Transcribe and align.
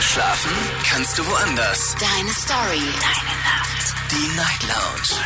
Schlafen 0.00 0.50
kannst 0.84 1.18
du 1.18 1.26
woanders. 1.26 1.94
Deine 1.98 2.30
Story. 2.30 2.82
Deine 3.00 3.34
Nacht. 3.42 3.94
Die 4.10 4.36
Night 4.36 4.62
Lounge. 4.62 5.20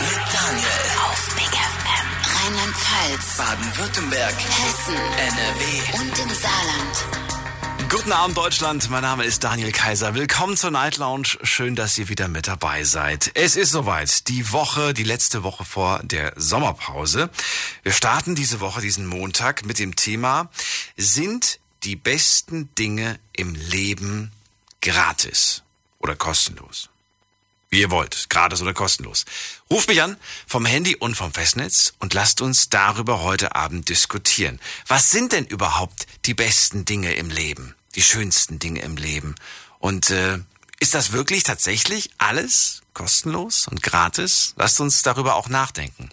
Mit 0.00 0.34
Daniel. 0.34 0.66
Auf 1.06 1.34
Big 1.34 1.44
FM. 1.46 2.06
Rheinland-Pfalz. 2.36 3.36
Baden-Württemberg. 3.36 4.34
Hessen. 4.34 4.94
NRW. 4.94 6.00
Und 6.00 6.18
im 6.18 6.34
Saarland. 6.34 7.88
Guten 7.88 8.12
Abend, 8.12 8.36
Deutschland. 8.36 8.90
Mein 8.90 9.02
Name 9.02 9.24
ist 9.24 9.42
Daniel 9.42 9.72
Kaiser. 9.72 10.14
Willkommen 10.14 10.56
zur 10.56 10.70
Night 10.70 10.98
Lounge. 10.98 11.38
Schön, 11.42 11.74
dass 11.74 11.98
ihr 11.98 12.08
wieder 12.08 12.28
mit 12.28 12.46
dabei 12.46 12.84
seid. 12.84 13.30
Es 13.34 13.56
ist 13.56 13.70
soweit. 13.70 14.28
Die 14.28 14.52
Woche, 14.52 14.94
die 14.94 15.04
letzte 15.04 15.42
Woche 15.42 15.64
vor 15.64 16.00
der 16.02 16.32
Sommerpause. 16.36 17.30
Wir 17.82 17.92
starten 17.92 18.34
diese 18.34 18.60
Woche, 18.60 18.80
diesen 18.80 19.06
Montag, 19.06 19.64
mit 19.64 19.78
dem 19.78 19.96
Thema, 19.96 20.50
sind 20.96 21.58
die 21.82 21.96
besten 21.96 22.74
Dinge 22.74 23.18
im 23.32 23.54
Leben 23.54 24.32
gratis 24.80 25.62
oder 25.98 26.16
kostenlos? 26.16 26.88
Wie 27.70 27.80
ihr 27.80 27.90
wollt, 27.90 28.28
gratis 28.28 28.62
oder 28.62 28.74
kostenlos. 28.74 29.24
Ruft 29.70 29.88
mich 29.88 30.02
an 30.02 30.16
vom 30.46 30.66
Handy 30.66 30.96
und 30.96 31.14
vom 31.14 31.32
Festnetz 31.32 31.94
und 32.00 32.14
lasst 32.14 32.40
uns 32.40 32.68
darüber 32.68 33.22
heute 33.22 33.54
Abend 33.54 33.88
diskutieren. 33.88 34.60
Was 34.88 35.10
sind 35.10 35.32
denn 35.32 35.46
überhaupt 35.46 36.06
die 36.24 36.34
besten 36.34 36.84
Dinge 36.84 37.14
im 37.14 37.30
Leben? 37.30 37.76
Die 37.94 38.02
schönsten 38.02 38.58
Dinge 38.58 38.82
im 38.82 38.96
Leben? 38.96 39.36
Und 39.78 40.10
äh, 40.10 40.38
ist 40.80 40.94
das 40.94 41.12
wirklich 41.12 41.44
tatsächlich 41.44 42.10
alles 42.18 42.82
kostenlos 42.92 43.68
und 43.68 43.82
gratis? 43.82 44.54
Lasst 44.56 44.80
uns 44.80 45.02
darüber 45.02 45.36
auch 45.36 45.48
nachdenken. 45.48 46.10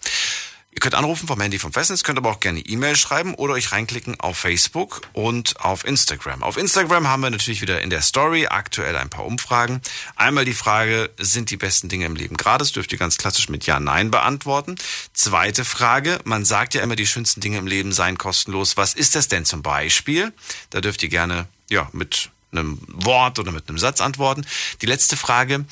Ihr 0.78 0.80
könnt 0.80 0.94
anrufen 0.94 1.26
vom 1.26 1.40
Handy 1.40 1.58
vom 1.58 1.72
Festnetz, 1.72 2.04
könnt 2.04 2.18
aber 2.18 2.30
auch 2.30 2.38
gerne 2.38 2.60
E-Mail 2.60 2.94
schreiben 2.94 3.34
oder 3.34 3.54
euch 3.54 3.72
reinklicken 3.72 4.20
auf 4.20 4.38
Facebook 4.38 5.00
und 5.12 5.58
auf 5.58 5.84
Instagram. 5.84 6.44
Auf 6.44 6.56
Instagram 6.56 7.08
haben 7.08 7.20
wir 7.20 7.30
natürlich 7.30 7.60
wieder 7.60 7.82
in 7.82 7.90
der 7.90 8.00
Story 8.00 8.46
aktuell 8.46 8.94
ein 8.94 9.10
paar 9.10 9.26
Umfragen. 9.26 9.80
Einmal 10.14 10.44
die 10.44 10.54
Frage, 10.54 11.10
sind 11.18 11.50
die 11.50 11.56
besten 11.56 11.88
Dinge 11.88 12.06
im 12.06 12.14
Leben 12.14 12.36
gratis? 12.36 12.70
Dürft 12.70 12.92
ihr 12.92 12.98
ganz 12.98 13.18
klassisch 13.18 13.48
mit 13.48 13.66
Ja, 13.66 13.80
Nein 13.80 14.12
beantworten. 14.12 14.76
Zweite 15.14 15.64
Frage, 15.64 16.20
man 16.22 16.44
sagt 16.44 16.74
ja 16.74 16.82
immer, 16.82 16.94
die 16.94 17.08
schönsten 17.08 17.40
Dinge 17.40 17.58
im 17.58 17.66
Leben 17.66 17.92
seien 17.92 18.16
kostenlos. 18.16 18.76
Was 18.76 18.94
ist 18.94 19.16
das 19.16 19.26
denn 19.26 19.44
zum 19.44 19.62
Beispiel? 19.62 20.32
Da 20.70 20.80
dürft 20.80 21.02
ihr 21.02 21.08
gerne, 21.08 21.48
ja, 21.68 21.88
mit 21.90 22.30
einem 22.52 22.78
Wort 22.86 23.40
oder 23.40 23.50
mit 23.50 23.68
einem 23.68 23.78
Satz 23.78 24.00
antworten. 24.00 24.46
Die 24.80 24.86
letzte 24.86 25.16
Frage, 25.16 25.64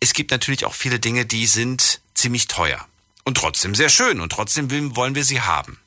es 0.00 0.14
gibt 0.14 0.30
natürlich 0.30 0.64
auch 0.64 0.72
viele 0.72 0.98
Dinge, 0.98 1.26
die 1.26 1.46
sind 1.46 2.00
ziemlich 2.14 2.48
teuer 2.48 2.86
und 3.26 3.36
trotzdem 3.36 3.74
sehr 3.74 3.90
schön 3.90 4.20
und 4.20 4.30
trotzdem 4.30 4.70
wollen 4.96 5.14
wir 5.14 5.24
sie 5.24 5.42
haben. 5.42 5.78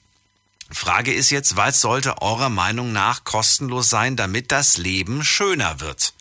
Frage 0.70 1.14
ist 1.14 1.32
jetzt, 1.32 1.56
was 1.56 1.82
sollte 1.82 2.22
eurer 2.22 2.50
Meinung 2.50 2.92
nach 2.92 3.24
kostenlos 3.24 3.90
sein, 3.90 4.16
damit 4.16 4.52
das 4.52 4.78
Leben 4.78 5.24
schöner 5.24 5.80
wird? 5.80 6.14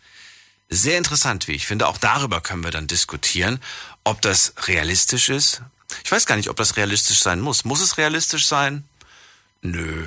Sehr 0.71 0.97
interessant, 0.97 1.49
wie 1.49 1.53
ich 1.53 1.67
finde. 1.67 1.89
Auch 1.89 1.99
darüber 1.99 2.41
können 2.41 2.65
wir 2.65 2.71
dann 2.71 2.87
diskutieren, 2.87 3.61
ob 4.05 4.23
das 4.23 4.55
realistisch 4.69 5.29
ist. 5.29 5.63
Ich 6.05 6.13
weiß 6.13 6.25
gar 6.25 6.37
nicht, 6.37 6.51
ob 6.51 6.57
das 6.57 6.77
realistisch 6.77 7.19
sein 7.19 7.41
muss. 7.41 7.65
Muss 7.65 7.81
es 7.81 7.99
realistisch 7.99 8.47
sein? 8.47 8.85
Nö. 9.61 10.07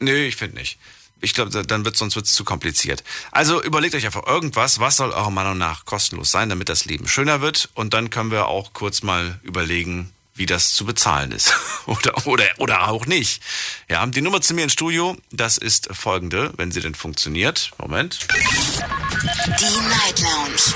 Nö, 0.00 0.26
ich 0.26 0.36
finde 0.36 0.56
nicht. 0.56 0.78
Ich 1.20 1.34
glaube, 1.34 1.50
dann 1.64 1.84
wird 1.84 1.96
sonst 1.96 2.16
wird's 2.16 2.34
zu 2.34 2.44
kompliziert. 2.44 3.04
Also 3.30 3.62
überlegt 3.62 3.94
euch 3.94 4.06
einfach 4.06 4.26
irgendwas, 4.26 4.80
was 4.80 4.96
soll 4.96 5.10
eurer 5.10 5.30
Meinung 5.30 5.58
nach 5.58 5.84
kostenlos 5.84 6.30
sein, 6.30 6.48
damit 6.48 6.68
das 6.68 6.84
Leben 6.84 7.08
schöner 7.08 7.40
wird. 7.40 7.70
Und 7.74 7.94
dann 7.94 8.10
können 8.10 8.30
wir 8.30 8.46
auch 8.46 8.72
kurz 8.72 9.02
mal 9.02 9.40
überlegen, 9.42 10.12
wie 10.38 10.46
das 10.46 10.74
zu 10.74 10.84
bezahlen 10.84 11.32
ist. 11.32 11.54
oder, 11.86 12.26
oder, 12.26 12.44
oder 12.58 12.88
auch 12.88 13.06
nicht. 13.06 13.42
Ja, 13.88 14.04
die 14.06 14.20
Nummer 14.20 14.40
zu 14.40 14.54
mir 14.54 14.64
ins 14.64 14.72
Studio, 14.72 15.16
das 15.30 15.58
ist 15.58 15.88
folgende, 15.92 16.52
wenn 16.56 16.72
sie 16.72 16.80
denn 16.80 16.94
funktioniert. 16.94 17.70
Moment. 17.78 18.26
Die 18.32 19.88
Night 19.88 20.20
Lounge. 20.20 20.74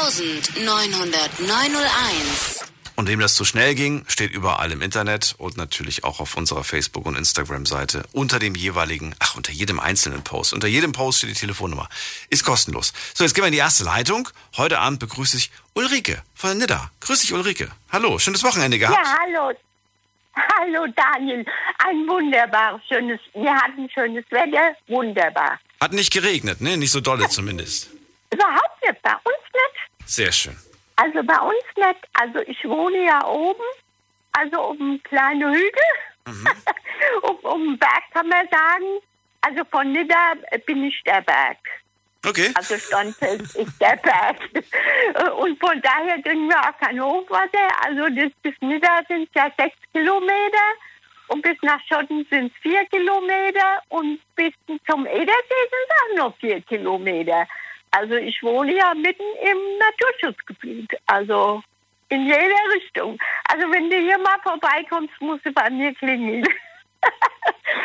08901. 0.00 2.71
Und 2.94 3.08
dem 3.08 3.20
das 3.20 3.34
zu 3.34 3.44
schnell 3.44 3.74
ging, 3.74 4.04
steht 4.06 4.32
überall 4.32 4.70
im 4.70 4.82
Internet 4.82 5.34
und 5.38 5.56
natürlich 5.56 6.04
auch 6.04 6.20
auf 6.20 6.36
unserer 6.36 6.62
Facebook- 6.62 7.06
und 7.06 7.16
Instagram-Seite 7.16 8.04
unter 8.12 8.38
dem 8.38 8.54
jeweiligen, 8.54 9.14
ach, 9.18 9.34
unter 9.36 9.52
jedem 9.52 9.80
einzelnen 9.80 10.22
Post. 10.22 10.52
Unter 10.52 10.68
jedem 10.68 10.92
Post 10.92 11.18
steht 11.18 11.30
die 11.30 11.34
Telefonnummer. 11.34 11.88
Ist 12.28 12.44
kostenlos. 12.44 12.92
So, 13.14 13.24
jetzt 13.24 13.34
gehen 13.34 13.42
wir 13.42 13.48
in 13.48 13.52
die 13.52 13.58
erste 13.58 13.84
Leitung. 13.84 14.28
Heute 14.56 14.78
Abend 14.78 15.00
begrüße 15.00 15.36
ich 15.36 15.50
Ulrike 15.74 16.22
von 16.34 16.58
Nidda. 16.58 16.90
Grüß 17.00 17.20
dich, 17.20 17.32
Ulrike. 17.32 17.70
Hallo, 17.90 18.18
schönes 18.18 18.42
Wochenende 18.44 18.78
gehabt. 18.78 18.98
Ja, 18.98 19.16
hallo. 19.22 19.56
Hallo 20.34 20.86
Daniel, 20.96 21.44
ein 21.78 22.08
wunderbar 22.08 22.80
schönes, 22.88 23.20
wir 23.34 23.54
hatten 23.54 23.86
schönes 23.92 24.24
Wetter, 24.30 24.74
wunderbar. 24.88 25.60
Hat 25.78 25.92
nicht 25.92 26.10
geregnet, 26.10 26.62
ne? 26.62 26.78
Nicht 26.78 26.90
so 26.90 27.00
dolle 27.00 27.28
zumindest. 27.28 27.90
Überhaupt 28.32 28.82
nicht, 28.82 29.02
bei 29.02 29.12
uns 29.12 29.42
nicht. 29.52 30.08
Sehr 30.08 30.32
schön. 30.32 30.56
Also 30.96 31.22
bei 31.22 31.38
uns 31.38 31.64
nicht. 31.76 32.08
Also 32.14 32.40
ich 32.40 32.64
wohne 32.64 33.04
ja 33.04 33.26
oben, 33.26 33.64
also 34.32 34.56
auf 34.58 34.80
einem 34.80 35.02
kleinen 35.02 35.52
Hügel, 35.52 35.90
mhm. 36.26 36.48
auf 37.22 37.40
dem 37.40 37.78
Berg 37.78 38.02
kann 38.12 38.28
man 38.28 38.46
sagen. 38.48 39.00
Also 39.40 39.64
von 39.70 39.90
Nidda 39.90 40.34
bin 40.66 40.84
ich 40.84 41.02
der 41.04 41.20
Berg. 41.22 41.58
Okay. 42.24 42.50
Also 42.54 42.78
Stonfels 42.78 43.56
ist 43.56 43.80
der 43.80 43.96
Berg. 43.96 44.36
Und 45.38 45.58
von 45.58 45.82
daher 45.82 46.22
kriegen 46.22 46.48
wir 46.48 46.60
auch 46.60 46.78
kein 46.78 47.02
Hochwasser. 47.02 47.84
Also 47.84 48.08
das 48.14 48.30
bis 48.42 48.54
Nidda 48.60 49.00
sind 49.08 49.28
ja 49.34 49.50
sechs 49.58 49.76
Kilometer. 49.92 50.66
Und 51.28 51.42
bis 51.42 51.56
nach 51.62 51.80
Schotten 51.88 52.24
sind 52.30 52.52
es 52.52 52.62
vier 52.62 52.84
Kilometer. 52.86 53.82
Und 53.88 54.20
bis 54.36 54.52
zum 54.88 55.06
Edersee 55.06 55.26
sind 55.26 55.88
es 55.88 55.96
auch 55.96 56.16
noch 56.16 56.36
vier 56.38 56.60
Kilometer. 56.60 57.48
Also 57.92 58.14
ich 58.14 58.42
wohne 58.42 58.74
ja 58.76 58.92
mitten 58.94 59.22
im 59.40 59.58
Naturschutzgebiet, 59.78 60.90
also 61.06 61.62
in 62.08 62.26
jeder 62.26 62.64
Richtung. 62.74 63.18
Also 63.44 63.70
wenn 63.70 63.90
du 63.90 63.96
hier 63.96 64.18
mal 64.18 64.38
vorbeikommst, 64.42 65.12
musst 65.20 65.46
du 65.46 65.52
bei 65.52 65.70
mir 65.70 65.94
klingeln. 65.94 66.44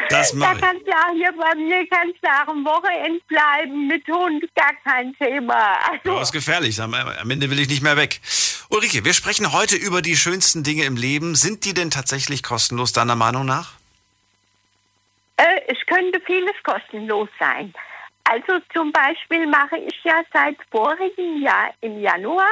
Das 0.10 0.32
da 0.32 0.54
kannst 0.54 0.86
du 0.86 0.92
ja 0.92 1.10
hier 1.14 1.34
bei 1.34 1.56
mir 1.56 1.88
kannst 1.90 2.16
du 2.22 2.28
auch 2.28 2.48
am 2.48 2.64
Wochenende 2.64 3.20
bleiben 3.28 3.88
mit 3.88 4.08
Hund, 4.08 4.44
gar 4.56 4.74
kein 4.84 5.14
Thema. 5.18 5.76
Also, 5.90 6.16
das 6.16 6.30
ist 6.30 6.32
gefährlich, 6.32 6.82
am, 6.82 6.94
am 6.94 7.30
Ende 7.30 7.50
will 7.50 7.60
ich 7.60 7.68
nicht 7.68 7.82
mehr 7.82 7.98
weg. 7.98 8.22
Ulrike, 8.70 9.04
wir 9.04 9.14
sprechen 9.14 9.52
heute 9.54 9.76
über 9.76 10.02
die 10.02 10.16
schönsten 10.16 10.64
Dinge 10.64 10.84
im 10.84 10.96
Leben. 10.96 11.36
Sind 11.36 11.66
die 11.66 11.74
denn 11.74 11.90
tatsächlich 11.90 12.44
kostenlos, 12.44 12.94
deiner 12.94 13.16
Meinung 13.16 13.46
nach? 13.46 13.74
Äh, 15.38 15.62
es 15.68 15.78
könnte 15.88 16.22
vieles 16.26 16.56
kostenlos 16.64 17.30
sein. 17.40 17.74
Also 18.30 18.60
zum 18.74 18.92
Beispiel 18.92 19.48
mache 19.48 19.78
ich 19.78 19.96
ja 20.04 20.22
seit 20.34 20.58
vorigem 20.70 21.42
Jahr 21.42 21.74
im 21.82 22.02
Januar 22.02 22.50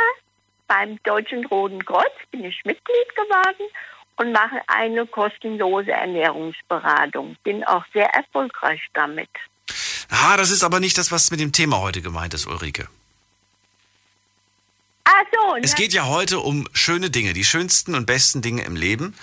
beim 0.68 0.97
Deutschen 1.03 1.46
Roten 1.47 1.84
Kreuz, 1.84 2.13
bin 2.31 2.46
ich 2.46 2.59
Mitglied 2.63 3.09
geworden 3.16 3.69
und 4.16 4.31
mache 4.31 4.62
eine 4.68 5.06
kostenlose 5.06 5.91
Ernährungsberatung. 5.91 7.36
Bin 7.44 7.63
auch 7.66 7.84
sehr 7.94 8.09
erfolgreich 8.13 8.81
damit. 8.94 9.30
Ah, 10.09 10.38
das 10.38 10.50
ist 10.50 10.63
aber 10.63 10.80
nicht 10.80 10.97
das, 10.97 11.12
was 11.12 11.30
mit 11.31 11.40
dem 11.40 11.52
Thema 11.52 11.81
heute 11.81 12.02
gemeint 12.02 12.34
ist, 12.34 12.47
Ulrike. 12.47 12.88
Ach 15.03 15.24
so. 15.31 15.56
Es 15.62 15.75
geht 15.75 15.94
ja 15.94 16.07
heute 16.07 16.40
um 16.40 16.68
schöne 16.74 17.09
Dinge, 17.09 17.34
die 17.34 17.44
schönsten 17.44 17.96
und 17.96 18.06
besten 18.06 18.42
Dinge 18.42 18.63
im 18.63 18.75
Leben. 18.75 19.16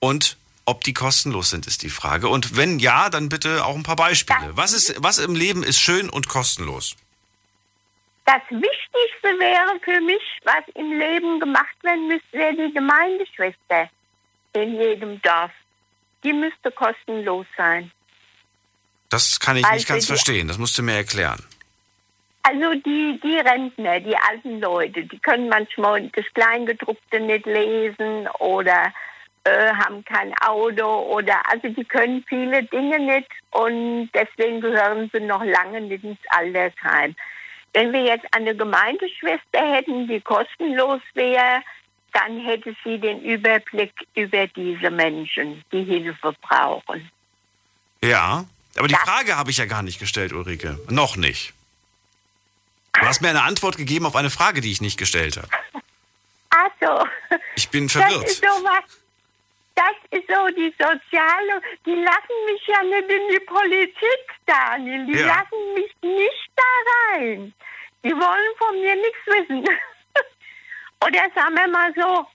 Und 0.00 0.36
ob 0.66 0.82
die 0.82 0.94
kostenlos 0.94 1.50
sind, 1.50 1.66
ist 1.66 1.82
die 1.82 1.90
Frage. 1.90 2.28
Und 2.28 2.56
wenn 2.56 2.78
ja, 2.78 3.10
dann 3.10 3.28
bitte 3.28 3.64
auch 3.64 3.74
ein 3.74 3.82
paar 3.82 3.96
Beispiele. 3.96 4.56
Was, 4.56 4.72
ist, 4.72 5.02
was 5.02 5.18
im 5.18 5.34
Leben 5.34 5.62
ist 5.62 5.80
schön 5.80 6.08
und 6.08 6.28
kostenlos? 6.28 6.96
Das 8.24 8.40
Wichtigste 8.48 9.28
wäre 9.38 9.78
für 9.84 10.00
mich, 10.00 10.22
was 10.44 10.64
im 10.74 10.98
Leben 10.98 11.40
gemacht 11.40 11.76
werden 11.82 12.08
müsste, 12.08 12.32
wäre 12.32 12.54
die 12.54 12.72
Gemeindeschwester 12.72 13.90
in 14.54 14.80
jedem 14.80 15.20
Dorf. 15.20 15.50
Die 16.22 16.32
müsste 16.32 16.70
kostenlos 16.70 17.46
sein. 17.56 17.90
Das 19.10 19.38
kann 19.38 19.58
ich 19.58 19.64
also 19.64 19.76
nicht 19.76 19.88
ganz 19.88 20.06
verstehen. 20.06 20.48
Das 20.48 20.56
musst 20.56 20.78
du 20.78 20.82
mir 20.82 20.94
erklären. 20.94 21.42
Also 22.42 22.74
die, 22.74 23.20
die 23.22 23.36
Rentner, 23.36 24.00
die 24.00 24.16
alten 24.16 24.60
Leute, 24.60 25.04
die 25.04 25.18
können 25.18 25.48
manchmal 25.48 26.08
das 26.08 26.24
Kleingedruckte 26.34 27.20
nicht 27.20 27.46
lesen 27.46 28.28
oder 28.38 28.92
äh, 29.44 29.72
haben 29.74 30.04
kein 30.04 30.32
Auto 30.38 30.84
oder 30.84 31.40
also 31.50 31.68
die 31.68 31.84
können 31.84 32.24
viele 32.28 32.64
Dinge 32.64 32.98
nicht 32.98 33.28
und 33.50 34.10
deswegen 34.14 34.60
gehören 34.60 35.10
sie 35.12 35.20
noch 35.20 35.44
lange 35.44 35.80
nicht 35.82 36.04
ins 36.04 36.18
Altersheim. 36.30 37.14
Wenn 37.72 37.92
wir 37.92 38.02
jetzt 38.04 38.26
eine 38.32 38.54
Gemeindeschwester 38.54 39.60
hätten, 39.60 40.08
die 40.08 40.20
kostenlos 40.20 41.02
wäre, 41.14 41.60
dann 42.12 42.38
hätte 42.40 42.74
sie 42.84 42.98
den 42.98 43.22
Überblick 43.22 43.92
über 44.14 44.46
diese 44.46 44.90
Menschen, 44.90 45.64
die 45.72 45.82
Hilfe 45.82 46.34
brauchen. 46.40 47.10
Ja, 48.00 48.44
aber 48.76 48.88
die 48.88 48.94
das 48.94 49.02
Frage 49.02 49.36
habe 49.36 49.50
ich 49.50 49.58
ja 49.58 49.66
gar 49.66 49.82
nicht 49.82 49.98
gestellt, 49.98 50.32
Ulrike. 50.32 50.78
Noch 50.88 51.16
nicht. 51.16 51.52
Du 52.92 53.06
hast 53.06 53.20
mir 53.20 53.30
eine 53.30 53.42
Antwort 53.42 53.76
gegeben 53.76 54.06
auf 54.06 54.14
eine 54.14 54.30
Frage, 54.30 54.60
die 54.60 54.70
ich 54.70 54.80
nicht 54.80 54.96
gestellt 54.96 55.36
habe. 55.36 55.48
Ach 56.50 56.70
so. 56.80 57.36
Ich 57.56 57.68
bin 57.70 57.88
verwirrt. 57.88 58.22
Das 58.22 58.30
ist 58.30 58.44
sowas, 58.44 58.84
das 59.74 59.94
ist 60.10 60.28
so 60.28 60.46
die 60.48 60.72
Soziale, 60.78 61.60
die 61.84 61.94
lassen 61.94 62.44
mich 62.46 62.66
ja 62.66 62.82
nicht 62.82 63.10
in 63.10 63.28
die 63.32 63.40
Politik, 63.40 64.24
Daniel. 64.46 65.06
Die 65.06 65.18
ja. 65.18 65.26
lassen 65.26 65.74
mich 65.74 65.92
nicht 66.02 66.50
da 66.56 66.62
Nein, 67.16 67.54
die 68.02 68.12
wollen 68.12 68.56
von 68.58 68.80
mir 68.80 68.94
nichts 68.96 69.26
wissen. 69.26 69.64
Oder 71.04 71.30
sagen 71.34 71.54
wir 71.54 71.68
mal 71.68 71.92
so, 71.94 72.26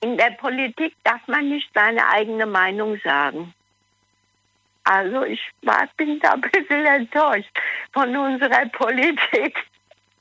in 0.00 0.16
der 0.16 0.30
Politik 0.32 0.94
darf 1.04 1.26
man 1.26 1.48
nicht 1.48 1.70
seine 1.74 2.06
eigene 2.08 2.46
Meinung 2.46 2.98
sagen. 3.02 3.54
Also 4.84 5.24
ich 5.24 5.40
war, 5.62 5.88
bin 5.96 6.18
da 6.20 6.32
ein 6.32 6.40
bisschen 6.40 6.86
enttäuscht 6.86 7.50
von 7.92 8.16
unserer 8.16 8.66
Politik, 8.66 9.56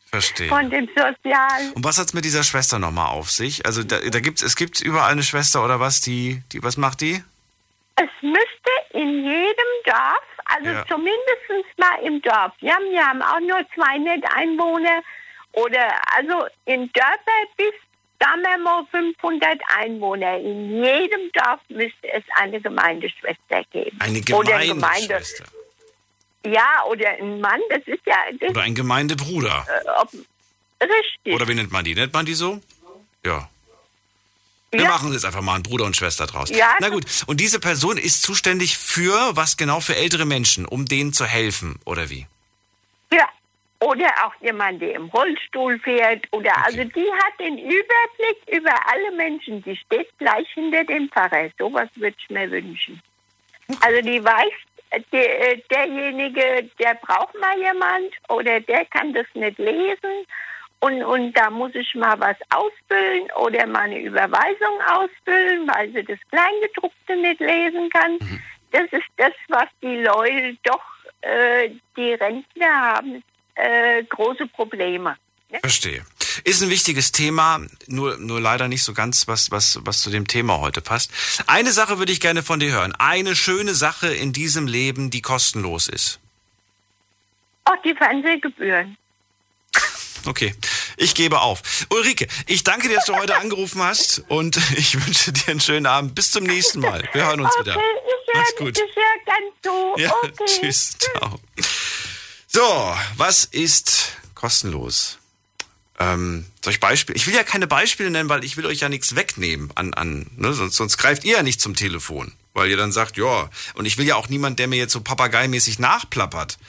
Verstehe. 0.10 0.48
von 0.48 0.70
dem 0.70 0.88
Sozialen. 0.88 1.72
Und 1.74 1.84
was 1.84 1.98
hat's 1.98 2.14
mit 2.14 2.26
dieser 2.26 2.44
Schwester 2.44 2.80
nochmal 2.80 3.08
auf 3.08 3.30
sich? 3.30 3.66
Also 3.66 3.84
da, 3.84 4.00
da 4.00 4.20
gibt's, 4.20 4.42
es 4.42 4.56
gibt 4.56 4.82
überall 4.82 5.12
eine 5.12 5.24
Schwester 5.24 5.64
oder 5.64 5.80
was, 5.80 6.02
die, 6.02 6.42
die, 6.52 6.64
was 6.64 6.78
macht 6.78 7.02
die? 7.02 7.24
Es 7.96 8.10
müsste 8.22 8.72
in 8.94 9.24
jedem 9.26 9.72
Dorf, 9.86 10.24
also 10.46 10.70
Ja. 10.70 10.86
zumindest 10.88 11.78
mal 11.78 12.00
im 12.04 12.22
Dorf, 12.22 12.52
wir 12.60 12.74
haben, 12.74 12.86
wir 12.92 13.06
haben 13.06 13.22
auch 13.22 13.40
nur 13.40 13.60
200 13.76 14.24
Einwohner 14.36 15.02
oder 15.54 15.94
also 16.16 16.46
in 16.66 16.92
Dörfer 16.94 17.42
bis, 17.58 17.74
sagen 18.20 18.42
wir 18.42 18.58
mal, 18.60 18.86
500 18.92 19.60
Einwohner. 19.80 20.38
In 20.38 20.84
jedem 20.84 21.32
Dorf 21.34 21.60
müsste 21.70 22.12
es 22.14 22.24
eine 22.36 22.62
Gemeindeschwester 22.62 23.64
geben. 23.72 23.98
Eine 24.00 24.22
Oder 24.36 24.56
eine 24.58 24.68
Gemeindeschwester. 24.68 25.46
Ja, 26.52 26.84
oder 26.90 27.10
ein 27.10 27.42
Mann, 27.42 27.60
das 27.70 27.82
ist 27.86 28.06
ja 28.06 28.16
das, 28.40 28.52
Oder 28.52 28.62
ein 28.62 28.76
Gemeindebruder. 28.76 29.66
äh, 29.68 29.90
ob, 30.02 30.12
richtig. 30.82 31.34
Oder 31.34 31.48
wie 31.48 31.56
nennt 31.56 31.72
man 31.72 31.84
die? 31.84 31.96
Nennt 31.96 32.14
man 32.14 32.26
die 32.26 32.36
so? 32.36 32.62
Ja. 33.26 33.50
Wir 34.72 34.82
ja. 34.82 34.90
machen 34.90 35.14
jetzt 35.14 35.26
einfach 35.26 35.42
mal 35.42 35.56
einen 35.56 35.64
Bruder 35.64 35.86
und 35.86 35.96
Schwester 35.96 36.28
draus. 36.28 36.50
Ja. 36.50 36.76
Na 36.80 36.90
gut. 36.90 37.06
Und 37.26 37.40
diese 37.40 37.60
Person 37.60 37.98
ist 37.98 38.22
zuständig 38.22 38.78
für 38.78 39.36
was 39.36 39.58
genau? 39.58 39.80
Für 39.80 39.96
ältere 39.96 40.26
Menschen, 40.26 40.66
um 40.66 40.86
denen 40.86 41.14
zu 41.14 41.26
helfen, 41.26 41.80
oder 41.86 42.10
wie? 42.10 42.28
Ja. 43.12 43.28
Oder 43.80 44.12
auch 44.26 44.34
jemand, 44.42 44.82
der 44.82 44.96
im 44.96 45.06
Rollstuhl 45.06 45.80
fährt. 45.80 46.26
Oder 46.32 46.52
also 46.66 46.84
die 46.84 47.12
hat 47.24 47.40
den 47.40 47.58
Überblick 47.58 48.38
über 48.52 48.74
alle 48.88 49.12
Menschen. 49.16 49.64
Die 49.64 49.78
steht 49.78 50.10
gleich 50.18 50.48
hinter 50.54 50.84
dem 50.84 51.10
Pfarrer. 51.10 51.50
Sowas 51.58 51.88
würde 51.96 52.16
ich 52.20 52.30
mir 52.30 52.50
wünschen. 52.50 53.02
Also 53.82 54.02
die 54.02 54.24
weiß, 54.24 54.54
der, 55.12 55.52
äh, 55.52 55.62
derjenige, 55.70 56.70
der 56.80 56.96
braucht 56.96 57.38
mal 57.40 57.58
jemand 57.58 58.14
oder 58.30 58.60
der 58.60 58.86
kann 58.86 59.14
das 59.14 59.28
nicht 59.34 59.58
lesen. 59.58 60.26
Und, 60.80 61.04
und 61.04 61.34
da 61.34 61.50
muss 61.50 61.74
ich 61.74 61.96
mal 61.96 62.20
was 62.20 62.38
ausfüllen 62.52 63.28
oder 63.38 63.66
mal 63.66 63.82
eine 63.82 64.00
Überweisung 64.00 64.80
ausfüllen, 64.88 65.68
weil 65.68 65.92
sie 65.92 66.04
das 66.04 66.20
Kleingedruckte 66.30 67.16
nicht 67.16 67.40
lesen 67.40 67.90
kann. 67.90 68.20
Das 68.72 68.84
ist 68.92 69.08
das, 69.18 69.34
was 69.48 69.68
die 69.82 69.98
Leute 70.04 70.56
doch, 70.64 70.84
äh, 71.22 71.72
die 71.96 72.14
Rentner 72.14 72.94
haben, 72.96 73.24
äh, 73.56 74.04
große 74.04 74.46
Probleme. 74.48 75.16
Ne? 75.50 75.60
Verstehe. 75.62 76.06
Ist 76.44 76.62
ein 76.62 76.70
wichtiges 76.70 77.12
Thema, 77.12 77.62
nur, 77.88 78.18
nur 78.18 78.42
leider 78.42 78.68
nicht 78.68 78.84
so 78.84 78.94
ganz, 78.94 79.28
was, 79.28 79.50
was, 79.50 79.80
was 79.82 80.02
zu 80.02 80.10
dem 80.10 80.28
Thema 80.28 80.60
heute 80.60 80.82
passt. 80.82 81.12
Eine 81.48 81.72
Sache 81.72 82.00
würde 82.00 82.12
ich 82.12 82.20
gerne 82.20 82.44
von 82.44 82.60
dir 82.60 82.72
hören. 82.72 82.94
Eine 82.94 83.36
schöne 83.36 83.74
Sache 83.74 84.14
in 84.14 84.34
diesem 84.34 84.68
Leben, 84.68 85.10
die 85.10 85.22
kostenlos 85.22 85.88
ist. 85.88 86.20
Auch 87.64 87.82
die 87.84 87.96
Fernsehgebühren. 87.96 88.98
Okay, 90.26 90.54
ich 90.98 91.16
gebe 91.16 91.40
auf. 91.40 91.86
Ulrike, 91.90 92.28
ich 92.48 92.64
danke 92.64 92.90
dir, 92.90 92.96
dass 92.96 93.06
du 93.06 93.16
heute 93.16 93.38
angerufen 93.42 93.82
hast 93.82 94.24
und 94.28 94.58
ich 94.78 95.06
wünsche 95.06 95.32
dir 95.32 95.52
einen 95.52 95.62
schönen 95.62 95.86
Abend. 95.86 96.16
Bis 96.16 96.32
zum 96.32 96.44
nächsten 96.44 96.82
Mal. 96.82 97.08
Wir 97.14 97.28
hören 97.28 97.40
uns 97.40 97.54
okay, 97.56 97.72
wieder. 97.72 97.80
ich 97.80 98.34
Mach's 98.36 98.56
gut. 98.58 98.78
ich 98.78 98.96
ganz 99.26 99.54
zu. 99.64 100.02
Ja, 100.02 100.12
okay. 100.24 100.46
tschüss, 100.46 100.98
ciao. 100.98 101.40
So, 102.48 102.96
was 103.16 103.46
ist 103.46 104.18
kostenlos? 104.36 105.17
Ähm, 106.00 106.46
soll 106.64 106.74
ich 106.74 106.80
Beispiele? 106.80 107.16
Ich 107.16 107.26
will 107.26 107.34
ja 107.34 107.44
keine 107.44 107.68
Beispiele 107.68 108.12
nennen, 108.12 108.30
weil 108.30 108.44
ich 108.44 108.58
will 108.58 108.66
euch 108.66 108.82
ja 108.82 108.90
nichts 108.90 109.16
wegnehmen 109.16 109.72
an, 109.76 109.94
an 109.94 110.28
ne? 110.36 110.54
sonst, 110.54 110.76
sonst 110.76 110.98
greift 110.98 111.24
ihr 111.24 111.38
ja 111.38 111.44
nicht 111.44 111.60
zum 111.60 111.76
Telefon, 111.76 112.34
weil 112.54 112.70
ihr 112.70 112.78
dann 112.78 112.92
sagt, 112.92 113.18
ja, 113.18 113.50
und 113.74 113.86
ich 113.86 113.98
will 113.98 114.06
ja 114.06 114.16
auch 114.16 114.30
niemand, 114.30 114.60
der 114.60 114.68
mir 114.68 114.78
jetzt 114.78 114.94
so 114.94 115.02
papageimäßig 115.02 115.80
nachplappert. 115.80 116.60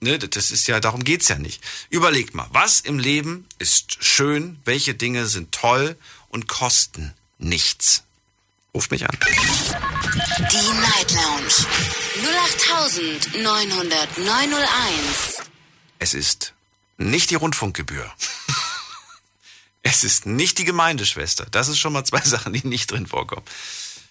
Ne, 0.00 0.16
das 0.18 0.52
ist 0.52 0.68
ja, 0.68 0.78
darum 0.78 1.02
geht's 1.02 1.26
ja 1.28 1.38
nicht. 1.38 1.60
Überlegt 1.90 2.34
mal, 2.34 2.46
was 2.52 2.78
im 2.80 3.00
Leben 3.00 3.46
ist 3.58 4.04
schön, 4.04 4.60
welche 4.64 4.94
Dinge 4.94 5.26
sind 5.26 5.50
toll 5.50 5.96
und 6.28 6.46
kosten 6.46 7.14
nichts. 7.38 8.04
Ruft 8.74 8.92
mich 8.92 9.08
an. 9.08 9.18
Die 10.52 10.72
Night 10.80 11.10
Lounge 11.10 11.66
08901. 12.84 15.42
Es 15.98 16.14
ist 16.14 16.54
nicht 16.98 17.30
die 17.30 17.36
Rundfunkgebühr. 17.36 18.12
Es 19.84 20.04
ist 20.04 20.26
nicht 20.26 20.58
die 20.58 20.64
Gemeindeschwester. 20.64 21.46
Das 21.50 21.68
ist 21.68 21.78
schon 21.78 21.94
mal 21.94 22.04
zwei 22.04 22.20
Sachen, 22.24 22.52
die 22.52 22.66
nicht 22.66 22.90
drin 22.90 23.06
vorkommen. 23.06 23.44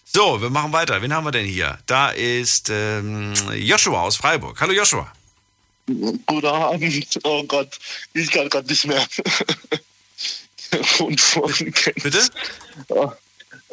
So, 0.05 0.41
wir 0.41 0.49
machen 0.49 0.73
weiter. 0.73 1.01
Wen 1.01 1.13
haben 1.13 1.25
wir 1.25 1.31
denn 1.31 1.45
hier? 1.45 1.77
Da 1.85 2.09
ist 2.09 2.69
ähm, 2.71 3.33
Joshua 3.53 4.01
aus 4.01 4.15
Freiburg. 4.15 4.59
Hallo 4.59 4.73
Joshua. 4.73 5.11
Guten 5.85 6.47
Abend. 6.47 7.19
Oh 7.23 7.43
Gott, 7.43 7.77
ich 8.13 8.31
kann 8.31 8.49
gerade 8.49 8.67
nicht 8.67 8.85
mehr. 8.85 9.05
Und 10.99 11.21
vorhin 11.21 11.73
Bitte? 12.01 12.27
Oh. 12.87 13.11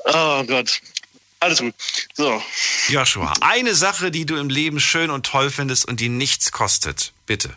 oh 0.05 0.45
Gott. 0.45 0.81
Alles 1.41 1.59
gut. 1.59 1.75
So, 2.15 2.43
Joshua, 2.89 3.33
eine 3.41 3.75
Sache, 3.75 4.11
die 4.11 4.27
du 4.27 4.37
im 4.37 4.49
Leben 4.49 4.81
schön 4.81 5.11
und 5.11 5.27
toll 5.27 5.51
findest 5.51 5.87
und 5.87 6.01
die 6.01 6.09
nichts 6.09 6.53
kostet. 6.53 7.13
Bitte. 7.27 7.57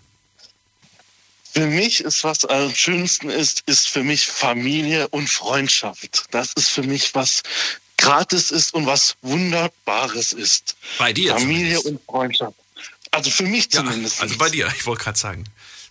Für 1.57 1.65
mich 1.65 2.01
ist 2.01 2.24
was 2.24 2.45
am 2.45 2.74
schönsten 2.75 3.31
ist, 3.31 3.63
ist 3.65 3.88
für 3.88 4.04
mich 4.04 4.27
Familie 4.27 5.07
und 5.07 5.27
Freundschaft. 5.27 6.25
Das 6.30 6.54
ist 6.54 6.69
für 6.69 6.83
mich 6.83 7.15
was 7.15 7.42
gratis 7.98 8.51
ist 8.51 8.75
und 8.75 8.86
was 8.86 9.15
Wunderbares 9.24 10.33
ist. 10.33 10.75
Bei 11.00 11.12
dir 11.13 11.31
Familie 11.33 11.77
zumindest. 11.80 11.86
und 11.88 12.01
Freundschaft. 12.06 12.54
Also 13.09 13.31
für 13.31 13.44
mich 13.44 13.63
Ja, 13.74 13.83
zumindest. 13.83 14.21
also 14.21 14.38
bei 14.38 14.51
dir, 14.51 14.71
ich 14.77 14.86
wollte 14.86 15.04
gerade 15.04 15.18
sagen. 15.18 15.45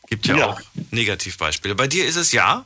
Gibt 0.08 0.26
ja, 0.28 0.36
Ja. 0.36 0.46
auch 0.50 0.60
Negativbeispiele. 0.92 1.74
Bei 1.74 1.88
dir 1.88 2.06
ist 2.06 2.14
es 2.14 2.30
ja, 2.30 2.64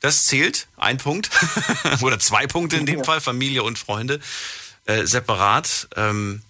das 0.00 0.24
zählt, 0.24 0.66
ein 0.76 0.98
Punkt. 0.98 1.30
Oder 2.00 2.18
zwei 2.18 2.48
Punkte 2.48 2.76
in 2.76 2.86
dem 2.86 3.04
Fall, 3.04 3.20
Familie 3.20 3.62
und 3.62 3.78
Freunde. 3.78 4.18
Äh, 4.86 5.06
separat. 5.06 5.86
Ähm, 5.94 6.42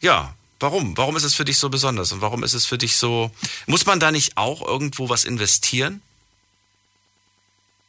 ja, 0.00 0.35
warum? 0.60 0.96
Warum 0.96 1.16
ist 1.16 1.24
es 1.24 1.34
für 1.34 1.44
dich 1.44 1.58
so 1.58 1.68
besonders? 1.68 2.12
Und 2.12 2.20
warum 2.20 2.44
ist 2.44 2.54
es 2.54 2.66
für 2.66 2.78
dich 2.78 2.96
so. 2.96 3.30
Muss 3.66 3.86
man 3.86 4.00
da 4.00 4.10
nicht 4.10 4.36
auch 4.36 4.62
irgendwo 4.62 5.08
was 5.08 5.24
investieren? 5.24 6.02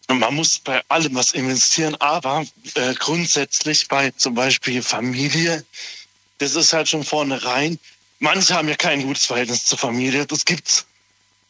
Man 0.10 0.36
muss 0.36 0.60
bei 0.60 0.82
allem 0.88 1.16
was 1.16 1.34
investieren, 1.34 1.96
aber 1.96 2.46
äh, 2.76 2.94
grundsätzlich 2.94 3.88
bei 3.90 4.12
zum 4.12 4.36
Beispiel 4.36 4.82
Familie, 4.82 5.66
das 6.38 6.56
ist 6.56 6.72
halt 6.72 6.88
schon 6.88 7.04
vornherein. 7.04 7.78
Manche 8.20 8.56
haben 8.56 8.70
ja 8.70 8.76
kein 8.76 9.04
gutes 9.04 9.26
Verhältnis 9.26 9.66
zur 9.66 9.78
Familie, 9.78 10.26
das 10.26 10.46
gibt's. 10.46 10.86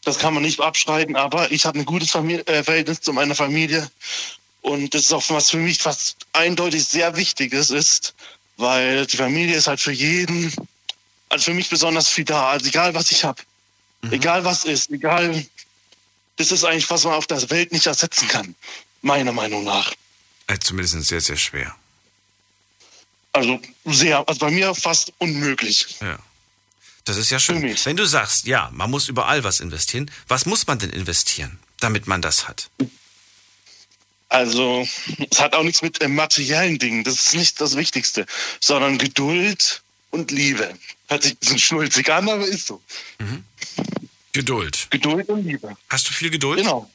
Das 0.04 0.18
kann 0.18 0.34
man 0.34 0.42
nicht 0.42 0.60
abstreiten, 0.60 1.16
aber 1.16 1.52
ich 1.52 1.66
habe 1.66 1.78
ein 1.78 1.84
gutes 1.84 2.10
Familie, 2.10 2.44
äh, 2.46 2.64
Verhältnis 2.64 3.00
zu 3.00 3.12
meiner 3.12 3.34
Familie. 3.34 3.88
Und 4.60 4.92
das 4.92 5.02
ist 5.02 5.12
auch 5.12 5.22
was 5.30 5.50
für 5.50 5.58
mich 5.58 5.84
was 5.84 6.16
eindeutig 6.32 6.84
sehr 6.84 7.16
Wichtiges 7.16 7.70
ist, 7.70 8.14
weil 8.56 9.06
die 9.06 9.16
Familie 9.16 9.56
ist 9.56 9.68
halt 9.68 9.80
für 9.80 9.92
jeden, 9.92 10.52
also 11.28 11.46
für 11.46 11.54
mich 11.54 11.68
besonders 11.68 12.08
viel 12.08 12.24
da. 12.24 12.50
Also 12.50 12.66
egal 12.66 12.94
was 12.94 13.10
ich 13.10 13.24
habe, 13.24 13.42
egal 14.10 14.44
was 14.44 14.64
ist, 14.64 14.90
egal 14.90 15.44
das 16.36 16.52
ist 16.52 16.64
eigentlich, 16.64 16.88
was 16.88 17.04
man 17.04 17.14
auf 17.14 17.26
der 17.26 17.50
Welt 17.50 17.72
nicht 17.72 17.86
ersetzen 17.86 18.28
kann. 18.28 18.54
Meiner 19.02 19.32
Meinung 19.32 19.64
nach. 19.64 19.92
Äh, 20.46 20.58
zumindest 20.58 21.08
sehr, 21.08 21.20
sehr 21.20 21.36
schwer. 21.36 21.74
Also 23.32 23.60
sehr, 23.84 24.26
also 24.26 24.40
bei 24.40 24.50
mir 24.50 24.74
fast 24.74 25.12
unmöglich. 25.18 25.96
Ja. 26.00 26.18
Das 27.04 27.16
ist 27.16 27.30
ja 27.30 27.38
schön. 27.38 27.62
Wenn 27.62 27.96
du 27.96 28.04
sagst, 28.04 28.46
ja, 28.46 28.70
man 28.72 28.90
muss 28.90 29.08
überall 29.08 29.42
was 29.44 29.60
investieren, 29.60 30.10
was 30.26 30.46
muss 30.46 30.66
man 30.66 30.78
denn 30.78 30.90
investieren, 30.90 31.58
damit 31.80 32.06
man 32.06 32.20
das 32.20 32.48
hat? 32.48 32.70
Also 34.28 34.86
es 35.30 35.40
hat 35.40 35.54
auch 35.54 35.62
nichts 35.62 35.80
mit 35.82 36.00
äh, 36.02 36.08
materiellen 36.08 36.78
Dingen, 36.78 37.04
das 37.04 37.14
ist 37.14 37.34
nicht 37.34 37.60
das 37.60 37.76
Wichtigste, 37.76 38.26
sondern 38.60 38.98
Geduld 38.98 39.82
und 40.10 40.30
Liebe. 40.30 40.74
Hört 41.08 41.22
sich 41.22 41.32
ein 41.32 41.36
bisschen 41.38 41.58
schnulzig 41.58 42.10
an, 42.10 42.28
aber 42.28 42.46
ist 42.46 42.66
so. 42.66 42.82
Geduld. 44.32 44.86
Geduld 44.90 45.28
und 45.28 45.44
Liebe. 45.44 45.76
Hast 45.88 46.08
du 46.08 46.12
viel 46.12 46.30
Geduld? 46.30 46.58
Genau. 46.58 46.88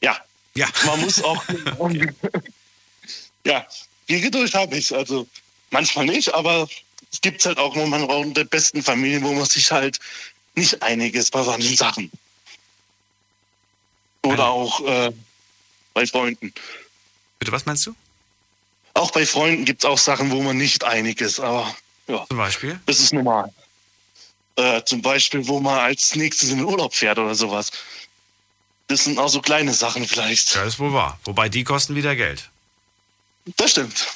Ja, 0.00 0.18
Ja. 0.54 0.68
man 0.86 1.00
muss 1.00 1.22
auch. 1.22 1.42
ja, 3.44 3.66
viel 4.06 4.20
Geduld 4.20 4.54
habe 4.54 4.76
ich. 4.76 4.94
Also 4.94 5.26
manchmal 5.70 6.06
nicht, 6.06 6.32
aber 6.34 6.68
es 7.12 7.20
gibt 7.20 7.44
halt 7.44 7.58
auch 7.58 7.74
manchmal 7.74 8.04
auch 8.10 8.22
in 8.22 8.34
der 8.34 8.44
besten 8.44 8.82
Familie, 8.82 9.22
wo 9.22 9.32
man 9.32 9.44
sich 9.46 9.70
halt 9.70 9.98
nicht 10.54 10.80
einig 10.82 11.14
ist 11.14 11.32
bei 11.32 11.42
manchen 11.42 11.76
Sachen. 11.76 12.10
Oder 14.22 14.46
auch 14.48 14.80
äh, 14.86 15.12
bei 15.92 16.06
Freunden. 16.06 16.54
Bitte, 17.38 17.52
was 17.52 17.66
meinst 17.66 17.86
du? 17.86 17.94
Auch 18.94 19.10
bei 19.10 19.26
Freunden 19.26 19.64
gibt 19.64 19.82
es 19.82 19.90
auch 19.90 19.98
Sachen, 19.98 20.30
wo 20.30 20.40
man 20.42 20.56
nicht 20.56 20.84
einig 20.84 21.20
ist, 21.20 21.40
aber 21.40 21.74
ja, 22.06 22.24
Zum 22.28 22.36
Beispiel? 22.36 22.80
das 22.86 23.00
ist 23.00 23.12
normal. 23.12 23.52
äh, 24.56 24.82
zum 24.84 25.02
Beispiel, 25.02 25.46
wo 25.48 25.60
man 25.60 25.78
als 25.78 26.14
nächstes 26.14 26.50
in 26.50 26.58
den 26.58 26.66
Urlaub 26.66 26.94
fährt 26.94 27.18
oder 27.18 27.34
sowas. 27.34 27.70
Das 28.86 29.04
sind 29.04 29.18
auch 29.18 29.28
so 29.28 29.40
kleine 29.40 29.72
Sachen 29.72 30.06
vielleicht. 30.06 30.54
Ja, 30.54 30.62
ist 30.64 30.78
wohl 30.78 30.92
wahr. 30.92 31.18
Wobei 31.24 31.48
die 31.48 31.64
kosten 31.64 31.94
wieder 31.94 32.14
Geld. 32.16 32.50
Das 33.56 33.70
stimmt. 33.72 34.06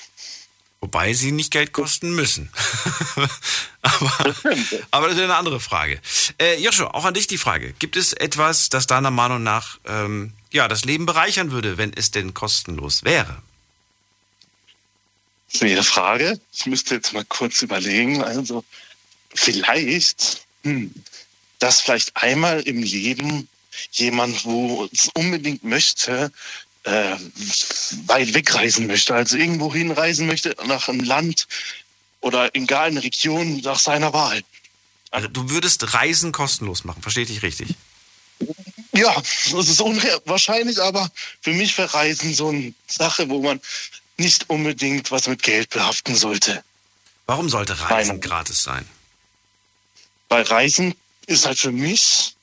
Wobei 0.80 1.12
sie 1.12 1.32
nicht 1.32 1.50
Geld 1.50 1.72
kosten 1.72 2.14
müssen. 2.14 2.50
aber, 3.82 4.34
aber 4.92 5.08
das 5.08 5.16
ist 5.16 5.22
eine 5.22 5.34
andere 5.36 5.58
Frage. 5.58 6.00
Äh, 6.40 6.60
Joshua, 6.62 6.88
auch 6.94 7.04
an 7.04 7.14
dich 7.14 7.26
die 7.26 7.38
Frage. 7.38 7.72
Gibt 7.80 7.96
es 7.96 8.12
etwas, 8.12 8.68
das 8.68 8.86
deiner 8.86 9.10
Meinung 9.10 9.42
nach 9.42 9.78
ähm, 9.86 10.34
ja, 10.52 10.68
das 10.68 10.84
Leben 10.84 11.04
bereichern 11.06 11.50
würde, 11.50 11.78
wenn 11.78 11.92
es 11.92 12.10
denn 12.12 12.32
kostenlos 12.32 13.02
wäre? 13.04 13.42
Schwere 15.54 15.82
Frage. 15.82 16.40
Ich 16.52 16.66
müsste 16.66 16.96
jetzt 16.96 17.12
mal 17.12 17.24
kurz 17.24 17.62
überlegen. 17.62 18.22
Also 18.22 18.64
vielleicht, 19.34 20.42
hm, 20.62 20.94
dass 21.58 21.80
vielleicht 21.80 22.16
einmal 22.16 22.60
im 22.60 22.82
Leben 22.82 23.48
jemand, 23.92 24.44
wo 24.44 24.88
es 24.92 25.08
unbedingt 25.14 25.64
möchte, 25.64 26.32
äh, 26.84 27.16
weit 28.06 28.34
wegreisen 28.34 28.86
möchte, 28.86 29.14
also 29.14 29.36
irgendwo 29.36 29.72
hinreisen 29.72 30.26
möchte, 30.26 30.56
nach 30.66 30.88
einem 30.88 31.04
Land 31.04 31.46
oder 32.20 32.54
egal 32.54 32.88
eine 32.88 33.02
Region 33.02 33.60
nach 33.60 33.78
seiner 33.78 34.12
Wahl. 34.12 34.42
Also 35.10 35.28
du 35.28 35.50
würdest 35.50 35.94
Reisen 35.94 36.32
kostenlos 36.32 36.84
machen, 36.84 37.02
verstehe 37.02 37.24
ich 37.24 37.30
dich 37.30 37.42
richtig? 37.42 37.74
Ja, 38.92 39.14
das 39.52 39.68
ist 39.68 39.80
unwahrscheinlich, 39.80 40.80
aber 40.80 41.10
für 41.40 41.52
mich 41.52 41.76
wäre 41.78 41.92
Reisen 41.94 42.34
so 42.34 42.48
eine 42.48 42.74
Sache, 42.86 43.28
wo 43.28 43.40
man 43.40 43.60
nicht 44.18 44.50
unbedingt 44.50 45.10
was 45.10 45.28
mit 45.28 45.42
Geld 45.42 45.70
behaften 45.70 46.14
sollte. 46.14 46.62
Warum 47.26 47.48
sollte 47.48 47.78
Reisen 47.78 48.20
gratis 48.20 48.62
sein? 48.62 48.86
Weil 50.28 50.42
Reisen 50.42 50.94
ist 51.26 51.46
halt 51.46 51.58
für 51.58 51.72
mich 51.72 52.34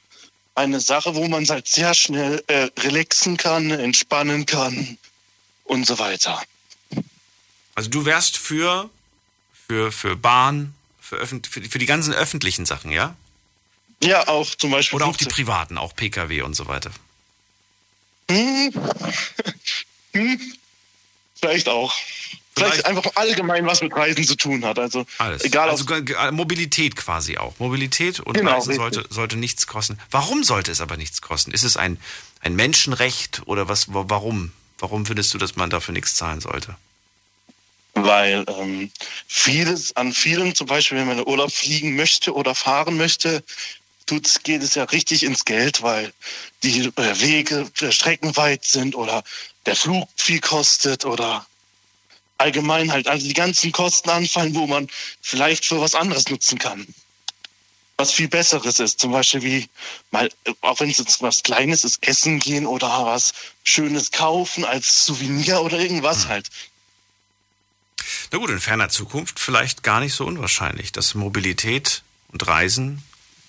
eine 0.56 0.80
Sache, 0.80 1.16
wo 1.16 1.28
man 1.28 1.48
halt 1.48 1.68
sehr 1.68 1.94
schnell 1.94 2.44
äh, 2.48 2.70
relaxen 2.80 3.38
kann, 3.38 3.72
entspannen 3.72 4.46
kann 4.46 4.98
und 5.66 5.86
so 5.86 6.00
weiter. 6.00 6.42
Also 7.76 7.90
du 7.90 8.06
wärst 8.06 8.38
für, 8.38 8.90
für, 9.68 9.92
für 9.92 10.16
Bahn, 10.16 10.74
für, 11.00 11.18
öffent, 11.18 11.48
für, 11.48 11.60
die, 11.60 11.68
für 11.68 11.80
die 11.80 11.86
ganzen 11.86 12.14
öffentlichen 12.14 12.66
Sachen, 12.66 12.92
ja? 12.92 13.16
Ja, 14.02 14.28
auch 14.28 14.56
zum 14.56 14.72
Beispiel. 14.72 14.96
Oder 14.96 15.08
auch 15.08 15.18
die 15.18 15.26
privaten, 15.26 15.78
auch 15.78 15.96
Pkw 15.96 16.42
und 16.42 16.54
so 16.54 16.68
weiter. 16.68 16.92
Hm. 18.30 18.74
hm. 20.14 20.54
Vielleicht 21.40 21.70
auch. 21.70 21.94
Vielleicht, 22.58 22.74
Vielleicht, 22.74 22.86
einfach 22.86 23.12
allgemein 23.16 23.66
was 23.66 23.82
mit 23.82 23.94
Reisen 23.94 24.24
zu 24.24 24.36
tun 24.36 24.64
hat. 24.64 24.80
Also 24.80 25.06
Alles. 25.18 25.44
egal. 25.44 25.70
Also 25.70 25.84
Mobilität 26.32 26.96
quasi 26.96 27.38
auch. 27.38 27.54
Mobilität 27.60 28.22
und 28.22 28.36
genau, 28.36 28.54
Reisen 28.54 28.76
sollte, 28.76 29.06
sollte 29.10 29.36
nichts 29.36 29.68
kosten. 29.68 30.00
Warum 30.10 30.44
sollte 30.44 30.72
es 30.72 30.80
aber 30.80 30.96
nichts 30.96 31.22
kosten? 31.22 31.52
Ist 31.52 31.64
es 31.64 31.76
ein, 31.76 31.98
ein 32.40 32.56
Menschenrecht 32.56 33.42
oder 33.46 33.68
was? 33.68 33.88
Warum? 33.90 34.54
Warum 34.80 35.06
findest 35.06 35.34
du, 35.34 35.38
dass 35.38 35.58
man 35.58 35.70
dafür 35.70 35.94
nichts 35.94 36.16
zahlen 36.16 36.40
sollte? 36.40 36.76
Weil 37.94 38.46
ähm, 38.48 38.92
vieles 39.28 39.96
an 39.96 40.14
vielen, 40.14 40.56
zum 40.56 40.68
Beispiel, 40.68 40.98
wenn 40.98 41.08
man 41.08 41.20
in 41.20 41.28
Urlaub 41.28 41.52
fliegen 41.52 41.96
möchte 41.96 42.34
oder 42.34 42.54
fahren 42.54 42.98
möchte, 42.98 43.44
tut, 44.06 44.44
geht 44.44 44.64
es 44.64 44.76
ja 44.76 44.84
richtig 44.86 45.24
ins 45.24 45.46
Geld, 45.46 45.82
weil 45.82 46.14
die 46.64 46.86
äh, 46.96 47.20
Wege 47.20 47.70
äh, 47.82 47.92
streckenweit 47.92 48.64
sind 48.64 48.96
oder 48.96 49.24
der 49.66 49.76
Flug 49.76 50.08
viel 50.16 50.40
kostet 50.40 51.06
oder 51.06 51.46
allgemein 52.38 52.92
halt 52.92 53.08
also 53.08 53.26
die 53.26 53.34
ganzen 53.34 53.72
Kosten 53.72 54.10
anfallen, 54.10 54.56
wo 54.56 54.68
man 54.68 54.88
vielleicht 55.22 55.66
für 55.66 55.80
was 55.80 55.96
anderes 55.96 56.30
nutzen 56.30 56.60
kann. 56.60 56.86
Was 57.98 58.12
viel 58.12 58.28
Besseres 58.28 58.80
ist, 58.80 59.00
zum 59.00 59.14
Beispiel 59.14 59.42
wie 59.42 59.70
mal, 60.12 60.30
auch 60.62 60.80
wenn 60.82 60.90
es 60.90 60.98
jetzt 60.98 61.22
was 61.22 61.44
Kleines 61.44 61.86
ist, 61.86 62.06
essen 62.06 62.40
gehen 62.40 62.66
oder 62.66 63.06
was 63.06 63.34
Schönes 63.64 64.12
kaufen 64.12 64.66
als 64.66 65.06
Souvenir 65.06 65.62
oder 65.62 65.80
irgendwas 65.80 66.24
hm. 66.24 66.30
halt. 66.30 66.50
Na 68.32 68.38
gut, 68.38 68.50
in 68.50 68.60
ferner 68.60 68.90
Zukunft 68.90 69.40
vielleicht 69.40 69.82
gar 69.82 70.02
nicht 70.02 70.14
so 70.14 70.26
unwahrscheinlich, 70.26 70.92
dass 70.92 71.16
Mobilität 71.16 72.04
und 72.28 72.46
Reisen 72.46 73.02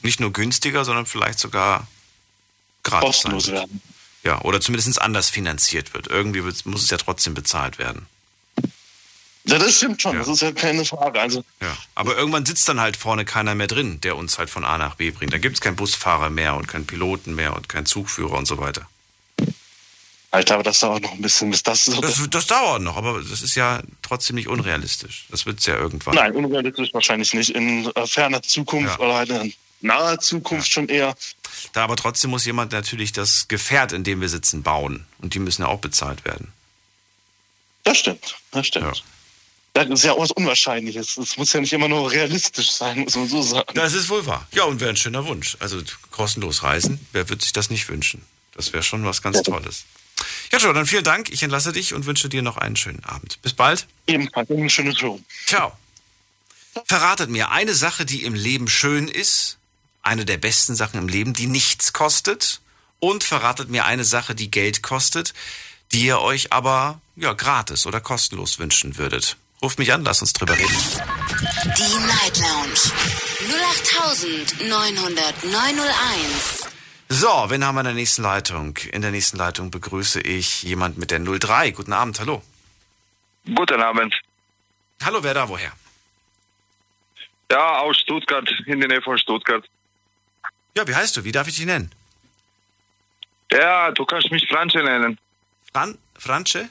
nicht 0.03 0.21
nur 0.21 0.33
günstiger, 0.33 0.85
sondern 0.85 1.07
vielleicht 1.07 1.39
sogar 1.39 1.87
gratis 2.83 3.07
kostenlos 3.07 3.49
werden. 3.49 3.83
Ja, 4.25 4.41
oder 4.43 4.61
zumindest 4.61 5.01
anders 5.01 5.31
finanziert 5.31 5.95
wird. 5.95 6.09
Irgendwie 6.09 6.41
muss 6.41 6.83
es 6.83 6.91
ja 6.91 6.97
trotzdem 6.97 7.35
bezahlt 7.35 7.79
werden. 7.79 8.07
Ja, 9.45 9.59
das 9.59 9.77
stimmt 9.77 10.03
schon, 10.03 10.15
ja. 10.15 10.19
das 10.19 10.29
ist 10.29 10.43
ja 10.43 10.51
keine 10.51 10.85
Frage. 10.85 11.21
Also, 11.21 11.45
ja. 11.63 11.77
Aber 11.95 12.17
irgendwann 12.17 12.45
sitzt 12.45 12.69
dann 12.69 12.81
halt 12.81 12.97
vorne 12.97 13.25
keiner 13.25 13.55
mehr 13.55 13.69
drin, 13.69 14.01
der 14.01 14.17
uns 14.17 14.39
halt 14.39 14.51
von 14.51 14.65
A 14.65 14.77
nach 14.77 14.97
B 14.97 15.13
bringt. 15.13 15.33
Da 15.33 15.39
gibt 15.39 15.55
es 15.55 15.61
keinen 15.61 15.77
Busfahrer 15.77 16.31
mehr 16.31 16.57
und 16.57 16.67
keinen 16.67 16.87
Piloten 16.87 17.37
mehr 17.37 17.55
und 17.55 17.69
keinen 17.69 17.87
Zugführer 17.87 18.37
und 18.37 18.47
so 18.47 18.59
weiter. 18.59 18.89
Alter, 20.33 20.55
aber 20.55 20.65
das 20.65 20.81
dauert 20.81 21.03
noch 21.03 21.13
ein 21.13 21.23
bisschen, 21.23 21.53
bis 21.53 21.63
das 21.63 21.85
so. 21.85 22.01
Das, 22.01 22.21
das 22.29 22.47
dauert 22.47 22.83
noch, 22.83 22.97
aber 22.97 23.23
das 23.23 23.43
ist 23.43 23.55
ja 23.55 23.83
trotzdem 24.03 24.35
nicht 24.35 24.49
unrealistisch. 24.49 25.27
Das 25.31 25.47
wird 25.47 25.61
es 25.61 25.67
ja 25.67 25.77
irgendwann. 25.77 26.17
Nein, 26.17 26.33
unrealistisch 26.33 26.93
wahrscheinlich 26.93 27.33
nicht. 27.33 27.51
In 27.51 27.87
äh, 27.95 28.07
ferner 28.09 28.43
Zukunft 28.43 28.99
ja. 28.99 29.05
oder 29.05 29.15
halt 29.15 29.31
in 29.31 29.55
naher 29.81 30.19
Zukunft 30.19 30.69
ja. 30.69 30.73
schon 30.73 30.89
eher. 30.89 31.17
Da 31.73 31.85
aber 31.85 31.97
trotzdem 31.97 32.31
muss 32.31 32.45
jemand 32.45 32.73
natürlich 32.73 33.13
das 33.13 33.49
Gefährt, 33.49 33.93
in 33.93 34.05
dem 34.05 34.21
wir 34.21 34.29
sitzen, 34.29 34.63
bauen. 34.63 35.07
Und 35.19 35.35
die 35.35 35.39
müssen 35.39 35.63
ja 35.63 35.69
auch 35.69 35.81
bezahlt 35.81 36.25
werden. 36.25 36.53
Das 37.85 37.99
stimmt, 37.99 38.37
das 38.51 38.67
stimmt. 38.67 38.97
Ja. 38.97 39.03
Das 39.75 39.89
ist 39.91 40.05
ja 40.05 40.13
auch 40.13 40.21
was 40.21 40.31
Unwahrscheinliches. 40.31 41.19
Es 41.19 41.37
muss 41.37 41.53
ja 41.53 41.61
nicht 41.61 41.73
immer 41.73 41.87
nur 41.87 42.11
realistisch 42.11 42.71
sein, 42.71 43.01
muss 43.01 43.15
man 43.15 43.29
so 43.29 43.43
sagen. 43.43 43.75
Das 43.75 43.93
ist 43.93 44.09
wohl 44.09 44.25
wahr. 44.25 44.47
Ja, 44.53 44.65
und 44.65 44.81
wäre 44.81 44.89
ein 44.89 44.97
schöner 44.97 45.27
Wunsch. 45.27 45.57
Also 45.61 45.83
kostenlos 46.11 46.63
reisen, 46.63 47.07
wer 47.13 47.29
würde 47.29 47.43
sich 47.43 47.53
das 47.53 47.69
nicht 47.69 47.87
wünschen? 47.91 48.25
Das 48.55 48.73
wäre 48.73 48.83
schon 48.83 49.05
was 49.05 49.21
ganz 49.21 49.37
ja. 49.37 49.43
Tolles. 49.43 49.85
Ja, 50.51 50.61
schon, 50.61 50.75
dann 50.75 50.87
vielen 50.87 51.05
Dank. 51.05 51.29
Ich 51.31 51.43
entlasse 51.43 51.73
dich 51.73 51.93
und 51.93 52.07
wünsche 52.07 52.31
dir 52.31 52.41
noch 52.41 52.57
einen 52.57 52.77
schönen 52.77 53.05
Abend. 53.05 53.39
Bis 53.43 53.53
bald. 53.53 53.87
Ebenfalls 54.07 54.49
ein 54.49 54.71
schönes 54.71 54.99
Show. 54.99 55.21
Ciao. 55.47 55.73
Verratet 56.87 57.29
mir 57.29 57.51
eine 57.51 57.75
Sache, 57.75 58.07
die 58.07 58.25
im 58.25 58.35
Leben 58.35 58.69
schön 58.69 59.09
ist, 59.09 59.59
eine 60.07 60.25
der 60.25 60.39
besten 60.39 60.75
Sachen 60.75 60.99
im 60.99 61.09
Leben, 61.09 61.35
die 61.35 61.47
nichts 61.47 61.93
kostet, 61.93 62.61
und 63.01 63.25
verratet 63.25 63.69
mir 63.69 63.85
eine 63.85 64.05
Sache, 64.05 64.35
die 64.35 64.51
Geld 64.51 64.83
kostet, 64.83 65.35
die 65.93 66.07
ihr 66.07 66.21
euch 66.21 66.53
aber 66.53 67.01
ja 67.17 67.33
gratis 67.33 67.87
oder 67.87 68.01
kostenlos 68.01 68.59
wünschen 68.59 68.97
würdet. 68.97 69.37
Ruft 69.63 69.79
mich 69.79 69.93
an, 69.93 70.05
lasst 70.05 70.23
uns 70.23 70.33
drüber 70.33 70.55
reden. 70.55 70.77
Die 71.79 71.99
Night 72.07 72.39
Lounge 72.39 72.81
0890901. 74.61 76.67
So, 77.09 77.47
wen 77.49 77.65
haben 77.65 77.77
wir 77.77 77.81
in 77.81 77.87
der 77.87 77.95
nächsten 77.95 78.23
Leitung? 78.23 78.77
In 78.93 79.03
der 79.03 79.13
nächsten 79.13 79.37
Leitung 79.37 79.71
begrüße 79.71 80.21
ich 80.21 80.63
jemand 80.63 80.99
mit 80.99 81.11
der 81.11 81.21
03. 81.21 81.71
Guten 81.71 81.93
Abend, 81.93 82.19
hallo. 82.21 82.43
Guten 83.55 83.81
Abend. 83.81 84.15
Hallo, 85.05 85.23
wer 85.23 85.35
da, 85.35 85.49
woher? 85.49 85.73
Ja, 87.51 87.79
aus 87.79 87.99
Stuttgart, 87.99 88.49
in 88.67 88.81
der 88.81 88.89
Nähe 88.89 89.03
von 89.03 89.19
Stuttgart. 89.19 89.65
Ja, 90.77 90.87
wie 90.87 90.95
heißt 90.95 91.17
du? 91.17 91.25
Wie 91.25 91.33
darf 91.33 91.49
ich 91.49 91.57
dich 91.57 91.65
nennen? 91.65 91.91
Ja, 93.51 93.91
du 93.93 94.05
kannst 94.05 94.31
mich 94.31 94.47
Franche 94.47 94.83
nennen. 94.83 95.19
Fran 95.73 95.97
Franche? 96.19 96.69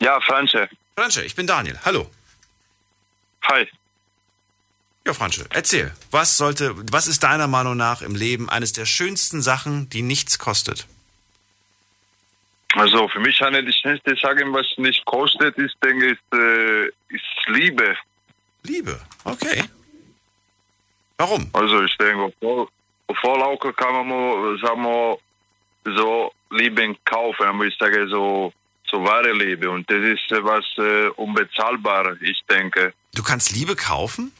Ja, 0.00 0.20
Franche. 0.20 0.68
Franche, 0.94 1.22
ich 1.22 1.34
bin 1.34 1.46
Daniel. 1.46 1.78
Hallo. 1.84 2.10
Hi. 3.44 3.66
Ja, 5.06 5.14
Franche, 5.14 5.46
erzähl. 5.50 5.92
Was 6.10 6.36
sollte, 6.36 6.74
was 6.92 7.06
ist 7.06 7.22
deiner 7.22 7.46
Meinung 7.46 7.76
nach 7.76 8.02
im 8.02 8.14
Leben 8.14 8.50
eines 8.50 8.72
der 8.72 8.84
schönsten 8.84 9.40
Sachen, 9.40 9.88
die 9.88 10.02
nichts 10.02 10.38
kostet? 10.38 10.86
Also 12.74 13.08
für 13.08 13.20
mich 13.20 13.40
eine 13.42 13.64
der 13.64 13.72
schönsten 13.72 14.16
Sachen, 14.16 14.52
was 14.52 14.66
nicht 14.76 15.04
kostet, 15.06 15.56
ist, 15.56 15.76
denke 15.82 16.06
ich, 16.06 16.12
ist, 16.12 16.38
äh, 16.38 16.86
ist 17.08 17.46
Liebe. 17.46 17.96
Liebe, 18.62 19.00
okay. 19.24 19.64
Warum? 21.16 21.48
Also 21.52 21.82
ich 21.84 21.96
denke, 21.96 22.32
vor, 23.20 23.38
vor 23.38 23.72
kann 23.74 24.08
man 24.08 24.58
sagen 24.58 24.82
wir, 24.82 25.18
so 25.96 26.32
Liebe 26.50 26.96
kaufen, 27.04 27.46
aber 27.46 27.64
ich 27.64 27.76
sage 27.78 28.08
so 28.08 28.52
so 28.90 29.04
wahre 29.04 29.32
Liebe. 29.32 29.70
Und 29.70 29.90
das 29.90 30.02
ist 30.02 30.30
äh, 30.30 30.44
was 30.44 30.64
äh, 30.78 31.08
unbezahlbar, 31.16 32.16
ich 32.20 32.40
denke. 32.48 32.94
Du 33.14 33.22
kannst 33.22 33.52
Liebe 33.52 33.76
kaufen? 33.76 34.32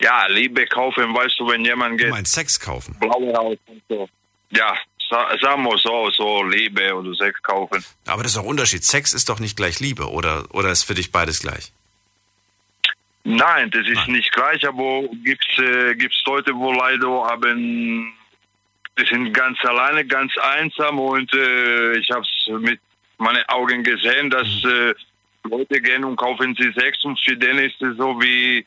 Ja, 0.00 0.26
Liebe 0.28 0.66
kaufen, 0.66 1.12
weißt 1.14 1.40
du, 1.40 1.48
wenn 1.48 1.64
jemand 1.64 1.98
geht. 1.98 2.08
Du 2.08 2.12
meinst 2.12 2.32
Sex 2.32 2.60
kaufen? 2.60 2.96
Blaue 3.00 3.34
Haut 3.34 3.58
und 3.66 3.82
so. 3.88 4.08
Ja, 4.50 4.76
sagen 5.10 5.64
wir 5.64 5.78
so, 5.78 6.10
so 6.10 6.42
Liebe 6.44 6.94
oder 6.94 7.14
Sex 7.14 7.42
kaufen. 7.42 7.84
Aber 8.06 8.22
das 8.22 8.32
ist 8.32 8.36
doch 8.36 8.44
Unterschied. 8.44 8.84
Sex 8.84 9.12
ist 9.12 9.28
doch 9.28 9.40
nicht 9.40 9.56
gleich 9.56 9.80
Liebe, 9.80 10.08
oder, 10.10 10.44
oder 10.52 10.70
ist 10.70 10.84
für 10.84 10.94
dich 10.94 11.10
beides 11.10 11.40
gleich? 11.40 11.72
Nein, 13.28 13.70
das 13.70 13.86
ist 13.86 14.06
Nein. 14.06 14.12
nicht 14.12 14.32
gleich, 14.32 14.66
aber 14.66 15.02
gibt 15.22 15.44
es 15.52 15.58
äh, 15.62 15.94
gibt's 15.96 16.22
Leute, 16.26 16.54
wo 16.54 16.72
leider 16.72 17.24
haben 17.24 18.14
die 18.98 19.04
sind 19.04 19.34
ganz 19.34 19.62
alleine, 19.66 20.04
ganz 20.06 20.32
einsam 20.38 20.98
und 20.98 21.32
äh, 21.34 21.98
ich 21.98 22.10
habe 22.10 22.22
es 22.22 22.48
mit 22.60 22.80
meinen 23.18 23.44
Augen 23.48 23.84
gesehen, 23.84 24.30
dass 24.30 24.48
mhm. 24.64 24.70
äh, 24.70 24.94
Leute 25.44 25.78
gehen 25.80 26.04
und 26.04 26.16
kaufen 26.16 26.56
sie 26.58 26.72
Sex 26.72 27.04
und 27.04 27.20
für 27.20 27.36
den 27.36 27.58
ist 27.58 27.80
es 27.82 27.98
so 27.98 28.18
wie 28.18 28.64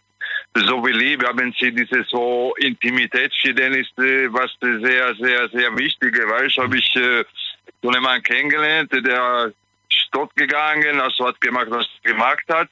so 0.53 0.86
wie 0.86 0.91
Liebe 0.91 1.27
haben 1.27 1.53
sie 1.60 1.72
diese 1.72 2.03
so 2.03 2.53
Intimität 2.60 3.34
für 3.41 3.56
den 3.56 3.74
ist 3.74 3.98
äh, 3.98 4.32
was 4.32 4.51
sehr, 4.62 5.15
sehr, 5.15 5.50
sehr 5.50 5.75
wichtige. 5.75 6.30
Weißt 6.30 6.58
habe 6.58 6.77
ich 6.77 6.96
äh, 6.96 7.25
so 7.82 7.89
einen 7.89 8.03
Mann 8.03 8.22
kennengelernt, 8.22 8.91
der 8.94 9.51
stott 9.89 10.36
gegangen, 10.36 11.00
also 11.00 11.27
hat 11.27 11.41
gemacht, 11.41 11.68
was 11.70 11.88
er 12.03 12.12
gemacht 12.12 12.44
hat 12.48 12.70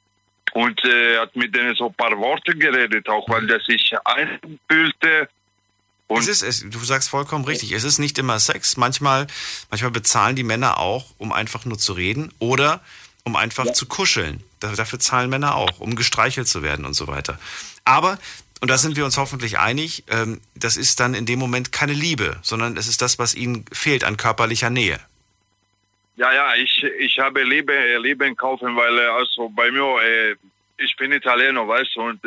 und 0.53 0.83
äh, 0.85 1.17
hat 1.19 1.35
mit 1.35 1.55
denen 1.55 1.75
so 1.75 1.87
ein 1.87 1.93
paar 1.93 2.17
Worte 2.17 2.55
geredet, 2.55 3.07
auch 3.09 3.27
weil 3.29 3.47
der 3.47 3.59
sich 3.61 3.93
einfühlte. 4.05 5.29
Und 6.07 6.21
Es 6.21 6.27
ist, 6.27 6.41
es, 6.41 6.65
du 6.69 6.79
sagst 6.79 7.09
vollkommen 7.09 7.45
richtig. 7.45 7.71
Es 7.71 7.83
ist 7.83 7.99
nicht 7.99 8.17
immer 8.17 8.39
Sex. 8.39 8.77
Manchmal, 8.77 9.27
manchmal 9.69 9.91
bezahlen 9.91 10.35
die 10.35 10.43
Männer 10.43 10.79
auch, 10.79 11.05
um 11.19 11.31
einfach 11.31 11.65
nur 11.65 11.77
zu 11.77 11.93
reden 11.93 12.33
oder 12.39 12.81
um 13.23 13.35
einfach 13.35 13.71
zu 13.73 13.85
kuscheln. 13.85 14.43
Da- 14.59 14.71
Dafür 14.73 14.99
zahlen 14.99 15.29
Männer 15.29 15.55
auch, 15.55 15.79
um 15.79 15.95
gestreichelt 15.95 16.47
zu 16.47 16.63
werden 16.63 16.85
und 16.85 16.93
so 16.95 17.07
weiter. 17.07 17.37
Aber, 17.85 18.17
und 18.61 18.69
da 18.69 18.77
sind 18.79 18.95
wir 18.95 19.05
uns 19.05 19.17
hoffentlich 19.17 19.59
einig, 19.59 20.03
ähm, 20.09 20.41
das 20.55 20.77
ist 20.77 20.99
dann 20.99 21.13
in 21.13 21.25
dem 21.27 21.37
Moment 21.37 21.71
keine 21.71 21.93
Liebe, 21.93 22.37
sondern 22.41 22.75
es 22.75 22.87
ist 22.87 23.01
das, 23.03 23.19
was 23.19 23.35
ihnen 23.35 23.65
fehlt 23.71 24.03
an 24.03 24.17
körperlicher 24.17 24.69
Nähe. 24.71 24.99
Ja, 26.19 26.33
ja, 26.33 26.53
ich, 26.55 26.83
ich 26.83 27.17
habe 27.17 27.43
Liebe, 27.43 27.73
äh, 27.73 27.97
Liebe 27.97 28.35
kaufen, 28.35 28.75
weil 28.75 28.99
äh, 28.99 29.05
also 29.05 29.47
bei 29.47 29.71
mir, 29.71 30.01
äh, 30.03 30.35
ich 30.77 30.93
bin 30.97 31.13
Italiener, 31.13 31.65
weißt 31.65 31.95
du, 31.95 32.01
und 32.01 32.21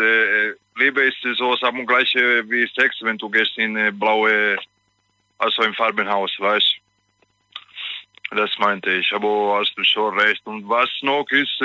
Liebe 0.77 1.03
ist 1.03 1.19
so 1.37 1.55
sagen 1.57 1.85
gleich 1.85 2.15
äh, 2.15 2.49
wie 2.49 2.67
Sex, 2.69 2.97
wenn 3.03 3.19
du 3.19 3.29
gehst 3.29 3.59
in 3.59 3.75
blaue, 3.99 4.57
also 5.37 5.63
im 5.63 5.75
Farbenhaus, 5.75 6.33
weißt 6.39 6.77
du. 8.31 8.37
Das 8.37 8.59
meinte 8.59 8.91
ich, 8.93 9.13
aber 9.13 9.59
hast 9.61 9.75
du 9.77 9.85
schon 9.85 10.19
recht. 10.19 10.41
Und 10.47 10.67
was 10.67 10.89
noch 11.03 11.31
ist, 11.31 11.61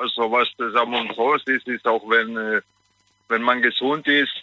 also 0.00 0.32
was 0.32 0.48
das 0.58 0.74
umsonst 0.74 1.48
ist, 1.48 1.68
ist 1.68 1.86
auch 1.86 2.02
wenn, 2.10 2.60
wenn 3.28 3.42
man 3.42 3.62
gesund 3.62 4.08
ist, 4.08 4.34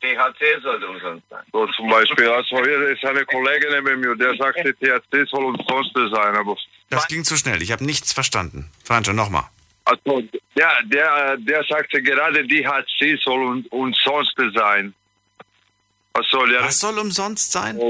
THC 0.00 0.60
sollte 0.62 0.86
umsonst 0.86 1.28
sein. 1.28 1.42
so 1.52 1.66
zum 1.68 1.88
Beispiel, 1.90 2.28
also 2.28 2.56
hier 2.62 2.88
ist 2.90 3.04
eine 3.04 3.24
Kollegin 3.24 3.70
neben 3.72 4.00
mir, 4.00 4.14
der 4.16 4.34
sagte, 4.36 4.74
THC 4.74 5.26
soll 5.28 5.44
umsonst 5.44 5.92
sein, 5.94 6.36
aber 6.36 6.56
Das 6.90 7.06
ging 7.08 7.24
zu 7.24 7.36
schnell. 7.36 7.60
Ich 7.62 7.72
habe 7.72 7.84
nichts 7.84 8.12
verstanden. 8.12 8.70
Franjo, 8.84 9.12
nochmal. 9.12 9.44
Also, 9.84 10.22
der, 10.56 10.72
der, 10.84 11.36
der 11.38 11.64
sagte 11.64 12.02
gerade, 12.02 12.46
DHC 12.46 13.18
soll 13.24 13.42
un, 13.42 13.66
umsonst 13.70 14.34
sein. 14.54 14.94
Was 16.12 16.26
soll 16.28 16.50
der? 16.50 16.62
Was 16.62 16.78
soll 16.80 16.98
umsonst 16.98 17.50
sein? 17.52 17.80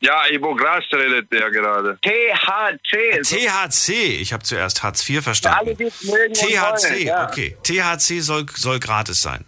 Ja, 0.00 0.28
über 0.28 0.54
Gras 0.54 0.84
redet 0.92 1.30
der 1.32 1.50
gerade. 1.50 1.98
THC. 2.02 3.20
THC. 3.22 3.90
Ich 4.20 4.32
habe 4.32 4.44
zuerst 4.44 4.82
Hartz 4.82 5.08
IV 5.08 5.16
Alle, 5.16 5.22
verstanden. 5.22 5.76
die 5.76 5.84
und 5.84 6.34
THC, 6.34 6.90
wollen, 6.90 7.06
ja. 7.06 7.28
okay. 7.28 7.56
THC 7.64 8.20
soll, 8.20 8.46
soll 8.54 8.78
gratis 8.78 9.22
sein. 9.22 9.44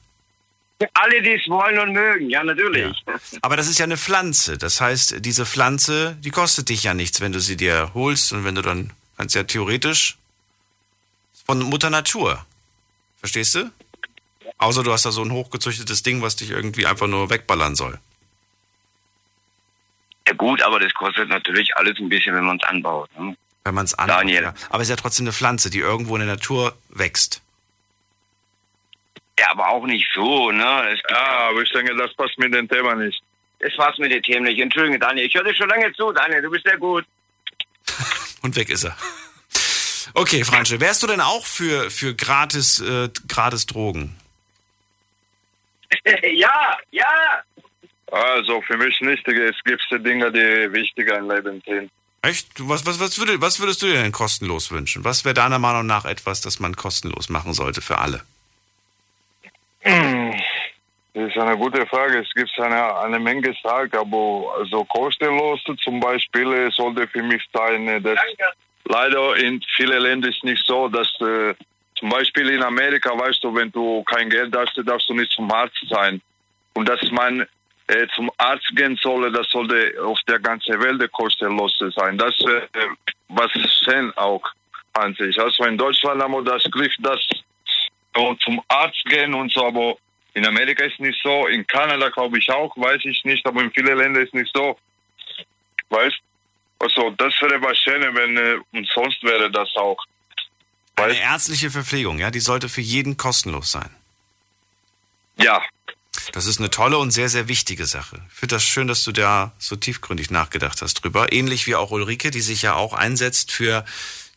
Alle, 0.94 1.20
die 1.20 1.32
es 1.32 1.46
wollen 1.48 1.78
und 1.78 1.92
mögen, 1.92 2.30
ja, 2.30 2.42
natürlich. 2.42 2.96
Aber 3.42 3.56
das 3.56 3.68
ist 3.68 3.78
ja 3.78 3.84
eine 3.84 3.98
Pflanze. 3.98 4.56
Das 4.56 4.80
heißt, 4.80 5.16
diese 5.24 5.44
Pflanze, 5.44 6.16
die 6.20 6.30
kostet 6.30 6.70
dich 6.70 6.84
ja 6.84 6.94
nichts, 6.94 7.20
wenn 7.20 7.32
du 7.32 7.40
sie 7.40 7.56
dir 7.56 7.90
holst 7.92 8.32
und 8.32 8.44
wenn 8.44 8.54
du 8.54 8.62
dann 8.62 8.92
kannst 9.18 9.34
ja 9.34 9.44
theoretisch 9.44 10.16
von 11.44 11.60
Mutter 11.60 11.90
Natur. 11.90 12.46
Verstehst 13.18 13.54
du? 13.54 13.70
Außer 14.56 14.82
du 14.82 14.92
hast 14.92 15.04
da 15.04 15.10
so 15.10 15.22
ein 15.22 15.32
hochgezüchtetes 15.32 16.02
Ding, 16.02 16.22
was 16.22 16.36
dich 16.36 16.50
irgendwie 16.50 16.86
einfach 16.86 17.06
nur 17.06 17.28
wegballern 17.28 17.76
soll. 17.76 17.98
Ja, 20.26 20.34
gut, 20.34 20.62
aber 20.62 20.78
das 20.78 20.94
kostet 20.94 21.28
natürlich 21.28 21.76
alles 21.76 21.98
ein 21.98 22.08
bisschen, 22.08 22.34
wenn 22.34 22.44
man 22.44 22.56
es 22.56 22.62
anbaut. 22.68 23.10
Ne? 23.18 23.36
Wenn 23.64 23.74
man 23.74 23.84
es 23.84 23.94
anbaut. 23.94 24.20
Daniel. 24.20 24.42
Ja. 24.44 24.54
Aber 24.70 24.82
es 24.82 24.88
ist 24.88 24.90
ja 24.90 24.96
trotzdem 24.96 25.24
eine 25.24 25.32
Pflanze, 25.32 25.68
die 25.68 25.80
irgendwo 25.80 26.14
in 26.16 26.20
der 26.20 26.34
Natur 26.36 26.74
wächst. 26.88 27.42
Ja, 29.40 29.52
aber 29.52 29.68
auch 29.68 29.86
nicht 29.86 30.06
so, 30.14 30.50
ne? 30.50 30.90
Es 30.92 31.02
gibt 31.02 31.12
Ja, 31.12 31.48
aber 31.48 31.62
ich 31.62 31.70
denke, 31.70 31.96
das 31.96 32.12
passt 32.14 32.38
mit 32.38 32.52
dem 32.52 32.68
Thema 32.68 32.94
nicht. 32.94 33.22
Das 33.60 33.72
war's 33.78 33.96
mit 33.96 34.12
den 34.12 34.22
Themen 34.22 34.44
nicht. 34.44 34.60
Entschuldige, 34.60 34.98
Daniel. 34.98 35.26
Ich 35.26 35.34
höre 35.34 35.44
dir 35.44 35.54
schon 35.54 35.68
lange 35.68 35.90
zu, 35.94 36.12
Daniel. 36.12 36.42
Du 36.42 36.50
bist 36.50 36.64
sehr 36.64 36.76
gut. 36.76 37.06
Und 38.42 38.54
weg 38.54 38.68
ist 38.68 38.84
er. 38.84 38.94
Okay, 40.12 40.44
Franche, 40.44 40.78
wärst 40.80 41.02
du 41.02 41.06
denn 41.06 41.22
auch 41.22 41.46
für, 41.46 41.90
für 41.90 42.14
gratis, 42.14 42.80
äh, 42.80 43.08
gratis 43.28 43.64
Drogen? 43.64 44.14
ja, 46.34 46.76
ja. 46.90 47.42
Also 48.12 48.60
für 48.62 48.76
mich 48.76 49.00
nicht. 49.00 49.26
Es 49.26 49.56
gibt 49.64 49.82
Dinge, 50.06 50.30
die 50.32 50.72
wichtiger 50.72 51.16
im 51.18 51.30
Leben 51.30 51.62
sind. 51.66 51.90
Echt? 52.22 52.48
Was, 52.58 52.84
was, 52.84 53.00
was, 53.00 53.18
würde, 53.18 53.40
was 53.40 53.58
würdest 53.58 53.80
du 53.80 53.86
dir 53.86 54.02
denn 54.02 54.12
kostenlos 54.12 54.70
wünschen? 54.70 55.04
Was 55.04 55.24
wäre 55.24 55.34
deiner 55.34 55.58
Meinung 55.58 55.86
nach 55.86 56.04
etwas, 56.04 56.42
das 56.42 56.60
man 56.60 56.76
kostenlos 56.76 57.30
machen 57.30 57.54
sollte 57.54 57.80
für 57.80 57.96
alle? 57.98 58.22
Das 59.82 61.28
ist 61.28 61.38
eine 61.38 61.56
gute 61.56 61.86
Frage. 61.86 62.20
Es 62.20 62.32
gibt 62.34 62.50
eine, 62.60 62.96
eine 62.98 63.18
Menge 63.18 63.54
Sachen, 63.62 63.92
aber 63.94 64.54
also 64.58 64.84
kostenlos 64.84 65.60
zum 65.82 65.98
Beispiel 65.98 66.70
sollte 66.72 67.08
für 67.08 67.22
mich 67.22 67.42
sein, 67.52 67.88
äh, 67.88 68.00
dass 68.00 68.18
leider 68.84 69.36
in 69.36 69.60
vielen 69.76 70.02
Ländern 70.02 70.30
ist 70.30 70.44
nicht 70.44 70.64
so, 70.66 70.88
dass 70.88 71.08
äh, 71.20 71.54
zum 71.98 72.10
Beispiel 72.10 72.50
in 72.50 72.62
Amerika, 72.62 73.10
weißt 73.18 73.42
du, 73.42 73.54
wenn 73.54 73.70
du 73.72 74.02
kein 74.04 74.30
Geld 74.30 74.56
hast, 74.56 74.72
darfst 74.84 75.08
du 75.08 75.14
nicht 75.14 75.32
zum 75.32 75.50
Arzt 75.50 75.84
sein. 75.88 76.20
Und 76.74 76.88
dass 76.88 77.02
man 77.10 77.46
äh, 77.88 78.06
zum 78.14 78.30
Arzt 78.38 78.70
gehen 78.76 78.98
solle, 79.02 79.32
das 79.32 79.50
sollte 79.50 79.92
auf 80.02 80.18
der 80.28 80.38
ganzen 80.38 80.80
Welt 80.80 81.10
kostenlos 81.12 81.76
sein. 81.96 82.16
Das 82.16 82.38
äh, 82.40 82.60
was 83.28 83.50
schön 83.84 84.12
auch 84.16 84.42
an 84.94 85.14
sich. 85.14 85.38
Also 85.40 85.64
in 85.64 85.76
Deutschland 85.76 86.22
haben 86.22 86.32
wir 86.32 86.42
das 86.42 86.62
dass 86.62 87.20
wir 87.30 87.49
zum 88.40 88.60
Arzt 88.68 89.04
gehen 89.06 89.34
und 89.34 89.52
so, 89.52 89.66
aber 89.66 89.96
in 90.34 90.46
Amerika 90.46 90.84
ist 90.84 91.00
nicht 91.00 91.20
so, 91.22 91.46
in 91.46 91.66
Kanada 91.66 92.08
glaube 92.08 92.38
ich 92.38 92.50
auch, 92.50 92.76
weiß 92.76 93.00
ich 93.04 93.24
nicht, 93.24 93.44
aber 93.46 93.62
in 93.62 93.70
vielen 93.72 93.96
Ländern 93.96 94.24
ist 94.24 94.34
nicht 94.34 94.50
so. 94.54 94.78
Weißt 95.88 96.16
Also 96.78 97.10
das 97.10 97.34
wäre 97.40 97.60
was 97.62 97.78
Schönes, 97.78 98.14
wenn 98.14 98.36
äh, 98.36 98.58
umsonst 98.72 99.22
wäre 99.22 99.50
das 99.50 99.68
auch. 99.76 99.98
Eine 100.96 101.12
Weißt 101.12 101.20
ärztliche 101.22 101.70
Verpflegung, 101.70 102.18
ja, 102.18 102.30
die 102.30 102.40
sollte 102.40 102.68
für 102.68 102.80
jeden 102.80 103.16
kostenlos 103.16 103.72
sein. 103.72 103.90
Ja, 105.36 105.62
Das 106.32 106.46
ist 106.46 106.58
eine 106.58 106.70
tolle 106.70 106.98
und 106.98 107.10
sehr, 107.10 107.28
sehr 107.28 107.48
wichtige 107.48 107.86
Sache. 107.86 108.20
Ich 108.28 108.34
finde 108.34 108.56
das 108.56 108.64
schön, 108.64 108.86
dass 108.86 109.02
du 109.04 109.12
da 109.12 109.52
so 109.58 109.76
tiefgründig 109.76 110.30
nachgedacht 110.30 110.82
hast 110.82 110.94
drüber. 110.94 111.32
Ähnlich 111.32 111.66
wie 111.66 111.74
auch 111.74 111.90
Ulrike, 111.90 112.30
die 112.30 112.40
sich 112.40 112.62
ja 112.62 112.74
auch 112.74 112.92
einsetzt 112.92 113.50
für, 113.52 113.84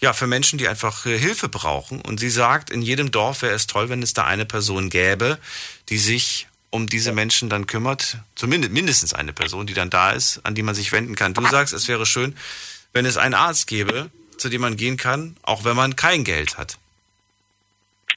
ja, 0.03 0.11
für 0.11 0.27
Menschen, 0.27 0.59
die 0.59 0.67
einfach 0.67 1.05
äh, 1.05 1.17
Hilfe 1.17 1.47
brauchen. 1.47 2.01
Und 2.01 2.19
sie 2.19 2.29
sagt, 2.29 2.69
in 2.69 2.81
jedem 2.81 3.09
Dorf 3.11 3.41
wäre 3.41 3.53
es 3.53 3.67
toll, 3.67 3.87
wenn 3.87 4.03
es 4.03 4.11
da 4.11 4.25
eine 4.25 4.45
Person 4.45 4.89
gäbe, 4.89 5.39
die 5.87 5.97
sich 5.97 6.49
um 6.71 6.87
diese 6.87 7.13
Menschen 7.13 7.49
dann 7.49 7.67
kümmert. 7.67 8.17
Zumindest 8.35 8.73
mindestens 8.73 9.13
eine 9.13 9.31
Person, 9.31 9.65
die 9.65 9.73
dann 9.73 9.89
da 9.89 10.11
ist, 10.11 10.41
an 10.43 10.55
die 10.55 10.61
man 10.61 10.75
sich 10.75 10.91
wenden 10.91 11.15
kann. 11.15 11.33
Du 11.33 11.45
sagst, 11.47 11.73
es 11.73 11.87
wäre 11.87 12.05
schön, 12.05 12.35
wenn 12.91 13.05
es 13.05 13.15
einen 13.15 13.33
Arzt 13.33 13.65
gäbe, 13.67 14.11
zu 14.37 14.49
dem 14.49 14.59
man 14.59 14.75
gehen 14.75 14.97
kann, 14.97 15.37
auch 15.41 15.63
wenn 15.63 15.77
man 15.77 15.95
kein 15.95 16.25
Geld 16.25 16.57
hat. 16.57 16.77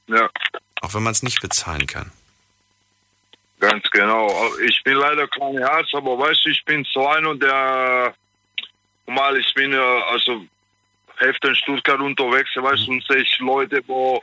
ja, 0.07 0.29
Auch 0.81 0.93
wenn 0.93 1.03
man 1.03 1.13
es 1.13 1.23
nicht 1.23 1.39
bezahlen 1.41 1.87
kann. 1.87 2.11
ganz 3.61 3.89
genau. 3.91 4.27
Ich 4.57 4.83
bin 4.83 4.95
leider 4.95 5.25
kein 5.29 5.63
Arzt, 5.63 5.95
aber 5.95 6.19
weißt 6.19 6.43
du, 6.43 6.49
ich 6.49 6.65
bin 6.65 6.85
so 6.91 7.07
einer, 7.07 7.33
der 7.35 8.13
mal, 9.05 9.37
ich 9.37 9.53
bin 9.53 9.71
äh, 9.71 9.77
also 10.11 10.45
Hälfte 11.17 11.49
in 11.49 11.55
Stuttgart 11.55 11.99
unterwegs, 11.99 12.49
weißt 12.55 12.87
du, 12.87 12.91
und 12.91 13.03
sehe 13.07 13.21
ich 13.21 13.39
Leute, 13.39 13.81
wo 13.87 14.21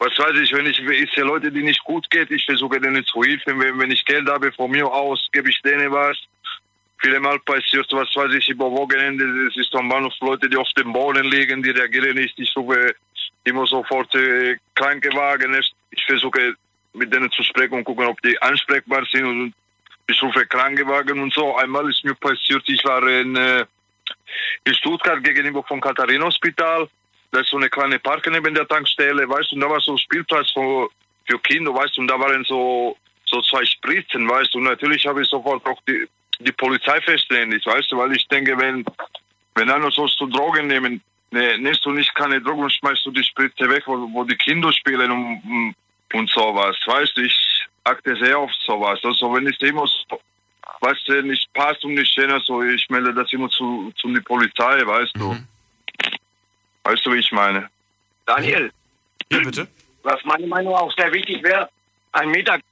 was 0.00 0.16
weiß 0.16 0.38
ich, 0.40 0.52
wenn 0.52 0.66
ich, 0.66 0.78
ich 0.78 1.12
sehe 1.12 1.24
Leute, 1.24 1.50
die 1.50 1.62
nicht 1.62 1.82
gut 1.82 2.08
geht, 2.10 2.30
ich 2.30 2.44
versuche 2.44 2.80
denen 2.80 3.04
zu 3.04 3.22
helfen. 3.22 3.58
Wenn, 3.58 3.78
wenn 3.78 3.90
ich 3.90 4.04
Geld 4.04 4.28
habe 4.28 4.52
von 4.52 4.70
mir 4.70 4.86
aus, 4.86 5.28
gebe 5.32 5.50
ich 5.50 5.60
denen 5.62 5.90
was. 5.90 6.16
Viele 6.98 7.20
Mal 7.20 7.38
passiert, 7.40 7.86
was 7.90 8.14
weiß 8.14 8.32
ich, 8.34 8.48
über 8.48 8.70
Wochenende, 8.70 9.24
es 9.48 9.56
ist 9.56 9.74
am 9.74 9.88
Bahnhof 9.88 10.14
Leute, 10.20 10.48
die 10.48 10.56
auf 10.56 10.68
dem 10.76 10.92
Boden 10.92 11.24
liegen, 11.30 11.62
die 11.62 11.70
reagieren 11.70 12.16
nicht. 12.16 12.38
Ich 12.38 12.56
rufe 12.56 12.94
immer 13.44 13.66
sofort 13.66 14.12
äh, 14.14 14.56
Krankenwagen. 14.74 15.60
Ich 15.90 16.04
versuche 16.04 16.54
mit 16.92 17.12
denen 17.12 17.30
zu 17.32 17.42
sprechen 17.42 17.74
und 17.74 17.84
gucken, 17.84 18.06
ob 18.06 18.20
die 18.22 18.40
ansprechbar 18.42 19.04
sind 19.10 19.24
und 19.24 19.54
ich 20.08 20.22
rufe 20.22 20.46
Krankenwagen 20.46 21.20
und 21.20 21.32
so. 21.32 21.56
Einmal 21.56 21.88
ist 21.88 22.04
mir 22.04 22.14
passiert, 22.14 22.62
ich 22.66 22.84
war 22.84 23.06
in, 23.06 23.36
äh, 23.36 23.64
in 24.64 24.74
Stuttgart 24.74 25.22
gegenüber 25.22 25.62
vom 25.64 25.80
Katharina-Hospital. 25.80 26.88
Da 27.30 27.40
ist 27.40 27.50
so 27.50 27.56
eine 27.56 27.68
kleine 27.68 27.98
Park 27.98 28.26
neben 28.30 28.54
der 28.54 28.66
Tankstelle, 28.66 29.28
weißt 29.28 29.52
du, 29.52 29.60
da 29.60 29.68
war 29.68 29.80
so 29.80 29.92
ein 29.92 29.98
Spielplatz 29.98 30.50
für, 30.52 30.88
für 31.26 31.38
Kinder, 31.40 31.74
weißt 31.74 31.96
du, 31.96 32.00
und 32.00 32.08
da 32.08 32.18
waren 32.18 32.42
so, 32.44 32.96
so 33.26 33.42
zwei 33.42 33.64
Spritzen, 33.66 34.28
weißt 34.28 34.54
du, 34.54 34.58
und 34.58 34.64
natürlich 34.64 35.06
habe 35.06 35.22
ich 35.22 35.28
sofort 35.28 35.64
auch 35.66 35.80
die, 35.86 36.08
die 36.38 36.52
Polizei 36.52 37.00
verständigt, 37.02 37.66
weißt 37.66 37.92
du, 37.92 37.98
weil 37.98 38.16
ich 38.16 38.26
denke, 38.28 38.56
wenn, 38.58 38.84
wenn 39.54 39.70
einer 39.70 39.90
sollst 39.90 40.18
du 40.20 40.26
Drogen 40.26 40.68
nehmen, 40.68 41.02
ne, 41.30 41.58
nimmst 41.58 41.84
du 41.84 41.90
nicht 41.90 42.14
keine 42.14 42.40
Drogen 42.40 42.62
und 42.62 42.72
schmeißt 42.72 43.04
du 43.04 43.10
die 43.10 43.24
Spritze 43.24 43.68
weg, 43.68 43.82
wo, 43.86 44.08
wo 44.12 44.24
die 44.24 44.36
Kinder 44.36 44.72
spielen 44.72 45.10
und, 45.10 45.74
und 46.14 46.30
sowas, 46.30 46.76
weißt 46.86 47.14
du, 47.16 47.22
ich 47.22 47.66
achte 47.84 48.16
sehr 48.16 48.38
auf 48.38 48.50
sowas, 48.64 49.00
also 49.02 49.34
wenn 49.34 49.46
ich 49.46 49.60
immer 49.60 49.86
so, 49.86 50.18
was 50.80 50.98
äh, 51.08 51.22
nicht 51.22 51.52
passt 51.54 51.84
und 51.84 51.94
nicht 51.94 52.12
schön, 52.12 52.30
also 52.30 52.62
ich 52.62 52.88
melde 52.90 53.12
das 53.14 53.32
immer 53.32 53.48
zu, 53.50 53.92
zu 53.96 54.08
die 54.12 54.20
Polizei, 54.20 54.84
weißt 54.86 55.16
du. 55.16 55.36
Weißt 56.84 57.04
du, 57.04 57.12
wie 57.12 57.18
ich 57.18 57.32
meine? 57.32 57.68
Daniel, 58.26 58.72
Ja, 59.32 59.40
bitte? 59.40 59.68
was 60.02 60.22
meine 60.24 60.46
Meinung 60.46 60.74
auch 60.74 60.92
sehr 60.96 61.12
wichtig 61.12 61.42
wäre, 61.42 61.68
ein 62.12 62.30
Mittag 62.30 62.62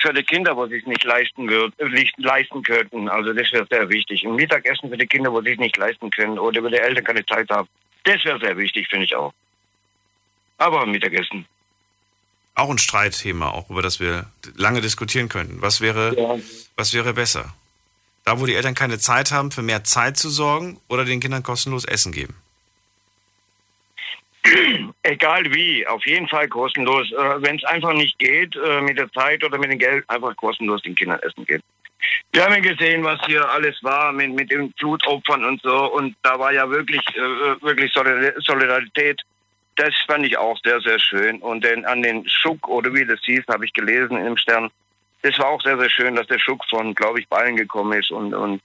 für 0.00 0.12
die 0.12 0.22
Kinder, 0.22 0.56
wo 0.56 0.66
sie 0.66 0.78
es 0.78 0.86
nicht 0.86 1.04
leisten, 1.04 1.46
nicht 1.90 2.18
leisten 2.18 2.62
könnten. 2.62 3.08
Also 3.08 3.32
das 3.32 3.52
wäre 3.52 3.66
sehr 3.70 3.88
wichtig. 3.88 4.24
Ein 4.24 4.34
Mittagessen 4.34 4.88
für 4.90 4.96
die 4.96 5.06
Kinder, 5.06 5.32
wo 5.32 5.40
sie 5.42 5.52
es 5.52 5.58
nicht 5.58 5.76
leisten 5.76 6.10
können 6.10 6.38
oder 6.38 6.62
wo 6.62 6.68
die 6.68 6.76
Eltern 6.76 7.04
keine 7.04 7.24
Zeit 7.26 7.48
haben. 7.50 7.68
Das 8.04 8.24
wäre 8.24 8.38
sehr 8.40 8.56
wichtig, 8.56 8.88
finde 8.88 9.04
ich 9.04 9.14
auch. 9.14 9.32
Aber 10.58 10.82
ein 10.82 10.90
Mittagessen. 10.90 11.46
Auch 12.56 12.70
ein 12.70 12.78
Streitthema, 12.78 13.50
auch 13.50 13.70
über 13.70 13.82
das 13.82 14.00
wir 14.00 14.26
lange 14.56 14.80
diskutieren 14.80 15.28
könnten. 15.28 15.60
Was 15.62 15.80
wäre, 15.80 16.16
Ja. 16.18 16.36
was 16.74 16.92
wäre 16.94 17.12
besser? 17.12 17.54
Da, 18.24 18.40
wo 18.40 18.46
die 18.46 18.54
Eltern 18.54 18.74
keine 18.74 18.98
Zeit 18.98 19.30
haben, 19.30 19.52
für 19.52 19.62
mehr 19.62 19.84
Zeit 19.84 20.16
zu 20.16 20.30
sorgen 20.30 20.80
oder 20.88 21.04
den 21.04 21.20
Kindern 21.20 21.42
kostenlos 21.44 21.84
Essen 21.84 22.10
geben? 22.12 22.34
Egal 25.02 25.44
wie, 25.52 25.86
auf 25.86 26.04
jeden 26.06 26.28
Fall 26.28 26.48
kostenlos. 26.48 27.10
Äh, 27.12 27.42
Wenn 27.42 27.56
es 27.56 27.64
einfach 27.64 27.92
nicht 27.92 28.18
geht, 28.18 28.54
äh, 28.56 28.80
mit 28.80 28.96
der 28.98 29.10
Zeit 29.12 29.42
oder 29.44 29.58
mit 29.58 29.70
dem 29.70 29.78
Geld, 29.78 30.08
einfach 30.08 30.34
kostenlos 30.36 30.82
den 30.82 30.94
Kindern 30.94 31.18
essen 31.20 31.44
geben. 31.44 31.62
Wir 32.32 32.44
haben 32.44 32.52
ja 32.54 32.60
gesehen, 32.60 33.02
was 33.02 33.18
hier 33.26 33.48
alles 33.50 33.76
war 33.82 34.12
mit, 34.12 34.32
mit 34.32 34.50
den 34.50 34.72
Flutopfern 34.78 35.44
und 35.44 35.60
so. 35.62 35.92
Und 35.92 36.14
da 36.22 36.38
war 36.38 36.52
ja 36.52 36.68
wirklich, 36.70 37.00
äh, 37.16 37.60
wirklich 37.62 37.92
Solidar- 37.92 38.40
Solidarität. 38.40 39.20
Das 39.76 39.94
fand 40.06 40.26
ich 40.26 40.36
auch 40.38 40.58
sehr, 40.64 40.80
sehr 40.80 40.98
schön. 40.98 41.38
Und 41.40 41.64
den, 41.64 41.84
an 41.84 42.02
den 42.02 42.28
Schuck, 42.28 42.66
oder 42.68 42.92
wie 42.94 43.04
das 43.04 43.20
hieß, 43.24 43.44
habe 43.48 43.66
ich 43.66 43.72
gelesen 43.72 44.16
im 44.16 44.36
Stern. 44.36 44.70
Das 45.22 45.38
war 45.38 45.48
auch 45.48 45.62
sehr, 45.62 45.78
sehr 45.78 45.90
schön, 45.90 46.16
dass 46.16 46.26
der 46.26 46.38
Schuck 46.38 46.64
von, 46.68 46.94
glaube 46.94 47.20
ich, 47.20 47.28
Bayern 47.28 47.56
gekommen 47.56 47.98
ist. 47.98 48.10
Und, 48.10 48.32
und 48.34 48.62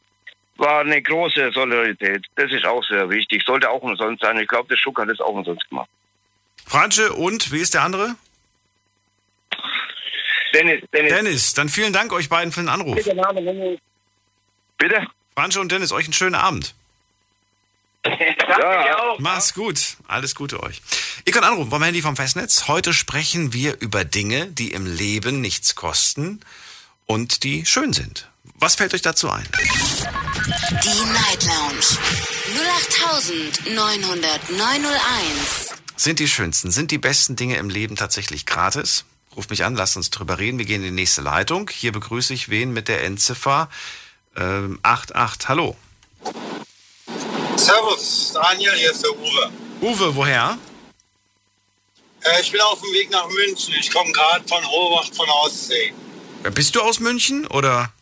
war 0.58 0.82
eine 0.82 1.02
große 1.02 1.52
Solidarität. 1.52 2.26
Das 2.36 2.52
ist 2.52 2.66
auch 2.66 2.84
sehr 2.86 3.10
wichtig. 3.10 3.44
Sollte 3.46 3.70
auch 3.70 3.82
umsonst 3.82 4.24
sein. 4.24 4.40
Ich 4.40 4.48
glaube, 4.48 4.70
der 4.70 4.78
Schuck 4.78 5.00
hat 5.00 5.10
es 5.10 5.20
auch 5.20 5.34
umsonst 5.34 5.68
gemacht. 5.70 5.90
Fransche 6.66 7.12
und, 7.14 7.52
wie 7.52 7.60
ist 7.60 7.74
der 7.74 7.84
andere? 7.84 8.16
Dennis, 10.54 10.84
Dennis. 10.94 11.14
Dennis, 11.14 11.54
dann 11.54 11.70
vielen 11.70 11.94
Dank 11.94 12.14
euch 12.14 12.30
beiden 12.30 12.52
für 12.52 12.62
den 12.62 12.70
Anruf. 12.70 12.96
Bitte? 14.78 15.08
Fransche 15.36 15.62
und 15.62 15.72
Dennis, 15.72 15.92
euch 15.92 16.06
einen 16.06 16.14
schönen 16.14 16.36
Abend. 16.36 16.76
Ja. 18.06 19.04
auch. 19.04 19.20
Mach's 19.20 19.54
gut. 19.54 19.98
Alles 20.08 20.36
Gute 20.36 20.62
euch. 20.62 20.82
Ihr 21.26 21.34
könnt 21.34 21.46
anrufen 21.46 21.70
vom 21.70 21.84
Handy 21.84 22.02
vom 22.02 22.16
Festnetz. 22.16 22.68
Heute 22.68 22.94
sprechen 22.94 23.54
wir 23.54 23.80
über 23.80 24.04
Dinge, 24.04 24.48
die 24.48 24.72
im 24.72 24.86
Leben 24.86 25.42
nichts 25.42 25.76
kosten 25.76 26.42
und 27.06 27.44
die 27.44 27.66
schön 27.66 27.94
sind. 27.94 28.28
Was 28.56 28.76
fällt 28.76 28.94
euch 28.94 29.02
dazu 29.02 29.30
ein? 29.30 29.48
Die 30.84 31.06
Night 31.14 31.46
Lounge 31.46 31.98
0890901. 33.66 35.74
Sind 35.96 36.20
die 36.20 36.28
schönsten, 36.28 36.72
sind 36.72 36.92
die 36.92 36.98
besten 36.98 37.36
Dinge 37.36 37.58
im 37.58 37.70
Leben 37.70 37.96
tatsächlich 37.96 38.46
gratis? 38.46 39.06
Ruft 39.36 39.50
mich 39.50 39.64
an, 39.64 39.76
lasst 39.76 39.98
uns 39.98 40.10
drüber 40.10 40.40
reden. 40.40 40.58
Wir 40.58 40.66
gehen 40.66 40.82
in 40.82 40.90
die 40.90 41.02
nächste 41.02 41.22
Leitung. 41.22 41.70
Hier 41.72 41.92
begrüße 41.92 42.34
ich 42.34 42.50
wen 42.50 42.74
mit 42.74 42.88
der 42.88 43.04
Endziffer 43.04 43.70
ähm, 44.36 44.80
88. 44.84 45.48
Hallo. 45.48 45.78
Servus, 47.62 48.32
Daniel, 48.34 48.74
hier 48.74 48.92
ist 48.92 49.04
der 49.04 49.12
Uwe. 49.12 49.52
Uwe, 49.82 50.16
woher? 50.16 50.58
Äh, 52.24 52.42
ich 52.42 52.52
bin 52.52 52.60
auf 52.62 52.82
dem 52.82 52.92
Weg 52.94 53.12
nach 53.12 53.28
München. 53.28 53.76
Ich 53.80 53.92
komme 53.92 54.12
gerade 54.12 54.48
von 54.48 54.64
Rohrbach 54.66 55.08
von. 55.14 55.28
Äh, 56.44 56.50
Bist 56.50 56.76
du 56.76 56.82
aus 56.82 57.00
München 57.00 57.46
oder? 57.48 57.94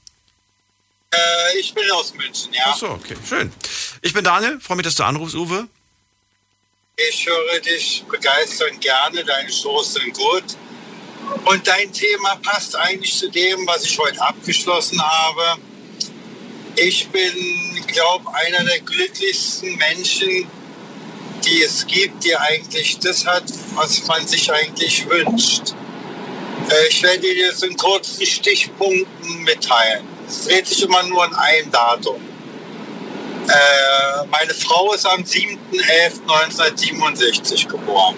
Äh, 1.12 1.60
ich 1.60 1.74
bin 1.74 1.90
aus 1.92 2.14
München, 2.14 2.54
ja. 2.54 2.64
Ach 2.68 2.78
so, 2.78 2.90
okay, 2.90 3.16
schön. 3.28 3.52
Ich 4.02 4.14
bin 4.14 4.24
Daniel, 4.24 4.62
freue 4.62 4.78
mich, 4.78 4.86
dass 4.86 4.96
du 4.96 5.04
anrufst, 5.04 5.36
Uwe. 5.36 5.68
Ich 6.96 7.26
höre 7.26 7.60
dich 7.60 8.06
begeisternd 8.10 8.80
gerne. 8.80 9.26
Deine 9.26 9.52
Shows 9.52 9.94
sind 9.94 10.14
gut. 10.14 10.44
Und 11.46 11.68
dein 11.68 11.92
Thema 11.92 12.38
passt 12.38 12.78
eigentlich 12.78 13.18
zu 13.18 13.30
dem, 13.30 13.68
was 13.68 13.84
ich 13.84 14.00
heute 14.00 14.22
abgeschlossen 14.22 15.02
habe. 15.02 15.62
Ich 16.82 17.10
bin, 17.10 17.34
glaube 17.88 18.34
einer 18.34 18.64
der 18.64 18.80
glücklichsten 18.80 19.76
Menschen, 19.76 20.48
die 21.44 21.62
es 21.62 21.86
gibt, 21.86 22.24
die 22.24 22.34
eigentlich 22.38 22.98
das 23.00 23.26
hat, 23.26 23.44
was 23.76 24.08
man 24.08 24.26
sich 24.26 24.50
eigentlich 24.50 25.06
wünscht. 25.10 25.74
Äh, 26.70 26.88
Ich 26.90 27.04
werde 27.04 27.20
dir 27.20 27.36
jetzt 27.36 27.64
in 27.64 27.76
kurzen 27.76 28.26
Stichpunkten 28.26 29.44
mitteilen. 29.44 30.08
Es 30.28 30.46
dreht 30.46 30.68
sich 30.68 30.82
immer 30.84 31.04
nur 31.04 31.26
an 31.26 31.36
ein 31.36 31.70
Datum. 31.70 32.22
Äh, 33.48 34.26
meine 34.32 34.54
Frau 34.54 34.94
ist 34.94 35.06
am 35.06 35.22
7.11.1967 35.24 37.68
geboren. 37.68 38.16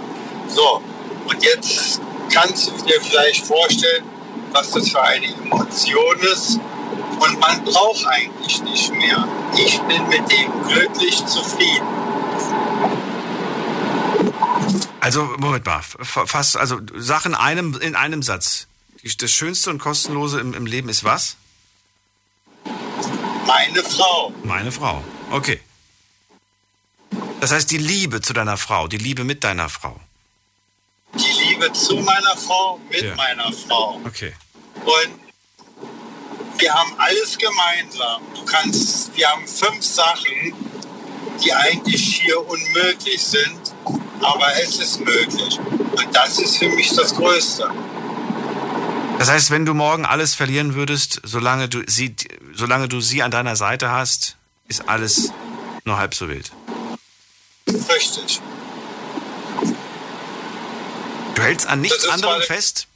So, 0.48 0.80
und 1.26 1.42
jetzt 1.42 2.00
kannst 2.32 2.68
du 2.68 2.72
dir 2.84 3.00
vielleicht 3.00 3.44
vorstellen, 3.46 4.04
was 4.52 4.70
das 4.72 4.90
für 4.90 5.02
eine 5.02 5.26
Emotion 5.26 6.20
ist. 6.32 6.60
Und 7.18 7.40
man 7.40 7.64
braucht 7.64 8.06
eigentlich 8.06 8.62
nicht 8.62 8.94
mehr. 8.94 9.26
Ich 9.56 9.80
bin 9.82 10.08
mit 10.08 10.30
dem 10.30 10.52
glücklich 10.68 11.24
zufrieden. 11.26 11.86
Also, 15.02 15.24
Moment 15.36 15.66
mal, 15.66 15.82
fast, 15.82 16.56
also 16.56 16.78
sag 16.96 17.26
in 17.26 17.34
einem, 17.34 17.74
in 17.80 17.96
einem 17.96 18.22
Satz. 18.22 18.68
Das 19.18 19.32
Schönste 19.32 19.68
und 19.70 19.78
Kostenlose 19.80 20.38
im, 20.38 20.54
im 20.54 20.64
Leben 20.64 20.88
ist 20.88 21.02
was? 21.02 21.36
Meine 23.44 23.82
Frau, 23.82 24.32
Meine 24.44 24.70
Frau. 24.70 25.02
Okay. 25.30 25.60
Das 27.40 27.50
heißt, 27.50 27.68
die 27.72 27.78
Liebe 27.78 28.20
zu 28.20 28.32
deiner 28.32 28.56
Frau, 28.56 28.86
die 28.86 28.98
Liebe 28.98 29.24
mit 29.24 29.42
deiner 29.42 29.68
Frau. 29.68 29.98
die 31.14 31.32
Liebe 31.48 31.72
zu 31.72 31.96
meiner 31.96 32.36
Frau, 32.36 32.78
mit 32.88 33.02
Ja. 33.02 33.16
meiner 33.16 33.52
Frau. 33.52 34.00
Okay. 34.06 34.32
Und 34.84 35.20
wir 36.60 36.72
haben 36.72 36.94
alles 36.98 37.36
gemeinsam. 37.36 38.22
Du 38.36 38.44
kannst, 38.44 39.14
wir 39.16 39.28
haben 39.28 39.46
fünf 39.48 39.82
Sachen, 39.84 40.54
die 41.42 41.52
eigentlich 41.52 42.20
hier 42.22 42.38
unmöglich 42.48 43.20
sind, 43.20 43.58
aber 44.20 44.46
es 44.62 44.78
ist 44.78 45.00
möglich. 45.00 45.58
Und 45.58 46.08
das 46.12 46.38
ist 46.38 46.58
für 46.58 46.68
mich 46.68 46.94
das 46.94 47.14
Größte. 47.14 47.70
Das 49.18 49.30
heißt, 49.30 49.50
wenn 49.50 49.64
du 49.64 49.74
morgen 49.74 50.04
alles 50.04 50.34
verlieren 50.34 50.74
würdest, 50.74 51.20
solange 51.22 51.68
du 51.68 51.82
sie, 51.86 52.14
solange 52.54 52.88
du 52.88 53.00
sie 53.00 53.22
an 53.22 53.30
deiner 53.30 53.56
Seite 53.56 53.90
hast, 53.90 54.36
ist 54.68 54.88
alles 54.88 55.32
nur 55.84 55.96
halb 55.98 56.14
so 56.14 56.28
wild. 56.28 56.50
Richtig. 57.68 58.40
Du 61.34 61.42
hältst 61.42 61.66
an 61.66 61.80
nichts 61.80 62.08
anderem 62.08 62.42
fest? 62.42 62.88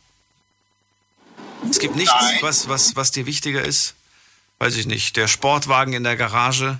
Es 1.70 1.78
gibt 1.78 1.96
nichts, 1.96 2.14
Nein. 2.20 2.38
was, 2.42 2.68
was, 2.68 2.96
was 2.96 3.10
dir 3.10 3.26
wichtiger 3.26 3.62
ist? 3.62 3.94
Weiß 4.58 4.76
ich 4.76 4.86
nicht. 4.86 5.16
Der 5.16 5.28
Sportwagen 5.28 5.92
in 5.92 6.04
der 6.04 6.16
Garage? 6.16 6.78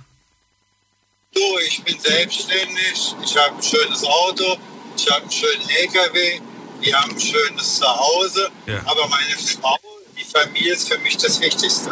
Du, 1.33 1.41
ich 1.67 1.83
bin 1.83 1.99
selbstständig, 1.99 3.15
ich 3.23 3.37
habe 3.37 3.55
ein 3.57 3.61
schönes 3.63 4.03
Auto, 4.03 4.57
ich 4.95 5.09
habe 5.11 5.21
einen 5.23 5.31
schönen 5.31 5.69
LKW, 5.69 6.41
wir 6.79 6.99
haben 6.99 7.11
ein 7.11 7.19
schönes 7.19 7.75
Zuhause, 7.75 8.49
Ja. 8.65 8.79
aber 8.85 9.07
meine 9.07 9.35
Frau, 9.37 9.77
die 10.17 10.23
Familie 10.23 10.73
ist 10.73 10.87
für 10.91 10.97
mich 10.99 11.17
das 11.17 11.39
Wichtigste. 11.41 11.91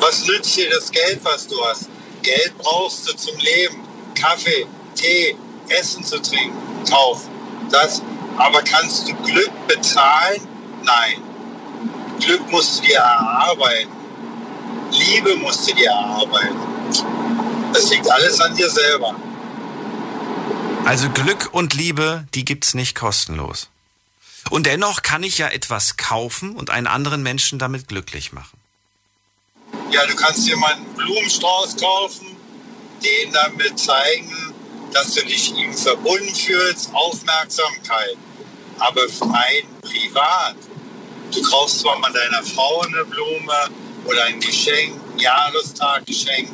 Was 0.00 0.24
nützt 0.26 0.56
dir 0.56 0.70
das 0.70 0.90
Geld, 0.90 1.20
was 1.24 1.46
du 1.48 1.62
hast? 1.66 1.88
Geld 2.22 2.56
brauchst 2.58 3.08
du 3.08 3.16
zum 3.16 3.36
Leben. 3.38 3.82
Kaffee, 4.14 4.66
Tee, 4.94 5.36
Essen 5.68 6.04
zu 6.04 6.20
trinken, 6.22 6.56
kaufen. 6.90 7.30
Das, 7.70 8.02
aber 8.38 8.62
kannst 8.62 9.08
du 9.08 9.14
Glück 9.16 9.50
bezahlen? 9.66 10.46
Nein. 10.84 11.22
Glück 12.20 12.50
musst 12.50 12.78
du 12.78 12.86
dir 12.86 12.98
erarbeiten. 12.98 13.90
Liebe 14.92 15.36
musst 15.36 15.68
du 15.70 15.74
dir 15.74 15.90
erarbeiten. 15.90 16.56
Das 17.72 17.90
liegt 17.90 18.10
alles 18.10 18.40
an 18.40 18.54
dir 18.56 18.70
selber. 18.70 19.14
Also 20.84 21.08
Glück 21.10 21.50
und 21.52 21.74
Liebe, 21.74 22.26
die 22.34 22.44
gibt's 22.44 22.74
nicht 22.74 22.94
kostenlos. 22.94 23.68
Und 24.50 24.66
dennoch 24.66 25.02
kann 25.02 25.22
ich 25.22 25.38
ja 25.38 25.48
etwas 25.48 25.96
kaufen 25.96 26.56
und 26.56 26.70
einen 26.70 26.86
anderen 26.86 27.22
Menschen 27.22 27.58
damit 27.58 27.86
glücklich 27.86 28.32
machen. 28.32 28.58
Ja, 29.90 30.04
du 30.06 30.16
kannst 30.16 30.46
dir 30.46 30.56
mal 30.56 30.72
einen 30.72 30.94
Blumenstrauß 30.94 31.76
kaufen, 31.76 32.36
den 33.02 33.32
damit 33.32 33.78
zeigen, 33.78 34.54
dass 34.92 35.14
du 35.14 35.24
dich 35.24 35.54
ihm 35.54 35.72
verbunden 35.72 36.34
fühlst, 36.34 36.92
Aufmerksamkeit. 36.92 38.16
Aber 38.78 39.02
rein 39.02 39.64
privat. 39.82 40.56
Du 41.32 41.42
kaufst 41.42 41.80
zwar 41.80 41.98
mal 41.98 42.12
deiner 42.12 42.42
Frau 42.42 42.80
eine 42.80 43.04
Blume 43.04 43.70
oder 44.06 44.24
ein 44.24 44.40
Geschenk, 44.40 44.98
ein 45.12 45.18
Jahrestaggeschenk 45.18 46.48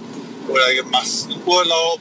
oder 0.48 0.62
machst 0.90 1.26
einen 1.26 1.42
Urlaub, 1.44 2.00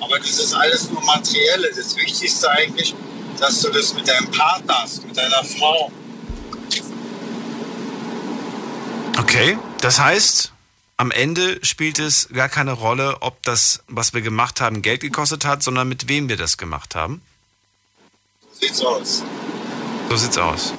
Aber 0.00 0.18
das 0.18 0.38
ist 0.38 0.54
alles 0.54 0.90
nur 0.90 1.02
Materielle. 1.04 1.70
Das 1.74 1.96
Wichtigste 1.96 2.50
eigentlich, 2.50 2.94
dass 3.38 3.60
du 3.60 3.70
das 3.70 3.94
mit 3.94 4.06
deinem 4.08 4.30
Partner 4.30 4.82
hast, 4.82 5.04
mit 5.06 5.16
deiner 5.16 5.44
Frau. 5.44 5.90
Okay, 9.18 9.58
das 9.80 9.98
heißt, 9.98 10.52
am 10.96 11.10
Ende 11.10 11.58
spielt 11.62 11.98
es 11.98 12.28
gar 12.32 12.48
keine 12.48 12.72
Rolle, 12.72 13.18
ob 13.20 13.42
das, 13.42 13.80
was 13.88 14.14
wir 14.14 14.20
gemacht 14.20 14.60
haben, 14.60 14.82
Geld 14.82 15.00
gekostet 15.00 15.44
hat, 15.44 15.62
sondern 15.62 15.88
mit 15.88 16.08
wem 16.08 16.28
wir 16.28 16.36
das 16.36 16.58
gemacht 16.58 16.94
haben. 16.94 17.22
So 18.52 18.66
sieht's 18.66 18.84
aus. 18.84 19.22
So 20.08 20.16
sieht's 20.16 20.38
aus. 20.38 20.74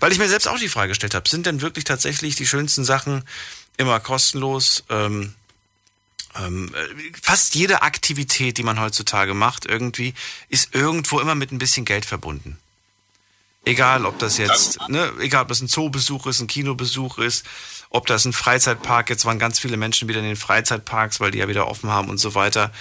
Weil 0.00 0.12
ich 0.12 0.18
mir 0.18 0.28
selbst 0.28 0.48
auch 0.48 0.58
die 0.58 0.68
Frage 0.68 0.88
gestellt 0.88 1.14
habe, 1.14 1.28
sind 1.28 1.46
denn 1.46 1.60
wirklich 1.60 1.84
tatsächlich 1.84 2.34
die 2.34 2.46
schönsten 2.46 2.84
Sachen 2.84 3.24
immer 3.76 4.00
kostenlos? 4.00 4.84
Ähm, 4.90 5.34
ähm, 6.36 6.74
fast 7.20 7.54
jede 7.54 7.82
Aktivität, 7.82 8.58
die 8.58 8.62
man 8.62 8.80
heutzutage 8.80 9.34
macht, 9.34 9.66
irgendwie, 9.66 10.14
ist 10.48 10.74
irgendwo 10.74 11.20
immer 11.20 11.34
mit 11.34 11.52
ein 11.52 11.58
bisschen 11.58 11.84
Geld 11.84 12.04
verbunden. 12.04 12.58
Egal, 13.66 14.04
ob 14.04 14.18
das 14.18 14.36
jetzt, 14.36 14.78
ne, 14.88 15.10
egal, 15.20 15.42
ob 15.42 15.48
das 15.48 15.62
ein 15.62 15.68
Zoobesuch 15.68 16.26
ist, 16.26 16.40
ein 16.40 16.48
Kinobesuch 16.48 17.18
ist, 17.18 17.46
ob 17.88 18.06
das 18.06 18.26
ein 18.26 18.34
Freizeitpark, 18.34 19.08
jetzt 19.08 19.24
waren 19.24 19.38
ganz 19.38 19.58
viele 19.58 19.78
Menschen 19.78 20.06
wieder 20.06 20.18
in 20.18 20.26
den 20.26 20.36
Freizeitparks, 20.36 21.20
weil 21.20 21.30
die 21.30 21.38
ja 21.38 21.48
wieder 21.48 21.66
offen 21.66 21.90
haben 21.90 22.10
und 22.10 22.18
so 22.18 22.34
weiter. 22.34 22.72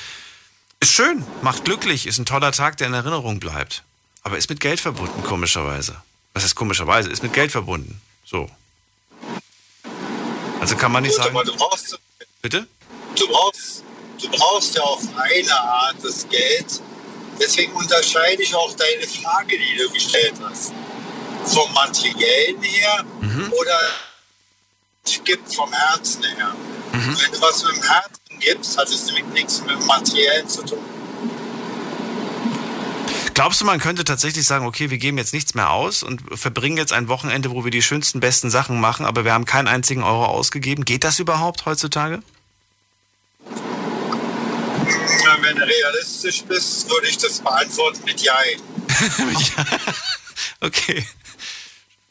Ist 0.82 0.92
schön, 0.92 1.24
macht 1.42 1.64
glücklich, 1.64 2.06
ist 2.06 2.18
ein 2.18 2.26
toller 2.26 2.52
Tag, 2.52 2.78
der 2.78 2.88
in 2.88 2.94
Erinnerung 2.94 3.40
bleibt. 3.40 3.84
Aber 4.24 4.38
ist 4.38 4.50
mit 4.50 4.60
Geld 4.60 4.82
verbunden, 4.82 5.24
komischerweise. 5.24 6.02
Was 6.34 6.44
heißt 6.44 6.56
komischerweise? 6.56 7.10
Ist 7.10 7.24
mit 7.24 7.34
Geld 7.34 7.52
verbunden. 7.52 8.02
So. 8.26 8.50
Also 10.60 10.76
kann 10.76 10.92
man 10.92 11.04
nicht 11.04 11.16
Gut, 11.16 11.26
sagen. 11.26 11.50
Bitte? 12.42 12.68
Du 13.16 13.28
brauchst, 13.28 13.84
du 14.22 14.30
brauchst 14.30 14.76
ja 14.76 14.82
auf 14.82 15.02
eine 15.16 15.60
Art 15.60 15.96
das 16.04 16.28
Geld. 16.30 16.82
Deswegen 17.40 17.74
unterscheide 17.74 18.44
ich 18.44 18.54
auch 18.54 18.74
deine 18.76 19.08
Frage, 19.08 19.58
die 19.58 19.78
du 19.78 19.90
gestellt 19.90 20.36
hast. 20.44 20.72
Vom 21.46 21.74
Materiellen 21.74 22.62
her 22.62 23.04
oder 23.60 23.80
gibt 25.26 25.54
vom 25.54 25.72
Herzen 25.72 26.24
her. 26.24 26.56
Wenn 26.92 27.32
du 27.32 27.42
was 27.42 27.64
mit 27.64 27.76
dem 27.76 27.84
Herzen 27.84 28.40
gibst, 28.40 28.78
hat 28.78 28.88
es 28.88 29.06
nämlich 29.06 29.26
nichts 29.34 29.62
mit 29.62 29.72
dem 29.72 29.86
Materiellen 29.86 30.48
zu 30.48 30.64
tun. 30.64 30.80
Glaubst 33.34 33.60
du, 33.62 33.66
man 33.66 33.80
könnte 33.80 34.04
tatsächlich 34.04 34.46
sagen, 34.46 34.68
okay, 34.68 34.92
wir 34.92 35.00
geben 35.00 35.18
jetzt 35.18 35.34
nichts 35.34 35.56
mehr 35.56 35.72
aus 35.72 36.04
und 36.04 36.22
verbringen 36.38 36.78
jetzt 36.78 36.94
ein 36.94 37.08
Wochenende, 37.08 37.50
wo 37.50 37.64
wir 37.64 37.72
die 37.72 37.82
schönsten, 37.82 38.20
besten 38.20 38.52
Sachen 38.52 38.80
machen, 38.80 39.08
aber 39.08 39.26
wir 39.26 39.34
haben 39.34 39.46
keinen 39.46 39.68
einzigen 39.68 40.04
Euro 40.04 40.26
ausgegeben? 40.26 40.86
Geht 40.86 41.04
das 41.04 41.18
überhaupt 41.18 41.66
heutzutage? 41.66 42.22
Ja, 45.26 45.33
Wenn 45.44 45.58
du 45.58 45.64
realistisch 45.64 46.44
bist, 46.44 46.90
würde 46.90 47.08
ich 47.08 47.18
das 47.18 47.40
beantworten 47.40 48.02
mit 48.06 48.22
Jein. 48.22 48.60
Ja. 49.58 49.66
okay. 50.62 51.06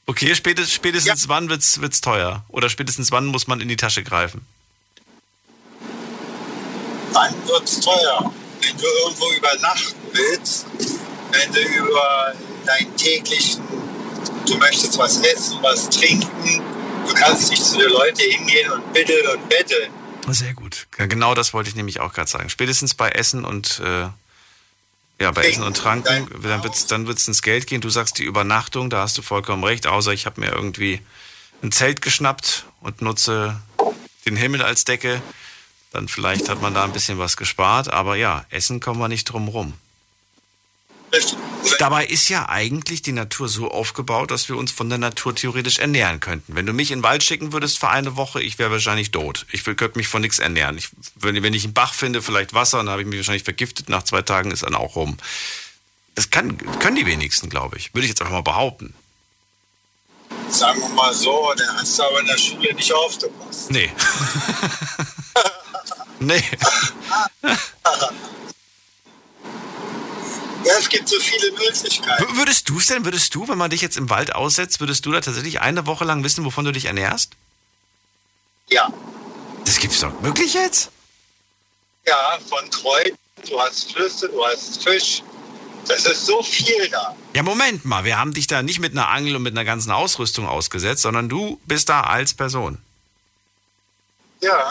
Okay, 0.05 0.35
spätestens, 0.35 0.75
spätestens 0.75 1.29
wann 1.29 1.49
wird's, 1.49 1.81
wird's 1.81 2.03
teuer? 2.03 2.45
Oder 2.49 2.69
spätestens 2.69 3.11
wann 3.11 3.27
muss 3.27 3.47
man 3.47 3.61
in 3.61 3.69
die 3.69 3.77
Tasche 3.77 4.03
greifen? 4.03 4.45
Dann 7.15 7.35
wird 7.47 7.65
es 7.65 7.81
teuer. 7.81 8.33
Wenn 8.61 8.77
du 8.77 8.85
irgendwo 8.85 9.31
übernachten 9.33 9.97
willst, 10.13 10.67
wenn 11.31 11.53
du 11.53 11.61
über 11.61 12.35
deinen 12.67 12.97
täglichen, 12.97 13.63
du 14.47 14.57
möchtest 14.59 14.99
was 14.99 15.21
essen, 15.21 15.59
was 15.63 15.89
trinken, 15.89 16.63
du 17.07 17.15
kannst 17.15 17.51
nicht 17.51 17.65
zu 17.65 17.79
den 17.79 17.91
Leuten 17.91 18.21
hingehen 18.21 18.71
und 18.73 18.93
bitteln 18.93 19.27
und 19.29 19.49
betteln. 19.49 19.91
Sehr 20.29 20.55
gut. 20.55 20.87
Ja, 20.99 21.07
Genau 21.07 21.35
das 21.35 21.53
wollte 21.53 21.69
ich 21.69 21.75
nämlich 21.75 22.01
auch 22.01 22.13
gerade 22.13 22.31
sagen. 22.31 22.49
Spätestens 22.49 22.95
bei 22.95 23.11
Essen 23.11 23.45
und 23.45 23.81
äh, 23.81 24.09
ja, 25.21 25.31
bei 25.31 25.47
Essen 25.47 25.63
und 25.63 25.77
Tranken, 25.77 26.29
dann 26.43 26.65
wird's, 26.65 26.87
dann 26.87 27.07
wird's 27.07 27.29
ins 27.29 27.43
Geld 27.43 27.67
gehen. 27.67 27.81
Du 27.81 27.91
sagst 27.91 28.19
die 28.19 28.25
Übernachtung, 28.25 28.91
da 28.91 29.03
hast 29.03 29.17
du 29.19 29.23
vollkommen 29.23 29.63
recht, 29.63 29.87
außer 29.87 30.13
ich 30.13 30.27
habe 30.27 30.41
mir 30.41 30.51
irgendwie 30.51 31.01
ein 31.63 31.71
Zelt 31.71 32.03
geschnappt 32.03 32.67
und 32.81 33.03
nutze 33.03 33.61
den 34.27 34.37
Himmel 34.37 34.63
als 34.63 34.85
Decke. 34.85 35.23
Dann 35.93 36.09
vielleicht 36.09 36.49
hat 36.49 36.63
man 36.63 36.75
da 36.75 36.85
ein 36.85 36.93
bisschen 36.93 37.19
was 37.19 37.37
gespart, 37.37 37.93
aber 37.93 38.17
ja, 38.17 38.47
Essen 38.51 38.81
kommen 38.81 38.99
wir 38.99 39.09
nicht 39.09 39.25
drum 39.25 39.49
rum. 39.49 39.75
Dabei 41.79 42.07
ist 42.07 42.29
ja 42.29 42.49
eigentlich 42.49 43.03
die 43.03 43.13
Natur 43.13 43.49
so 43.49 43.71
aufgebaut, 43.71 44.31
dass 44.31 44.49
wir 44.49 44.57
uns 44.57 44.71
von 44.71 44.89
der 44.89 44.99
Natur 44.99 45.35
theoretisch 45.35 45.79
ernähren 45.79 46.21
könnten. 46.21 46.55
Wenn 46.55 46.67
du 46.67 46.73
mich 46.73 46.91
in 46.91 46.99
den 46.99 47.05
Wald 47.05 47.23
schicken 47.23 47.53
würdest 47.53 47.79
für 47.79 47.89
eine 47.89 48.17
Woche, 48.17 48.43
ich 48.43 48.59
wäre 48.59 48.71
wahrscheinlich 48.71 49.11
tot. 49.11 49.47
Ich 49.53 49.65
könnte 49.65 49.93
mich 49.97 50.09
von 50.09 50.23
nichts 50.23 50.39
ernähren. 50.39 50.79
Ich, 50.79 50.89
wenn, 51.17 51.43
wenn 51.43 51.55
ich 51.55 51.65
einen 51.65 51.73
Bach 51.73 51.95
finde, 51.95 52.23
vielleicht 52.23 52.55
Wasser, 52.55 52.79
dann 52.79 52.89
habe 52.89 53.03
ich 53.03 53.09
mich 53.09 53.19
wahrscheinlich 53.19 53.45
vergiftet. 53.45 53.89
Nach 53.89 54.03
zwei 54.03 54.23
Tagen 54.23 54.51
ist 54.51 54.63
dann 54.63 54.75
auch 54.75 54.97
rum. 54.97 55.17
Das 56.15 56.31
kann, 56.31 56.59
können 56.79 56.97
die 56.97 57.07
wenigsten, 57.07 57.49
glaube 57.49 57.79
ich. 57.79 57.95
Würde 57.95 58.05
ich 58.05 58.11
jetzt 58.11 58.21
einfach 58.21 58.35
mal 58.35 58.43
behaupten. 58.43 58.95
Sagen 60.51 60.81
wir 60.81 60.89
mal 60.91 61.15
so, 61.15 61.53
dann 61.57 61.77
hast 61.79 61.99
du 61.99 62.03
aber 62.03 62.21
in 62.21 62.27
der 62.27 62.39
Schule 62.39 62.75
nicht 62.75 62.93
aufgepasst. 62.93 63.71
Nee. 63.71 63.91
nee. 66.21 66.43
Ja, 70.65 70.75
es 70.79 70.89
gibt 70.89 71.09
so 71.09 71.19
viele 71.19 71.51
Möglichkeiten. 71.53 72.23
W- 72.35 72.37
Würdest 72.39 72.69
du 72.69 72.79
es 72.79 72.87
denn, 72.87 73.05
würdest 73.05 73.35
du, 73.35 73.49
wenn 73.49 73.59
man 73.59 73.71
dich 73.71 73.81
jetzt 73.81 73.97
im 73.97 74.11
Wald 74.11 74.35
aussetzt, 74.35 74.81
würdest 74.81 75.05
du 75.07 75.13
da 75.13 75.21
tatsächlich 75.21 75.61
eine 75.61 75.87
Woche 75.87 76.05
lang 76.05 76.23
wissen, 76.25 76.45
wovon 76.45 76.65
du 76.65 76.73
dich 76.73 76.85
ernährst? 76.87 77.33
Ja, 78.69 78.93
Das 79.65 79.79
gibt's 79.79 80.01
doch. 80.01 80.13
Wirklich 80.23 80.55
jetzt? 80.55 80.91
ja, 82.07 82.39
von 82.49 82.69
Kräutern, 82.71 83.17
du 83.49 83.61
hast 83.61 83.93
Flüsse, 83.93 84.29
du 84.29 84.45
hast 84.45 84.83
Fisch. 84.83 85.23
Das 85.87 86.05
ist 86.07 86.27
so 86.27 86.43
viel 86.43 86.89
da. 86.91 87.15
Ja, 87.35 87.43
Moment 87.43 87.85
mal, 87.85 88.05
wir 88.05 88.17
haben 88.19 88.33
dich 88.35 88.47
da 88.47 88.63
nicht 88.63 88.79
mit 88.79 88.93
einer 88.93 89.09
Angel 89.09 89.35
und 89.37 89.43
mit 89.43 89.53
einer 89.55 89.65
ganzen 89.65 89.91
Ausrüstung 89.91 90.47
ausgesetzt, 90.49 91.03
sondern 91.03 91.29
du 91.29 91.61
bist 91.67 91.89
da 91.89 92.03
als 92.03 92.35
Person. 92.35 92.79
Ja, 94.41 94.71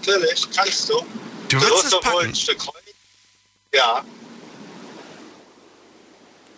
natürlich, 0.00 0.46
kannst 0.54 0.88
du. 0.88 1.04
Du 1.48 1.56
würdest 1.60 1.70
wirst 1.84 1.94
es 1.94 2.00
packen. 2.00 2.26
ein 2.28 2.34
Stück 2.34 2.58
Kräuter. 2.58 2.78
Ja, 3.74 4.04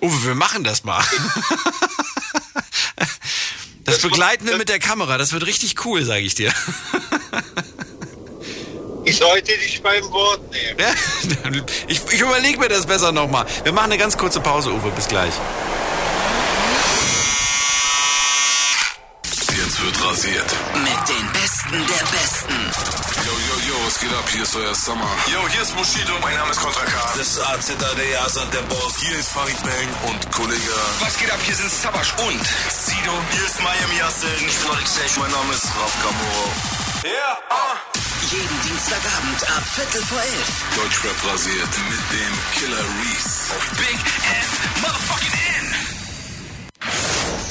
Uwe, 0.05 0.25
wir 0.27 0.35
machen 0.35 0.65
das 0.65 0.85
mal. 0.85 1.03
Das 3.87 3.99
begleiten 3.99 4.47
wir 4.47 4.57
mit 4.57 4.71
der 4.71 4.79
Kamera, 4.79 5.19
das 5.19 5.33
wird 5.35 5.45
richtig 5.45 5.85
cool, 5.85 6.03
sage 6.07 6.23
ich 6.23 6.35
dir. 6.35 6.51
ich 9.05 9.19
sollte 9.19 9.53
dich 9.59 9.83
beim 9.83 10.11
Wort 10.11 10.41
nehmen. 10.51 10.79
Ja, 10.79 10.95
Ich, 11.87 12.01
ich 12.11 12.21
überlege 12.21 12.59
mir 12.59 12.71
das 12.71 12.87
besser 12.87 13.13
nochmal. 13.13 13.45
Wir 13.63 13.73
machen 13.73 13.93
eine 13.93 13.99
ganz 13.99 14.17
kurze 14.17 14.41
Pause, 14.41 14.73
Uwe, 14.73 14.91
bis 14.93 15.07
gleich. 15.07 15.35
Jetzt 19.55 19.83
wird 19.85 20.03
rasiert. 20.03 20.57
Mit 20.73 21.09
den 21.11 21.33
Besten 21.33 21.73
der 21.73 22.07
Besten. 22.19 22.54
Was 23.85 24.01
geht 24.01 24.13
ab? 24.15 24.25
Hier 24.33 24.43
ist 24.45 24.57
euer 24.57 24.75
Summer. 24.75 25.07
Yo, 25.31 25.47
hier 25.49 25.61
ist 25.61 25.77
Bushido. 25.77 26.19
Mein 26.23 26.35
Name 26.35 26.51
ist 26.51 26.61
Kontra 26.61 26.85
K. 26.87 27.13
Das 27.19 27.29
ist 27.29 27.39
AZ, 27.39 27.67
der 27.67 28.25
Asad, 28.25 28.49
der 28.55 28.63
Boss. 28.63 28.97
Hier 28.99 29.19
ist 29.19 29.29
Farid 29.29 29.61
Bang 29.63 30.09
und 30.09 30.33
Kollege. 30.33 30.75
Was 31.01 31.19
geht 31.19 31.31
ab? 31.31 31.39
Hier 31.45 31.55
sind 31.55 31.71
Sabash 31.71 32.15
und 32.17 32.41
Sido. 32.73 33.13
Hier 33.33 33.45
ist 33.45 33.61
Miami 33.61 33.99
Yassin. 33.99 34.31
Ich 34.41 34.57
bin 34.57 34.71
Alex. 34.71 35.17
Mein 35.19 35.31
Name 35.31 35.53
ist 35.53 35.67
Raf 35.67 35.93
Kamoro. 36.01 36.49
Ja, 37.05 37.39
ah. 37.51 37.77
Jeden 38.31 38.63
Dienstagabend 38.63 39.51
ab 39.55 39.65
Viertel 39.75 40.03
vor 40.07 40.21
elf. 40.21 40.49
Deutschrap 40.77 41.33
rasiert 41.33 41.75
mit 41.91 42.05
dem 42.09 42.35
Killer 42.57 42.85
Reese. 43.05 43.53
Auf 43.53 43.69
Big 43.77 44.01
F 44.01 44.81
Motherfucking 44.81 45.35
N. 45.61 45.75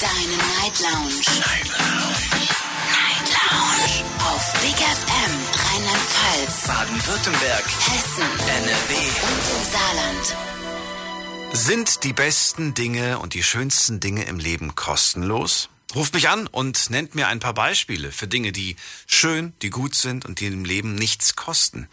Deine 0.00 0.36
Night 0.58 0.80
Lounge. 0.82 1.22
Night 1.38 1.70
Lounge. 1.78 2.53
Lounge. 3.50 4.04
Auf 4.20 4.52
Big 4.62 4.76
FM 4.76 5.32
Rheinland-Pfalz, 5.52 6.66
Baden-Württemberg. 6.66 7.64
Hessen 7.64 8.30
NRW. 8.48 8.94
und 9.22 9.44
im 9.50 9.62
Saarland. 9.72 10.36
Sind 11.52 12.04
die 12.04 12.12
besten 12.12 12.74
Dinge 12.74 13.18
und 13.18 13.34
die 13.34 13.42
schönsten 13.42 14.00
Dinge 14.00 14.24
im 14.24 14.38
Leben 14.38 14.74
kostenlos? 14.74 15.68
Ruft 15.94 16.14
mich 16.14 16.28
an 16.28 16.46
und 16.46 16.90
nennt 16.90 17.14
mir 17.14 17.28
ein 17.28 17.38
paar 17.38 17.54
Beispiele 17.54 18.10
für 18.10 18.26
Dinge, 18.26 18.50
die 18.50 18.76
schön, 19.06 19.52
die 19.62 19.70
gut 19.70 19.94
sind 19.94 20.24
und 20.24 20.40
die 20.40 20.46
im 20.46 20.64
Leben 20.64 20.94
nichts 20.94 21.36
kosten. 21.36 21.88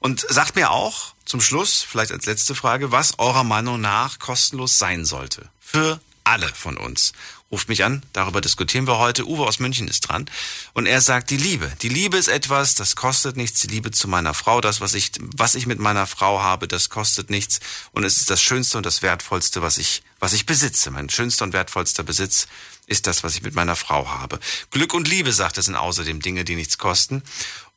Und 0.00 0.26
sagt 0.28 0.56
mir 0.56 0.70
auch 0.70 1.14
zum 1.24 1.40
Schluss, 1.40 1.82
vielleicht 1.82 2.12
als 2.12 2.26
letzte 2.26 2.54
Frage, 2.54 2.90
was 2.90 3.18
eurer 3.18 3.44
Meinung 3.44 3.80
nach 3.80 4.18
kostenlos 4.18 4.78
sein 4.78 5.04
sollte. 5.04 5.48
Für 5.60 6.00
alle 6.24 6.48
von 6.48 6.76
uns. 6.76 7.12
Ruft 7.54 7.68
mich 7.68 7.84
an, 7.84 8.02
darüber 8.12 8.40
diskutieren 8.40 8.88
wir 8.88 8.98
heute. 8.98 9.28
Uwe 9.28 9.46
aus 9.46 9.60
München 9.60 9.86
ist 9.86 10.08
dran. 10.08 10.28
Und 10.72 10.86
er 10.86 11.00
sagt, 11.00 11.30
die 11.30 11.36
Liebe. 11.36 11.70
Die 11.82 11.88
Liebe 11.88 12.16
ist 12.16 12.26
etwas, 12.26 12.74
das 12.74 12.96
kostet 12.96 13.36
nichts. 13.36 13.60
Die 13.60 13.68
Liebe 13.68 13.92
zu 13.92 14.08
meiner 14.08 14.34
Frau, 14.34 14.60
das, 14.60 14.80
was 14.80 14.92
ich, 14.94 15.12
was 15.36 15.54
ich 15.54 15.68
mit 15.68 15.78
meiner 15.78 16.08
Frau 16.08 16.42
habe, 16.42 16.66
das 16.66 16.90
kostet 16.90 17.30
nichts. 17.30 17.60
Und 17.92 18.02
es 18.02 18.16
ist 18.16 18.28
das 18.28 18.42
Schönste 18.42 18.76
und 18.76 18.84
das 18.84 19.02
Wertvollste, 19.02 19.62
was 19.62 19.78
ich, 19.78 20.02
was 20.18 20.32
ich 20.32 20.46
besitze. 20.46 20.90
Mein 20.90 21.08
schönster 21.08 21.44
und 21.44 21.52
wertvollster 21.52 22.02
Besitz 22.02 22.48
ist 22.88 23.06
das, 23.06 23.22
was 23.22 23.36
ich 23.36 23.42
mit 23.42 23.54
meiner 23.54 23.76
Frau 23.76 24.08
habe. 24.08 24.40
Glück 24.72 24.92
und 24.92 25.06
Liebe, 25.06 25.32
sagt 25.32 25.56
er, 25.56 25.62
sind 25.62 25.76
außerdem 25.76 26.20
Dinge, 26.20 26.44
die 26.44 26.56
nichts 26.56 26.76
kosten. 26.76 27.22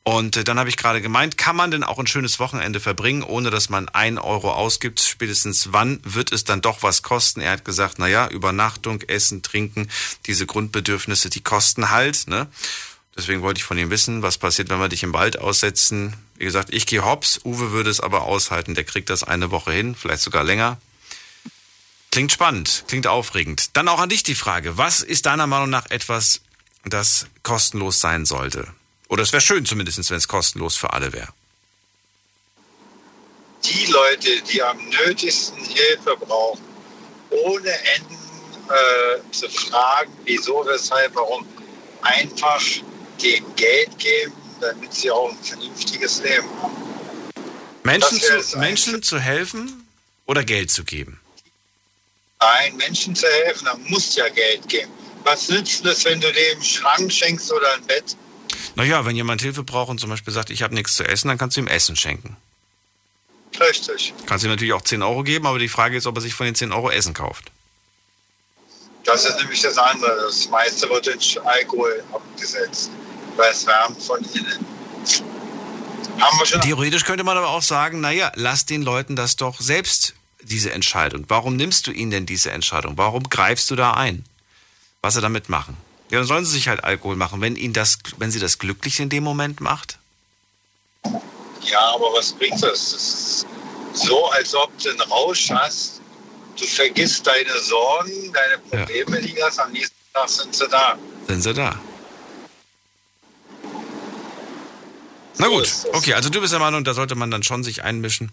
Und 0.04 0.36
äh, 0.38 0.44
dann 0.44 0.58
habe 0.58 0.70
ich 0.70 0.76
gerade 0.76 1.02
gemeint, 1.02 1.36
kann 1.36 1.54
man 1.54 1.70
denn 1.70 1.84
auch 1.84 1.98
ein 1.98 2.06
schönes 2.06 2.38
Wochenende 2.38 2.80
verbringen, 2.80 3.22
ohne 3.22 3.50
dass 3.50 3.68
man 3.68 3.88
ein 3.90 4.18
Euro 4.18 4.52
ausgibt? 4.52 5.00
Spätestens 5.00 5.72
wann 5.72 6.00
wird 6.02 6.32
es 6.32 6.44
dann 6.44 6.62
doch 6.62 6.82
was 6.82 7.02
kosten? 7.02 7.40
Er 7.40 7.52
hat 7.52 7.64
gesagt, 7.64 7.98
naja, 7.98 8.28
Übernachtung, 8.28 9.02
Essen, 9.02 9.42
Trinken, 9.42 9.90
diese 10.26 10.46
Grundbedürfnisse, 10.46 11.28
die 11.28 11.42
kosten 11.42 11.90
halt. 11.90 12.26
Ne? 12.26 12.46
Deswegen 13.18 13.42
wollte 13.42 13.58
ich 13.58 13.64
von 13.64 13.76
ihm 13.76 13.90
wissen, 13.90 14.22
was 14.22 14.38
passiert, 14.38 14.70
wenn 14.70 14.78
wir 14.78 14.88
dich 14.88 15.02
im 15.02 15.12
Wald 15.12 15.40
aussetzen. 15.40 16.14
Wie 16.36 16.44
gesagt, 16.44 16.72
ich 16.72 16.86
gehe 16.86 17.04
hops, 17.04 17.40
Uwe 17.44 17.72
würde 17.72 17.90
es 17.90 18.00
aber 18.00 18.22
aushalten. 18.22 18.74
Der 18.74 18.84
kriegt 18.84 19.10
das 19.10 19.24
eine 19.24 19.50
Woche 19.50 19.72
hin, 19.72 19.94
vielleicht 19.94 20.22
sogar 20.22 20.44
länger. 20.44 20.78
Klingt 22.10 22.32
spannend, 22.32 22.84
klingt 22.88 23.06
aufregend. 23.06 23.76
Dann 23.76 23.88
auch 23.88 23.98
an 23.98 24.08
dich 24.08 24.22
die 24.22 24.34
Frage, 24.34 24.78
was 24.78 25.02
ist 25.02 25.26
deiner 25.26 25.46
Meinung 25.46 25.68
nach 25.68 25.90
etwas, 25.90 26.40
das 26.84 27.26
kostenlos 27.42 28.00
sein 28.00 28.24
sollte? 28.24 28.68
Oder 29.08 29.22
es 29.22 29.32
wäre 29.32 29.40
schön 29.40 29.64
zumindest, 29.64 30.10
wenn 30.10 30.16
es 30.16 30.28
kostenlos 30.28 30.76
für 30.76 30.92
alle 30.92 31.12
wäre. 31.12 31.28
Die 33.64 33.86
Leute, 33.86 34.42
die 34.42 34.62
am 34.62 34.78
nötigsten 34.88 35.64
Hilfe 35.64 36.16
brauchen, 36.18 36.62
ohne 37.30 37.70
Enden 37.70 38.18
äh, 38.68 39.32
zu 39.32 39.48
fragen, 39.48 40.12
wieso, 40.24 40.64
weshalb, 40.66 41.14
warum, 41.14 41.46
einfach 42.02 42.62
denen 43.20 43.54
Geld 43.56 43.98
geben, 43.98 44.32
damit 44.60 44.94
sie 44.94 45.10
auch 45.10 45.30
ein 45.30 45.38
vernünftiges 45.42 46.22
Leben 46.22 46.48
haben. 46.62 46.76
Menschen, 47.82 48.20
zu, 48.20 48.58
Menschen 48.58 49.02
zu 49.02 49.18
helfen 49.18 49.88
oder 50.26 50.44
Geld 50.44 50.70
zu 50.70 50.84
geben? 50.84 51.20
Nein, 52.40 52.76
Menschen 52.76 53.16
zu 53.16 53.26
helfen, 53.26 53.64
dann 53.64 53.82
musst 53.84 54.16
du 54.16 54.20
ja 54.20 54.28
Geld 54.28 54.68
geben. 54.68 54.92
Was 55.24 55.48
nützt 55.48 55.84
es, 55.84 56.04
wenn 56.04 56.20
du 56.20 56.32
dem 56.32 56.56
einen 56.56 56.64
Schrank 56.64 57.12
schenkst 57.12 57.50
oder 57.50 57.74
ein 57.74 57.84
Bett? 57.86 58.16
Naja, 58.74 59.04
wenn 59.04 59.16
jemand 59.16 59.42
Hilfe 59.42 59.62
braucht 59.62 59.90
und 59.90 60.00
zum 60.00 60.10
Beispiel 60.10 60.32
sagt, 60.32 60.50
ich 60.50 60.62
habe 60.62 60.74
nichts 60.74 60.94
zu 60.94 61.04
essen, 61.04 61.28
dann 61.28 61.38
kannst 61.38 61.56
du 61.56 61.60
ihm 61.60 61.66
Essen 61.66 61.96
schenken. 61.96 62.36
Richtig. 63.58 64.14
Kannst 64.26 64.44
ihm 64.44 64.50
natürlich 64.50 64.72
auch 64.72 64.82
10 64.82 65.02
Euro 65.02 65.22
geben, 65.22 65.46
aber 65.46 65.58
die 65.58 65.68
Frage 65.68 65.96
ist, 65.96 66.06
ob 66.06 66.16
er 66.16 66.20
sich 66.20 66.34
von 66.34 66.46
den 66.46 66.54
10 66.54 66.72
Euro 66.72 66.90
Essen 66.90 67.14
kauft. 67.14 67.50
Das 69.04 69.24
ist 69.24 69.38
nämlich 69.38 69.62
das 69.62 69.78
andere. 69.78 70.16
Das 70.26 70.48
meiste 70.48 70.88
wird 70.88 71.06
durch 71.06 71.40
Alkohol 71.42 72.04
abgesetzt, 72.12 72.90
weil 73.36 73.50
es 73.50 73.66
wärmt 73.66 74.02
von 74.02 74.22
innen. 74.34 74.66
Haben 76.20 76.38
wir 76.38 76.46
schon 76.46 76.60
Theoretisch 76.60 77.04
könnte 77.04 77.24
man 77.24 77.36
aber 77.36 77.48
auch 77.48 77.62
sagen, 77.62 78.00
naja, 78.00 78.32
lass 78.34 78.66
den 78.66 78.82
Leuten 78.82 79.16
das 79.16 79.36
doch 79.36 79.60
selbst, 79.60 80.14
diese 80.42 80.72
Entscheidung. 80.72 81.24
Warum 81.28 81.56
nimmst 81.56 81.86
du 81.86 81.90
ihnen 81.90 82.10
denn 82.10 82.26
diese 82.26 82.50
Entscheidung? 82.50 82.96
Warum 82.96 83.24
greifst 83.28 83.70
du 83.70 83.76
da 83.76 83.92
ein? 83.92 84.24
Was 85.00 85.14
sie 85.14 85.20
damit 85.20 85.48
machen? 85.48 85.76
Ja, 86.10 86.18
dann 86.18 86.26
sollen 86.26 86.44
sie 86.44 86.52
sich 86.52 86.68
halt 86.68 86.84
Alkohol 86.84 87.16
machen, 87.16 87.40
wenn 87.40 87.56
ihnen 87.56 87.74
das, 87.74 87.98
wenn 88.16 88.30
sie 88.30 88.40
das 88.40 88.58
glücklich 88.58 88.98
in 89.00 89.10
dem 89.10 89.24
Moment 89.24 89.60
macht. 89.60 89.98
Ja, 91.62 91.80
aber 91.94 92.06
was 92.16 92.32
bringt 92.32 92.62
das? 92.62 92.92
Das 92.92 92.92
ist 92.92 93.46
so, 93.92 94.26
als 94.30 94.54
ob 94.54 94.70
du 94.78 94.90
einen 94.90 95.00
Rausch 95.00 95.50
hast. 95.50 96.00
Du 96.58 96.66
vergisst 96.66 97.26
deine 97.26 97.58
Sorgen, 97.60 98.32
deine 98.32 98.58
Probleme, 98.58 99.20
die 99.20 99.42
hast. 99.42 99.58
Am 99.58 99.70
nächsten 99.70 99.94
Tag 100.12 100.28
sind 100.28 100.54
sie 100.54 100.66
da. 100.68 100.98
Sind 101.28 101.42
sie 101.42 101.54
da. 101.54 101.78
Na 105.38 105.46
gut, 105.46 105.72
okay, 105.92 106.14
also 106.14 106.30
du 106.30 106.40
bist 106.40 106.52
der 106.52 106.58
Meinung, 106.58 106.82
da 106.82 106.94
sollte 106.94 107.14
man 107.14 107.30
dann 107.30 107.44
schon 107.44 107.62
sich 107.62 107.84
einmischen 107.84 108.32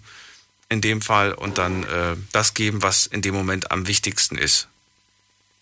in 0.70 0.82
dem 0.82 1.02
Fall 1.02 1.34
und 1.34 1.60
dann 1.60 1.84
äh, 1.84 2.16
das 2.32 2.56
geben, 2.56 2.82
was 2.82 3.06
in 3.06 3.22
dem 3.22 3.36
Moment 3.36 3.72
am 3.72 3.88
wichtigsten 3.88 4.38
ist. 4.38 4.68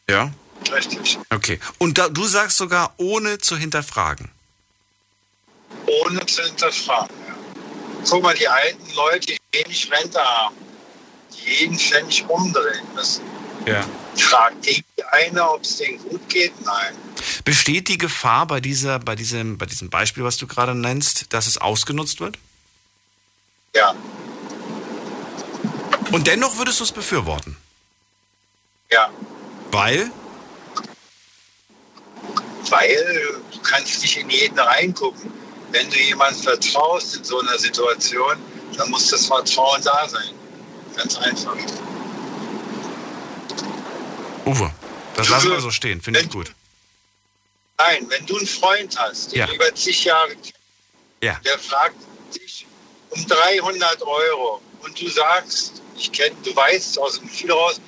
Ja? 0.10 0.32
Richtig. 0.72 1.20
Okay. 1.30 1.60
Und 1.78 1.98
da, 1.98 2.10
du 2.10 2.26
sagst 2.26 2.58
sogar, 2.58 2.94
ohne 2.98 3.38
zu 3.38 3.58
hinterfragen. 3.58 4.30
Ohne 5.86 6.26
zu 6.26 6.44
hinterfragen. 6.44 7.16
Ja. 7.28 7.36
Guck 8.10 8.24
mal, 8.24 8.36
die 8.36 8.48
alten 8.48 8.94
Leute, 8.96 9.28
die 9.28 9.40
wenig 9.52 9.92
Rente 9.92 10.20
haben, 10.20 10.56
die 11.34 11.62
jeden 11.62 11.78
Pfennig 11.78 12.26
umdrehen 12.28 12.86
müssen. 12.96 13.24
Ja. 13.66 13.84
Fragt 14.16 14.66
die 14.66 14.84
eine, 15.12 15.50
ob 15.50 15.64
es 15.64 15.78
denen 15.78 15.98
gut 16.00 16.28
geht? 16.30 16.54
Nein. 16.66 16.96
Besteht 17.46 17.88
die 17.88 17.98
Gefahr 17.98 18.46
bei, 18.46 18.60
dieser, 18.60 19.00
bei, 19.00 19.16
diesem, 19.16 19.58
bei 19.58 19.66
diesem 19.66 19.90
Beispiel, 19.90 20.24
was 20.24 20.38
du 20.38 20.48
gerade 20.48 20.76
nennst, 20.76 21.34
dass 21.34 21.48
es 21.48 21.58
ausgenutzt 21.58 22.20
wird? 22.20 22.38
Ja. 23.76 23.96
Und 26.12 26.28
dennoch 26.28 26.58
würdest 26.58 26.80
du 26.80 26.84
es 26.84 26.92
befürworten? 26.92 27.58
Ja. 28.92 29.10
Weil? 29.72 30.12
Weil 32.70 33.42
du 33.52 33.60
kannst 33.62 34.02
nicht 34.02 34.18
in 34.18 34.30
jeden 34.30 34.58
reingucken. 34.60 35.32
Wenn 35.72 35.90
du 35.90 35.98
jemandem 36.00 36.42
vertraust 36.44 37.16
in 37.16 37.24
so 37.24 37.40
einer 37.40 37.58
Situation, 37.58 38.38
dann 38.78 38.90
muss 38.90 39.10
das 39.10 39.26
Vertrauen 39.26 39.82
da 39.84 40.08
sein. 40.08 40.34
Ganz 40.96 41.18
einfach. 41.18 41.56
Uwe, 44.46 44.72
das 45.16 45.30
lassen 45.30 45.52
wir 45.52 45.60
so 45.62 45.72
stehen, 45.72 46.02
finde 46.02 46.22
ich 46.22 46.30
gut. 46.30 46.54
Nein, 47.78 48.06
wenn 48.10 48.26
du 48.26 48.38
einen 48.38 48.48
Freund 48.48 48.96
hast, 48.98 49.32
den 49.32 49.40
Ja. 49.40 49.52
über 49.52 49.74
zig 49.74 50.04
Jahre 50.06 50.36
Ja. 51.22 51.40
der 51.46 51.58
fragt 51.58 51.96
dich 52.36 52.66
um 53.10 53.26
300 53.28 54.02
Euro 54.04 54.62
und 54.82 55.00
du 55.02 55.08
sagst, 55.10 55.82
ich 55.98 56.12
kenn, 56.12 56.36
du 56.44 56.56
weißt 56.56 57.00
aus 57.00 57.20
dem 57.20 57.28
Gefühl 57.30 57.52
raus, 57.52 57.80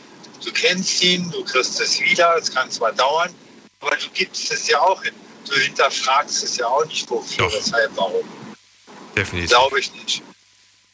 du 0.44 0.52
kennst 0.52 1.04
ihn, 1.04 1.30
du 1.32 1.44
kriegst 1.44 1.80
es 1.80 2.00
wieder, 2.00 2.36
es 2.38 2.52
kann 2.52 2.70
zwar 2.72 2.94
dauern, 2.94 3.34
aber 3.86 3.96
du 3.98 4.10
gibst 4.10 4.52
es 4.52 4.68
ja 4.68 4.80
auch 4.80 5.02
hin. 5.04 5.14
Du 5.48 5.56
hinterfragst 5.56 6.44
es 6.44 6.58
ja 6.58 6.66
auch 6.68 6.86
nicht, 6.86 7.10
wofür, 7.10 7.52
weshalb, 7.52 7.92
warum. 7.96 8.28
Definitiv. 9.16 9.52
Glaube 9.52 9.80
ich 9.80 9.94
nicht. 9.94 10.24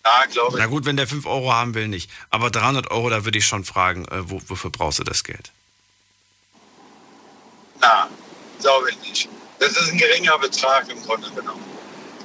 Ja, 0.04 0.26
glaube 0.26 0.58
Na 0.58 0.66
ich. 0.66 0.70
gut, 0.70 0.86
wenn 0.86 0.98
der 0.98 1.08
5 1.08 1.26
Euro 1.26 1.54
haben 1.54 1.74
will, 1.74 1.88
nicht. 1.88 2.10
Aber 2.30 2.50
300 2.50 2.92
Euro, 2.92 3.10
da 3.10 3.24
würde 3.24 3.38
ich 3.38 3.46
schon 3.46 3.64
fragen, 3.64 4.06
äh, 4.06 4.30
wo, 4.30 4.42
wofür 4.48 4.70
brauchst 4.70 5.00
du 5.00 5.04
das 5.04 5.24
Geld? 5.24 5.52
Na, 7.80 8.10
glaube 8.60 8.90
ich 8.92 9.00
nicht. 9.08 9.30
Das 9.60 9.72
ist 9.78 9.92
ein 9.92 9.98
geringer 9.98 10.38
Betrag 10.40 10.90
im 10.90 11.02
Grunde 11.04 11.30
genommen. 11.32 11.64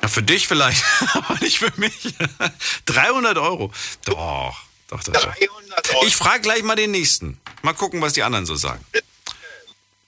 Ja, 0.03 0.09
für 0.09 0.23
dich 0.23 0.49
vielleicht, 0.49 0.83
aber 1.13 1.39
nicht 1.41 1.59
für 1.59 1.73
mich. 1.77 2.15
300 2.87 3.39
Euro. 3.39 3.71
Doch, 4.05 4.57
doch, 4.89 5.03
doch. 5.05 5.13
doch. 5.13 6.03
Ich 6.03 6.17
frage 6.17 6.41
gleich 6.41 6.63
mal 6.63 6.77
den 6.77 6.91
nächsten. 6.91 7.41
Mal 7.63 7.75
gucken, 7.75 8.01
was 8.01 8.15
die 8.15 8.23
anderen 8.23 8.47
so 8.47 8.57
sagen. 8.57 8.85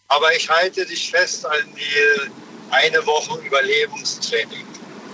Aber 0.08 0.34
ich 0.34 0.48
halte 0.48 0.84
dich 0.86 1.10
fest 1.10 1.44
an 1.46 1.74
die 1.76 2.30
eine 2.70 3.04
Woche 3.06 3.38
Überlebungstraining. 3.44 4.66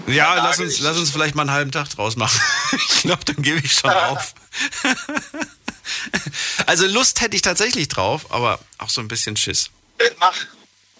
Ja, 0.06 0.34
lass 0.34 0.58
uns, 0.58 0.80
lass 0.80 0.98
uns 0.98 1.10
vielleicht 1.10 1.34
mal 1.34 1.42
einen 1.42 1.50
halben 1.52 1.72
Tag 1.72 1.88
draus 1.90 2.16
machen. 2.16 2.40
Ich 2.74 3.02
glaube, 3.02 3.24
dann 3.26 3.42
gebe 3.42 3.60
ich 3.60 3.72
schon 3.72 3.90
auf. 4.10 4.34
Also 6.66 6.86
Lust 6.86 7.20
hätte 7.20 7.36
ich 7.36 7.42
tatsächlich 7.42 7.88
drauf, 7.88 8.32
aber 8.32 8.58
auch 8.78 8.88
so 8.88 9.02
ein 9.02 9.08
bisschen 9.08 9.36
Schiss. 9.36 9.68
Dann 9.98 10.08
mach, 10.18 10.34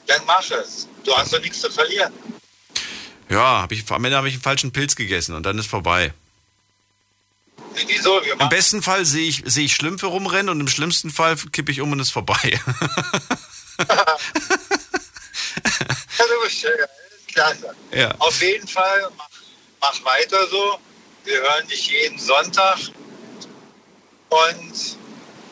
dann 0.07 0.21
mach 0.27 0.51
es. 0.51 0.87
Du 1.05 1.17
hast 1.17 1.33
doch 1.33 1.41
nichts 1.41 1.61
zu 1.61 1.71
verlieren. 1.71 2.13
Ja, 3.31 3.63
hab 3.63 3.73
ich, 3.73 3.91
am 3.91 4.05
Ende 4.05 4.17
habe 4.17 4.29
ich 4.29 4.35
einen 4.35 4.43
falschen 4.43 4.73
Pilz 4.73 4.95
gegessen 4.95 5.35
und 5.35 5.45
dann 5.45 5.59
ist 5.59 5.67
vorbei. 5.67 6.13
Wieso? 7.87 8.21
Im 8.21 8.49
besten 8.51 8.83
Fall 8.83 9.05
sehe 9.07 9.27
ich, 9.27 9.43
sehe 9.47 9.65
ich 9.65 9.75
Schlümpfe 9.75 10.07
rumrennen 10.07 10.51
und 10.51 10.61
im 10.61 10.69
schlimmsten 10.69 11.11
Fall 11.11 11.37
kippe 11.51 11.73
ich 11.73 11.81
um 11.81 11.91
und 11.93 12.01
ist 12.01 12.11
vorbei. 12.11 12.61
Ja, 13.79 14.17
du 16.19 16.45
bist 16.45 16.67
klasse. 17.29 17.75
Ja. 17.93 18.15
Auf 18.19 18.41
jeden 18.41 18.69
Fall, 18.69 19.11
mach, 19.17 19.29
mach 19.81 20.05
weiter 20.05 20.47
so. 20.49 20.79
Wir 21.25 21.41
hören 21.41 21.67
dich 21.69 21.89
jeden 21.89 22.19
Sonntag. 22.19 22.79
Und 24.29 24.97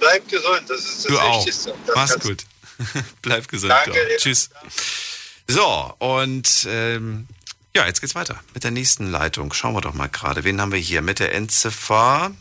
bleib 0.01 0.29
gesund. 0.29 0.63
Das 0.69 0.81
ist 0.81 1.05
das 1.05 1.13
Du 1.13 1.19
auch. 1.19 1.39
Wichtigste. 1.39 1.75
Das 1.87 1.97
Mach's 1.97 2.19
gut. 2.21 2.45
Bleib 3.23 3.47
gesund. 3.47 3.71
Danke 3.71 3.93
auch. 3.93 3.95
dir. 3.95 4.17
Tschüss. 4.17 4.51
So, 5.47 5.95
und 5.99 6.67
ähm, 6.69 7.29
ja, 7.77 7.87
jetzt 7.87 8.01
geht's 8.01 8.15
weiter 8.17 8.43
mit 8.55 8.65
der 8.65 8.73
nächsten 8.73 9.11
Leitung. 9.11 9.53
Schauen 9.53 9.75
wir 9.75 9.81
doch 9.81 9.95
mal 9.95 10.09
gerade. 10.09 10.43
Wen 10.43 10.61
haben 10.61 10.73
wir 10.73 10.79
hier? 10.81 11.01
Mit 11.01 11.21
der 11.21 11.33
Endziffer 11.33 12.33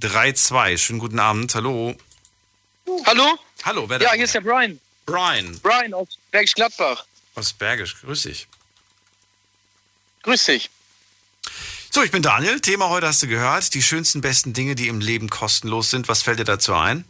32. 0.00 0.82
Schönen 0.82 1.00
guten 1.00 1.18
Abend. 1.18 1.54
Hallo. 1.54 1.94
Hallo? 3.06 3.38
Hallo, 3.64 3.88
wer 3.88 3.98
da? 3.98 4.06
Ja, 4.06 4.12
hier 4.12 4.24
ist 4.24 4.34
der 4.34 4.40
Brian. 4.40 4.80
Brian. 5.06 5.58
Brian 5.60 5.94
aus 5.94 6.08
Bergisch 6.30 6.54
Gladbach. 6.54 7.04
Aus 7.34 7.52
Bergisch. 7.52 7.96
Grüß 8.00 8.22
dich. 8.22 8.46
Grüß 10.22 10.44
dich. 10.44 10.70
So, 11.90 12.02
ich 12.02 12.10
bin 12.10 12.22
Daniel. 12.22 12.60
Thema 12.60 12.88
heute 12.88 13.06
hast 13.06 13.22
du 13.22 13.28
gehört. 13.28 13.74
Die 13.74 13.82
schönsten, 13.82 14.20
besten 14.20 14.52
Dinge, 14.52 14.74
die 14.74 14.88
im 14.88 15.00
Leben 15.00 15.30
kostenlos 15.30 15.90
sind. 15.90 16.08
Was 16.08 16.22
fällt 16.22 16.38
dir 16.38 16.44
dazu 16.44 16.74
ein? 16.74 17.04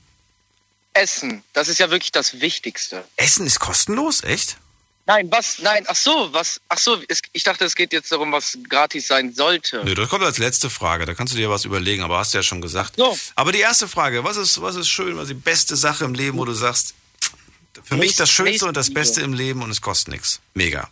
Essen, 0.92 1.42
das 1.53 1.68
ist 1.68 1.78
ja 1.78 1.90
wirklich 1.90 2.12
das 2.12 2.40
Wichtigste. 2.40 3.05
Essen 3.16 3.47
ist 3.47 3.59
kostenlos? 3.59 4.22
Echt? 4.22 4.59
Nein, 5.07 5.30
was? 5.30 5.59
Nein, 5.59 5.84
ach 5.88 5.97
so, 5.97 6.32
was? 6.32 6.61
Ach 6.68 6.78
so, 6.78 7.03
es, 7.09 7.20
ich 7.32 7.42
dachte, 7.42 7.64
es 7.64 7.74
geht 7.74 7.92
jetzt 7.92 8.11
darum, 8.11 8.32
was 8.32 8.57
gratis 8.68 9.09
sein 9.09 9.34
sollte. 9.34 9.84
Nö, 9.84 9.95
das 9.95 10.09
kommt 10.09 10.24
als 10.24 10.38
letzte 10.38 10.70
Frage. 10.70 11.05
Da 11.05 11.14
kannst 11.14 11.34
du 11.34 11.36
dir 11.36 11.51
was 11.51 11.64
überlegen, 11.64 12.03
aber 12.03 12.18
hast 12.18 12.32
du 12.32 12.38
ja 12.38 12.42
schon 12.42 12.62
gesagt. 12.62 12.97
So. 12.97 13.18
Aber 13.34 13.53
die 13.53 13.59
erste 13.61 13.86
Frage, 13.86 14.24
was 14.24 14.36
ist, 14.36 14.62
was 14.62 14.76
ist 14.76 14.88
schön, 14.88 15.16
was 15.16 15.24
ist 15.24 15.30
die 15.30 15.34
beste 15.34 15.76
Sache 15.76 16.05
im 16.05 16.14
Leben, 16.14 16.38
wo 16.38 16.45
du 16.45 16.55
sagst, 16.55 16.95
für 17.83 17.97
mich 17.97 18.16
das 18.16 18.31
Schönste 18.31 18.66
und 18.66 18.77
das. 18.77 18.93
Beste 18.93 19.22
im 19.22 19.33
Leben 19.33 19.62
und 19.62 19.70
es 19.70 19.81
kostet 19.81 20.09
nichts. 20.09 20.41
Mega. 20.55 20.89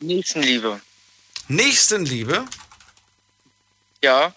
Nächstenliebe. 0.00 0.80
Nächstenliebe? 1.48 2.44
Ja. 4.02 4.34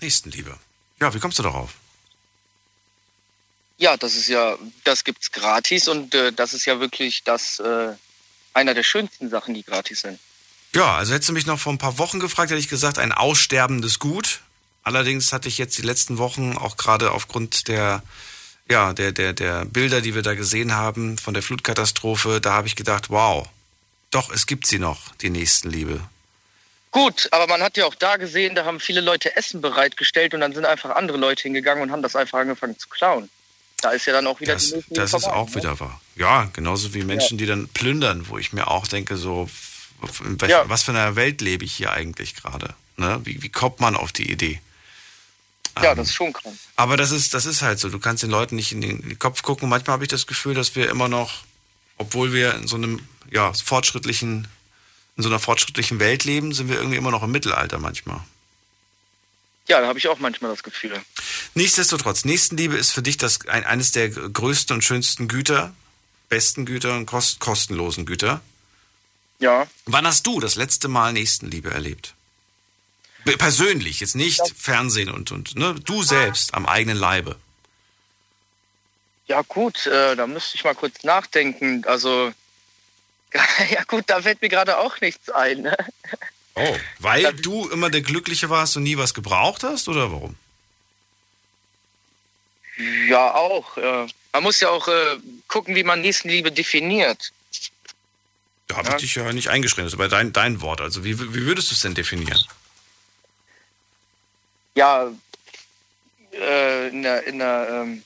Nächstenliebe. 0.00 0.58
Ja, 1.00 1.12
wie 1.14 1.18
kommst 1.18 1.38
du 1.38 1.42
darauf? 1.42 1.74
Ja, 3.78 3.96
das 3.96 4.14
ist 4.14 4.28
ja, 4.28 4.56
das 4.84 5.04
gibt's 5.04 5.32
gratis 5.32 5.88
und 5.88 6.14
äh, 6.14 6.32
das 6.32 6.54
ist 6.54 6.64
ja 6.66 6.78
wirklich 6.78 7.24
das 7.24 7.58
äh, 7.58 7.92
einer 8.54 8.74
der 8.74 8.84
schönsten 8.84 9.28
Sachen, 9.28 9.54
die 9.54 9.64
gratis 9.64 10.02
sind. 10.02 10.18
Ja, 10.74 10.96
also 10.96 11.12
hättest 11.12 11.28
du 11.28 11.32
mich 11.32 11.46
noch 11.46 11.58
vor 11.58 11.72
ein 11.72 11.78
paar 11.78 11.98
Wochen 11.98 12.20
gefragt, 12.20 12.50
hätte 12.50 12.60
ich 12.60 12.68
gesagt, 12.68 12.98
ein 12.98 13.12
aussterbendes 13.12 13.98
Gut. 13.98 14.40
Allerdings 14.84 15.32
hatte 15.32 15.48
ich 15.48 15.58
jetzt 15.58 15.76
die 15.78 15.82
letzten 15.82 16.18
Wochen 16.18 16.56
auch 16.56 16.76
gerade 16.76 17.10
aufgrund 17.10 17.68
der, 17.68 18.02
ja, 18.72 18.92
der, 18.92 19.12
der, 19.12 19.32
der 19.34 19.64
Bilder, 19.66 20.00
die 20.00 20.14
wir 20.14 20.22
da 20.22 20.34
gesehen 20.34 20.74
haben 20.74 21.18
von 21.18 21.34
der 21.34 21.42
Flutkatastrophe, 21.42 22.40
da 22.40 22.54
habe 22.54 22.66
ich 22.66 22.74
gedacht, 22.76 23.10
wow, 23.10 23.46
doch, 24.10 24.30
es 24.32 24.46
gibt 24.46 24.66
sie 24.66 24.78
noch, 24.78 25.14
die 25.16 25.30
Nächstenliebe. 25.30 26.00
Gut, 26.90 27.28
aber 27.30 27.46
man 27.46 27.62
hat 27.62 27.76
ja 27.76 27.86
auch 27.86 27.94
da 27.94 28.16
gesehen, 28.16 28.54
da 28.54 28.64
haben 28.64 28.80
viele 28.80 29.00
Leute 29.00 29.36
Essen 29.36 29.60
bereitgestellt 29.60 30.34
und 30.34 30.40
dann 30.40 30.52
sind 30.52 30.66
einfach 30.66 30.90
andere 30.90 31.16
Leute 31.18 31.44
hingegangen 31.44 31.82
und 31.82 31.90
haben 31.92 32.02
das 32.02 32.16
einfach 32.16 32.38
angefangen 32.40 32.78
zu 32.78 32.88
klauen. 32.88 33.28
Da 33.80 33.90
ist 33.90 34.06
ja 34.06 34.12
dann 34.12 34.26
auch 34.26 34.40
wieder 34.40 34.54
Das, 34.54 34.68
die 34.68 34.74
Nächstenliebe 34.76 35.00
das 35.02 35.14
ist 35.14 35.28
auch 35.28 35.48
ne? 35.48 35.54
wieder 35.54 35.80
wahr. 35.80 36.00
Ja, 36.16 36.48
genauso 36.52 36.92
wie 36.94 37.04
Menschen, 37.04 37.38
die 37.38 37.46
dann 37.46 37.68
plündern, 37.68 38.28
wo 38.28 38.38
ich 38.38 38.52
mir 38.52 38.68
auch 38.68 38.86
denke, 38.86 39.16
so, 39.16 39.48
welch, 40.20 40.50
Ja. 40.50 40.68
was 40.68 40.82
für 40.82 40.92
einer 40.92 41.16
Welt 41.16 41.40
lebe 41.40 41.64
ich 41.64 41.74
hier 41.74 41.92
eigentlich 41.92 42.36
gerade? 42.36 42.74
Ne? 42.96 43.20
Wie, 43.24 43.42
wie 43.42 43.48
kommt 43.48 43.80
man 43.80 43.96
auf 43.96 44.12
die 44.12 44.30
Idee? 44.30 44.60
Ja, 45.80 45.92
Ähm, 45.92 45.96
das 45.96 46.08
ist 46.08 46.14
schon 46.14 46.32
krank. 46.32 46.56
Aber 46.76 46.96
das 46.96 47.10
ist, 47.10 47.34
das 47.34 47.46
ist 47.46 47.62
halt 47.62 47.78
so. 47.78 47.88
Du 47.88 47.98
kannst 47.98 48.22
den 48.22 48.30
Leuten 48.30 48.56
nicht 48.56 48.72
in 48.72 48.80
den, 48.80 49.00
in 49.00 49.08
den 49.10 49.18
Kopf 49.18 49.42
gucken. 49.42 49.68
Manchmal 49.68 49.94
habe 49.94 50.04
ich 50.04 50.10
das 50.10 50.26
Gefühl, 50.26 50.54
dass 50.54 50.74
wir 50.74 50.90
immer 50.90 51.08
noch, 51.08 51.44
obwohl 51.98 52.32
wir 52.32 52.54
in 52.54 52.66
so 52.66 52.76
einem 52.76 53.00
ja, 53.30 53.52
fortschrittlichen, 53.52 54.48
in 55.16 55.22
so 55.22 55.28
einer 55.28 55.38
fortschrittlichen 55.38 55.98
Welt 55.98 56.24
leben, 56.24 56.52
sind 56.52 56.68
wir 56.68 56.76
irgendwie 56.76 56.96
immer 56.96 57.10
noch 57.10 57.22
im 57.22 57.30
Mittelalter 57.30 57.78
manchmal. 57.78 58.20
Ja, 59.68 59.80
da 59.80 59.86
habe 59.86 59.98
ich 59.98 60.08
auch 60.08 60.18
manchmal 60.18 60.50
das 60.50 60.62
Gefühl. 60.62 61.00
Nichtsdestotrotz, 61.54 62.24
Nächstenliebe 62.24 62.76
ist 62.76 62.90
für 62.90 63.02
dich 63.02 63.16
das 63.16 63.46
ein, 63.46 63.64
eines 63.64 63.92
der 63.92 64.08
größten 64.10 64.74
und 64.74 64.82
schönsten 64.82 65.28
Güter, 65.28 65.72
besten 66.28 66.66
Güter 66.66 66.96
und 66.96 67.06
kost, 67.06 67.38
kostenlosen 67.38 68.04
Güter. 68.04 68.40
Ja. 69.38 69.66
Wann 69.86 70.06
hast 70.06 70.26
du 70.26 70.40
das 70.40 70.56
letzte 70.56 70.88
Mal 70.88 71.12
Nächstenliebe 71.12 71.70
erlebt? 71.70 72.14
Persönlich, 73.24 74.00
jetzt 74.00 74.16
nicht 74.16 74.40
Fernsehen 74.56 75.10
und, 75.10 75.30
und 75.32 75.56
ne, 75.56 75.74
du 75.84 76.02
selbst 76.02 76.54
am 76.54 76.66
eigenen 76.66 76.96
Leibe. 76.98 77.36
Ja 79.26 79.42
gut, 79.42 79.86
äh, 79.86 80.16
da 80.16 80.26
müsste 80.26 80.56
ich 80.56 80.64
mal 80.64 80.74
kurz 80.74 81.04
nachdenken. 81.04 81.84
Also, 81.86 82.32
ja 83.70 83.82
gut, 83.84 84.04
da 84.08 84.20
fällt 84.20 84.42
mir 84.42 84.48
gerade 84.48 84.78
auch 84.78 85.00
nichts 85.00 85.30
ein. 85.30 85.62
Ne? 85.62 85.76
Oh, 86.54 86.76
weil 86.98 87.32
du 87.34 87.68
immer 87.70 87.88
der 87.90 88.02
Glückliche 88.02 88.50
warst 88.50 88.76
und 88.76 88.82
nie 88.82 88.98
was 88.98 89.14
gebraucht 89.14 89.62
hast 89.62 89.88
oder 89.88 90.10
warum? 90.12 90.36
Ja, 93.08 93.34
auch. 93.34 93.76
Äh, 93.76 94.06
man 94.32 94.42
muss 94.42 94.60
ja 94.60 94.70
auch 94.70 94.88
äh, 94.88 95.16
gucken, 95.48 95.74
wie 95.76 95.84
man 95.84 96.00
Nächstenliebe 96.00 96.50
definiert. 96.50 97.32
Da 98.66 98.76
habe 98.78 98.88
Ja. 98.88 98.96
ich 98.96 99.02
dich 99.02 99.14
ja 99.14 99.32
nicht 99.32 99.48
eingeschränkt. 99.48 99.86
Das 99.86 99.92
ist 99.94 99.98
aber 100.00 100.08
dein, 100.08 100.32
dein 100.32 100.60
Wort. 100.60 100.80
Also 100.80 101.04
wie, 101.04 101.18
wie 101.18 101.46
würdest 101.46 101.70
du 101.70 101.74
es 101.74 101.80
denn 101.80 101.94
definieren? 101.94 102.42
Ja, 104.74 105.10
äh, 106.32 106.88
in 106.88 107.02
der, 107.02 107.26
in 107.26 107.38
der, 107.38 107.68
ähm, 107.70 108.02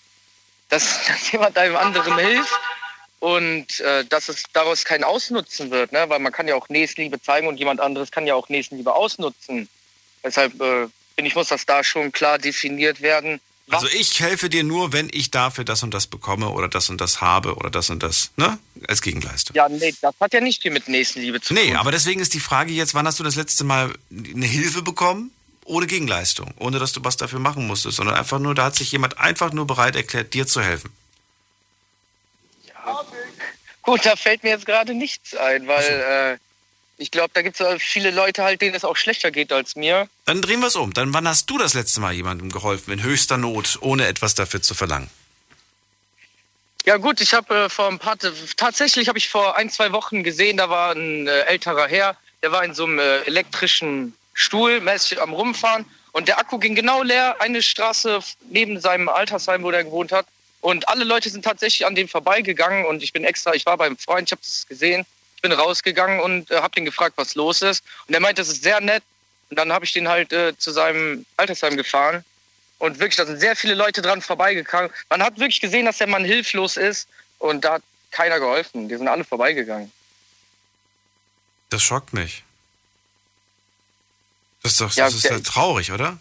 dass, 0.69 0.99
dass 1.07 1.33
jemand 1.33 1.57
einem 1.57 1.77
anderen 1.77 2.19
hilft 2.19 2.53
und 3.21 3.81
äh, 3.81 4.05
dass 4.05 4.29
es 4.29 4.43
daraus 4.53 4.85
kein 4.85 5.05
Ausnutzen 5.05 5.71
wird, 5.71 5.93
ne? 5.93 6.05
weil 6.09 6.19
man 6.19 6.33
kann 6.33 6.49
ja 6.49 6.55
auch 6.55 6.69
Nächstenliebe 6.69 7.21
zeigen 7.23 7.47
und 7.47 7.59
jemand 7.59 7.81
anderes 7.81 8.11
kann 8.11 8.27
ja 8.27 8.35
auch 8.35 8.49
Nächstenliebe 8.49 8.95
ausnutzen. 8.95 9.69
Deshalb 10.25 10.55
äh, 10.61 10.89
finde 11.15 11.29
ich, 11.29 11.35
muss 11.35 11.49
das 11.49 11.67
da 11.67 11.83
schon 11.85 12.13
klar 12.13 12.39
definiert 12.39 13.01
werden. 13.01 13.41
Was 13.69 13.83
Also 13.83 13.97
ich 13.97 14.21
helfe 14.21 14.49
dir 14.49 14.63
nur, 14.63 14.93
wenn 14.93 15.09
ich 15.13 15.31
dafür 15.33 15.65
das 15.65 15.83
und 15.83 15.93
das 15.93 16.07
bekomme 16.07 16.51
oder 16.51 16.69
das 16.69 16.89
und 16.89 17.01
das 17.01 17.21
habe 17.21 17.57
oder 17.57 17.69
das 17.71 17.91
und 17.91 18.01
das, 18.03 18.31
ne? 18.37 18.59
Als 18.87 19.03
Gegenleistung. 19.03 19.57
Ja, 19.57 19.69
nee, 19.69 19.93
das 20.01 20.15
hat 20.21 20.33
ja 20.35 20.41
nicht 20.41 20.63
viel 20.63 20.71
mit 20.71 20.87
Nächstenliebe 20.87 21.41
zu 21.41 21.53
Nee, 21.53 21.69
tun. 21.69 21.77
aber 21.77 21.91
deswegen 21.91 22.21
ist 22.21 22.35
die 22.35 22.41
Frage 22.41 22.73
jetzt, 22.73 22.95
wann 22.95 23.07
hast 23.09 23.19
du 23.19 23.25
das 23.25 23.35
letzte 23.35 23.65
Mal 23.65 23.93
eine 24.11 24.47
Hilfe 24.47 24.83
bekommen? 24.83 25.33
Ohne 25.67 25.87
Gegenleistung, 25.87 26.55
ohne 26.59 26.79
dass 26.79 26.93
du 26.93 27.03
was 27.05 27.17
dafür 27.17 27.41
machen 27.41 27.67
musstest, 27.67 27.97
sondern 27.97 28.15
einfach 28.15 28.39
nur, 28.39 28.55
da 28.55 28.67
hat 28.67 28.77
sich 28.77 28.93
jemand 28.93 29.19
einfach 29.19 29.53
nur 29.53 29.67
bereit 29.67 29.97
erklärt, 29.97 30.33
dir 30.33 30.47
zu 30.47 30.63
helfen. 30.63 30.91
Gut, 33.83 34.07
da 34.07 34.17
fällt 34.17 34.43
mir 34.43 34.51
jetzt 34.51 34.67
gerade 34.67 34.95
nichts 34.95 35.35
ein, 35.35 35.67
weil 35.67 36.39
äh, 36.39 36.39
ich 36.99 37.11
glaube, 37.11 37.31
da 37.35 37.43
gibt 37.43 37.61
es 37.61 37.83
viele 37.83 38.11
Leute 38.11 38.43
halt, 38.43 38.61
denen 38.61 38.75
es 38.75 38.85
auch 38.85 38.97
schlechter 38.97 39.31
geht 39.31 39.53
als 39.53 39.77
mir. 39.77 40.09
Dann 40.25 40.41
drehen 40.41 40.61
wir 40.61 40.69
es 40.69 40.77
um. 40.77 40.93
Dann 40.93 41.13
wann 41.13 41.29
hast 41.29 41.51
du 41.51 41.59
das 41.59 41.75
letzte 41.75 42.01
Mal 42.01 42.13
jemandem 42.13 42.51
geholfen, 42.51 42.93
in 42.93 43.03
höchster 43.03 43.37
Not, 43.37 43.79
ohne 43.81 44.07
etwas 44.07 44.35
dafür 44.35 44.63
zu 44.63 44.75
verlangen? 44.75 45.11
Ja 46.85 46.97
gut, 46.99 47.21
ich 47.21 47.35
habe 47.35 47.65
äh, 47.65 47.69
vor 47.69 47.89
ein 47.89 47.99
paar 47.99 48.17
tatsächlich 48.57 49.09
habe 49.09 49.19
ich 49.19 49.29
vor 49.29 49.57
ein 49.57 49.71
zwei 49.71 49.91
Wochen 49.93 50.23
gesehen, 50.23 50.57
da 50.57 50.71
war 50.71 50.93
ein 50.95 51.27
äh, 51.27 51.41
älterer 51.43 51.89
Herr, 51.89 52.17
der 52.43 52.53
war 52.53 52.65
in 52.65 52.75
so 52.75 52.85
einem 52.85 53.01
äh, 53.01 53.19
elektrischen 53.23 54.15
Stuhl 54.37 54.83
mäßig 54.83 55.21
am 55.21 55.33
rumfahren 55.33 55.87
und 56.13 56.29
der 56.29 56.39
Akku 56.39 56.59
ging 56.59 56.75
genau 56.75 57.03
leer, 57.03 57.41
eine 57.41 57.63
Straße 57.63 58.21
neben 58.51 58.79
seinem 58.81 59.09
Altersheim, 59.09 59.63
wo 59.63 59.71
der 59.71 59.83
gewohnt 59.83 60.13
hat. 60.13 60.27
Und 60.61 60.89
alle 60.89 61.05
Leute 61.05 61.31
sind 61.31 61.43
tatsächlich 61.43 61.87
an 61.87 61.95
dem 61.95 62.07
vorbeigegangen 62.07 62.85
und 62.85 63.03
ich 63.03 63.15
bin 63.15 63.25
extra, 63.25 63.55
ich 63.55 63.65
war 63.65 63.79
beim 63.79 63.97
Freund, 63.97 64.29
ich 64.29 64.33
habe 64.33 64.43
das 64.43 64.67
gesehen, 64.69 65.07
ich 65.37 65.43
bin 65.43 65.53
rausgegangen 65.53 66.21
und 66.21 66.51
äh, 66.51 66.57
habe 66.57 66.75
den 66.75 66.85
gefragt, 66.85 67.15
was 67.17 67.35
los 67.35 67.63
ist. 67.63 67.83
Und 68.07 68.15
er 68.15 68.21
meinte, 68.21 68.43
das 68.43 68.49
ist 68.49 68.63
sehr 68.63 68.81
nett. 68.81 69.03
Und 69.49 69.59
dann 69.59 69.73
habe 69.73 69.87
ich 69.87 69.93
den 69.93 70.09
halt 70.09 70.33
äh, 70.33 70.57
zu 70.59 70.71
seinem 70.71 71.25
Altersheim 71.39 71.77
gefahren. 71.77 72.25
Und 72.79 72.99
wirklich, 72.99 73.17
da 73.17 73.25
sind 73.25 73.41
sehr 73.41 73.57
viele 73.57 73.75
Leute 73.75 74.03
dran 74.03 74.21
vorbeigegangen. 74.21 74.91
Man 75.09 75.23
hat 75.23 75.39
wirklich 75.39 75.63
gesehen, 75.63 75.87
dass 75.87 75.99
der 75.99 76.09
Mann 76.09 76.25
hilflos 76.27 76.77
ist 76.77 77.09
und 77.39 77.65
da 77.65 77.75
hat 77.75 77.83
keiner 78.11 78.39
geholfen. 78.39 78.89
Die 78.89 78.97
sind 78.97 79.09
alle 79.09 79.25
vorbeigegangen. 79.25 79.91
Das 81.71 81.83
schockt 81.83 82.13
mich. 82.13 82.43
Das 84.67 84.73
ist 84.73 84.81
doch 84.81 84.93
Ja, 84.95 85.05
das 85.05 85.15
ist 85.15 85.25
der- 85.25 85.33
ja 85.35 85.41
traurig, 85.41 85.93
oder? 85.93 86.19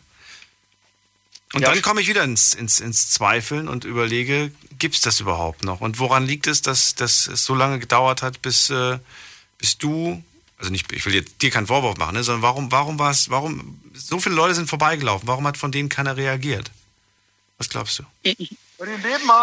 Und 1.53 1.61
Ja. 1.61 1.71
dann 1.71 1.81
komme 1.81 2.01
ich 2.01 2.07
wieder 2.07 2.23
ins, 2.23 2.53
ins, 2.53 2.79
ins 2.79 3.09
Zweifeln 3.09 3.67
und 3.67 3.85
überlege, 3.85 4.51
gibt 4.77 4.95
es 4.95 5.01
das 5.01 5.19
überhaupt 5.19 5.63
noch? 5.63 5.81
Und 5.81 5.99
woran 5.99 6.27
liegt 6.27 6.47
es, 6.47 6.61
dass, 6.61 6.95
dass 6.95 7.27
es 7.27 7.43
so 7.45 7.55
lange 7.55 7.79
gedauert 7.79 8.21
hat, 8.21 8.41
bis, 8.41 8.69
äh, 8.69 8.99
bis 9.57 9.77
du, 9.77 10.23
also 10.59 10.69
nicht, 10.71 10.91
ich 10.91 11.05
will 11.05 11.15
jetzt 11.15 11.41
dir 11.41 11.49
keinen 11.49 11.67
Vorwurf 11.67 11.97
machen, 11.97 12.13
ne, 12.15 12.23
sondern 12.23 12.41
warum, 12.43 12.71
warum 12.71 12.99
war 12.99 13.09
es, 13.11 13.29
warum, 13.29 13.79
so 13.93 14.19
viele 14.19 14.35
Leute 14.35 14.53
sind 14.53 14.69
vorbeigelaufen, 14.69 15.27
warum 15.27 15.47
hat 15.47 15.57
von 15.57 15.71
denen 15.71 15.89
keiner 15.89 16.17
reagiert? 16.17 16.69
Was 17.57 17.69
glaubst 17.69 17.99
du? 17.99 18.03
Ich, 18.21 18.37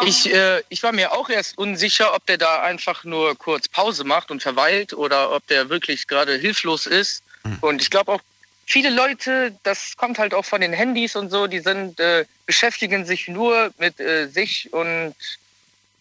ich, 0.05 0.33
äh, 0.35 0.63
ich 0.69 0.83
war 0.83 0.93
mir 0.93 1.13
auch 1.13 1.31
erst 1.31 1.57
unsicher, 1.57 2.15
ob 2.15 2.27
der 2.27 2.37
da 2.37 2.63
einfach 2.63 3.05
nur 3.05 3.35
kurz 3.37 3.69
Pause 3.69 4.05
macht 4.05 4.31
und 4.31 4.43
verweilt 4.43 4.93
oder 4.93 5.33
ob 5.33 5.47
der 5.47 5.71
wirklich 5.71 6.07
gerade 6.07 6.37
hilflos 6.37 6.87
ist. 6.87 7.23
Und 7.63 7.81
ich 7.83 7.91
glaube 7.91 8.13
auch, 8.13 8.21
viele 8.67 8.91
Leute, 8.91 9.57
das 9.63 9.97
kommt 9.97 10.19
halt 10.19 10.35
auch 10.35 10.45
von 10.45 10.61
den 10.61 10.73
Handys 10.73 11.17
und 11.17 11.31
so, 11.31 11.47
die 11.47 11.61
sind 11.61 12.01
äh, 12.01 12.25
beschäftigen 12.47 13.05
sich 13.05 13.29
nur 13.29 13.73
mit 13.79 14.01
äh, 14.01 14.29
sich 14.29 14.73
und 14.73 15.15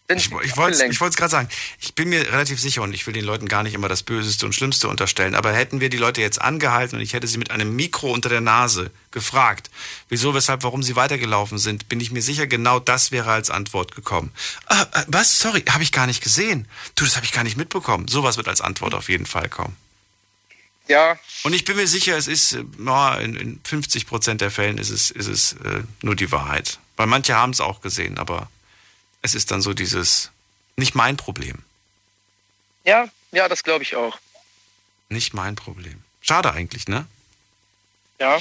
sind 0.08 0.18
Ich, 0.18 0.50
ich 0.50 0.56
wollte 0.56 0.84
es 0.84 1.16
gerade 1.16 1.30
sagen. 1.30 1.48
Ich 1.80 1.94
bin 1.94 2.08
mir 2.08 2.32
relativ 2.32 2.60
sicher 2.60 2.82
und 2.82 2.92
ich 2.94 3.06
will 3.06 3.14
den 3.14 3.24
Leuten 3.24 3.48
gar 3.48 3.62
nicht 3.62 3.74
immer 3.74 3.88
das 3.88 4.02
Böseste 4.02 4.46
und 4.46 4.54
Schlimmste 4.54 4.88
unterstellen. 4.88 5.34
Aber 5.34 5.52
hätten 5.52 5.80
wir 5.80 5.88
die 5.88 5.96
Leute 5.96 6.20
jetzt 6.20 6.40
angehalten 6.40 6.96
und 6.96 7.02
ich 7.02 7.12
hätte 7.12 7.26
sie 7.26 7.38
mit 7.38 7.50
einem 7.50 7.74
Mikro 7.74 8.10
unter 8.10 8.28
der 8.28 8.40
Nase 8.40 8.90
gefragt, 9.10 9.70
wieso, 10.08 10.34
weshalb, 10.34 10.62
warum 10.62 10.82
sie 10.82 10.96
weitergelaufen 10.96 11.58
sind, 11.58 11.88
bin 11.88 12.00
ich 12.00 12.10
mir 12.10 12.22
sicher, 12.22 12.46
genau 12.46 12.78
das 12.78 13.12
wäre 13.12 13.30
als 13.30 13.50
Antwort 13.50 13.94
gekommen. 13.94 14.32
Ah, 14.66 14.86
ah, 14.92 15.04
was? 15.08 15.38
Sorry, 15.38 15.62
habe 15.68 15.82
ich 15.82 15.92
gar 15.92 16.06
nicht 16.06 16.22
gesehen. 16.22 16.66
Du, 16.94 17.04
das 17.04 17.16
habe 17.16 17.26
ich 17.26 17.32
gar 17.32 17.44
nicht 17.44 17.56
mitbekommen. 17.56 18.08
Sowas 18.08 18.36
wird 18.36 18.48
als 18.48 18.60
Antwort 18.60 18.94
auf 18.94 19.08
jeden 19.08 19.26
Fall 19.26 19.48
kommen. 19.48 19.76
Ja, 20.88 21.18
Und 21.44 21.52
ich 21.54 21.64
bin 21.64 21.76
mir 21.76 21.86
sicher, 21.86 22.16
es 22.16 22.26
ist, 22.26 22.52
äh, 22.54 22.64
na, 22.76 23.16
in, 23.18 23.36
in 23.36 23.60
50 23.64 24.06
Prozent 24.06 24.40
der 24.40 24.50
Fällen 24.50 24.78
ist 24.78 24.90
es, 24.90 25.10
ist 25.10 25.28
es 25.28 25.52
äh, 25.64 25.82
nur 26.02 26.16
die 26.16 26.30
Wahrheit. 26.32 26.78
Weil 26.96 27.06
manche 27.06 27.34
haben 27.34 27.52
es 27.52 27.60
auch 27.60 27.80
gesehen, 27.80 28.18
aber 28.18 28.50
es 29.22 29.34
ist 29.34 29.50
dann 29.52 29.62
so 29.62 29.72
dieses, 29.74 30.30
nicht 30.76 30.94
mein 30.94 31.16
Problem. 31.16 31.58
ja, 32.84 33.08
ja, 33.30 33.48
das 33.48 33.62
glaube 33.62 33.82
ich 33.84 33.96
auch. 33.96 34.18
Nicht 35.08 35.32
mein 35.32 35.54
Problem. 35.54 36.02
Schade 36.20 36.52
eigentlich, 36.52 36.86
ne? 36.88 37.06
Ja, 38.18 38.38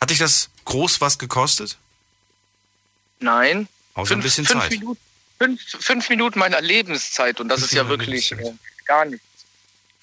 Hat 0.00 0.10
dich 0.10 0.18
das 0.18 0.50
groß 0.64 1.00
was 1.00 1.18
gekostet? 1.18 1.76
nein. 3.20 3.68
Außer 3.94 4.14
ein 4.14 4.22
bisschen 4.22 4.46
fünf 4.46 4.60
Zeit. 4.62 4.70
Minuten, 4.70 5.00
fünf, 5.38 5.60
fünf 5.80 6.08
Minuten 6.08 6.38
meiner 6.38 6.60
Lebenszeit 6.60 7.40
und 7.40 7.48
das 7.48 7.60
Fünf 7.60 7.72
ist 7.72 7.76
ja 7.76 7.88
wirklich 7.88 8.32
äh, 8.32 8.54
gar 8.86 9.04
nichts. 9.04 9.24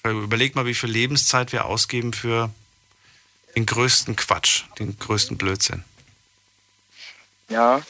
Weil 0.02 0.14
Überleg 0.14 0.54
mal, 0.54 0.66
wie 0.66 0.74
viel 0.74 0.90
Lebenszeit 0.90 1.52
wir 1.52 1.66
ausgeben 1.66 2.12
für 2.12 2.50
den 3.56 3.66
größten 3.66 4.16
Quatsch, 4.16 4.64
den 4.78 4.98
größten 4.98 5.36
Blödsinn. 5.36 5.84
Ja, 7.48 7.82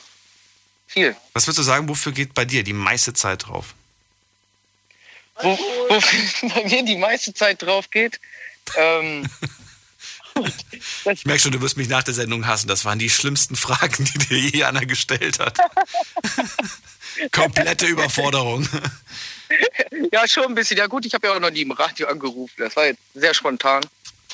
viel. 0.87 1.15
Was 1.35 1.47
würdest 1.47 1.59
du 1.59 1.63
sagen, 1.63 1.89
wofür 1.89 2.13
geht 2.13 2.35
bei 2.35 2.45
dir 2.45 2.65
die 2.65 2.73
meiste 2.73 3.13
Zeit 3.13 3.47
drauf? 3.47 3.75
wo, 5.43 5.59
wo 5.59 6.49
bei 6.55 6.65
mir 6.65 6.85
die 6.85 6.97
meiste 6.97 7.35
Zeit 7.35 7.63
drauf 7.63 7.91
geht. 7.91 8.21
Ähm, 8.77 9.29
Ich 11.05 11.27
merke 11.27 11.43
schon, 11.43 11.53
du 11.53 11.61
wirst 11.61 11.77
mich 11.77 11.89
nach 11.89 12.03
der 12.03 12.15
Sendung 12.15 12.47
hassen. 12.47 12.67
Das 12.67 12.87
waren 12.87 12.99
die 12.99 13.11
schlimmsten 13.11 13.57
Fragen, 13.57 14.05
die 14.05 14.19
dir 14.19 14.39
je 14.39 14.65
einer 14.65 14.87
gestellt 14.87 15.39
hat. 15.39 15.59
Komplette 17.33 17.87
Überforderung. 17.87 18.67
ja, 20.13 20.27
schon 20.29 20.45
ein 20.45 20.55
bisschen. 20.55 20.77
Ja 20.77 20.87
gut, 20.87 21.07
ich 21.07 21.15
habe 21.15 21.27
ja 21.27 21.35
auch 21.35 21.41
noch 21.41 21.51
nie 21.51 21.63
im 21.63 21.73
Radio 21.73 22.09
angerufen. 22.09 22.55
Das 22.59 22.77
war 22.77 22.87
jetzt 22.87 23.01
sehr 23.15 23.35
spontan. 23.35 23.83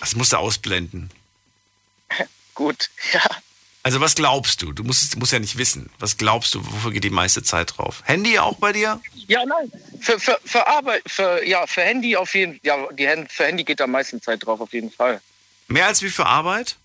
Das 0.00 0.14
musst 0.14 0.32
du 0.32 0.36
ausblenden. 0.36 1.10
Gut, 2.54 2.90
ja. 3.12 3.22
Also 3.82 4.00
was 4.00 4.16
glaubst 4.16 4.62
du? 4.62 4.72
Du 4.72 4.82
musst, 4.82 5.16
musst 5.16 5.32
ja 5.32 5.38
nicht 5.38 5.58
wissen. 5.58 5.90
Was 6.00 6.16
glaubst 6.16 6.54
du, 6.54 6.64
wofür 6.64 6.90
geht 6.90 7.04
die 7.04 7.10
meiste 7.10 7.42
Zeit 7.42 7.76
drauf? 7.76 8.02
Handy 8.04 8.38
auch 8.38 8.56
bei 8.56 8.72
dir? 8.72 9.00
Ja, 9.28 9.44
nein. 9.46 9.70
Für, 10.00 10.18
für, 10.18 10.38
für 10.44 10.66
Arbeit, 10.66 11.02
für, 11.06 11.46
ja, 11.46 11.66
für 11.66 11.82
Handy 11.82 12.16
auf 12.16 12.34
jeden 12.34 12.54
Fall. 12.54 12.60
Ja, 12.64 12.88
die 12.92 13.24
für 13.28 13.44
Handy 13.44 13.62
geht 13.62 13.80
am 13.80 13.92
meisten 13.92 14.20
Zeit 14.20 14.44
drauf, 14.44 14.60
auf 14.60 14.72
jeden 14.72 14.90
Fall. 14.90 15.20
Mehr 15.68 15.86
als 15.86 16.02
wie 16.02 16.10
für 16.10 16.26
Arbeit? 16.26 16.76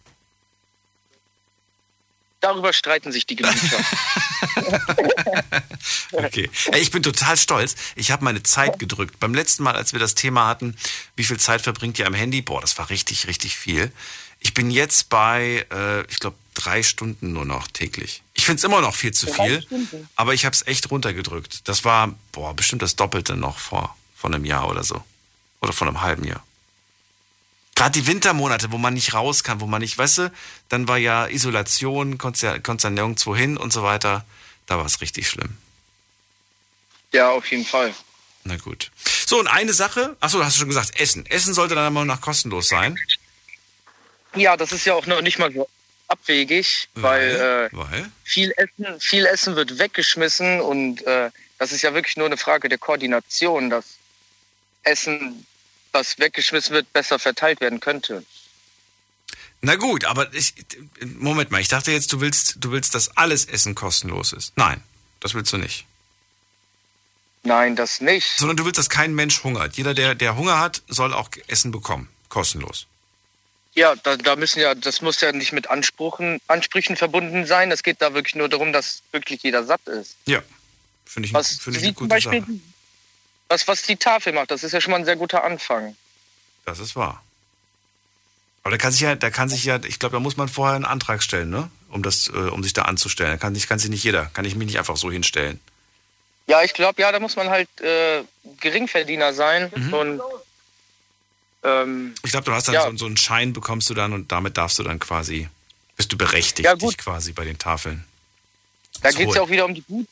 Darüber 2.39 2.71
streiten 2.73 3.11
sich 3.11 3.25
die 3.25 3.35
Gemüter. 3.35 3.59
Okay. 6.11 6.49
Ich 6.77 6.91
bin 6.91 7.03
total 7.03 7.37
stolz. 7.37 7.75
Ich 7.95 8.11
habe 8.11 8.23
meine 8.23 8.43
Zeit 8.43 8.79
gedrückt. 8.79 9.19
Beim 9.19 9.33
letzten 9.33 9.63
Mal, 9.63 9.75
als 9.75 9.93
wir 9.93 9.99
das 9.99 10.15
Thema 10.15 10.47
hatten, 10.47 10.75
wie 11.15 11.23
viel 11.23 11.39
Zeit 11.39 11.61
verbringt 11.61 11.99
ihr 11.99 12.07
am 12.07 12.13
Handy? 12.13 12.41
Boah, 12.41 12.61
das 12.61 12.77
war 12.77 12.89
richtig, 12.89 13.27
richtig 13.27 13.55
viel. 13.55 13.91
Ich 14.39 14.53
bin 14.53 14.71
jetzt 14.71 15.09
bei, 15.09 15.65
äh, 15.71 16.01
ich 16.07 16.19
glaube, 16.19 16.37
drei 16.53 16.83
Stunden 16.83 17.33
nur 17.33 17.45
noch 17.45 17.67
täglich. 17.67 18.23
Ich 18.33 18.45
finde 18.45 18.57
es 18.57 18.63
immer 18.63 18.81
noch 18.81 18.95
viel 18.95 19.13
zu 19.13 19.31
viel, 19.31 19.65
aber 20.15 20.33
ich 20.33 20.45
habe 20.45 20.55
es 20.55 20.65
echt 20.65 20.89
runtergedrückt. 20.89 21.67
Das 21.67 21.85
war, 21.85 22.13
boah, 22.31 22.55
bestimmt 22.55 22.81
das 22.81 22.95
Doppelte 22.95 23.35
noch 23.35 23.59
vor, 23.59 23.95
vor 24.15 24.33
einem 24.33 24.45
Jahr 24.45 24.67
oder 24.67 24.83
so. 24.83 25.03
Oder 25.61 25.73
vor 25.73 25.87
einem 25.87 26.01
halben 26.01 26.23
Jahr. 26.23 26.43
Gerade 27.75 27.99
die 27.99 28.07
Wintermonate, 28.07 28.71
wo 28.71 28.77
man 28.77 28.93
nicht 28.93 29.13
raus 29.13 29.43
kann, 29.43 29.59
wo 29.59 29.67
man 29.67 29.81
nicht, 29.81 29.97
weißt 29.97 30.17
du, 30.19 30.31
dann 30.69 30.87
war 30.87 30.97
ja 30.97 31.27
Isolation, 31.27 32.17
konntest 32.17 32.43
ja, 32.43 32.59
konntest 32.59 32.83
ja 32.83 32.89
nirgendwo 32.89 33.35
hin 33.35 33.57
und 33.57 33.71
so 33.71 33.83
weiter. 33.83 34.25
Da 34.71 34.77
war 34.77 34.85
es 34.85 35.01
richtig 35.01 35.27
schlimm. 35.27 35.57
ja, 37.11 37.29
auf 37.29 37.45
jeden 37.51 37.65
Fall. 37.65 37.93
Na 38.45 38.55
gut. 38.55 38.89
So, 39.27 39.37
und 39.37 39.47
eine 39.47 39.73
Sache, 39.73 40.15
achso, 40.21 40.41
hast 40.41 40.55
du 40.55 40.59
schon 40.59 40.69
gesagt, 40.69 40.97
Essen. 40.97 41.25
Essen 41.25 41.53
sollte 41.53 41.75
dann 41.75 41.87
immer 41.87 42.05
noch 42.05 42.21
kostenlos 42.21 42.69
sein. 42.69 42.97
Ja, 44.33 44.55
das 44.55 44.71
ist 44.71 44.85
ja 44.85 44.93
auch 44.93 45.05
noch 45.07 45.21
nicht 45.21 45.39
mal 45.39 45.51
so 45.51 45.67
abwegig, 46.07 46.87
weil, 46.95 47.69
äh, 47.73 47.75
Weil? 47.75 48.09
viel, 48.23 48.53
Essen, 48.55 49.01
viel 49.01 49.25
Essen 49.25 49.57
wird 49.57 49.77
weggeschmissen 49.77 50.61
und 50.61 51.05
äh, 51.05 51.31
das 51.59 51.73
ist 51.73 51.81
ja 51.81 51.93
wirklich 51.93 52.15
nur 52.15 52.27
eine 52.27 52.37
Frage 52.37 52.69
der 52.69 52.77
Koordination, 52.77 53.69
dass 53.69 53.97
Essen, 54.83 55.45
das 55.91 56.17
weggeschmissen 56.17 56.73
wird, 56.73 56.93
besser 56.93 57.19
verteilt 57.19 57.59
werden 57.59 57.81
könnte. 57.81 58.23
Na 59.61 59.75
gut, 59.75 60.05
aber 60.05 60.33
ich, 60.33 60.53
Moment 61.17 61.51
mal, 61.51 61.61
ich 61.61 61.67
dachte 61.67 61.91
jetzt, 61.91 62.11
du 62.11 62.19
willst, 62.19 62.55
du 62.59 62.71
willst, 62.71 62.95
dass 62.95 63.15
alles 63.15 63.45
Essen 63.45 63.75
kostenlos 63.75 64.33
ist. 64.33 64.53
Nein, 64.55 64.83
das 65.19 65.33
willst 65.35 65.53
du 65.53 65.57
nicht. 65.57 65.85
Nein, 67.43 67.75
das 67.75 68.01
nicht. 68.01 68.37
Sondern 68.37 68.57
du 68.57 68.65
willst, 68.65 68.77
dass 68.77 68.89
kein 68.89 69.13
Mensch 69.13 69.43
hungert. 69.43 69.77
Jeder, 69.77 69.93
der, 69.93 70.15
der 70.15 70.35
Hunger 70.35 70.59
hat, 70.59 70.81
soll 70.87 71.13
auch 71.13 71.29
Essen 71.47 71.71
bekommen. 71.71 72.09
Kostenlos. 72.29 72.87
Ja, 73.73 73.95
da, 73.95 74.17
da 74.17 74.35
müssen 74.35 74.59
ja, 74.59 74.75
das 74.75 75.01
muss 75.01 75.21
ja 75.21 75.31
nicht 75.31 75.53
mit 75.53 75.69
Ansprüchen, 75.69 76.39
Ansprüchen 76.47 76.97
verbunden 76.97 77.45
sein. 77.45 77.71
Es 77.71 77.83
geht 77.83 78.01
da 78.01 78.13
wirklich 78.13 78.35
nur 78.35 78.49
darum, 78.49 78.73
dass 78.73 79.01
wirklich 79.11 79.43
jeder 79.43 79.63
satt 79.63 79.85
ist. 79.87 80.17
Ja. 80.25 80.41
Finde 81.05 81.27
ich, 81.27 81.33
Was, 81.33 81.57
finde 81.57 81.79
ich 81.79 81.85
eine 81.85 81.93
gute 81.93 82.09
Beispiel, 82.09 82.41
Sache. 82.41 82.51
was, 83.47 83.67
was 83.67 83.81
die 83.83 83.95
Tafel 83.97 84.33
macht, 84.33 84.51
das 84.51 84.63
ist 84.63 84.71
ja 84.71 84.81
schon 84.81 84.91
mal 84.91 84.97
ein 84.97 85.05
sehr 85.05 85.15
guter 85.15 85.43
Anfang. 85.43 85.95
Das 86.65 86.79
ist 86.79 86.95
wahr. 86.95 87.23
Aber 88.63 88.71
da 88.71 88.77
kann 88.77 88.91
sich 88.91 89.01
ja, 89.01 89.15
da 89.15 89.29
kann 89.29 89.49
sich 89.49 89.63
ja, 89.65 89.79
ich 89.83 89.97
glaube, 89.99 90.13
da 90.15 90.19
muss 90.19 90.37
man 90.37 90.47
vorher 90.47 90.75
einen 90.75 90.85
Antrag 90.85 91.23
stellen, 91.23 91.49
ne? 91.49 91.69
Um 91.89 92.03
das, 92.03 92.27
äh, 92.27 92.31
um 92.31 92.63
sich 92.63 92.73
da 92.73 92.83
anzustellen. 92.83 93.31
Da 93.31 93.37
kann 93.37 93.53
sich, 93.55 93.67
kann 93.67 93.79
sich 93.79 93.89
nicht 93.89 94.03
jeder, 94.03 94.27
kann 94.33 94.45
ich 94.45 94.55
mich 94.55 94.67
nicht 94.67 94.77
einfach 94.79 94.97
so 94.97 95.11
hinstellen. 95.11 95.59
Ja, 96.47 96.61
ich 96.63 96.73
glaube, 96.73 97.01
ja, 97.01 97.11
da 97.11 97.19
muss 97.19 97.35
man 97.35 97.49
halt 97.49 97.67
äh, 97.81 98.23
Geringverdiener 98.59 99.33
sein 99.33 99.71
Mhm. 99.75 99.93
und 99.93 100.21
ähm, 101.63 102.15
Ich 102.23 102.31
glaube, 102.31 102.45
du 102.45 102.53
hast 102.53 102.67
dann 102.67 102.75
Ja. 102.75 102.89
so, 102.89 102.95
so 102.97 103.05
einen 103.05 103.17
Schein 103.17 103.53
bekommst 103.53 103.89
du 103.89 103.93
dann 103.93 104.13
und 104.13 104.31
damit 104.31 104.57
darfst 104.57 104.79
du 104.79 104.83
dann 104.83 104.99
quasi, 104.99 105.49
bist 105.97 106.11
du 106.11 106.17
berechtigt, 106.17 106.65
Ja, 106.65 106.75
dich 106.75 106.97
quasi 106.97 107.31
bei 107.33 107.45
den 107.45 107.57
Tafeln. 107.57 108.05
da 109.01 109.11
geht 109.11 109.29
es 109.29 109.35
ja 109.35 109.41
auch 109.41 109.49
wieder 109.49 109.65
um 109.65 109.73
die 109.75 109.83
Gut 109.83 110.07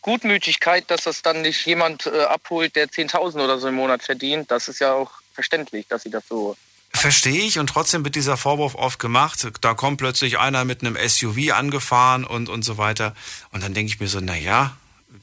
Gutmütigkeit, 0.00 0.88
dass 0.90 1.02
das 1.02 1.22
dann 1.22 1.42
nicht 1.42 1.66
jemand 1.66 2.06
äh, 2.06 2.22
abholt, 2.22 2.76
der 2.76 2.88
10.000 2.88 3.42
oder 3.44 3.58
so 3.58 3.68
im 3.68 3.74
Monat 3.74 4.02
verdient. 4.02 4.50
Das 4.50 4.68
ist 4.68 4.78
ja 4.78 4.92
auch 4.94 5.10
verständlich, 5.34 5.86
dass 5.88 6.04
sie 6.04 6.10
das 6.10 6.22
so. 6.28 6.56
Verstehe 6.90 7.44
ich 7.44 7.58
und 7.58 7.68
trotzdem 7.68 8.04
wird 8.04 8.14
dieser 8.14 8.36
Vorwurf 8.36 8.74
oft 8.74 8.98
gemacht. 8.98 9.46
Da 9.60 9.74
kommt 9.74 9.98
plötzlich 9.98 10.38
einer 10.38 10.64
mit 10.64 10.80
einem 10.80 10.96
SUV 10.96 11.52
angefahren 11.52 12.24
und, 12.24 12.48
und 12.48 12.62
so 12.64 12.78
weiter. 12.78 13.14
Und 13.50 13.62
dann 13.62 13.74
denke 13.74 13.92
ich 13.92 14.00
mir 14.00 14.08
so, 14.08 14.20
na 14.20 14.36
ja, 14.36 14.76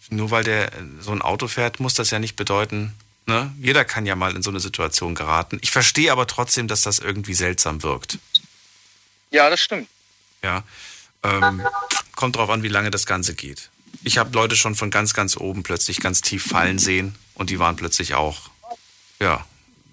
nur 0.09 0.32
weil 0.32 0.43
der 0.43 0.72
so 0.99 1.11
ein 1.11 1.22
Auto 1.22 1.47
fährt, 1.47 1.80
muss 1.80 1.95
das 1.95 2.11
ja 2.11 2.20
nicht 2.20 2.36
bedeuten, 2.36 2.93
ne? 3.26 3.51
Jeder 3.59 3.84
kann 3.84 4.05
ja 4.05 4.16
mal 4.16 4.36
in 4.36 4.43
so 4.43 4.51
eine 4.51 4.59
Situation 4.59 5.16
geraten. 5.16 5.57
Ich 5.61 5.72
verstehe 5.72 6.11
aber 6.11 6.28
trotzdem, 6.28 6.68
dass 6.68 6.82
das 6.82 6.99
irgendwie 6.99 7.34
seltsam 7.34 7.82
wirkt. 7.84 8.20
Ja, 9.32 9.49
das 9.49 9.59
stimmt. 9.59 9.89
Ja. 10.43 10.63
Ähm, 11.24 11.61
kommt 12.16 12.36
drauf 12.36 12.49
an, 12.51 12.61
wie 12.61 12.70
lange 12.70 12.91
das 12.91 13.05
Ganze 13.07 13.34
geht. 13.34 13.70
Ich 14.03 14.20
habe 14.20 14.32
Leute 14.34 14.55
schon 14.55 14.76
von 14.76 14.91
ganz, 14.91 15.16
ganz 15.16 15.36
oben 15.36 15.63
plötzlich 15.63 15.99
ganz 15.99 16.22
tief 16.22 16.45
fallen 16.45 16.78
sehen 16.78 17.16
und 17.34 17.49
die 17.49 17.57
waren 17.57 17.76
plötzlich 17.76 18.13
auch, 18.13 18.49
ja, 19.20 19.43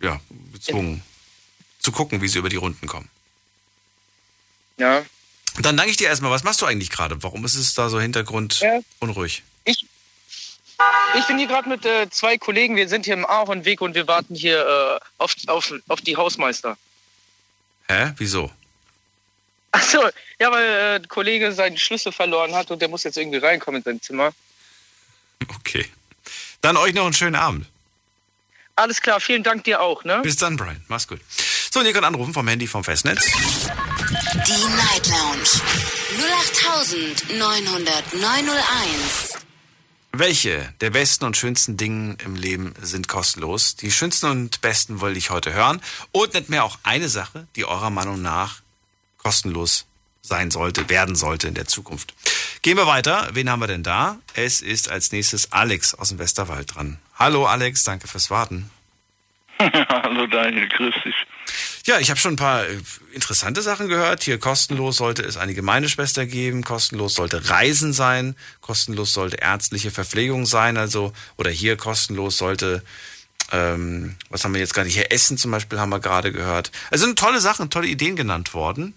ja, 0.02 0.20
gezwungen 0.52 1.02
zu 1.82 1.92
gucken, 1.92 2.20
wie 2.22 2.28
sie 2.28 2.38
über 2.38 2.48
die 2.48 2.56
Runden 2.56 2.86
kommen. 2.86 3.08
Ja. 4.76 5.04
Dann 5.60 5.76
danke 5.76 5.90
ich 5.90 5.96
dir 5.98 6.08
erstmal, 6.08 6.30
was 6.30 6.44
machst 6.44 6.62
du 6.62 6.66
eigentlich 6.66 6.90
gerade? 6.90 7.22
Warum 7.22 7.44
ist 7.44 7.56
es 7.56 7.74
da 7.74 7.88
so 7.88 8.00
Hintergrund 8.00 8.60
Ja. 8.60 8.80
unruhig? 9.00 9.42
Ich, 9.64 9.86
ich 11.16 11.26
bin 11.26 11.38
hier 11.38 11.46
gerade 11.46 11.68
mit 11.68 11.84
äh, 11.84 12.08
zwei 12.10 12.38
Kollegen. 12.38 12.76
Wir 12.76 12.88
sind 12.88 13.04
hier 13.04 13.14
im 13.14 13.26
Ahornweg 13.26 13.80
und 13.80 13.94
wir 13.94 14.06
warten 14.08 14.34
hier 14.34 14.60
äh, 15.00 15.04
auf, 15.18 15.34
auf, 15.46 15.72
auf 15.88 16.00
die 16.00 16.16
Hausmeister. 16.16 16.78
Hä? 17.88 18.12
Wieso? 18.16 18.50
Achso, 19.72 20.02
ja, 20.38 20.50
weil 20.50 20.64
äh, 20.64 20.96
ein 20.96 21.08
Kollege 21.08 21.52
seinen 21.52 21.78
Schlüssel 21.78 22.12
verloren 22.12 22.54
hat 22.54 22.70
und 22.70 22.80
der 22.80 22.88
muss 22.88 23.04
jetzt 23.04 23.16
irgendwie 23.16 23.38
reinkommen 23.38 23.80
in 23.80 23.84
sein 23.84 24.02
Zimmer. 24.02 24.32
Okay. 25.48 25.86
Dann 26.60 26.76
euch 26.76 26.94
noch 26.94 27.04
einen 27.04 27.14
schönen 27.14 27.34
Abend. 27.36 27.66
Alles 28.76 29.00
klar, 29.02 29.20
vielen 29.20 29.42
Dank 29.42 29.64
dir 29.64 29.80
auch, 29.82 30.04
ne? 30.04 30.20
Bis 30.22 30.36
dann, 30.36 30.56
Brian. 30.56 30.82
Mach's 30.88 31.06
gut. 31.06 31.20
So, 31.72 31.80
und 31.80 31.86
ihr 31.86 31.94
könnt 31.94 32.04
anrufen 32.04 32.34
vom 32.34 32.46
Handy 32.46 32.66
vom 32.66 32.84
Festnetz. 32.84 33.24
Die 33.24 34.66
Night 34.76 35.08
Lounge 35.08 35.48
0890901. 37.30 39.38
Welche 40.12 40.74
der 40.82 40.90
besten 40.90 41.24
und 41.24 41.34
schönsten 41.34 41.78
Dinge 41.78 42.18
im 42.22 42.36
Leben 42.36 42.74
sind 42.82 43.08
kostenlos? 43.08 43.76
Die 43.76 43.90
schönsten 43.90 44.26
und 44.26 44.60
besten 44.60 45.00
wollte 45.00 45.16
ich 45.16 45.30
heute 45.30 45.54
hören. 45.54 45.80
Und 46.10 46.34
nicht 46.34 46.50
mehr 46.50 46.64
auch 46.64 46.78
eine 46.82 47.08
Sache, 47.08 47.46
die 47.56 47.64
eurer 47.64 47.88
Meinung 47.88 48.20
nach 48.20 48.60
kostenlos 49.16 49.86
sein 50.20 50.50
sollte, 50.50 50.90
werden 50.90 51.16
sollte 51.16 51.48
in 51.48 51.54
der 51.54 51.68
Zukunft. 51.68 52.12
Gehen 52.60 52.76
wir 52.76 52.86
weiter. 52.86 53.30
Wen 53.32 53.48
haben 53.48 53.60
wir 53.60 53.66
denn 53.66 53.82
da? 53.82 54.18
Es 54.34 54.60
ist 54.60 54.90
als 54.90 55.10
nächstes 55.10 55.52
Alex 55.52 55.94
aus 55.94 56.10
dem 56.10 56.18
Westerwald 56.18 56.74
dran. 56.74 56.98
Hallo 57.14 57.46
Alex, 57.46 57.82
danke 57.82 58.08
fürs 58.08 58.28
Warten. 58.28 58.70
Hallo 59.88 60.26
Daniel, 60.26 60.68
grüß 60.68 60.94
dich. 61.04 61.14
Ja, 61.84 61.98
ich 61.98 62.10
habe 62.10 62.20
schon 62.20 62.34
ein 62.34 62.36
paar 62.36 62.64
äh, 62.64 62.78
interessante 63.12 63.62
Sachen 63.62 63.88
gehört. 63.88 64.22
Hier 64.22 64.38
kostenlos 64.38 64.96
sollte 64.96 65.22
es 65.22 65.36
eine 65.36 65.54
Gemeindeschwester 65.54 66.26
geben, 66.26 66.62
kostenlos 66.62 67.14
sollte 67.14 67.50
Reisen 67.50 67.92
sein, 67.92 68.36
kostenlos 68.60 69.12
sollte 69.12 69.38
ärztliche 69.38 69.90
Verpflegung 69.90 70.46
sein, 70.46 70.76
also 70.76 71.12
oder 71.36 71.50
hier 71.50 71.76
kostenlos 71.76 72.38
sollte, 72.38 72.82
ähm, 73.50 74.16
was 74.30 74.44
haben 74.44 74.54
wir 74.54 74.60
jetzt 74.60 74.74
gerade 74.74 74.88
hier 74.88 75.10
Essen 75.12 75.38
zum 75.38 75.50
Beispiel 75.50 75.78
haben 75.78 75.90
wir 75.90 76.00
gerade 76.00 76.32
gehört. 76.32 76.70
Also 76.90 77.06
sind 77.06 77.18
tolle 77.18 77.40
Sachen, 77.40 77.70
tolle 77.70 77.88
Ideen 77.88 78.16
genannt 78.16 78.54
worden. 78.54 78.94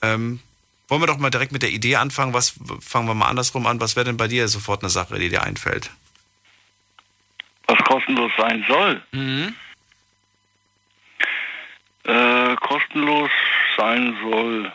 Ähm, 0.00 0.40
wollen 0.88 1.02
wir 1.02 1.06
doch 1.06 1.18
mal 1.18 1.30
direkt 1.30 1.52
mit 1.52 1.62
der 1.62 1.70
Idee 1.70 1.96
anfangen. 1.96 2.34
Was 2.34 2.54
fangen 2.80 3.08
wir 3.08 3.14
mal 3.14 3.28
andersrum 3.28 3.66
an? 3.66 3.80
Was 3.80 3.96
wäre 3.96 4.04
denn 4.04 4.16
bei 4.16 4.28
dir 4.28 4.48
sofort 4.48 4.82
eine 4.82 4.90
Sache, 4.90 5.18
die 5.18 5.28
dir 5.28 5.42
einfällt? 5.42 5.90
Was 7.66 7.78
kostenlos 7.84 8.32
sein 8.36 8.64
soll? 8.68 9.02
Mhm. 9.12 9.54
Äh, 12.04 12.56
kostenlos 12.56 13.30
sein 13.76 14.16
soll. 14.22 14.72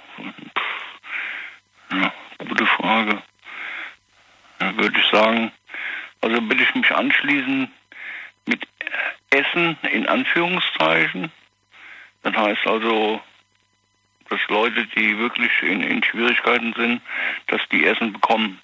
Ja, 1.92 2.14
gute 2.38 2.66
Frage. 2.66 3.22
Ja, 4.62 4.78
würde 4.78 5.00
ich 5.00 5.08
sagen. 5.08 5.52
Also 6.22 6.42
würde 6.42 6.64
ich 6.64 6.76
mich 6.76 6.92
anschließen 6.92 7.72
mit 8.46 8.68
Essen 9.30 9.78
in 9.92 10.08
Anführungszeichen. 10.08 11.32
Das 12.24 12.36
heißt 12.36 12.66
also, 12.66 13.22
dass 14.30 14.40
Leute, 14.48 14.86
die 14.88 15.18
wirklich 15.18 15.52
in, 15.62 15.82
in 15.84 16.04
Schwierigkeiten 16.04 16.74
sind, 16.74 17.02
dass 17.48 17.62
die 17.72 17.86
Essen 17.86 18.14
bekommen. 18.14 18.62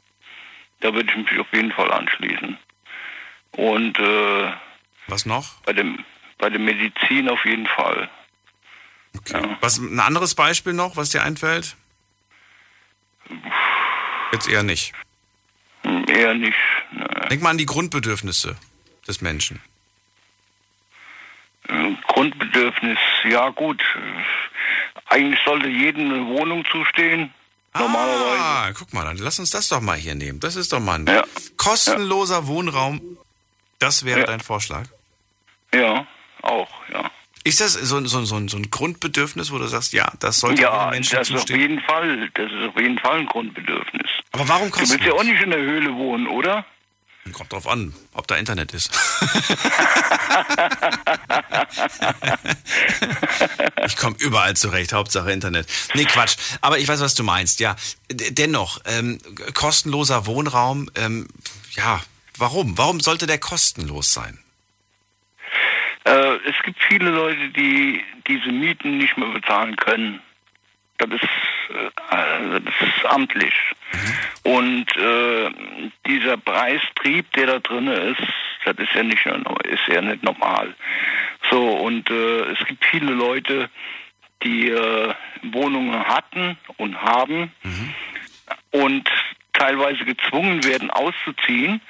Da 0.79 0.93
würde 0.93 1.09
ich 1.09 1.17
mich 1.17 1.39
auf 1.39 1.51
jeden 1.53 1.71
Fall 1.71 1.91
anschließen. 1.91 2.57
Und 3.51 3.99
äh, 3.99 4.51
Was 5.07 5.25
noch? 5.25 5.61
Bei 5.65 5.73
dem, 5.73 6.03
bei 6.37 6.49
der 6.49 6.59
Medizin 6.59 7.29
auf 7.29 7.45
jeden 7.45 7.67
Fall. 7.67 8.09
Okay. 9.17 9.41
Ja. 9.41 9.57
Was, 9.61 9.77
ein 9.77 9.99
anderes 9.99 10.35
Beispiel 10.35 10.73
noch, 10.73 10.97
was 10.97 11.09
dir 11.09 11.23
einfällt? 11.23 11.75
Jetzt 14.31 14.47
eher 14.47 14.63
nicht. 14.63 14.93
Hm, 15.83 16.05
eher 16.07 16.33
nicht. 16.33 16.57
Ne. 16.91 17.07
Denk 17.29 17.41
mal 17.41 17.51
an 17.51 17.57
die 17.57 17.65
Grundbedürfnisse 17.65 18.55
des 19.07 19.21
Menschen. 19.21 19.61
Grundbedürfnis, 22.07 22.97
ja 23.29 23.49
gut. 23.49 23.81
Eigentlich 25.05 25.39
sollte 25.45 25.67
jedem 25.67 26.11
eine 26.11 26.25
Wohnung 26.27 26.65
zustehen. 26.65 27.33
Normalerweise. 27.73 28.41
Ah, 28.41 28.71
guck 28.73 28.93
mal, 28.93 29.03
dann 29.05 29.17
lass 29.17 29.39
uns 29.39 29.49
das 29.49 29.69
doch 29.69 29.81
mal 29.81 29.97
hier 29.97 30.15
nehmen. 30.15 30.39
Das 30.39 30.55
ist 30.55 30.73
doch 30.73 30.79
mal 30.79 30.99
ein 30.99 31.07
ja. 31.07 31.23
kostenloser 31.57 32.41
ja. 32.41 32.47
Wohnraum. 32.47 33.17
Das 33.79 34.05
wäre 34.05 34.21
ja. 34.21 34.25
dein 34.25 34.41
Vorschlag? 34.41 34.85
Ja, 35.73 36.05
auch, 36.43 36.69
ja. 36.91 37.09
Ist 37.45 37.59
das 37.59 37.73
so, 37.73 38.05
so, 38.05 38.23
so, 38.23 38.47
so 38.47 38.57
ein 38.57 38.71
Grundbedürfnis, 38.71 39.51
wo 39.51 39.57
du 39.57 39.67
sagst, 39.67 39.91
ja, 39.91 40.11
das 40.19 40.39
sollte 40.39 40.61
ja, 40.61 40.89
Menschen 40.91 41.17
das 41.17 41.27
zustehen? 41.27 41.57
Auf 41.57 41.61
jeden 41.61 41.81
Fall, 41.81 42.29
das 42.33 42.51
ist 42.51 42.69
auf 42.69 42.79
jeden 42.79 42.97
Fall 42.99 43.19
ein 43.19 43.25
Grundbedürfnis. 43.25 44.07
Aber 44.31 44.47
warum 44.47 44.71
kostenlos? 44.71 44.97
Du 44.97 45.05
willst 45.05 45.13
ja 45.13 45.19
auch 45.19 45.23
nicht 45.23 45.41
in 45.43 45.49
der 45.49 45.59
Höhle 45.59 45.93
wohnen, 45.93 46.27
oder? 46.27 46.65
Kommt 47.31 47.53
drauf 47.53 47.67
an, 47.67 47.93
ob 48.13 48.27
da 48.27 48.35
Internet 48.35 48.73
ist. 48.73 48.91
ich 53.85 53.95
komme 53.95 54.17
überall 54.19 54.55
zurecht, 54.57 54.91
Hauptsache 54.91 55.31
Internet. 55.31 55.67
Nee, 55.93 56.03
Quatsch. 56.03 56.35
Aber 56.59 56.79
ich 56.79 56.87
weiß, 56.87 56.99
was 56.99 57.15
du 57.15 57.23
meinst, 57.23 57.61
ja. 57.61 57.77
Dennoch, 58.11 58.81
ähm, 58.85 59.19
kostenloser 59.53 60.25
Wohnraum, 60.25 60.89
ähm, 60.95 61.29
ja, 61.71 62.03
warum? 62.37 62.77
Warum 62.77 62.99
sollte 62.99 63.25
der 63.25 63.37
kostenlos 63.37 64.11
sein? 64.11 64.42
Äh, 66.05 66.35
es 66.45 66.61
gibt 66.63 66.81
viele 66.83 67.09
Leute, 67.09 67.49
die 67.49 68.03
diese 68.27 68.51
Mieten 68.51 68.97
nicht 68.97 69.17
mehr 69.17 69.29
bezahlen 69.29 69.75
können. 69.75 70.21
Das 70.97 71.09
ist, 71.09 71.23
äh, 71.69 72.59
das 72.59 72.87
ist 72.87 73.05
amtlich. 73.05 73.53
Mhm. 73.91 74.51
Und 74.51 74.97
äh, 74.97 75.51
dieser 76.05 76.37
Preistrieb, 76.37 77.31
der 77.33 77.47
da 77.47 77.59
drin 77.59 77.87
ist, 77.87 78.21
das 78.65 78.77
ist 78.77 78.93
ja 78.93 79.03
nicht, 79.03 79.25
ist 79.25 79.87
ja 79.87 80.01
nicht 80.01 80.23
normal. 80.23 80.73
So, 81.49 81.61
und 81.61 82.09
äh, 82.09 82.51
es 82.51 82.65
gibt 82.65 82.85
viele 82.85 83.11
Leute, 83.11 83.69
die 84.43 84.69
äh, 84.69 85.13
Wohnungen 85.43 86.05
hatten 86.05 86.57
und 86.77 87.01
haben 87.01 87.51
mhm. 87.63 87.93
und 88.71 89.09
teilweise 89.53 90.03
gezwungen 90.05 90.63
werden 90.63 90.89
auszuziehen, 90.89 91.81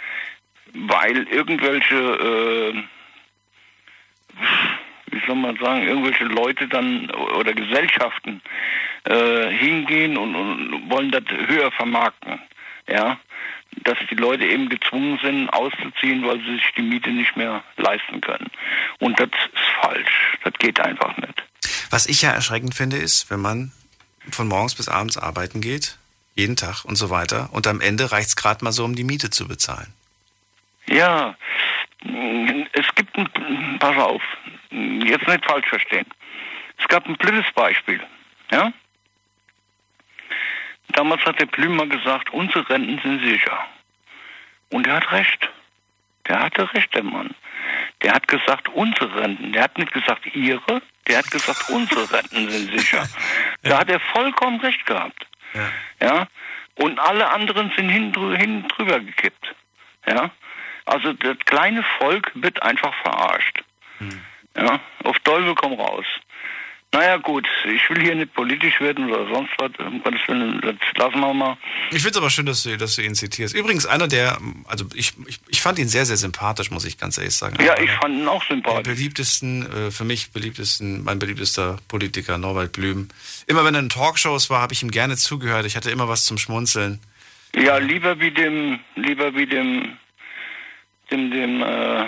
weil 0.73 1.27
irgendwelche 1.29 1.95
äh, 1.95 2.83
wie 5.11 5.21
soll 5.25 5.35
man 5.35 5.57
sagen, 5.57 5.87
irgendwelche 5.87 6.25
Leute 6.25 6.67
dann 6.67 7.09
oder 7.11 7.53
Gesellschaften 7.53 8.41
äh, 9.05 9.49
hingehen 9.49 10.17
und, 10.17 10.35
und 10.35 10.89
wollen 10.89 11.11
das 11.11 11.23
höher 11.47 11.71
vermarkten. 11.71 12.39
Ja, 12.89 13.17
dass 13.83 13.97
die 14.09 14.15
Leute 14.15 14.45
eben 14.45 14.69
gezwungen 14.69 15.19
sind, 15.23 15.49
auszuziehen, 15.49 16.25
weil 16.25 16.39
sie 16.39 16.55
sich 16.55 16.71
die 16.75 16.81
Miete 16.81 17.09
nicht 17.09 17.35
mehr 17.35 17.63
leisten 17.77 18.21
können. 18.21 18.49
Und 18.99 19.19
das 19.19 19.29
ist 19.29 19.81
falsch. 19.81 20.37
Das 20.43 20.53
geht 20.59 20.79
einfach 20.79 21.15
nicht. 21.17 21.43
Was 21.89 22.05
ich 22.05 22.21
ja 22.21 22.31
erschreckend 22.31 22.75
finde, 22.75 22.97
ist, 22.97 23.29
wenn 23.29 23.39
man 23.39 23.71
von 24.29 24.47
morgens 24.47 24.75
bis 24.75 24.89
abends 24.89 25.17
arbeiten 25.17 25.61
geht, 25.61 25.97
jeden 26.35 26.55
Tag 26.55 26.83
und 26.85 26.95
so 26.95 27.09
weiter, 27.09 27.49
und 27.51 27.67
am 27.67 27.81
Ende 27.81 28.11
reicht 28.11 28.29
es 28.29 28.35
gerade 28.35 28.63
mal 28.63 28.71
so, 28.71 28.83
um 28.83 28.95
die 28.95 29.03
Miete 29.03 29.29
zu 29.29 29.47
bezahlen. 29.47 29.93
Ja, 30.87 31.35
es 32.73 32.95
gibt 32.95 33.17
ein, 33.17 33.77
pass 33.79 33.97
auf, 33.97 34.21
jetzt 34.71 35.27
nicht 35.27 35.45
falsch 35.45 35.67
verstehen. 35.67 36.05
Es 36.77 36.87
gab 36.87 37.07
ein 37.07 37.15
blödes 37.15 37.49
Beispiel, 37.53 38.01
ja? 38.51 38.73
Damals 40.89 41.23
hat 41.25 41.39
der 41.39 41.45
Plümer 41.45 41.87
gesagt, 41.87 42.31
unsere 42.31 42.69
Renten 42.69 42.99
sind 43.01 43.21
sicher. 43.23 43.57
Und 44.69 44.85
er 44.85 44.95
hat 44.95 45.11
recht. 45.11 45.49
Der 46.27 46.39
hatte 46.39 46.73
recht, 46.73 46.93
der 46.93 47.03
Mann. 47.03 47.33
Der 48.01 48.13
hat 48.13 48.27
gesagt, 48.27 48.69
unsere 48.69 49.21
Renten. 49.21 49.53
Der 49.53 49.63
hat 49.63 49.77
nicht 49.77 49.93
gesagt, 49.93 50.25
ihre. 50.35 50.81
Der 51.07 51.17
hat 51.19 51.31
gesagt, 51.31 51.69
unsere 51.69 52.11
Renten 52.11 52.49
sind 52.49 52.77
sicher. 52.77 53.07
Da 53.63 53.79
hat 53.79 53.89
er 53.89 54.01
vollkommen 54.01 54.59
recht 54.59 54.85
gehabt. 54.85 55.25
Ja. 55.53 56.07
ja? 56.07 56.27
Und 56.75 56.99
alle 56.99 57.29
anderen 57.31 57.71
sind 57.77 57.89
hinten 57.89 58.67
drüber 58.67 58.99
gekippt. 58.99 59.55
Ja? 60.05 60.31
Also 60.85 61.13
das 61.13 61.37
kleine 61.45 61.83
Volk 61.99 62.31
wird 62.35 62.61
einfach 62.61 62.93
verarscht. 63.01 63.63
Hm. 63.99 64.21
Ja, 64.57 64.79
auf 65.03 65.17
Teufel 65.19 65.55
komm 65.55 65.73
raus. 65.73 66.05
Naja 66.93 67.17
gut, 67.17 67.47
ich 67.65 67.89
will 67.89 68.03
hier 68.03 68.13
nicht 68.13 68.35
politisch 68.35 68.79
werden 68.79 69.09
oder 69.09 69.27
sonst 69.33 69.49
was, 69.57 69.71
um 69.79 70.03
Gottes 70.03 70.21
Willen, 70.27 70.61
das 70.61 70.75
lassen 70.95 71.19
wir 71.21 71.33
mal. 71.33 71.57
Ich 71.89 72.03
finde 72.03 72.11
es 72.11 72.17
aber 72.17 72.29
schön, 72.29 72.45
dass 72.45 72.61
du, 72.61 72.77
dass 72.77 72.95
du 72.95 73.01
ihn 73.01 73.15
zitierst. 73.15 73.55
Übrigens 73.55 73.87
einer 73.87 74.07
der, 74.07 74.37
also 74.65 74.85
ich, 74.93 75.13
ich, 75.25 75.39
ich 75.47 75.59
fand 75.59 75.79
ihn 75.79 75.87
sehr, 75.87 76.05
sehr 76.05 76.17
sympathisch, 76.17 76.69
muss 76.69 76.85
ich 76.85 76.99
ganz 76.99 77.17
ehrlich 77.17 77.33
sagen. 77.33 77.57
Ja, 77.65 77.75
ich 77.81 77.89
fand 77.93 78.19
ihn 78.19 78.27
auch 78.27 78.43
sympathisch. 78.45 78.83
Der 78.83 78.91
beliebtesten, 78.91 79.87
äh, 79.87 79.91
für 79.91 80.03
mich 80.03 80.33
beliebtesten, 80.33 81.03
mein 81.03 81.17
beliebtester 81.17 81.77
Politiker, 81.87 82.37
Norbert 82.37 82.73
Blüm. 82.73 83.07
Immer 83.47 83.65
wenn 83.65 83.73
er 83.73 83.79
in 83.79 83.89
Talkshows 83.89 84.51
war, 84.51 84.61
habe 84.61 84.73
ich 84.73 84.83
ihm 84.83 84.91
gerne 84.91 85.17
zugehört. 85.17 85.65
Ich 85.65 85.75
hatte 85.75 85.89
immer 85.89 86.07
was 86.07 86.25
zum 86.25 86.37
Schmunzeln. 86.37 86.99
Ja, 87.55 87.77
lieber 87.77 88.19
wie 88.19 88.29
dem, 88.29 88.79
lieber 88.95 89.33
wie 89.33 89.47
dem 89.47 89.97
dem, 91.13 91.31
dem 91.31 91.61
äh, 91.61 92.05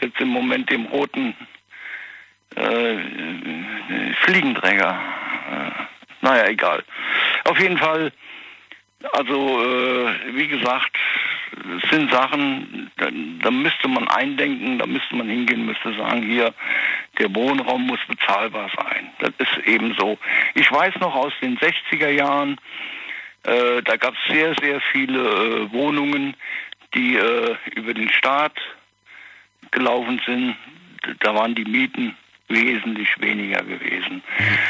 jetzt 0.00 0.20
im 0.20 0.28
Moment 0.28 0.70
dem 0.70 0.86
roten 0.86 1.34
äh, 2.56 2.96
Fliegenträger. 4.22 4.98
Äh, 5.50 5.70
naja, 6.22 6.46
egal. 6.48 6.82
Auf 7.44 7.58
jeden 7.60 7.78
Fall, 7.78 8.12
also 9.12 9.62
äh, 9.62 10.34
wie 10.34 10.48
gesagt, 10.48 10.96
es 11.82 11.90
sind 11.90 12.10
Sachen, 12.12 12.90
da, 12.96 13.08
da, 13.42 13.50
müsste 13.50 13.88
man 13.88 14.06
eindenken, 14.08 14.78
da 14.78 14.86
müsste 14.86 15.16
man 15.16 15.28
hingehen, 15.28 15.66
müsste 15.66 15.92
sagen, 15.94 16.22
hier, 16.22 16.54
der 17.18 17.34
Wohnraum 17.34 17.86
muss 17.86 18.00
bezahlbar 18.06 18.70
sein. 18.76 19.10
Das 19.18 19.32
ist 19.38 19.66
eben 19.66 19.94
so. 19.98 20.16
Ich 20.54 20.70
weiß 20.70 20.94
noch 21.00 21.14
aus 21.14 21.32
den 21.42 21.58
60er 21.58 22.08
Jahren, 22.08 22.56
äh, 23.44 23.82
da 23.82 23.96
gab 23.96 24.14
es 24.14 24.32
sehr, 24.32 24.54
sehr 24.60 24.80
viele 24.92 25.18
äh, 25.18 25.72
Wohnungen, 25.72 26.34
die 26.94 27.16
äh, 27.16 27.56
über 27.74 27.94
den 27.94 28.10
Staat 28.10 28.56
gelaufen 29.70 30.20
sind, 30.26 30.56
da 31.20 31.34
waren 31.34 31.54
die 31.54 31.64
Mieten 31.64 32.16
wesentlich 32.48 33.08
weniger 33.20 33.62
gewesen. 33.62 34.22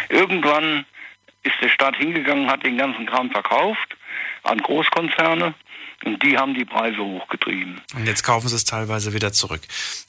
Irgendwann 0.08 0.84
ist 1.42 1.54
der 1.62 1.70
Staat 1.70 1.96
hingegangen, 1.96 2.50
hat 2.50 2.64
den 2.64 2.76
ganzen 2.76 3.06
Kram 3.06 3.30
verkauft 3.30 3.96
an 4.42 4.58
Großkonzerne 4.58 5.54
und 6.04 6.22
die 6.22 6.36
haben 6.36 6.54
die 6.54 6.64
Preise 6.64 6.98
hochgetrieben. 6.98 7.80
Und 7.94 8.06
jetzt 8.06 8.22
kaufen 8.22 8.48
sie 8.48 8.56
es 8.56 8.64
teilweise 8.64 9.12
wieder 9.12 9.32
zurück. 9.32 9.60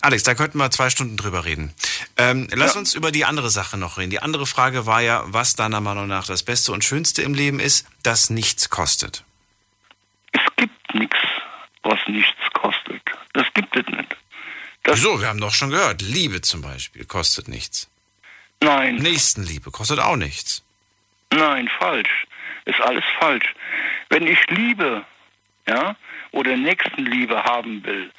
Alex, 0.02 0.24
da 0.24 0.36
könnten 0.36 0.58
wir 0.58 0.72
zwei 0.72 0.90
Stunden 0.90 1.18
drüber 1.18 1.46
reden. 1.46 1.74
Ähm, 2.18 2.48
lass 2.54 2.74
ja. 2.74 2.80
uns 2.80 2.94
über 2.94 3.12
die 3.12 3.26
andere 3.26 3.50
Sache 3.50 3.78
noch 3.78 3.98
reden. 3.98 4.10
Die 4.10 4.22
andere 4.22 4.46
Frage 4.46 4.86
war 4.86 5.02
ja, 5.02 5.24
was 5.26 5.56
deiner 5.56 5.82
Meinung 5.82 6.08
nach 6.08 6.26
das 6.26 6.44
Beste 6.44 6.72
und 6.72 6.84
Schönste 6.84 7.22
im 7.22 7.34
Leben 7.34 7.60
ist, 7.60 7.88
das 8.04 8.30
nichts 8.30 8.70
kostet. 8.70 9.24
Es 10.32 10.42
gibt 10.56 10.96
nichts 10.96 11.18
was 11.84 12.00
nichts 12.08 12.42
kostet. 12.54 13.02
Das 13.34 13.46
gibt 13.54 13.76
es 13.76 13.86
nicht. 13.88 14.16
Das 14.84 14.98
Wieso? 14.98 15.22
Wir 15.22 15.28
haben 15.28 15.40
doch 15.40 15.54
schon 15.54 15.70
gehört, 15.70 16.02
Liebe 16.02 16.42
zum 16.42 16.62
Beispiel 16.62 17.06
kostet 17.06 17.48
nichts. 17.48 17.90
Nein. 18.62 18.96
Nächstenliebe 18.96 19.72
kostet 19.72 20.00
auch 20.00 20.16
nichts. 20.16 20.64
Nein, 21.32 21.70
falsch. 21.80 22.28
Ist 22.66 22.80
alles 22.82 23.04
falsch. 23.20 23.56
Wenn 24.10 24.28
ich 24.28 24.40
Liebe, 24.50 25.06
ja, 25.68 25.96
oder 26.32 26.56
Nächstenliebe 26.56 27.44
haben 27.44 27.84
will, 27.84 28.12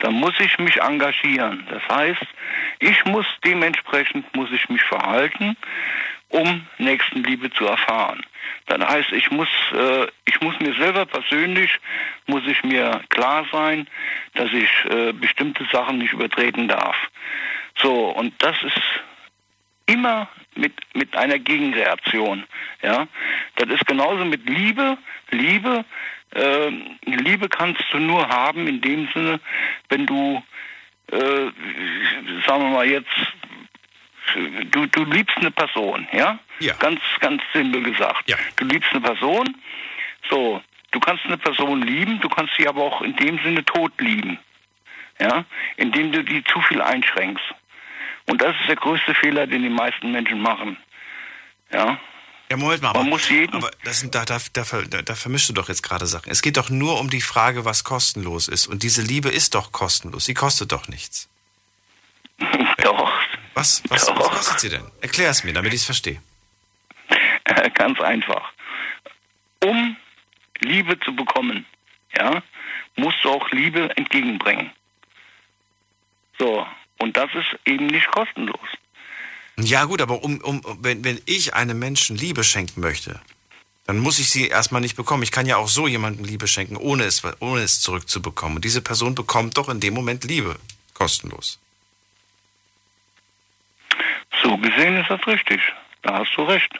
dann 0.00 0.14
muss 0.14 0.34
ich 0.38 0.58
mich 0.58 0.80
engagieren. 0.80 1.66
Das 1.70 1.82
heißt, 1.88 2.26
ich 2.80 3.04
muss 3.04 3.26
dementsprechend 3.44 4.34
muss 4.34 4.50
ich 4.52 4.68
mich 4.68 4.82
verhalten, 4.82 5.56
um 6.28 6.66
Nächstenliebe 6.78 7.50
zu 7.52 7.66
erfahren. 7.66 8.24
Das 8.66 8.80
heißt, 8.80 9.12
ich 9.12 9.30
muss, 9.30 9.48
äh, 9.74 10.06
ich 10.24 10.40
muss 10.40 10.58
mir 10.60 10.74
selber 10.74 11.04
persönlich, 11.04 11.70
muss 12.26 12.42
ich 12.46 12.62
mir 12.64 13.02
klar 13.10 13.44
sein, 13.52 13.86
dass 14.34 14.50
ich 14.52 14.70
äh, 14.90 15.12
bestimmte 15.12 15.64
Sachen 15.70 15.98
nicht 15.98 16.12
übertreten 16.12 16.68
darf. 16.68 16.96
So, 17.76 18.10
und 18.10 18.32
das 18.42 18.56
ist 18.62 18.80
immer 19.86 20.28
mit, 20.54 20.72
mit 20.94 21.14
einer 21.16 21.38
Gegenreaktion. 21.38 22.44
Ja, 22.82 23.06
das 23.56 23.68
ist 23.68 23.86
genauso 23.86 24.24
mit 24.24 24.48
Liebe. 24.48 24.96
Liebe, 25.30 25.84
äh, 26.34 26.70
Liebe 27.04 27.48
kannst 27.48 27.82
du 27.92 27.98
nur 27.98 28.28
haben 28.28 28.66
in 28.66 28.80
dem 28.80 29.08
Sinne, 29.12 29.40
wenn 29.88 30.06
du, 30.06 30.42
äh, 31.10 31.50
sagen 32.46 32.62
wir 32.62 32.70
mal 32.70 32.88
jetzt, 32.88 33.10
du, 34.70 34.86
du 34.86 35.04
liebst 35.04 35.36
eine 35.36 35.50
Person, 35.50 36.06
ja? 36.12 36.38
Ja. 36.60 36.74
Ganz, 36.74 37.00
ganz 37.20 37.42
simpel 37.52 37.82
gesagt. 37.82 38.28
Ja. 38.28 38.36
Du 38.56 38.64
liebst 38.64 38.90
eine 38.92 39.00
Person, 39.00 39.56
so, 40.30 40.62
du 40.92 41.00
kannst 41.00 41.24
eine 41.24 41.36
Person 41.38 41.82
lieben, 41.82 42.20
du 42.20 42.28
kannst 42.28 42.54
sie 42.56 42.66
aber 42.68 42.82
auch 42.82 43.02
in 43.02 43.14
dem 43.16 43.38
Sinne 43.42 43.64
tot 43.64 43.92
lieben. 44.00 44.38
ja, 45.20 45.44
indem 45.76 46.10
du 46.12 46.24
die 46.24 46.42
zu 46.44 46.60
viel 46.62 46.80
einschränkst. 46.82 47.44
Und 48.26 48.40
das 48.42 48.54
ist 48.60 48.68
der 48.68 48.76
größte 48.76 49.14
Fehler, 49.14 49.46
den 49.46 49.62
die 49.62 49.68
meisten 49.68 50.10
Menschen 50.10 50.40
machen. 50.40 50.76
Ja. 51.72 51.98
Ja, 52.50 52.56
Moment 52.56 52.82
mal, 52.82 52.88
Man 52.88 52.96
aber, 53.02 53.08
muss 53.10 53.28
jeden- 53.30 53.54
aber 53.54 53.70
das 53.84 54.00
sind, 54.00 54.14
da, 54.14 54.24
da, 54.24 54.38
da, 54.52 55.02
da 55.02 55.14
vermischst 55.14 55.48
du 55.48 55.52
doch 55.54 55.68
jetzt 55.68 55.82
gerade 55.82 56.06
Sachen. 56.06 56.30
Es 56.30 56.42
geht 56.42 56.56
doch 56.56 56.68
nur 56.68 56.98
um 57.00 57.10
die 57.10 57.20
Frage, 57.20 57.64
was 57.64 57.84
kostenlos 57.84 58.48
ist. 58.48 58.66
Und 58.66 58.82
diese 58.82 59.02
Liebe 59.02 59.28
ist 59.28 59.54
doch 59.54 59.72
kostenlos. 59.72 60.24
Sie 60.24 60.34
kostet 60.34 60.72
doch 60.72 60.88
nichts. 60.88 61.28
Doch. 62.82 63.12
Was, 63.54 63.82
was, 63.88 64.08
was 64.08 64.28
kostet 64.28 64.60
sie 64.60 64.68
denn? 64.68 64.84
Erklär 65.00 65.30
es 65.30 65.44
mir, 65.44 65.52
damit 65.52 65.72
ich 65.72 65.80
es 65.80 65.86
verstehe. 65.86 66.20
Ganz 67.74 68.00
einfach. 68.00 68.52
Um 69.62 69.96
Liebe 70.60 70.98
zu 71.00 71.14
bekommen, 71.14 71.66
ja, 72.16 72.42
musst 72.96 73.18
du 73.22 73.30
auch 73.30 73.50
Liebe 73.50 73.96
entgegenbringen. 73.96 74.70
So, 76.38 76.66
und 76.98 77.16
das 77.16 77.30
ist 77.34 77.58
eben 77.64 77.86
nicht 77.86 78.10
kostenlos. 78.10 78.68
Ja 79.56 79.84
gut, 79.84 80.02
aber 80.02 80.22
um, 80.24 80.38
um, 80.40 80.62
wenn, 80.80 81.04
wenn 81.04 81.20
ich 81.26 81.54
einem 81.54 81.78
Menschen 81.78 82.16
Liebe 82.16 82.42
schenken 82.42 82.80
möchte, 82.80 83.20
dann 83.86 83.98
muss 83.98 84.18
ich 84.18 84.30
sie 84.30 84.48
erstmal 84.48 84.80
nicht 84.80 84.96
bekommen. 84.96 85.22
Ich 85.22 85.30
kann 85.30 85.46
ja 85.46 85.56
auch 85.56 85.68
so 85.68 85.86
jemandem 85.86 86.24
Liebe 86.24 86.48
schenken, 86.48 86.76
ohne 86.76 87.04
es, 87.04 87.22
ohne 87.40 87.60
es 87.60 87.80
zurückzubekommen. 87.80 88.56
Und 88.56 88.64
diese 88.64 88.80
Person 88.80 89.14
bekommt 89.14 89.56
doch 89.58 89.68
in 89.68 89.80
dem 89.80 89.94
Moment 89.94 90.24
Liebe. 90.24 90.56
Kostenlos. 90.94 91.58
So 94.42 94.56
gesehen 94.58 94.96
ist 94.96 95.10
das 95.10 95.26
richtig. 95.26 95.60
Da 96.02 96.18
hast 96.18 96.32
du 96.36 96.42
recht. 96.42 96.72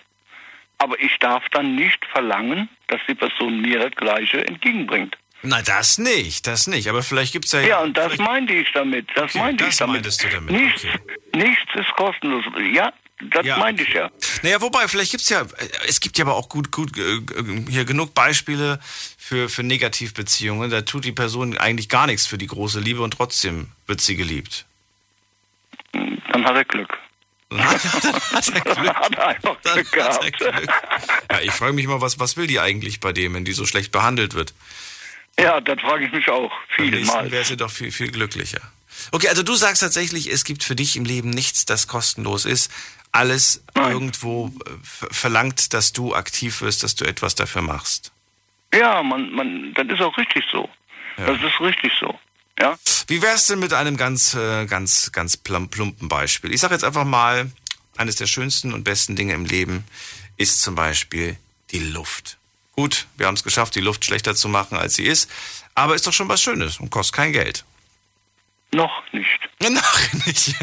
Aber 0.79 0.99
ich 1.01 1.17
darf 1.19 1.45
dann 1.51 1.77
nicht 1.77 2.05
verlangen, 2.07 2.69
dass 2.89 3.01
die 3.09 3.15
Person 3.15 3.61
mir 3.61 3.79
das 3.79 3.93
Gleiche 3.93 4.47
entgegenbringt. 4.47 5.17
Na, 5.43 5.63
das 5.63 5.99
nicht, 5.99 6.47
das 6.47 6.67
nicht. 6.67 6.89
Aber 6.89 7.03
vielleicht 7.03 7.33
gibt's 7.33 7.53
ja... 7.53 7.61
Ja, 7.61 7.81
und 7.81 7.97
das 7.97 8.17
meinte 8.19 8.55
ich 8.55 8.71
damit. 8.73 9.07
Das 9.15 9.31
Okay, 9.35 9.39
meinte 9.39 9.65
das 9.65 9.75
ich 9.75 9.79
damit. 9.79 9.93
meintest 9.95 10.25
du 10.25 10.29
damit, 10.31 10.51
Nichts, 10.51 10.83
nichts 11.35 11.75
ist 11.75 11.93
kostenlos. 11.97 12.45
Ja, 12.73 12.93
das 13.21 13.45
Ja, 13.47 13.59
meinte 13.59 13.83
ich 13.83 13.93
ja. 13.93 14.11
Naja, 14.43 14.61
wobei, 14.63 14.89
vielleicht 14.89 15.13
gibt's 15.13 15.29
ja, 15.29 15.47
es 15.87 16.01
gibt 16.01 16.17
ja 16.19 16.25
aber 16.25 16.35
auch 16.35 16.49
gut, 16.49 16.71
gut, 16.73 16.97
äh, 16.99 17.21
hier 17.71 17.85
genug 17.85 18.15
Beispiele 18.15 18.81
für, 19.19 19.49
für 19.51 19.63
Negativbeziehungen. 19.63 20.71
Da 20.71 20.81
tut 20.83 21.05
die 21.05 21.13
Person 21.13 21.57
eigentlich 21.59 21.89
gar 21.91 22.07
nichts 22.07 22.27
für 22.27 22.39
die 22.39 22.47
große 22.47 22.81
Liebe 22.81 23.03
und 23.03 23.13
trotzdem 23.13 23.69
wird 23.87 24.01
sie 24.01 24.17
geliebt. 24.17 24.65
Dann 25.93 26.45
hat 26.45 26.57
er 26.57 26.65
Glück. 26.65 26.99
Hat 27.63 28.49
er 28.55 28.61
Glück. 28.61 28.95
Hat 28.95 29.15
er 29.15 29.27
einfach 29.29 29.57
Glück 29.63 29.93
gehabt. 29.93 30.41
Ja, 31.31 31.41
ich 31.41 31.53
frage 31.53 31.73
mich 31.73 31.87
mal, 31.87 32.01
was, 32.01 32.19
was 32.19 32.37
will 32.37 32.47
die 32.47 32.61
eigentlich 32.61 33.01
bei 33.01 33.13
dem, 33.13 33.35
wenn 33.35 33.45
die 33.45 33.53
so 33.53 33.67
schlecht 33.67 33.93
behandelt 33.93 34.35
wird? 34.35 34.55
Ja, 35.39 35.61
das 35.61 35.81
frage 35.81 36.07
ich 36.07 36.13
mich 36.13 36.29
auch 36.29 36.53
nächsten 36.79 36.93
vielmal. 37.07 37.31
wäre 37.31 37.45
sie 37.45 37.57
doch 37.57 37.71
viel, 37.71 37.91
viel 37.91 38.11
glücklicher. 38.11 38.61
Okay, 39.11 39.29
also 39.29 39.43
du 39.43 39.55
sagst 39.55 39.83
tatsächlich, 39.83 40.31
es 40.31 40.45
gibt 40.45 40.63
für 40.63 40.77
dich 40.77 40.97
im 40.97 41.05
Leben 41.05 41.31
nichts, 41.31 41.65
das 41.65 41.89
kostenlos 41.89 42.45
ist. 42.45 42.71
Alles 43.11 43.63
irgendwo 43.75 44.49
äh, 44.49 44.71
ver- 44.83 45.09
verlangt, 45.13 45.73
dass 45.75 45.93
du 45.93 46.15
aktiv 46.15 46.61
wirst, 46.61 46.83
dass 46.83 46.95
du 46.95 47.05
etwas 47.05 47.35
dafür 47.35 47.63
machst. 47.63 48.13
Ja, 48.73 49.03
man, 49.03 49.31
man, 49.33 49.75
das 49.75 49.87
ist 49.89 50.01
auch 50.01 50.17
richtig 50.19 50.45
so. 50.51 50.69
Das 51.17 51.41
ist 51.41 51.61
richtig 51.61 51.93
so. 52.01 52.19
Ja. 52.59 52.79
Wie 53.09 53.21
wär's 53.23 53.47
denn 53.47 53.59
mit 53.59 53.73
einem 53.73 53.97
ganz, 53.97 54.35
äh, 54.35 54.67
ganz, 54.67 55.11
ganz 55.13 55.37
plum- 55.37 55.69
plumpen 55.69 56.09
Beispiel? 56.09 56.53
Ich 56.53 56.61
sage 56.61 56.75
jetzt 56.75 56.85
einfach 56.85 57.05
mal, 57.05 57.51
eines 57.97 58.17
der 58.17 58.27
schönsten 58.27 58.73
und 58.73 58.85
besten 58.85 59.17
Dinge 59.17 59.35
im 59.35 59.45
Leben 59.45 59.85
ist 60.37 60.63
zum 60.63 60.75
Beispiel 60.75 61.37
die 61.71 61.79
Luft. 61.81 62.39
Gut, 62.77 63.07
wir 63.17 63.27
haben 63.27 63.35
es 63.35 63.45
geschafft, 63.45 63.75
die 63.77 63.81
Luft 63.81 64.05
schlechter 64.05 64.35
zu 64.35 64.49
machen, 64.49 64.77
als 64.79 64.95
sie 64.95 65.05
ist, 65.05 65.31
aber 65.75 65.95
ist 65.95 66.07
doch 66.07 66.13
schon 66.13 66.29
was 66.29 66.43
Schönes 66.43 66.79
und 66.81 66.91
kostet 66.91 67.15
kein 67.17 67.33
Geld. 67.33 67.65
Noch 68.73 69.03
nicht. 69.13 69.29
Noch 69.63 70.13
nicht. 70.27 70.55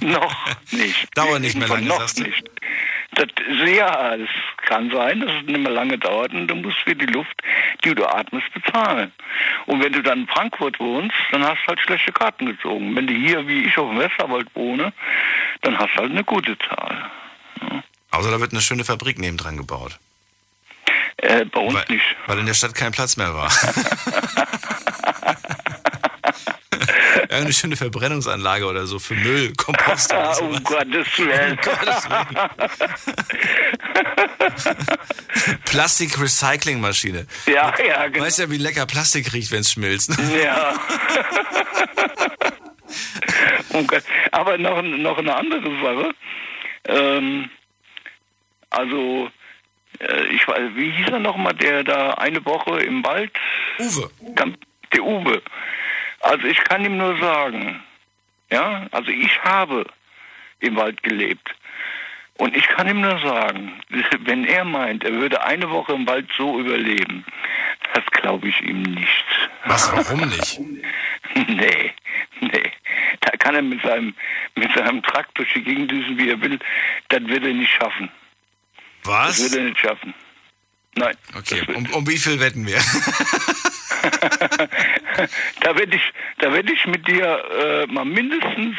noch 0.00 0.36
nicht. 0.72 1.08
Dauert 1.16 1.40
nicht 1.40 1.54
mehr 1.56 1.68
lange, 1.68 1.86
noch 1.86 2.00
sagst 2.00 2.18
du? 2.18 2.24
nicht. 2.24 2.42
Das, 3.14 3.28
ja, 3.66 4.14
es 4.14 4.28
kann 4.66 4.90
sein, 4.90 5.20
dass 5.20 5.30
es 5.30 5.42
nicht 5.46 5.58
mehr 5.58 5.72
lange 5.72 5.98
dauert 5.98 6.32
und 6.32 6.48
du 6.48 6.54
musst 6.54 6.78
für 6.78 6.96
die 6.96 7.06
Luft, 7.06 7.42
die 7.84 7.94
du 7.94 8.06
atmest, 8.06 8.52
bezahlen. 8.54 9.12
Und 9.66 9.82
wenn 9.82 9.92
du 9.92 10.02
dann 10.02 10.20
in 10.20 10.28
Frankfurt 10.28 10.80
wohnst, 10.80 11.14
dann 11.30 11.44
hast 11.44 11.62
du 11.64 11.68
halt 11.68 11.80
schlechte 11.80 12.12
Karten 12.12 12.46
gezogen. 12.46 12.96
Wenn 12.96 13.06
du 13.06 13.12
hier, 13.12 13.46
wie 13.46 13.64
ich, 13.64 13.76
auf 13.76 13.90
dem 13.90 13.98
Westerwald 13.98 14.48
wohne, 14.54 14.92
dann 15.60 15.78
hast 15.78 15.94
du 15.94 15.98
halt 16.00 16.10
eine 16.10 16.24
gute 16.24 16.56
Zahl. 16.58 17.10
Außer 18.10 18.30
da 18.30 18.40
wird 18.40 18.52
eine 18.52 18.62
schöne 18.62 18.84
Fabrik 18.84 19.18
nebendran 19.18 19.56
gebaut. 19.56 19.98
Äh, 21.18 21.44
bei 21.44 21.60
uns 21.60 21.74
weil, 21.74 21.84
nicht. 21.88 22.16
Weil 22.26 22.38
in 22.38 22.46
der 22.46 22.54
Stadt 22.54 22.74
kein 22.74 22.92
Platz 22.92 23.16
mehr 23.16 23.34
war. 23.34 23.50
Eine 27.32 27.52
schöne 27.52 27.76
Verbrennungsanlage 27.76 28.66
oder 28.66 28.86
so 28.86 28.98
für 28.98 29.14
Müll, 29.14 29.52
Kompost 29.56 30.12
oder 30.12 30.34
so. 30.34 30.44
um 30.44 30.62
Gottes 30.64 31.18
Willen. 31.18 31.58
Plastik-Recycling-Maschine. 35.64 37.26
Ja, 37.46 37.72
ja, 37.86 38.08
genau. 38.08 38.24
Weißt 38.24 38.38
ja, 38.38 38.50
wie 38.50 38.58
lecker 38.58 38.86
Plastik 38.86 39.32
riecht, 39.32 39.50
wenn 39.52 39.60
es 39.60 39.72
schmilzt. 39.72 40.10
Ja. 40.42 40.74
Oh 43.72 43.82
Gott. 43.84 44.02
Aber 44.32 44.58
noch, 44.58 44.82
noch 44.82 45.18
eine 45.18 45.34
andere 45.34 45.70
Sache. 45.82 46.10
Ähm, 46.84 47.50
also, 48.70 49.30
äh, 50.00 50.24
ich 50.26 50.46
weiß, 50.46 50.70
wie 50.74 50.90
hieß 50.90 51.08
er 51.10 51.20
nochmal, 51.20 51.54
der 51.54 51.84
da 51.84 52.10
eine 52.14 52.44
Woche 52.44 52.80
im 52.80 53.04
Wald? 53.04 53.30
Uwe. 53.78 54.10
Der 54.92 55.02
Uwe. 55.02 55.42
Also 56.22 56.46
ich 56.46 56.58
kann 56.64 56.84
ihm 56.84 56.96
nur 56.96 57.18
sagen, 57.18 57.82
ja, 58.50 58.86
also 58.92 59.10
ich 59.10 59.42
habe 59.42 59.86
im 60.60 60.76
Wald 60.76 61.02
gelebt. 61.02 61.54
Und 62.38 62.56
ich 62.56 62.66
kann 62.68 62.88
ihm 62.88 63.00
nur 63.00 63.18
sagen, 63.20 63.72
wenn 64.20 64.44
er 64.44 64.64
meint, 64.64 65.04
er 65.04 65.12
würde 65.12 65.44
eine 65.44 65.68
Woche 65.70 65.92
im 65.92 66.06
Wald 66.06 66.28
so 66.36 66.58
überleben, 66.58 67.24
das 67.94 68.04
glaube 68.06 68.48
ich 68.48 68.60
ihm 68.62 68.82
nicht. 68.82 69.24
Was, 69.66 69.92
warum 69.96 70.28
nicht? 70.28 70.60
nee, 71.48 71.92
nee. 72.40 72.72
Da 73.20 73.30
kann 73.38 73.54
er 73.54 73.62
mit 73.62 73.82
seinem, 73.82 74.14
mit 74.54 74.72
seinem 74.72 75.02
Trakt 75.02 75.36
durch 75.38 75.52
die 75.54 75.62
Gegend 75.62 75.90
düsen, 75.90 76.18
wie 76.18 76.30
er 76.30 76.40
will. 76.40 76.58
Das 77.08 77.24
wird 77.26 77.44
er 77.44 77.52
nicht 77.52 77.72
schaffen. 77.72 78.10
Was? 79.04 79.38
Das 79.38 79.52
wird 79.52 79.60
er 79.60 79.68
nicht 79.68 79.78
schaffen. 79.78 80.14
Nein. 80.94 81.16
Okay, 81.36 81.62
um, 81.74 81.86
um 81.92 82.06
wie 82.06 82.18
viel 82.18 82.38
wetten 82.38 82.66
wir? 82.66 82.78
da 85.60 85.76
werde 85.76 85.96
ich, 85.96 86.02
da 86.38 86.52
werde 86.52 86.72
ich 86.72 86.86
mit 86.86 87.06
dir 87.08 87.42
äh, 87.50 87.86
mal 87.86 88.04
mindestens, 88.04 88.76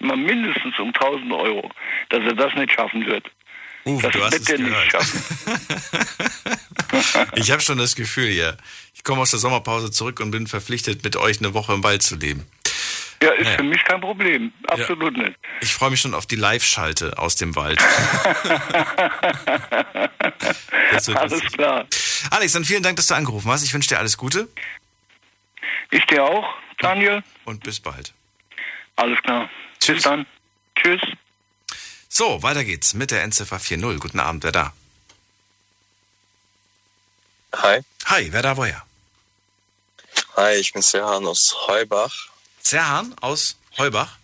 mal 0.00 0.16
mindestens 0.16 0.78
um 0.78 0.88
1000 0.88 1.32
Euro, 1.32 1.70
dass 2.10 2.20
er 2.24 2.34
das 2.34 2.54
nicht 2.54 2.72
schaffen 2.72 3.04
wird. 3.06 3.24
Uwe, 3.84 4.02
das 4.02 4.12
du 4.12 4.22
hast 4.24 4.32
wird 4.32 4.42
es 4.42 4.48
er 4.50 4.58
nicht 4.58 4.68
gehört. 4.68 4.90
schaffen. 4.90 5.22
Ich 7.34 7.50
habe 7.50 7.60
schon 7.60 7.76
das 7.78 7.94
Gefühl 7.94 8.28
hier. 8.28 8.56
Ich 8.94 9.04
komme 9.04 9.20
aus 9.20 9.30
der 9.30 9.38
Sommerpause 9.38 9.90
zurück 9.90 10.20
und 10.20 10.30
bin 10.30 10.46
verpflichtet, 10.46 11.04
mit 11.04 11.16
euch 11.16 11.38
eine 11.38 11.52
Woche 11.54 11.74
im 11.74 11.84
Wald 11.84 12.02
zu 12.02 12.16
leben. 12.16 12.46
Ja, 13.22 13.30
ist 13.32 13.44
Naja. 13.44 13.56
für 13.58 13.62
mich 13.64 13.84
kein 13.84 14.00
Problem. 14.00 14.52
Absolut 14.68 15.16
nicht. 15.16 15.34
Ich 15.60 15.72
freue 15.74 15.90
mich 15.90 16.00
schon 16.00 16.14
auf 16.14 16.24
die 16.26 16.36
Live-Schalte 16.36 17.18
aus 17.18 17.36
dem 17.36 17.54
Wald. 17.56 17.78
Alles 20.90 21.30
lustig. 21.30 21.52
klar. 21.52 21.86
Alex, 22.30 22.52
dann 22.52 22.64
vielen 22.64 22.82
Dank, 22.82 22.96
dass 22.96 23.06
du 23.08 23.14
angerufen 23.14 23.50
hast. 23.50 23.62
Ich 23.64 23.72
wünsche 23.74 23.88
dir 23.88 23.98
alles 23.98 24.16
Gute. 24.16 24.48
Ich 25.90 26.04
dir 26.06 26.24
auch, 26.24 26.46
Daniel. 26.78 27.22
Und 27.44 27.62
bis 27.62 27.80
bald. 27.80 28.12
Alles 28.96 29.20
klar. 29.22 29.48
Bis 29.86 30.02
dann. 30.02 30.26
Tschüss. 30.76 31.00
So, 32.08 32.42
weiter 32.42 32.64
geht's 32.64 32.94
mit 32.94 33.10
der 33.10 33.22
Endziffer 33.22 33.58
40. 33.58 34.00
Guten 34.00 34.20
Abend, 34.20 34.44
wer 34.44 34.52
da? 34.52 34.72
Hi. 37.54 37.80
Hi, 38.06 38.32
wer 38.32 38.42
da 38.42 38.56
woher? 38.56 38.84
Hi, 40.36 40.54
ich 40.54 40.72
bin 40.72 40.82
Serhan 40.82 41.26
aus 41.26 41.54
Heubach. 41.66 42.28
Serhan 42.62 43.14
aus 43.20 43.56
Heubach. 43.76 44.18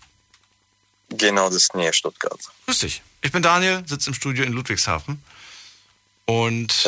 Genau, 1.10 1.46
das 1.46 1.56
ist 1.56 1.74
Nähe 1.74 1.92
Stuttgart. 1.92 2.38
Grüß 2.66 2.78
dich. 2.78 3.02
Ich 3.22 3.32
bin 3.32 3.42
Daniel, 3.42 3.82
sitze 3.86 4.10
im 4.10 4.14
Studio 4.14 4.44
in 4.44 4.52
Ludwigshafen. 4.52 5.22
Und 6.26 6.86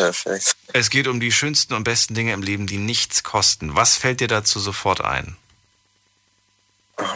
es 0.72 0.90
geht 0.90 1.06
um 1.08 1.20
die 1.20 1.30
schönsten 1.30 1.74
und 1.74 1.84
besten 1.84 2.14
Dinge 2.14 2.32
im 2.32 2.42
Leben, 2.42 2.66
die 2.66 2.78
nichts 2.78 3.22
kosten. 3.22 3.74
Was 3.74 3.96
fällt 3.96 4.20
dir 4.20 4.28
dazu 4.28 4.58
sofort 4.58 5.02
ein? 5.02 5.36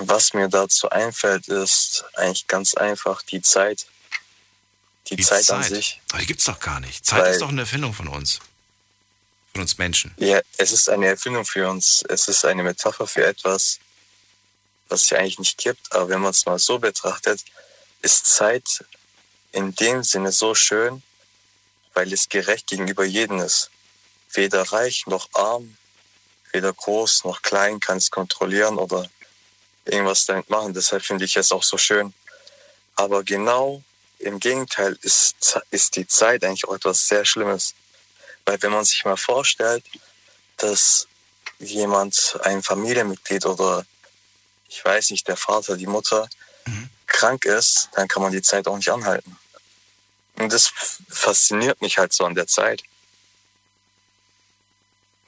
Was 0.00 0.34
mir 0.34 0.48
dazu 0.48 0.90
einfällt, 0.90 1.48
ist 1.48 2.04
eigentlich 2.14 2.46
ganz 2.46 2.74
einfach 2.74 3.22
die 3.22 3.40
Zeit. 3.40 3.86
Die, 5.08 5.16
Zeit, 5.16 5.50
an 5.50 5.62
sich. 5.62 6.00
Aber 6.10 6.20
die 6.20 6.26
gibt's 6.26 6.44
doch 6.44 6.60
gar 6.60 6.78
nicht. 6.80 7.04
Zeit 7.04 7.22
Weil- 7.22 7.32
ist 7.32 7.40
doch 7.40 7.48
eine 7.48 7.62
Erfindung 7.62 7.94
von 7.94 8.06
uns. 8.06 8.38
Von 9.52 9.62
uns 9.62 9.78
Menschen. 9.78 10.14
Ja, 10.18 10.40
es 10.58 10.70
ist 10.70 10.88
eine 10.88 11.06
Erfindung 11.06 11.44
für 11.44 11.68
uns. 11.68 12.04
Es 12.08 12.28
ist 12.28 12.44
eine 12.44 12.62
Metapher 12.62 13.06
für 13.06 13.24
etwas, 13.24 13.80
was 14.88 15.04
es 15.04 15.10
ja 15.10 15.18
eigentlich 15.18 15.40
nicht 15.40 15.58
gibt. 15.58 15.92
Aber 15.92 16.08
wenn 16.10 16.20
man 16.20 16.30
es 16.30 16.46
mal 16.46 16.58
so 16.58 16.78
betrachtet, 16.78 17.42
ist 18.02 18.26
Zeit 18.26 18.84
in 19.50 19.74
dem 19.74 20.04
Sinne 20.04 20.30
so 20.30 20.54
schön, 20.54 21.02
weil 21.94 22.12
es 22.12 22.28
gerecht 22.28 22.66
gegenüber 22.68 23.04
jedem 23.04 23.40
ist. 23.40 23.70
Weder 24.32 24.62
reich 24.72 25.06
noch 25.06 25.28
arm, 25.34 25.76
weder 26.52 26.72
groß 26.72 27.24
noch 27.24 27.42
klein 27.42 27.80
kann 27.80 27.98
es 27.98 28.10
kontrollieren 28.10 28.78
oder 28.78 29.08
irgendwas 29.84 30.26
damit 30.26 30.50
machen. 30.50 30.74
Deshalb 30.74 31.04
finde 31.04 31.24
ich 31.24 31.36
es 31.36 31.52
auch 31.52 31.62
so 31.62 31.78
schön. 31.78 32.14
Aber 32.94 33.24
genau 33.24 33.82
im 34.18 34.38
Gegenteil 34.38 34.98
ist, 35.02 35.58
ist 35.70 35.96
die 35.96 36.06
Zeit 36.06 36.44
eigentlich 36.44 36.68
auch 36.68 36.74
etwas 36.74 37.08
sehr 37.08 37.24
Schlimmes. 37.24 37.74
Weil 38.44 38.62
wenn 38.62 38.72
man 38.72 38.84
sich 38.84 39.04
mal 39.04 39.16
vorstellt, 39.16 39.84
dass 40.58 41.08
jemand, 41.58 42.38
ein 42.42 42.62
Familienmitglied 42.62 43.46
oder 43.46 43.84
ich 44.68 44.84
weiß 44.84 45.10
nicht, 45.10 45.26
der 45.28 45.36
Vater, 45.36 45.76
die 45.76 45.86
Mutter 45.86 46.28
mhm. 46.66 46.90
krank 47.06 47.44
ist, 47.44 47.88
dann 47.94 48.08
kann 48.08 48.22
man 48.22 48.32
die 48.32 48.42
Zeit 48.42 48.66
auch 48.68 48.76
nicht 48.76 48.90
anhalten. 48.90 49.36
Und 50.40 50.52
das 50.52 50.72
fasziniert 51.08 51.82
mich 51.82 51.98
halt 51.98 52.12
so 52.14 52.24
an 52.24 52.34
der 52.34 52.46
Zeit. 52.46 52.82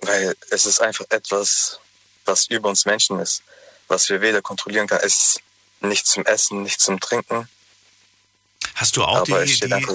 Weil 0.01 0.35
es 0.51 0.65
ist 0.65 0.81
einfach 0.81 1.05
etwas, 1.11 1.79
was 2.25 2.47
über 2.47 2.71
uns 2.71 2.87
Menschen 2.87 3.21
ist, 3.21 3.43
was 3.89 4.09
wir 4.09 4.23
weder 4.23 4.41
kontrollieren 4.41 4.87
können. 4.87 5.03
Es 5.05 5.15
ist 5.15 5.41
nichts 5.81 6.11
zum 6.11 6.25
Essen, 6.25 6.63
nichts 6.63 6.85
zum 6.85 6.99
Trinken. 6.99 7.47
Hast 8.75 8.97
du 8.97 9.05
auch 9.05 9.23
die, 9.25 9.33
die 9.33 9.87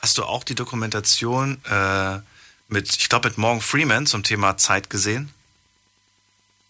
hast 0.00 0.18
du 0.18 0.24
auch 0.24 0.44
die 0.44 0.54
Dokumentation 0.54 1.62
äh, 1.66 2.20
mit, 2.68 2.96
ich 2.96 3.08
glaube, 3.08 3.28
mit 3.28 3.38
Morgan 3.38 3.60
Freeman 3.60 4.06
zum 4.06 4.22
Thema 4.22 4.56
Zeit 4.56 4.88
gesehen? 4.88 5.32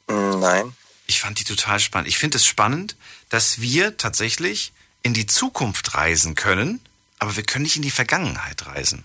Nein. 0.09 0.75
Ich 1.07 1.21
fand 1.21 1.39
die 1.39 1.45
total 1.45 1.79
spannend. 1.79 2.09
Ich 2.09 2.19
finde 2.19 2.39
es 2.39 2.45
spannend, 2.45 2.97
dass 3.29 3.61
wir 3.61 3.97
tatsächlich 3.97 4.73
in 5.03 5.15
die 5.15 5.27
Zukunft 5.27 5.95
reisen 5.95 6.35
können, 6.35 6.81
aber 7.23 7.37
wir 7.37 7.45
können 7.45 7.63
nicht 7.63 7.77
in 7.77 7.83
die 7.83 7.93
Vergangenheit 7.93 8.67
reisen. 8.67 9.05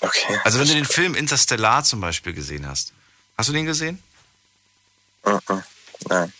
Okay. 0.00 0.40
Also 0.44 0.58
wenn 0.58 0.66
du 0.66 0.72
den 0.72 0.86
Film 0.86 1.14
Interstellar 1.14 1.84
zum 1.84 2.00
Beispiel 2.00 2.32
gesehen 2.32 2.66
hast. 2.66 2.94
Hast 3.36 3.50
du 3.50 3.52
den 3.52 3.66
gesehen? 3.66 4.02
Nein. 6.08 6.32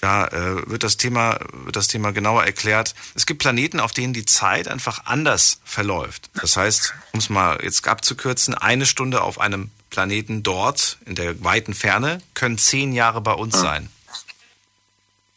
Da 0.00 0.28
äh, 0.28 0.70
wird, 0.70 0.84
das 0.84 0.96
Thema, 0.96 1.40
wird 1.52 1.74
das 1.74 1.88
Thema 1.88 2.12
genauer 2.12 2.44
erklärt. 2.44 2.94
Es 3.16 3.26
gibt 3.26 3.42
Planeten, 3.42 3.80
auf 3.80 3.90
denen 3.90 4.12
die 4.12 4.24
Zeit 4.24 4.68
einfach 4.68 5.06
anders 5.06 5.60
verläuft. 5.64 6.30
Das 6.34 6.56
heißt, 6.56 6.94
um 7.12 7.18
es 7.18 7.28
mal 7.28 7.58
jetzt 7.60 7.88
abzukürzen, 7.88 8.54
eine 8.54 8.86
Stunde 8.86 9.20
auf 9.22 9.40
einem 9.40 9.72
Planeten 9.90 10.44
dort, 10.44 10.98
in 11.06 11.16
der 11.16 11.42
weiten 11.42 11.74
Ferne, 11.74 12.22
können 12.34 12.56
zehn 12.56 12.92
Jahre 12.92 13.20
bei 13.20 13.32
uns 13.32 13.58
sein. 13.58 13.90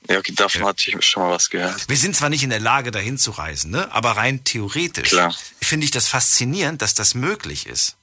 Ja, 0.10 0.20
okay, 0.20 0.34
davon 0.34 0.62
ja. 0.62 0.68
hatte 0.68 0.89
ich 0.89 1.06
schon 1.06 1.24
mal 1.24 1.32
was 1.32 1.49
gehört. 1.49 1.88
Wir 1.88 1.97
sind 1.97 2.16
zwar 2.16 2.30
nicht 2.30 2.43
in 2.43 2.49
der 2.49 2.60
Lage, 2.60 2.91
dahin 2.91 3.18
zu 3.18 3.32
reisen, 3.32 3.72
ne? 3.72 3.91
aber 3.91 4.12
rein 4.12 4.43
theoretisch 4.43 5.16
finde 5.62 5.86
ich 5.86 5.91
das 5.91 6.08
faszinierend, 6.08 6.82
dass 6.82 6.93
das 6.93 7.16
möglich 7.16 7.68
ist. 7.68 7.95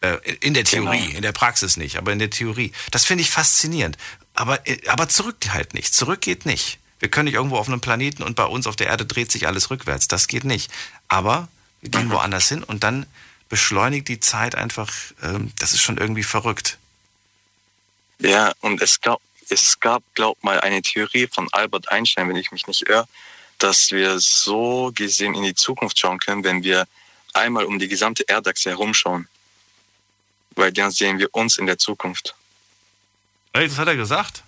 Äh, 0.00 0.18
in 0.40 0.52
der 0.52 0.64
Theorie, 0.64 1.06
genau. 1.06 1.16
in 1.16 1.22
der 1.22 1.32
Praxis 1.32 1.76
nicht, 1.76 1.96
aber 1.96 2.12
in 2.12 2.18
der 2.18 2.30
Theorie. 2.30 2.72
Das 2.90 3.04
finde 3.04 3.22
ich 3.22 3.30
faszinierend. 3.30 3.96
Aber, 4.34 4.66
äh, 4.66 4.78
aber 4.88 5.08
zurück 5.08 5.36
halt 5.50 5.74
nicht. 5.74 5.94
Zurück 5.94 6.20
geht 6.20 6.44
nicht. 6.44 6.78
Wir 6.98 7.08
können 7.08 7.26
nicht 7.26 7.34
irgendwo 7.34 7.56
auf 7.56 7.68
einem 7.68 7.80
Planeten 7.80 8.22
und 8.22 8.34
bei 8.34 8.44
uns 8.44 8.66
auf 8.66 8.74
der 8.74 8.88
Erde 8.88 9.06
dreht 9.06 9.30
sich 9.30 9.46
alles 9.46 9.70
rückwärts. 9.70 10.08
Das 10.08 10.26
geht 10.26 10.44
nicht. 10.44 10.72
Aber 11.06 11.48
wir 11.80 11.90
gehen 11.90 12.08
mhm. 12.08 12.12
woanders 12.12 12.48
hin 12.48 12.64
und 12.64 12.82
dann 12.82 13.06
beschleunigt 13.48 14.08
die 14.08 14.18
Zeit 14.18 14.54
einfach. 14.56 14.92
Ähm, 15.22 15.52
das 15.58 15.72
ist 15.72 15.82
schon 15.82 15.98
irgendwie 15.98 16.22
verrückt. 16.24 16.78
Ja, 18.18 18.52
und 18.60 18.80
es 18.82 19.00
gab, 19.00 19.20
es 19.48 19.80
gab, 19.80 20.02
glaub 20.14 20.42
mal, 20.42 20.60
eine 20.60 20.82
Theorie 20.82 21.26
von 21.26 21.48
Albert 21.52 21.90
Einstein, 21.90 22.28
wenn 22.28 22.36
ich 22.36 22.52
mich 22.52 22.66
nicht 22.66 22.88
irre, 22.88 23.06
dass 23.58 23.90
wir 23.90 24.18
so 24.18 24.90
gesehen 24.94 25.34
in 25.34 25.42
die 25.42 25.54
Zukunft 25.54 25.98
schauen 25.98 26.18
können, 26.18 26.44
wenn 26.44 26.62
wir 26.62 26.86
einmal 27.32 27.64
um 27.64 27.78
die 27.78 27.88
gesamte 27.88 28.28
Erdachse 28.28 28.70
herumschauen. 28.70 29.28
Weil 30.54 30.72
dann 30.72 30.90
sehen 30.90 31.18
wir 31.18 31.34
uns 31.34 31.56
in 31.56 31.66
der 31.66 31.78
Zukunft. 31.78 32.34
Hey, 33.54 33.68
das 33.68 33.78
hat 33.78 33.88
er 33.88 33.96
gesagt? 33.96 34.42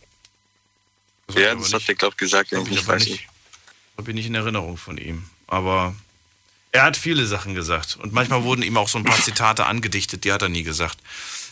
Das 1.27 1.37
ja, 1.37 1.55
das 1.55 1.73
hat 1.73 1.89
er, 1.89 1.95
glaube 1.95 2.13
ich, 2.15 2.19
gesagt, 2.19 2.53
wenn 2.53 2.63
ich 2.63 2.71
nicht 2.71 2.87
weiß. 2.87 3.07
Nicht, 3.07 3.29
ich 3.99 4.15
nicht 4.15 4.27
in 4.27 4.35
Erinnerung 4.35 4.77
von 4.77 4.99
ihm. 4.99 5.29
Aber 5.47 5.95
er 6.73 6.83
hat 6.83 6.97
viele 6.97 7.25
Sachen 7.27 7.55
gesagt. 7.55 7.97
Und 7.97 8.13
manchmal 8.13 8.43
wurden 8.43 8.63
ihm 8.63 8.77
auch 8.77 8.89
so 8.89 8.99
ein 8.99 9.05
paar 9.05 9.21
Zitate 9.21 9.67
angedichtet, 9.67 10.25
die 10.25 10.33
hat 10.33 10.43
er 10.43 10.49
nie 10.49 10.65
gesagt. 10.65 10.99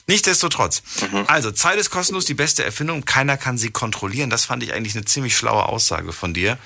Nichtsdestotrotz. 0.06 0.82
Mhm. 1.00 1.24
Also, 1.28 1.52
Zeit 1.52 1.78
ist 1.78 1.90
kostenlos 1.90 2.24
die 2.24 2.34
beste 2.34 2.64
Erfindung. 2.64 3.04
Keiner 3.04 3.36
kann 3.36 3.58
sie 3.58 3.70
kontrollieren. 3.70 4.30
Das 4.30 4.44
fand 4.44 4.62
ich 4.62 4.72
eigentlich 4.72 4.94
eine 4.94 5.04
ziemlich 5.04 5.36
schlaue 5.36 5.66
Aussage 5.66 6.12
von 6.12 6.34
dir. 6.34 6.58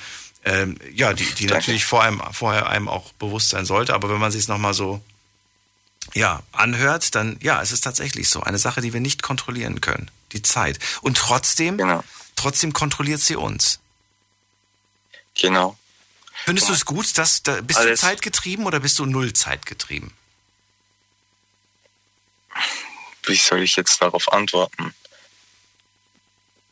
Ähm, 0.44 0.78
ja, 0.94 1.12
die, 1.12 1.26
die 1.34 1.46
natürlich 1.46 1.84
vor 1.84 2.02
einem, 2.02 2.22
vorher 2.32 2.68
einem 2.68 2.88
auch 2.88 3.12
bewusst 3.14 3.50
sein 3.50 3.66
sollte. 3.66 3.94
Aber 3.94 4.08
wenn 4.08 4.18
man 4.18 4.32
sich 4.32 4.42
es 4.42 4.48
nochmal 4.48 4.74
so 4.74 5.02
ja, 6.14 6.42
anhört, 6.52 7.14
dann 7.14 7.36
ja, 7.42 7.60
es 7.60 7.72
ist 7.72 7.82
tatsächlich 7.82 8.28
so. 8.30 8.40
Eine 8.42 8.58
Sache, 8.58 8.80
die 8.80 8.92
wir 8.92 9.00
nicht 9.00 9.22
kontrollieren 9.22 9.80
können 9.80 10.10
die 10.32 10.42
Zeit. 10.42 10.78
Und 11.02 11.16
trotzdem, 11.16 11.78
genau. 11.78 12.02
trotzdem 12.36 12.72
kontrolliert 12.72 13.20
sie 13.20 13.36
uns. 13.36 13.80
Genau. 15.34 15.76
Findest 16.44 16.68
du 16.68 16.72
es 16.72 16.84
gut, 16.84 17.18
dass 17.18 17.42
da, 17.42 17.60
bist 17.60 17.78
Alles. 17.78 18.00
du 18.00 18.06
zeitgetrieben 18.06 18.66
oder 18.66 18.80
bist 18.80 18.98
du 18.98 19.06
null 19.06 19.32
zeitgetrieben? 19.32 20.12
Wie 23.26 23.36
soll 23.36 23.62
ich 23.62 23.76
jetzt 23.76 24.00
darauf 24.00 24.32
antworten? 24.32 24.94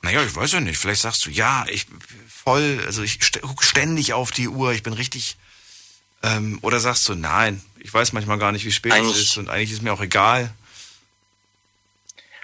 Naja, 0.02 0.22
ich 0.22 0.34
weiß 0.34 0.52
ja 0.52 0.60
nicht. 0.60 0.78
Vielleicht 0.78 1.02
sagst 1.02 1.24
du, 1.26 1.30
ja, 1.30 1.64
ich 1.68 1.86
voll, 2.28 2.82
also 2.86 3.02
ich 3.02 3.18
gucke 3.40 3.64
ständig 3.64 4.12
auf 4.12 4.30
die 4.30 4.48
Uhr, 4.48 4.72
ich 4.72 4.82
bin 4.82 4.92
richtig. 4.92 5.36
Ähm, 6.22 6.58
oder 6.62 6.78
sagst 6.78 7.08
du, 7.08 7.14
nein, 7.14 7.62
ich 7.78 7.92
weiß 7.92 8.12
manchmal 8.12 8.38
gar 8.38 8.52
nicht, 8.52 8.64
wie 8.64 8.72
spät 8.72 8.92
eigentlich, 8.92 9.16
es 9.16 9.22
ist 9.30 9.36
und 9.36 9.48
eigentlich 9.48 9.72
ist 9.72 9.82
mir 9.82 9.92
auch 9.92 10.00
egal. 10.00 10.52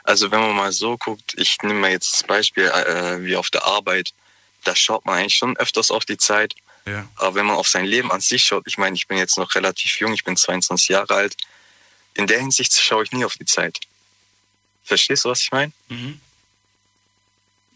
Also 0.05 0.31
wenn 0.31 0.41
man 0.41 0.57
mal 0.57 0.73
so 0.73 0.97
guckt, 0.97 1.35
ich 1.37 1.59
nehme 1.63 1.81
mal 1.81 1.91
jetzt 1.91 2.15
das 2.15 2.23
Beispiel 2.25 2.65
äh, 2.65 3.23
wie 3.23 3.37
auf 3.37 3.51
der 3.51 3.65
Arbeit, 3.65 4.13
da 4.65 4.75
schaut 4.75 5.05
man 5.05 5.19
eigentlich 5.19 5.37
schon 5.37 5.57
öfters 5.57 5.91
auf 5.91 6.05
die 6.05 6.19
Zeit. 6.19 6.55
Ja. 6.87 7.07
Aber 7.17 7.35
wenn 7.35 7.47
man 7.47 7.57
auf 7.57 7.69
sein 7.69 7.85
Leben 7.85 8.11
an 8.11 8.21
sich 8.21 8.45
schaut, 8.45 8.65
ich 8.67 8.79
meine, 8.79 8.97
ich 8.97 9.07
bin 9.07 9.19
jetzt 9.19 9.37
noch 9.37 9.55
relativ 9.55 10.01
jung, 10.01 10.15
ich 10.15 10.25
bin 10.25 10.37
22 10.37 10.89
Jahre 10.89 11.15
alt, 11.15 11.37
in 12.15 12.27
der 12.27 12.41
Hinsicht 12.41 12.73
schaue 12.73 13.05
ich 13.05 13.13
nie 13.13 13.25
auf 13.25 13.35
die 13.35 13.45
Zeit. 13.45 13.81
Verstehst 14.91 15.25
du, 15.25 15.29
was 15.29 15.41
ich 15.43 15.53
meine? 15.53 15.71
Mhm. 15.89 16.21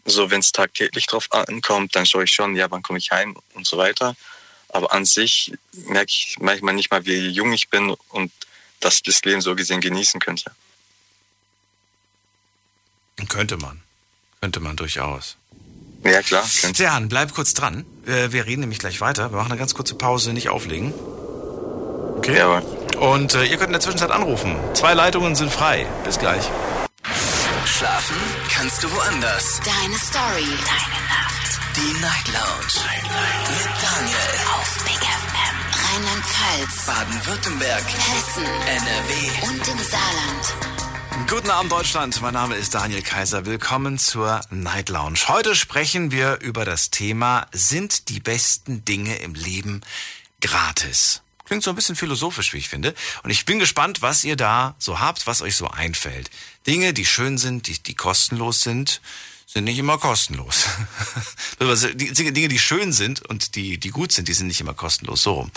So, 0.03 0.29
wenn 0.31 0.41
es 0.41 0.51
tagtäglich 0.51 1.07
drauf 1.07 1.31
ankommt, 1.31 1.95
dann 1.95 2.05
schaue 2.05 2.25
ich 2.25 2.31
schon, 2.33 2.57
ja, 2.57 2.69
wann 2.69 2.83
komme 2.83 2.99
ich 2.99 3.09
heim 3.11 3.37
und 3.53 3.65
so 3.65 3.77
weiter. 3.77 4.17
Aber 4.67 4.91
an 4.91 5.05
sich 5.05 5.53
merke 5.87 6.09
ich 6.09 6.35
manchmal 6.41 6.73
nicht 6.73 6.91
mal, 6.91 7.05
wie 7.05 7.29
jung 7.29 7.53
ich 7.53 7.69
bin 7.69 7.95
und 8.09 8.33
dass 8.81 8.95
ich 8.95 9.03
das 9.03 9.23
Leben 9.23 9.39
so 9.39 9.55
gesehen 9.55 9.79
genießen 9.79 10.19
könnte. 10.19 10.51
Könnte 13.29 13.55
man. 13.55 13.81
Könnte 14.41 14.59
man 14.59 14.75
durchaus. 14.75 15.37
Ja, 16.03 16.21
klar. 16.21 16.43
Serhan, 16.43 17.07
bleib 17.07 17.33
kurz 17.33 17.53
dran. 17.53 17.85
Wir 18.03 18.45
reden 18.45 18.59
nämlich 18.59 18.79
gleich 18.79 18.99
weiter. 18.99 19.31
Wir 19.31 19.37
machen 19.37 19.53
eine 19.53 19.59
ganz 19.59 19.73
kurze 19.73 19.95
Pause, 19.95 20.33
nicht 20.33 20.49
auflegen. 20.49 20.93
Okay. 22.17 22.37
Ja, 22.37 22.59
Und 22.99 23.35
äh, 23.35 23.45
ihr 23.45 23.57
könnt 23.57 23.67
in 23.67 23.71
der 23.71 23.81
Zwischenzeit 23.81 24.11
anrufen. 24.11 24.57
Zwei 24.73 24.93
Leitungen 24.93 25.35
sind 25.35 25.51
frei. 25.51 25.87
Bis 26.03 26.19
gleich. 26.19 26.43
Schlafen 27.77 28.15
kannst 28.49 28.81
du 28.85 28.89
woanders. 28.89 29.59
Deine 29.59 29.99
Story. 29.99 30.45
Deine 30.45 31.01
Nacht. 31.09 31.59
Die 31.75 31.99
Night 31.99 32.27
Lounge. 32.27 32.85
Night, 32.85 33.03
Night. 33.03 33.49
Mit 33.49 33.83
Daniel. 33.83 34.17
Auf 34.53 34.83
Big 34.85 35.01
FM. 35.03 35.57
Rheinland-Pfalz. 35.83 36.85
Baden-Württemberg. 36.85 37.83
Hessen. 37.83 38.45
NRW. 38.45 39.47
Und 39.49 39.67
im 39.67 39.83
Saarland. 39.83 41.29
Guten 41.29 41.49
Abend 41.49 41.69
Deutschland, 41.73 42.21
mein 42.21 42.33
Name 42.33 42.55
ist 42.55 42.73
Daniel 42.75 43.01
Kaiser. 43.01 43.45
Willkommen 43.45 43.97
zur 43.97 44.39
Night 44.51 44.87
Lounge. 44.87 45.19
Heute 45.27 45.53
sprechen 45.53 46.11
wir 46.11 46.39
über 46.39 46.63
das 46.63 46.91
Thema, 46.91 47.45
sind 47.51 48.07
die 48.07 48.21
besten 48.21 48.85
Dinge 48.85 49.17
im 49.17 49.33
Leben 49.33 49.81
gratis? 50.39 51.23
Klingt 51.43 51.63
so 51.63 51.69
ein 51.71 51.75
bisschen 51.75 51.95
philosophisch, 51.95 52.53
wie 52.53 52.57
ich 52.57 52.69
finde. 52.69 52.95
Und 53.23 53.29
ich 53.29 53.45
bin 53.45 53.59
gespannt, 53.59 54.01
was 54.01 54.23
ihr 54.23 54.35
da 54.35 54.75
so 54.79 54.99
habt, 54.99 55.27
was 55.27 55.41
euch 55.41 55.55
so 55.55 55.67
einfällt. 55.67 56.31
Dinge, 56.67 56.93
die 56.93 57.05
schön 57.05 57.37
sind, 57.37 57.67
die, 57.67 57.79
die 57.81 57.93
kostenlos 57.93 58.61
sind, 58.61 59.01
sind 59.45 59.65
nicht 59.65 59.77
immer 59.77 59.97
kostenlos. 59.97 60.65
die 61.95 62.11
Dinge, 62.11 62.49
die 62.49 62.59
schön 62.59 62.91
sind 62.91 63.21
und 63.21 63.55
die, 63.55 63.77
die 63.77 63.89
gut 63.89 64.11
sind, 64.11 64.27
die 64.27 64.33
sind 64.33 64.47
nicht 64.47 64.59
immer 64.59 64.73
kostenlos, 64.73 65.23
so 65.23 65.33
rum. 65.33 65.51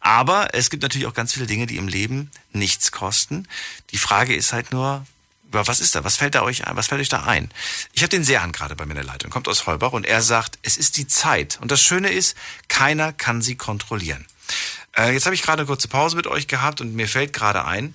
Aber 0.00 0.54
es 0.54 0.70
gibt 0.70 0.82
natürlich 0.82 1.06
auch 1.06 1.14
ganz 1.14 1.34
viele 1.34 1.46
Dinge, 1.46 1.66
die 1.66 1.76
im 1.76 1.86
Leben 1.86 2.30
nichts 2.52 2.90
kosten. 2.90 3.46
Die 3.90 3.98
Frage 3.98 4.34
ist 4.34 4.52
halt 4.52 4.72
nur, 4.72 5.06
was 5.52 5.80
ist 5.80 5.94
da? 5.94 6.02
Was 6.02 6.16
fällt 6.16 6.34
da 6.34 6.42
euch 6.42 6.66
ein? 6.66 6.76
Was 6.76 6.88
fällt 6.88 7.00
euch 7.00 7.08
da 7.08 7.24
ein? 7.24 7.50
Ich 7.92 8.02
habe 8.02 8.10
den 8.10 8.24
Sehan 8.24 8.50
gerade 8.50 8.74
bei 8.74 8.86
mir 8.86 8.92
in 8.92 8.96
der 8.96 9.04
Leitung, 9.04 9.30
kommt 9.30 9.46
aus 9.46 9.66
Heubach 9.66 9.92
und 9.92 10.04
er 10.04 10.22
sagt, 10.22 10.58
es 10.62 10.76
ist 10.76 10.96
die 10.96 11.06
Zeit. 11.06 11.58
Und 11.60 11.70
das 11.70 11.80
Schöne 11.80 12.08
ist, 12.08 12.36
keiner 12.68 13.12
kann 13.12 13.40
sie 13.40 13.54
kontrollieren. 13.54 14.26
Äh, 14.96 15.12
jetzt 15.12 15.26
habe 15.26 15.34
ich 15.34 15.42
gerade 15.42 15.60
eine 15.60 15.66
kurze 15.66 15.88
Pause 15.88 16.16
mit 16.16 16.26
euch 16.26 16.48
gehabt 16.48 16.80
und 16.80 16.94
mir 16.94 17.08
fällt 17.08 17.32
gerade 17.32 17.64
ein, 17.64 17.94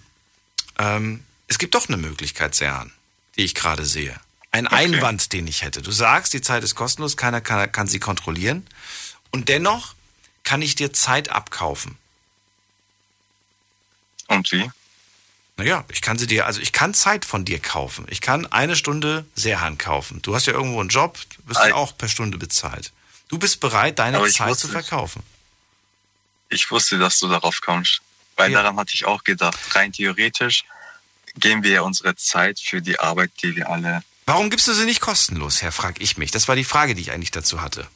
ähm, 0.78 1.24
es 1.50 1.58
gibt 1.58 1.76
doch 1.76 1.90
eine 1.90 1.98
Möglichkeit, 1.98 2.56
Sehan, 2.56 2.94
die 3.36 3.44
ich 3.44 3.56
gerade 3.56 3.86
sehe. 3.86 4.18
Ein 4.52 4.68
okay. 4.68 4.76
Einwand, 4.76 5.34
den 5.34 5.48
ich 5.48 5.64
hätte. 5.64 5.82
Du 5.82 5.92
sagst, 5.92 6.34
die 6.34 6.42
Zeit 6.42 6.64
ist 6.64 6.76
kostenlos, 6.76 7.18
keiner 7.18 7.42
kann, 7.42 7.72
kann 7.72 7.88
sie 7.88 8.00
kontrollieren. 8.00 8.66
Und 9.32 9.50
dennoch 9.50 9.96
kann 10.44 10.62
ich 10.62 10.76
dir 10.76 10.94
Zeit 10.94 11.30
abkaufen. 11.30 11.98
Und 14.28 14.52
wie? 14.52 14.72
Naja, 15.58 15.84
ich 15.92 16.02
kann 16.02 16.18
sie 16.18 16.28
dir, 16.28 16.46
also 16.46 16.62
ich 16.62 16.72
kann 16.72 16.94
Zeit 16.94 17.26
von 17.26 17.46
dir 17.46 17.60
kaufen. 17.60 18.06
Ich 18.10 18.22
kann 18.22 18.46
eine 18.46 18.76
Stunde 18.76 19.26
Seehand 19.36 19.80
kaufen. 19.80 20.22
Du 20.22 20.36
hast 20.36 20.46
ja 20.46 20.54
irgendwo 20.54 20.80
einen 20.80 20.90
Job, 20.90 21.20
wirst 21.46 21.60
ja 21.60 21.76
auch 21.76 21.98
per 21.98 22.08
Stunde 22.08 22.38
bezahlt. 22.38 22.92
Du 23.28 23.38
bist 23.38 23.60
bereit, 23.60 24.00
deine 24.00 24.26
Zeit 24.30 24.58
zu 24.58 24.68
verkaufen. 24.68 25.22
Ich 26.50 26.72
wusste, 26.72 26.98
dass 26.98 27.20
du 27.20 27.28
darauf 27.28 27.60
kommst. 27.62 28.02
Weil 28.36 28.52
daran 28.52 28.78
hatte 28.78 28.94
ich 28.94 29.06
auch 29.06 29.24
gedacht. 29.24 29.60
Rein 29.76 29.92
theoretisch 29.92 30.64
geben 31.36 31.64
wir 31.64 31.72
ja 31.72 31.82
unsere 31.82 32.16
Zeit 32.16 32.60
für 32.60 32.82
die 32.82 33.00
Arbeit, 33.00 33.32
die 33.44 33.56
wir 33.56 33.70
alle. 33.70 34.04
Warum 34.26 34.50
gibst 34.50 34.68
du 34.68 34.74
sie 34.74 34.86
nicht 34.86 35.02
kostenlos 35.02 35.62
her, 35.62 35.72
frag 35.72 36.00
ich 36.02 36.18
mich. 36.18 36.32
Das 36.32 36.48
war 36.48 36.56
die 36.56 36.64
Frage, 36.64 36.96
die 36.96 37.02
ich 37.02 37.12
eigentlich 37.12 37.32
dazu 37.32 37.62
hatte. 37.62 37.88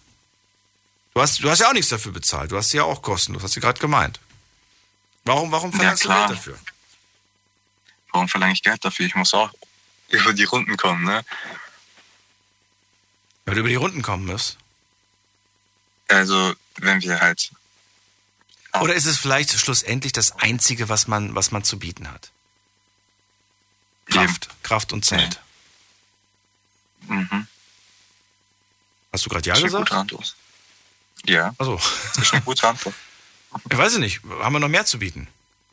Du 1.14 1.22
hast, 1.22 1.44
du 1.44 1.50
hast 1.50 1.60
ja 1.60 1.70
auch 1.70 1.74
nichts 1.74 1.90
dafür 1.90 2.12
bezahlt. 2.12 2.52
Du 2.52 2.58
hast 2.58 2.72
sie 2.72 2.78
ja 2.78 2.84
auch 2.84 3.02
kostenlos, 3.04 3.44
hast 3.44 3.56
du 3.56 3.60
gerade 3.62 3.80
gemeint. 3.80 4.20
Warum, 5.26 5.52
warum 5.52 5.72
verlangst 5.72 6.06
Ja, 6.06 6.24
du. 6.24 6.28
Geld 6.28 6.40
dafür? 6.40 6.60
Warum 8.12 8.28
verlange 8.28 8.54
ich 8.54 8.64
Geld 8.64 8.84
dafür? 8.84 9.06
Ich 9.06 9.16
muss 9.16 9.34
auch 9.34 9.52
über 10.10 10.34
die 10.34 10.44
Runden 10.44 10.76
kommen, 10.76 11.04
ne? 11.04 11.24
Weil 13.46 13.56
du 13.56 13.60
über 13.60 13.70
die 13.70 13.76
Runden 13.76 14.02
kommen 14.02 14.26
musst. 14.26 14.58
Also, 16.08 16.54
wenn 16.78 17.02
wir 17.02 17.20
halt. 17.20 17.52
Oder 18.82 18.96
ist 18.96 19.06
es 19.06 19.18
vielleicht 19.20 19.52
schlussendlich 19.52 20.14
das 20.14 20.32
Einzige, 20.40 20.90
was 20.90 21.08
man, 21.08 21.36
was 21.36 21.52
man 21.52 21.64
zu 21.64 21.78
bieten 21.78 22.10
hat? 22.12 22.32
Kraft, 24.06 24.50
Kraft 24.64 24.94
und 24.94 25.04
Zeit. 25.06 25.40
Mhm. 27.08 27.48
Hast 29.12 29.26
du 29.26 29.30
gerade 29.30 29.48
ja 29.48 29.54
Das 29.56 29.64
gesagt? 29.64 29.90
gute 29.90 30.00
Antwort. 30.00 30.36
Ja. 31.26 31.54
Also, 31.58 31.80
Das 32.16 32.18
ist 32.18 32.34
eine 32.34 32.42
gute 32.42 32.68
Antwort. 32.68 32.96
ich 33.70 33.78
weiß 33.78 33.94
es 33.94 34.00
nicht. 34.00 34.22
Haben 34.42 34.54
wir 34.54 34.60
noch 34.60 34.68
mehr 34.68 34.86
zu 34.86 35.00
bieten? 35.00 35.28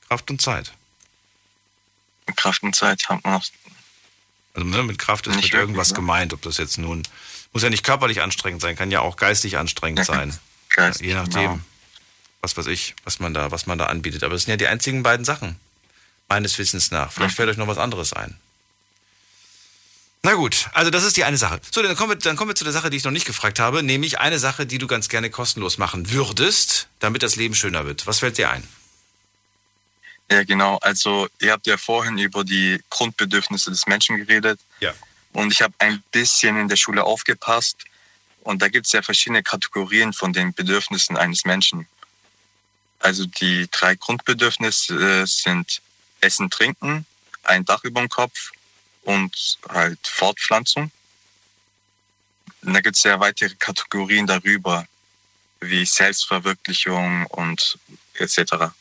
Kraft 0.09 0.31
und 0.31 0.41
Zeit. 0.41 0.73
Kraft 2.37 2.63
und 2.63 2.75
Zeit 2.77 3.09
haben 3.09 3.21
wir 3.25 3.33
noch. 3.33 3.45
Also 4.55 4.67
ne, 4.67 4.83
mit 4.83 4.99
Kraft 4.99 5.27
ist 5.27 5.37
Nicht 5.37 5.53
mit 5.53 5.61
irgendwas 5.61 5.91
ne? 5.91 5.97
gemeint, 5.97 6.33
ob 6.33 6.43
das 6.43 6.59
jetzt 6.59 6.79
nun 6.79 7.03
muss 7.53 7.63
ja 7.63 7.71
nicht 7.71 7.85
körperlich 7.85 8.21
anstrengend 8.23 8.63
sein, 8.63 8.77
kann 8.77 8.91
ja 8.91 9.01
auch 9.01 9.17
geistig 9.17 9.57
anstrengend 9.59 10.05
sein. 10.05 10.39
Geistig, 10.69 11.09
Je 11.09 11.15
nachdem, 11.15 11.51
genau. 11.53 11.61
was 12.43 12.57
weiß 12.57 12.67
ich, 12.67 12.95
was 13.05 13.19
man 13.19 13.35
da, 13.35 13.51
was 13.51 13.67
man 13.67 13.79
da 13.79 13.87
anbietet. 13.87 14.23
Aber 14.23 14.35
es 14.35 14.43
sind 14.45 14.53
ja 14.53 14.57
die 14.57 14.69
einzigen 14.69 15.03
beiden 15.03 15.25
Sachen 15.25 15.57
meines 16.31 16.57
Wissens 16.59 16.91
nach. 16.91 17.13
Vielleicht 17.13 17.37
fällt 17.37 17.51
euch 17.51 17.57
noch 17.59 17.67
was 17.67 17.79
anderes 17.79 18.13
ein. 18.15 18.39
Na 20.23 20.35
gut, 20.35 20.69
also 20.75 20.91
das 20.91 21.05
ist 21.05 21.17
die 21.17 21.25
eine 21.25 21.39
Sache. 21.39 21.61
So, 21.71 21.83
dann 21.83 21.97
kommen, 21.97 22.11
wir, 22.11 22.17
dann 22.17 22.37
kommen 22.37 22.51
wir 22.51 22.55
zu 22.55 22.65
der 22.65 22.73
Sache, 22.73 22.91
die 22.91 22.99
ich 22.99 23.05
noch 23.05 23.11
nicht 23.11 23.27
gefragt 23.27 23.59
habe, 23.59 23.83
nämlich 23.83 24.19
eine 24.21 24.39
Sache, 24.39 24.67
die 24.67 24.79
du 24.79 24.87
ganz 24.87 25.09
gerne 25.09 25.31
kostenlos 25.31 25.79
machen 25.79 26.11
würdest, 26.11 26.89
damit 26.99 27.23
das 27.23 27.37
Leben 27.37 27.55
schöner 27.55 27.87
wird. 27.87 28.07
Was 28.07 28.19
fällt 28.19 28.37
dir 28.37 28.51
ein? 28.51 28.67
Ja, 30.31 30.45
genau. 30.45 30.79
Also, 30.83 31.27
ihr 31.41 31.53
habt 31.53 31.67
ja 31.67 31.77
vorhin 31.77 32.19
über 32.19 32.45
die 32.45 32.81
Grundbedürfnisse 32.91 33.71
des 33.71 33.87
Menschen 33.87 34.19
geredet. 34.19 34.61
Ja. 34.81 34.93
Und 35.33 35.53
ich 35.53 35.63
habe 35.63 35.75
ein 35.79 36.03
bisschen 36.13 36.57
in 36.59 36.69
der 36.69 36.77
Schule 36.77 37.03
aufgepasst. 37.03 37.79
Und 38.43 38.63
da 38.63 38.69
gibt 38.69 38.87
es 38.87 38.93
ja 38.93 39.03
verschiedene 39.03 39.43
Kategorien 39.43 40.13
von 40.13 40.33
den 40.33 40.53
Bedürfnissen 40.53 41.17
eines 41.17 41.45
Menschen. 41.45 41.87
Also 43.01 43.25
die 43.27 43.69
drei 43.71 43.97
Grundbedürfnisse 43.97 45.23
äh, 45.23 45.27
sind 45.27 45.81
Essen, 46.21 46.51
Trinken, 46.51 47.07
ein 47.45 47.65
Dach 47.65 47.85
über 47.85 48.01
dem 48.01 48.09
Kopf 48.09 48.51
und 49.03 49.59
halt 49.69 49.99
Fortpflanzung. 50.07 50.91
Und 52.63 52.75
da 52.75 52.81
gibt 52.81 52.97
es 52.97 53.03
ja 53.03 53.19
weitere 53.21 53.55
Kategorien 53.55 54.27
darüber, 54.27 54.87
wie 55.61 55.85
Selbstverwirklichung 55.85 57.27
und 57.27 57.79
etc. 58.15 58.73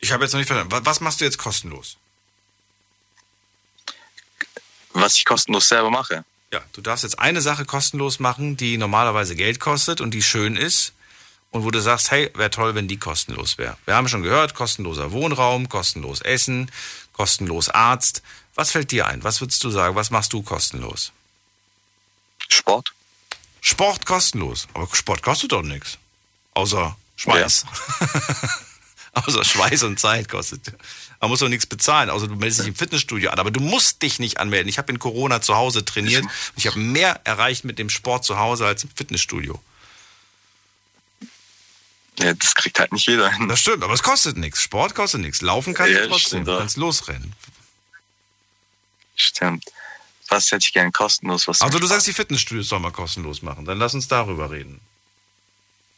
Ich 0.00 0.12
habe 0.12 0.24
jetzt 0.24 0.32
noch 0.32 0.38
nicht 0.38 0.46
verstanden. 0.46 0.72
Wa- 0.72 0.80
Was 0.84 1.00
machst 1.00 1.20
du 1.20 1.24
jetzt 1.24 1.38
kostenlos? 1.38 1.96
Was 4.92 5.16
ich 5.16 5.24
kostenlos 5.24 5.68
selber 5.68 5.90
mache. 5.90 6.24
Ja, 6.52 6.62
du 6.72 6.80
darfst 6.80 7.04
jetzt 7.04 7.18
eine 7.18 7.42
Sache 7.42 7.64
kostenlos 7.64 8.18
machen, 8.18 8.56
die 8.56 8.76
normalerweise 8.76 9.36
Geld 9.36 9.60
kostet 9.60 10.00
und 10.00 10.12
die 10.12 10.22
schön 10.22 10.56
ist. 10.56 10.92
Und 11.50 11.64
wo 11.64 11.70
du 11.70 11.80
sagst, 11.80 12.10
hey, 12.10 12.30
wäre 12.34 12.50
toll, 12.50 12.74
wenn 12.74 12.86
die 12.86 12.98
kostenlos 12.98 13.58
wäre. 13.58 13.76
Wir 13.84 13.94
haben 13.94 14.08
schon 14.08 14.22
gehört, 14.22 14.54
kostenloser 14.54 15.10
Wohnraum, 15.10 15.68
kostenlos 15.68 16.20
Essen, 16.20 16.70
kostenlos 17.12 17.68
Arzt. 17.68 18.22
Was 18.54 18.70
fällt 18.70 18.92
dir 18.92 19.06
ein? 19.06 19.24
Was 19.24 19.40
würdest 19.40 19.62
du 19.64 19.70
sagen? 19.70 19.96
Was 19.96 20.10
machst 20.10 20.32
du 20.32 20.42
kostenlos? 20.42 21.12
Sport. 22.48 22.92
Sport 23.60 24.06
kostenlos. 24.06 24.68
Aber 24.74 24.88
Sport 24.94 25.22
kostet 25.22 25.52
doch 25.52 25.62
nichts. 25.62 25.98
Außer 26.54 26.96
Schweiß. 27.16 27.66
Außer 29.12 29.44
Schweiß 29.44 29.82
und 29.82 29.98
Zeit 29.98 30.28
kostet. 30.28 30.72
Man 31.20 31.30
muss 31.30 31.40
doch 31.40 31.48
nichts 31.48 31.66
bezahlen, 31.66 32.10
außer 32.10 32.28
du 32.28 32.36
meldest 32.36 32.60
dich 32.60 32.68
im 32.68 32.74
Fitnessstudio 32.74 33.30
an. 33.30 33.38
Aber 33.38 33.50
du 33.50 33.60
musst 33.60 34.02
dich 34.02 34.20
nicht 34.20 34.38
anmelden. 34.38 34.68
Ich 34.68 34.78
habe 34.78 34.90
in 34.92 34.98
Corona 34.98 35.42
zu 35.42 35.56
Hause 35.56 35.84
trainiert 35.84 36.22
und 36.22 36.30
ich 36.56 36.66
habe 36.66 36.78
mehr 36.78 37.20
erreicht 37.24 37.64
mit 37.64 37.78
dem 37.78 37.90
Sport 37.90 38.24
zu 38.24 38.38
Hause 38.38 38.66
als 38.66 38.84
im 38.84 38.90
Fitnessstudio. 38.94 39.60
Ja, 42.20 42.34
das 42.34 42.54
kriegt 42.54 42.78
halt 42.78 42.92
nicht 42.92 43.06
jeder 43.06 43.30
hin. 43.30 43.48
Das 43.48 43.60
stimmt, 43.60 43.82
aber 43.82 43.94
es 43.94 44.02
kostet 44.02 44.36
nichts. 44.36 44.60
Sport 44.62 44.94
kostet 44.94 45.20
nichts. 45.22 45.40
Laufen 45.40 45.74
kannst 45.74 45.94
Ja, 45.94 46.02
du 46.02 46.08
trotzdem. 46.08 46.44
Du 46.44 46.58
kannst 46.58 46.76
losrennen. 46.76 47.32
Stimmt. 49.16 49.64
Was 50.28 50.52
hätte 50.52 50.64
ich 50.66 50.72
gern 50.72 50.92
kostenlos? 50.92 51.48
Was 51.48 51.60
Also 51.60 51.78
du 51.78 51.86
sagst, 51.86 52.06
die 52.06 52.12
Fitnessstudios 52.12 52.68
soll 52.68 52.80
man 52.80 52.92
kostenlos 52.92 53.42
machen. 53.42 53.64
Dann 53.64 53.78
lass 53.78 53.94
uns 53.94 54.06
darüber 54.06 54.50
reden. 54.50 54.80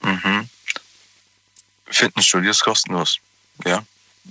Mhm. 0.02 0.48
Fitnessstudio 1.86 2.50
ist 2.50 2.60
kostenlos. 2.62 3.18
Ja, 3.64 3.84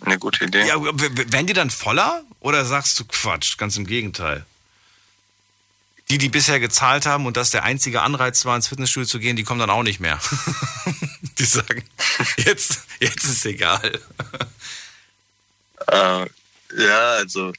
eine 0.03 0.17
gute 0.17 0.45
Idee. 0.45 0.65
Ja, 0.67 0.75
werden 0.81 1.47
die 1.47 1.53
dann 1.53 1.69
voller? 1.69 2.23
Oder 2.39 2.65
sagst 2.65 2.99
du 2.99 3.05
Quatsch? 3.05 3.57
Ganz 3.57 3.77
im 3.77 3.85
Gegenteil. 3.85 4.45
Die, 6.09 6.17
die 6.17 6.29
bisher 6.29 6.59
gezahlt 6.59 7.05
haben 7.05 7.25
und 7.25 7.37
das 7.37 7.51
der 7.51 7.63
einzige 7.63 8.01
Anreiz 8.01 8.43
war, 8.43 8.55
ins 8.55 8.67
Fitnessstudio 8.67 9.07
zu 9.07 9.19
gehen, 9.19 9.35
die 9.35 9.43
kommen 9.43 9.59
dann 9.59 9.69
auch 9.69 9.83
nicht 9.83 9.99
mehr. 9.99 10.19
die 11.37 11.45
sagen, 11.45 11.83
jetzt, 12.37 12.81
jetzt 12.99 13.23
ist 13.23 13.45
egal. 13.45 13.99
Äh, 15.87 16.25
ja, 16.77 17.11
also, 17.13 17.53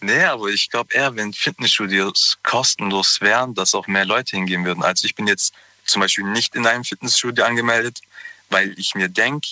nee, 0.00 0.24
aber 0.24 0.48
ich 0.48 0.70
glaube 0.70 0.92
eher, 0.94 1.14
wenn 1.16 1.32
Fitnessstudios 1.32 2.38
kostenlos 2.42 3.20
wären, 3.20 3.54
dass 3.54 3.74
auch 3.74 3.86
mehr 3.86 4.04
Leute 4.04 4.36
hingehen 4.36 4.64
würden. 4.64 4.82
Also 4.82 5.06
ich 5.06 5.14
bin 5.14 5.26
jetzt 5.26 5.54
zum 5.84 6.00
Beispiel 6.00 6.24
nicht 6.24 6.54
in 6.54 6.66
einem 6.66 6.84
Fitnessstudio 6.84 7.44
angemeldet, 7.44 8.00
weil 8.50 8.78
ich 8.78 8.94
mir 8.94 9.08
denke, 9.08 9.48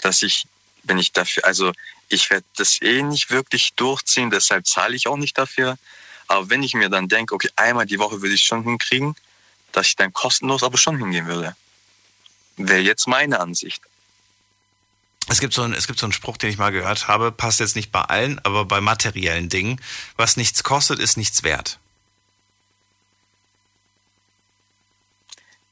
dass 0.00 0.22
ich, 0.22 0.46
wenn 0.82 0.98
ich 0.98 1.12
dafür, 1.12 1.44
also 1.44 1.72
ich 2.08 2.30
werde 2.30 2.46
das 2.56 2.80
eh 2.82 3.02
nicht 3.02 3.30
wirklich 3.30 3.72
durchziehen, 3.74 4.30
deshalb 4.30 4.66
zahle 4.66 4.94
ich 4.94 5.06
auch 5.06 5.16
nicht 5.16 5.36
dafür. 5.38 5.78
Aber 6.26 6.50
wenn 6.50 6.62
ich 6.62 6.74
mir 6.74 6.88
dann 6.88 7.08
denke, 7.08 7.34
okay, 7.34 7.50
einmal 7.56 7.86
die 7.86 7.98
Woche 7.98 8.22
würde 8.22 8.34
ich 8.34 8.44
schon 8.44 8.62
hinkriegen, 8.62 9.14
dass 9.72 9.88
ich 9.88 9.96
dann 9.96 10.12
kostenlos 10.12 10.62
aber 10.62 10.78
schon 10.78 10.98
hingehen 10.98 11.26
würde. 11.26 11.56
Wäre 12.56 12.80
jetzt 12.80 13.06
meine 13.08 13.40
Ansicht. 13.40 13.82
Es 15.26 15.40
gibt, 15.40 15.54
so 15.54 15.62
ein, 15.62 15.72
es 15.72 15.86
gibt 15.86 15.98
so 15.98 16.06
einen 16.06 16.12
Spruch, 16.12 16.36
den 16.36 16.50
ich 16.50 16.58
mal 16.58 16.70
gehört 16.70 17.08
habe, 17.08 17.32
passt 17.32 17.58
jetzt 17.58 17.76
nicht 17.76 17.90
bei 17.90 18.02
allen, 18.02 18.38
aber 18.44 18.66
bei 18.66 18.80
materiellen 18.80 19.48
Dingen. 19.48 19.80
Was 20.16 20.36
nichts 20.36 20.62
kostet, 20.62 20.98
ist 20.98 21.16
nichts 21.16 21.42
wert. 21.42 21.78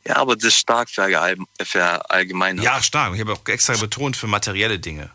Ja, 0.05 0.17
aber 0.17 0.35
das 0.37 0.47
ist 0.47 0.57
stark 0.57 0.89
verallgeme- 0.89 1.47
verallgemeinert. 1.63 2.65
Ja, 2.65 2.83
stark. 2.83 3.15
Ich 3.15 3.21
habe 3.21 3.35
auch 3.35 3.47
extra 3.47 3.77
betont 3.77 4.17
für 4.17 4.27
materielle 4.27 4.79
Dinge. 4.79 5.11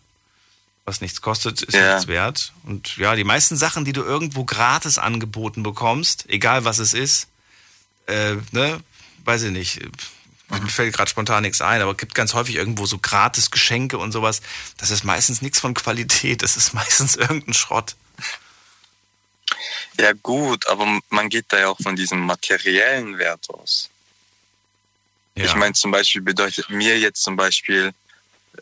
Was 0.88 1.02
nichts 1.02 1.20
kostet, 1.20 1.62
ist 1.64 1.76
Ja. 1.76 1.96
nichts 1.96 2.08
wert. 2.08 2.54
Und 2.64 2.96
ja, 2.96 3.14
die 3.16 3.26
meisten 3.26 3.58
Sachen, 3.58 3.84
die 3.84 3.92
du 3.92 4.04
irgendwo 4.04 4.46
gratis 4.46 4.98
angeboten 4.98 5.62
bekommst, 5.62 6.24
egal 6.30 6.64
was 6.64 6.78
es 6.80 6.94
ist, 6.94 7.28
äh, 8.06 8.36
ne, 8.52 8.80
weiß 9.26 9.44
ich 9.44 9.52
nicht, 9.52 9.82
mir 10.50 10.70
fällt 10.70 10.96
gerade 10.96 11.10
spontan 11.10 11.44
nichts 11.44 11.60
ein, 11.60 11.82
aber 11.82 11.92
es 11.92 11.98
gibt 11.98 12.16
ganz 12.16 12.34
häufig 12.34 12.56
irgendwo 12.56 12.86
so 12.86 13.00
gratis 13.00 13.52
Geschenke 13.52 13.98
und 13.98 14.14
sowas. 14.14 14.40
Das 14.78 14.90
ist 14.90 15.04
meistens 15.04 15.42
nichts 15.42 15.60
von 15.60 15.74
Qualität, 15.74 16.42
das 16.42 16.56
ist 16.56 16.74
meistens 16.74 17.18
irgendein 17.18 17.54
Schrott. 17.54 17.98
Ja 20.00 20.14
gut, 20.14 20.68
aber 20.70 21.02
man 21.10 21.28
geht 21.28 21.48
da 21.50 21.60
ja 21.60 21.68
auch 21.68 21.80
von 21.84 21.98
diesem 21.98 22.22
materiellen 22.22 23.18
Wert 23.18 23.50
aus. 23.50 23.90
Ja. 25.36 25.44
Ich 25.44 25.56
meine 25.56 25.74
zum 25.74 25.92
Beispiel 25.92 26.22
bedeutet 26.22 26.70
mir 26.70 26.98
jetzt 26.98 27.22
zum 27.24 27.36
Beispiel, 27.36 27.94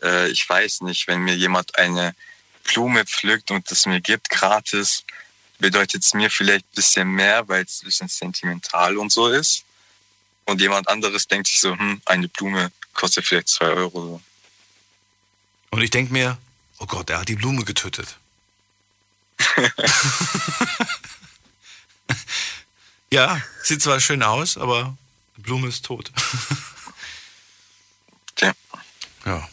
äh, 0.02 0.28
ich 0.28 0.48
weiß 0.48 0.82
nicht, 0.82 1.06
wenn 1.08 1.20
mir 1.20 1.34
jemand 1.34 1.78
eine 1.78 2.14
Blume 2.64 3.04
pflückt 3.04 3.50
und 3.50 3.70
es 3.70 3.86
mir 3.86 4.00
gibt 4.00 4.30
gratis, 4.30 5.04
bedeutet 5.58 6.04
es 6.04 6.14
mir 6.14 6.30
vielleicht 6.30 6.64
ein 6.66 6.74
bisschen 6.74 7.08
mehr, 7.08 7.48
weil 7.48 7.64
es 7.64 7.82
ein 7.82 7.86
bisschen 7.86 8.08
sentimental 8.08 8.96
und 8.98 9.12
so 9.12 9.28
ist. 9.28 9.64
Und 10.44 10.60
jemand 10.60 10.88
anderes 10.88 11.26
denkt 11.26 11.48
sich 11.48 11.60
so, 11.60 11.76
hm, 11.76 12.00
eine 12.04 12.28
Blume 12.28 12.70
kostet 12.92 13.26
vielleicht 13.26 13.48
zwei 13.48 13.66
Euro. 13.66 14.20
Und 15.70 15.82
ich 15.82 15.90
denke 15.90 16.12
mir, 16.12 16.38
oh 16.78 16.86
Gott, 16.86 17.10
er 17.10 17.18
hat 17.20 17.28
die 17.28 17.36
Blume 17.36 17.64
getötet. 17.64 18.16
ja, 23.10 23.42
sieht 23.62 23.82
zwar 23.82 24.00
schön 24.00 24.22
aus, 24.22 24.56
aber 24.56 24.96
die 25.36 25.42
Blume 25.42 25.68
ist 25.68 25.84
tot. 25.84 26.12
Tja. 28.36 28.52
Ja. 29.24 29.48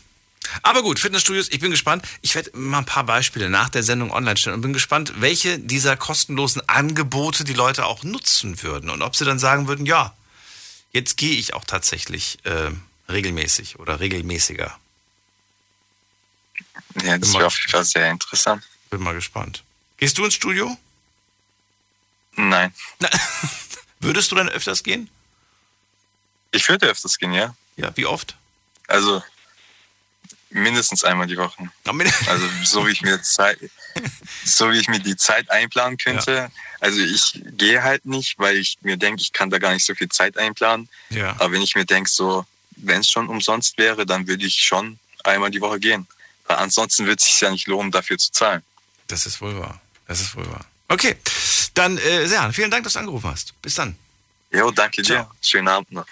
Aber 0.62 0.84
gut, 0.84 1.00
Fitnessstudios, 1.00 1.50
ich 1.50 1.60
bin 1.60 1.72
gespannt. 1.72 2.06
Ich 2.22 2.36
werde 2.36 2.52
mal 2.58 2.80
ein 2.80 2.86
paar 2.86 3.06
Beispiele 3.06 3.50
nach 3.50 3.70
der 3.70 3.84
Sendung 3.84 4.12
online 4.12 4.38
stellen 4.38 4.56
und 4.56 4.62
bin 4.62 4.74
gespannt, 4.74 5.14
welche 5.18 5.60
dieser 5.60 5.98
kostenlosen 5.98 6.68
Angebote 6.70 7.44
die 7.44 7.54
Leute 7.54 7.86
auch 7.86 8.04
nutzen 8.04 8.62
würden 8.62 8.90
und 8.90 9.02
ob 9.02 9.16
sie 9.16 9.26
dann 9.26 9.40
sagen 9.40 9.68
würden, 9.68 9.86
ja, 9.86 10.14
jetzt 10.92 11.18
gehe 11.18 11.38
ich 11.38 11.54
auch 11.54 11.64
tatsächlich 11.66 12.38
äh, 12.46 12.72
regelmäßig 13.10 13.80
oder 13.80 14.00
regelmäßiger. 14.00 14.78
Ja, 17.04 17.18
das 17.18 17.34
wäre 17.34 17.48
auf 17.48 17.58
jeden 17.58 17.72
Fall 17.72 17.84
sehr 17.84 18.10
interessant. 18.10 18.64
Bin 18.90 19.02
mal 19.02 19.14
gespannt. 19.14 19.64
Gehst 19.98 20.18
du 20.18 20.26
ins 20.26 20.36
Studio? 20.36 20.78
Nein. 22.36 22.74
Würdest 24.00 24.32
du 24.32 24.36
dann 24.36 24.50
öfters 24.50 24.84
gehen? 24.84 25.10
Ich 26.52 26.68
würde 26.70 26.88
öfters 26.88 27.18
gehen, 27.18 27.34
ja. 27.34 27.56
Ja, 27.78 27.96
wie 27.96 28.06
oft? 28.06 28.36
Also 28.88 29.24
mindestens 30.54 31.04
einmal 31.04 31.28
die 31.28 31.38
Woche. 31.38 31.70
Also 32.28 32.48
so 32.64 32.88
wie 32.88 32.92
ich 32.92 33.02
mir 33.02 33.22
Zeit, 33.22 33.60
so 34.46 34.72
wie 34.72 34.80
ich 34.80 34.88
mir 34.88 35.00
die 35.00 35.16
Zeit 35.16 35.50
einplanen 35.50 35.98
könnte. 35.98 36.52
Also 36.80 37.00
ich 37.00 37.42
gehe 37.58 37.84
halt 37.84 38.06
nicht, 38.06 38.40
weil 38.40 38.58
ich 38.58 38.78
mir 38.82 38.98
denke, 38.98 39.22
ich 39.22 39.34
kann 39.34 39.50
da 39.50 39.58
gar 39.58 39.74
nicht 39.74 39.86
so 39.86 39.96
viel 39.96 40.10
Zeit 40.10 40.38
einplanen. 40.38 40.90
Ja. 41.10 41.32
Aber 41.40 41.52
wenn 41.52 41.62
ich 41.62 41.76
mir 41.76 41.86
denke, 41.86 42.10
so 42.10 42.46
wenn 42.78 43.02
es 43.02 43.10
schon 43.10 43.30
umsonst 43.30 43.78
wäre, 43.78 44.06
dann 44.06 44.28
würde 44.28 44.46
ich 44.46 44.56
schon 44.56 45.00
einmal 45.24 45.52
die 45.52 45.62
Woche 45.62 45.80
gehen. 45.80 46.08
Weil 46.48 46.58
ansonsten 46.58 47.06
wird 47.06 47.20
es 47.20 47.26
sich 47.26 47.42
ja 47.42 47.52
nicht 47.52 47.68
lohnen, 47.68 47.92
dafür 47.92 48.18
zu 48.18 48.32
zahlen. 48.32 48.64
Das 49.08 49.26
ist 49.26 49.42
wohl 49.42 49.58
wahr. 49.60 49.80
Das 50.08 50.22
ist 50.22 50.36
wohl 50.36 50.48
wahr. 50.48 50.66
Okay, 50.90 51.16
dann 51.74 51.98
äh, 51.98 52.28
Serhan, 52.28 52.54
vielen 52.54 52.70
Dank, 52.70 52.84
dass 52.84 52.94
du 52.94 53.00
angerufen 53.00 53.30
hast. 53.30 53.60
Bis 53.62 53.76
dann. 53.76 53.96
Jo, 54.52 54.70
danke 54.70 55.02
dir. 55.02 55.30
Schönen 55.42 55.68
Abend 55.68 55.92
noch. 55.92 56.06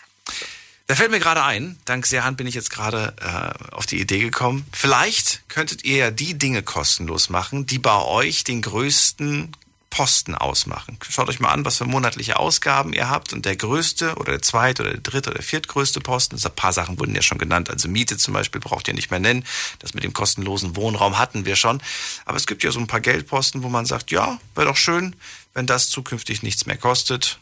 Da 0.92 0.96
fällt 0.96 1.12
mir 1.12 1.22
gerade 1.22 1.42
ein, 1.42 1.78
dank 1.86 2.06
Serhan 2.06 2.36
bin 2.36 2.48
ich 2.48 2.54
jetzt 2.54 2.70
gerade 2.70 3.14
äh, 3.22 3.74
auf 3.74 3.86
die 3.86 4.02
Idee 4.02 4.20
gekommen. 4.20 4.66
Vielleicht 4.74 5.48
könntet 5.48 5.86
ihr 5.86 5.96
ja 5.96 6.12
die 6.12 6.38
Dinge 6.38 6.64
kostenlos 6.64 7.30
machen, 7.30 7.66
die 7.66 7.80
bei 7.80 7.96
euch 7.96 8.44
den 8.44 8.62
größten 8.62 9.56
Posten 9.90 10.36
ausmachen. 10.36 11.00
Schaut 11.08 11.30
euch 11.30 11.40
mal 11.40 11.48
an, 11.48 11.64
was 11.64 11.78
für 11.78 11.86
monatliche 11.86 12.38
Ausgaben 12.38 12.92
ihr 12.92 13.10
habt. 13.10 13.32
Und 13.32 13.46
der 13.46 13.56
größte 13.56 14.16
oder 14.16 14.34
der 14.34 14.42
zweite 14.42 14.82
oder 14.82 14.92
der 14.92 15.00
dritte 15.00 15.30
oder 15.30 15.38
der 15.38 15.48
viertgrößte 15.48 16.02
Posten, 16.02 16.36
ein 16.36 16.56
paar 16.58 16.74
Sachen 16.74 17.00
wurden 17.00 17.16
ja 17.16 17.22
schon 17.22 17.38
genannt, 17.38 17.70
also 17.70 17.88
Miete 17.88 18.18
zum 18.18 18.34
Beispiel 18.34 18.60
braucht 18.60 18.90
ihr 18.90 18.94
nicht 18.94 19.12
mehr 19.12 19.22
nennen, 19.22 19.46
das 19.80 19.94
mit 19.94 20.04
dem 20.04 20.12
kostenlosen 20.12 20.76
Wohnraum 20.76 21.18
hatten 21.18 21.46
wir 21.46 21.56
schon, 21.56 21.82
aber 22.26 22.36
es 22.36 22.48
gibt 22.48 22.66
ja 22.66 22.72
so 22.72 22.82
ein 22.82 22.88
paar 22.88 23.00
Geldposten, 23.00 23.64
wo 23.64 23.70
man 23.70 23.86
sagt, 23.86 24.12
ja, 24.12 24.42
wäre 24.56 24.68
doch 24.68 24.76
schön, 24.76 25.16
wenn 25.54 25.68
das 25.68 25.90
zukünftig 25.90 26.44
nichts 26.44 26.66
mehr 26.66 26.76
kostet, 26.76 27.40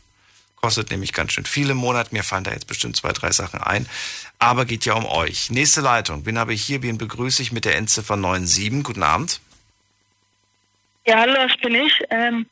kostet 0.61 0.91
nämlich 0.91 1.13
ganz 1.13 1.33
schön 1.33 1.45
viel 1.45 1.69
im 1.69 1.77
Monat, 1.77 2.11
mir 2.11 2.23
fallen 2.23 2.43
da 2.43 2.51
jetzt 2.51 2.67
bestimmt 2.67 2.95
zwei, 2.95 3.11
drei 3.11 3.31
Sachen 3.31 3.61
ein, 3.61 3.87
aber 4.39 4.65
geht 4.65 4.85
ja 4.85 4.93
um 4.93 5.05
euch. 5.05 5.49
Nächste 5.49 5.81
Leitung, 5.81 6.25
wen 6.25 6.37
habe 6.37 6.53
ich 6.53 6.63
hier, 6.63 6.81
wen 6.83 6.97
begrüße 6.97 7.41
ich 7.41 7.51
mit 7.51 7.65
der 7.65 7.75
Endziffer 7.75 8.15
97, 8.15 8.83
guten 8.83 9.03
Abend. 9.03 9.39
Ja, 11.05 11.19
hallo, 11.19 11.33
das 11.33 11.57
bin 11.57 11.75
ich. 11.75 11.93
Ähm, 12.09 12.45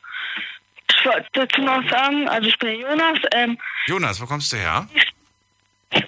ich 0.89 1.05
wollte 1.05 1.27
dazu 1.33 1.61
noch 1.61 1.87
sagen, 1.89 2.27
also 2.29 2.47
ich 2.47 2.57
bin 2.57 2.79
Jonas, 2.79 3.19
ähm, 3.31 3.57
Jonas, 3.85 4.19
wo 4.21 4.25
kommst 4.25 4.51
du 4.53 4.57
her? 4.57 4.87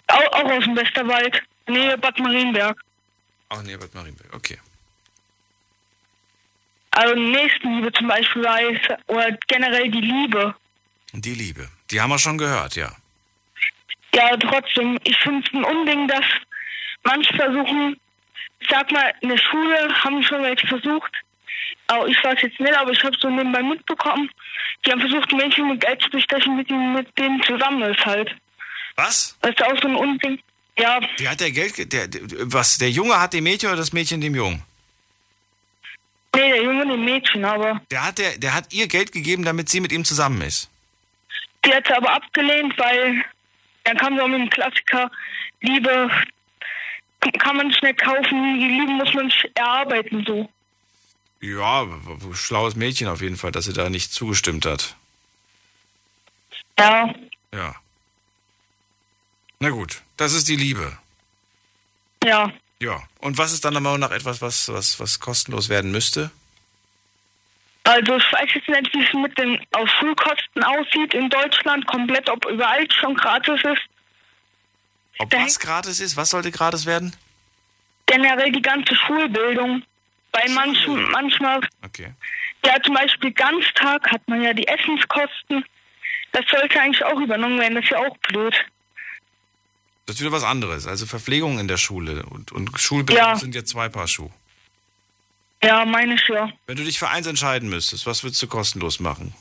auch, 0.07 0.33
auch 0.33 0.51
aus 0.51 0.63
dem 0.63 0.75
Westerwald, 0.75 1.41
Nähe 1.67 1.97
Bad 1.97 2.19
Marienberg. 2.19 2.79
Ach 3.49 3.61
nee, 3.63 3.77
Bad 3.77 3.93
Marienberg, 3.93 4.33
okay. 4.33 4.57
Also 6.91 7.15
Nächstenliebe 7.15 7.91
zum 7.93 8.07
Beispiel 8.07 8.43
weiß, 8.43 8.97
oder 9.07 9.37
generell 9.47 9.89
die 9.91 10.01
Liebe. 10.01 10.55
Die 11.13 11.33
Liebe, 11.33 11.69
die 11.91 11.99
haben 12.01 12.09
wir 12.09 12.19
schon 12.19 12.37
gehört, 12.37 12.75
ja. 12.75 12.91
Ja, 14.13 14.35
trotzdem, 14.37 14.97
ich 15.03 15.17
finde 15.19 15.47
es 15.47 15.53
ein 15.53 15.63
Unding, 15.63 16.07
dass 16.07 16.25
manche 17.03 17.33
versuchen, 17.35 17.99
ich 18.59 18.67
sag 18.69 18.91
mal, 18.91 19.13
in 19.21 19.29
der 19.29 19.37
Schule 19.37 19.93
haben 20.03 20.21
schon 20.23 20.41
welche 20.43 20.67
versucht, 20.67 21.11
aber 21.87 22.07
ich 22.07 22.21
weiß 22.23 22.41
jetzt 22.41 22.59
nicht, 22.59 22.73
aber 22.77 22.91
ich 22.91 23.03
habe 23.03 23.15
so 23.19 23.29
nebenbei 23.29 23.61
mitbekommen, 23.63 24.29
die 24.85 24.91
haben 24.91 24.99
versucht, 25.01 25.31
Mädchen 25.31 25.69
mit 25.69 25.81
Geld 25.81 26.01
zu 26.01 26.09
bestechen, 26.09 26.55
mit, 26.57 26.69
denen- 26.69 26.93
mit 26.93 27.17
denen 27.17 27.41
zusammen 27.43 27.81
ist 27.83 28.05
halt. 28.05 28.35
Was? 28.95 29.37
Das 29.41 29.51
ist 29.51 29.63
auch 29.63 29.81
so 29.81 29.87
ein 29.87 29.95
Unding. 29.95 30.39
Ja, 30.77 30.99
Der 31.19 31.31
hat 31.31 31.39
der 31.41 31.51
Geld, 31.51 31.73
ge- 31.75 31.85
der, 31.85 32.07
der, 32.07 32.21
was, 32.51 32.77
der 32.77 32.89
Junge 32.89 33.19
hat 33.19 33.33
dem 33.33 33.43
Mädchen 33.43 33.69
oder 33.69 33.77
das 33.77 33.91
Mädchen 33.93 34.21
dem 34.21 34.33
Jungen? 34.35 34.63
nee, 36.35 36.49
der 36.51 36.63
Junge 36.63 36.85
dem 36.87 37.03
Mädchen, 37.03 37.43
aber 37.45 37.81
Der 37.91 38.05
hat, 38.05 38.17
der, 38.17 38.37
der 38.37 38.53
hat 38.53 38.71
ihr 38.73 38.87
Geld 38.87 39.11
gegeben, 39.11 39.43
damit 39.43 39.69
sie 39.69 39.79
mit 39.81 39.91
ihm 39.91 40.05
zusammen 40.05 40.41
ist. 40.41 40.68
Die 41.65 41.73
hat 41.73 41.87
sie 41.87 41.93
aber 41.93 42.11
abgelehnt, 42.13 42.77
weil 42.77 43.23
dann 43.83 43.97
kam 43.97 44.15
sie 44.15 44.21
auch 44.21 44.27
mit 44.27 44.39
dem 44.41 44.49
Klassiker, 44.49 45.11
Liebe 45.61 46.09
kann 47.39 47.57
man 47.57 47.73
mehr 47.81 47.93
kaufen, 47.93 48.59
die 48.59 48.67
Liebe 48.67 48.91
muss 48.93 49.13
man 49.13 49.31
erarbeiten, 49.55 50.23
so. 50.25 50.49
Ja, 51.41 51.85
schlaues 52.33 52.75
Mädchen 52.75 53.07
auf 53.07 53.21
jeden 53.21 53.37
Fall, 53.37 53.51
dass 53.51 53.65
sie 53.65 53.73
da 53.73 53.89
nicht 53.89 54.13
zugestimmt 54.13 54.65
hat. 54.65 54.95
Ja, 56.77 57.13
Ja. 57.53 57.75
Na 59.61 59.69
gut, 59.69 60.01
das 60.15 60.33
ist 60.33 60.47
die 60.47 60.55
Liebe. 60.55 60.97
ja. 62.23 62.51
Ja. 62.81 63.03
Und 63.19 63.37
was 63.37 63.51
ist 63.51 63.65
dann 63.65 63.73
Meinung 63.81 63.99
nach 63.99 64.11
etwas, 64.11 64.41
was, 64.41 64.69
was, 64.69 65.01
was 65.01 65.19
kostenlos 65.19 65.67
werden 65.67 65.91
müsste? 65.91 66.31
Also 67.89 68.17
ich 68.17 68.31
weiß 68.31 68.49
jetzt 68.53 68.67
nicht, 68.69 68.93
wie 68.93 69.03
es 69.03 69.13
mit 69.13 69.37
den 69.37 69.59
auf 69.71 69.89
Schulkosten 69.99 70.63
aussieht 70.63 71.13
in 71.13 71.29
Deutschland, 71.29 71.85
komplett, 71.87 72.29
ob 72.29 72.45
überall 72.45 72.85
schon 72.91 73.15
gratis 73.15 73.61
ist. 73.63 73.81
Ob 75.17 75.33
was 75.33 75.59
gratis 75.59 75.99
ist? 75.99 76.15
Was 76.15 76.29
sollte 76.29 76.51
gratis 76.51 76.85
werden? 76.85 77.15
Generell 78.05 78.51
die 78.51 78.61
ganze 78.61 78.95
Schulbildung. 78.95 79.83
Bei 80.31 80.47
manchen, 80.49 81.09
manchmal, 81.11 81.59
Okay. 81.83 82.13
ja 82.63 82.79
zum 82.83 82.93
Beispiel 82.93 83.31
Ganztag 83.31 84.11
hat 84.11 84.21
man 84.27 84.43
ja 84.43 84.53
die 84.53 84.67
Essenskosten. 84.67 85.65
Das 86.31 86.45
sollte 86.51 86.79
eigentlich 86.79 87.03
auch 87.03 87.19
übernommen 87.19 87.59
werden, 87.59 87.75
das 87.75 87.85
ist 87.85 87.89
ja 87.91 87.97
auch 87.97 88.15
blöd. 88.29 88.53
Das 90.05 90.15
ist 90.15 90.21
wieder 90.21 90.31
was 90.31 90.43
anderes. 90.43 90.85
Also 90.85 91.07
Verpflegung 91.07 91.57
in 91.59 91.67
der 91.67 91.77
Schule 91.77 92.23
und, 92.27 92.51
und 92.51 92.79
Schulbildung 92.79 93.25
Ja. 93.25 93.35
sind 93.35 93.55
ja 93.55 93.63
zwei 93.65 93.89
Paar 93.89 94.07
Schuhe. 94.07 94.31
Ja, 95.61 95.85
meine 95.85 96.15
ich 96.15 96.27
ja. 96.27 96.49
Wenn 96.67 96.77
du 96.77 96.83
dich 96.83 96.99
für 96.99 97.09
eins 97.09 97.27
entscheiden 97.27 97.69
müsstest, 97.69 98.05
was 98.05 98.23
würdest 98.23 98.41
du 98.41 98.47
kostenlos 98.47 98.99
machen? 98.99 99.33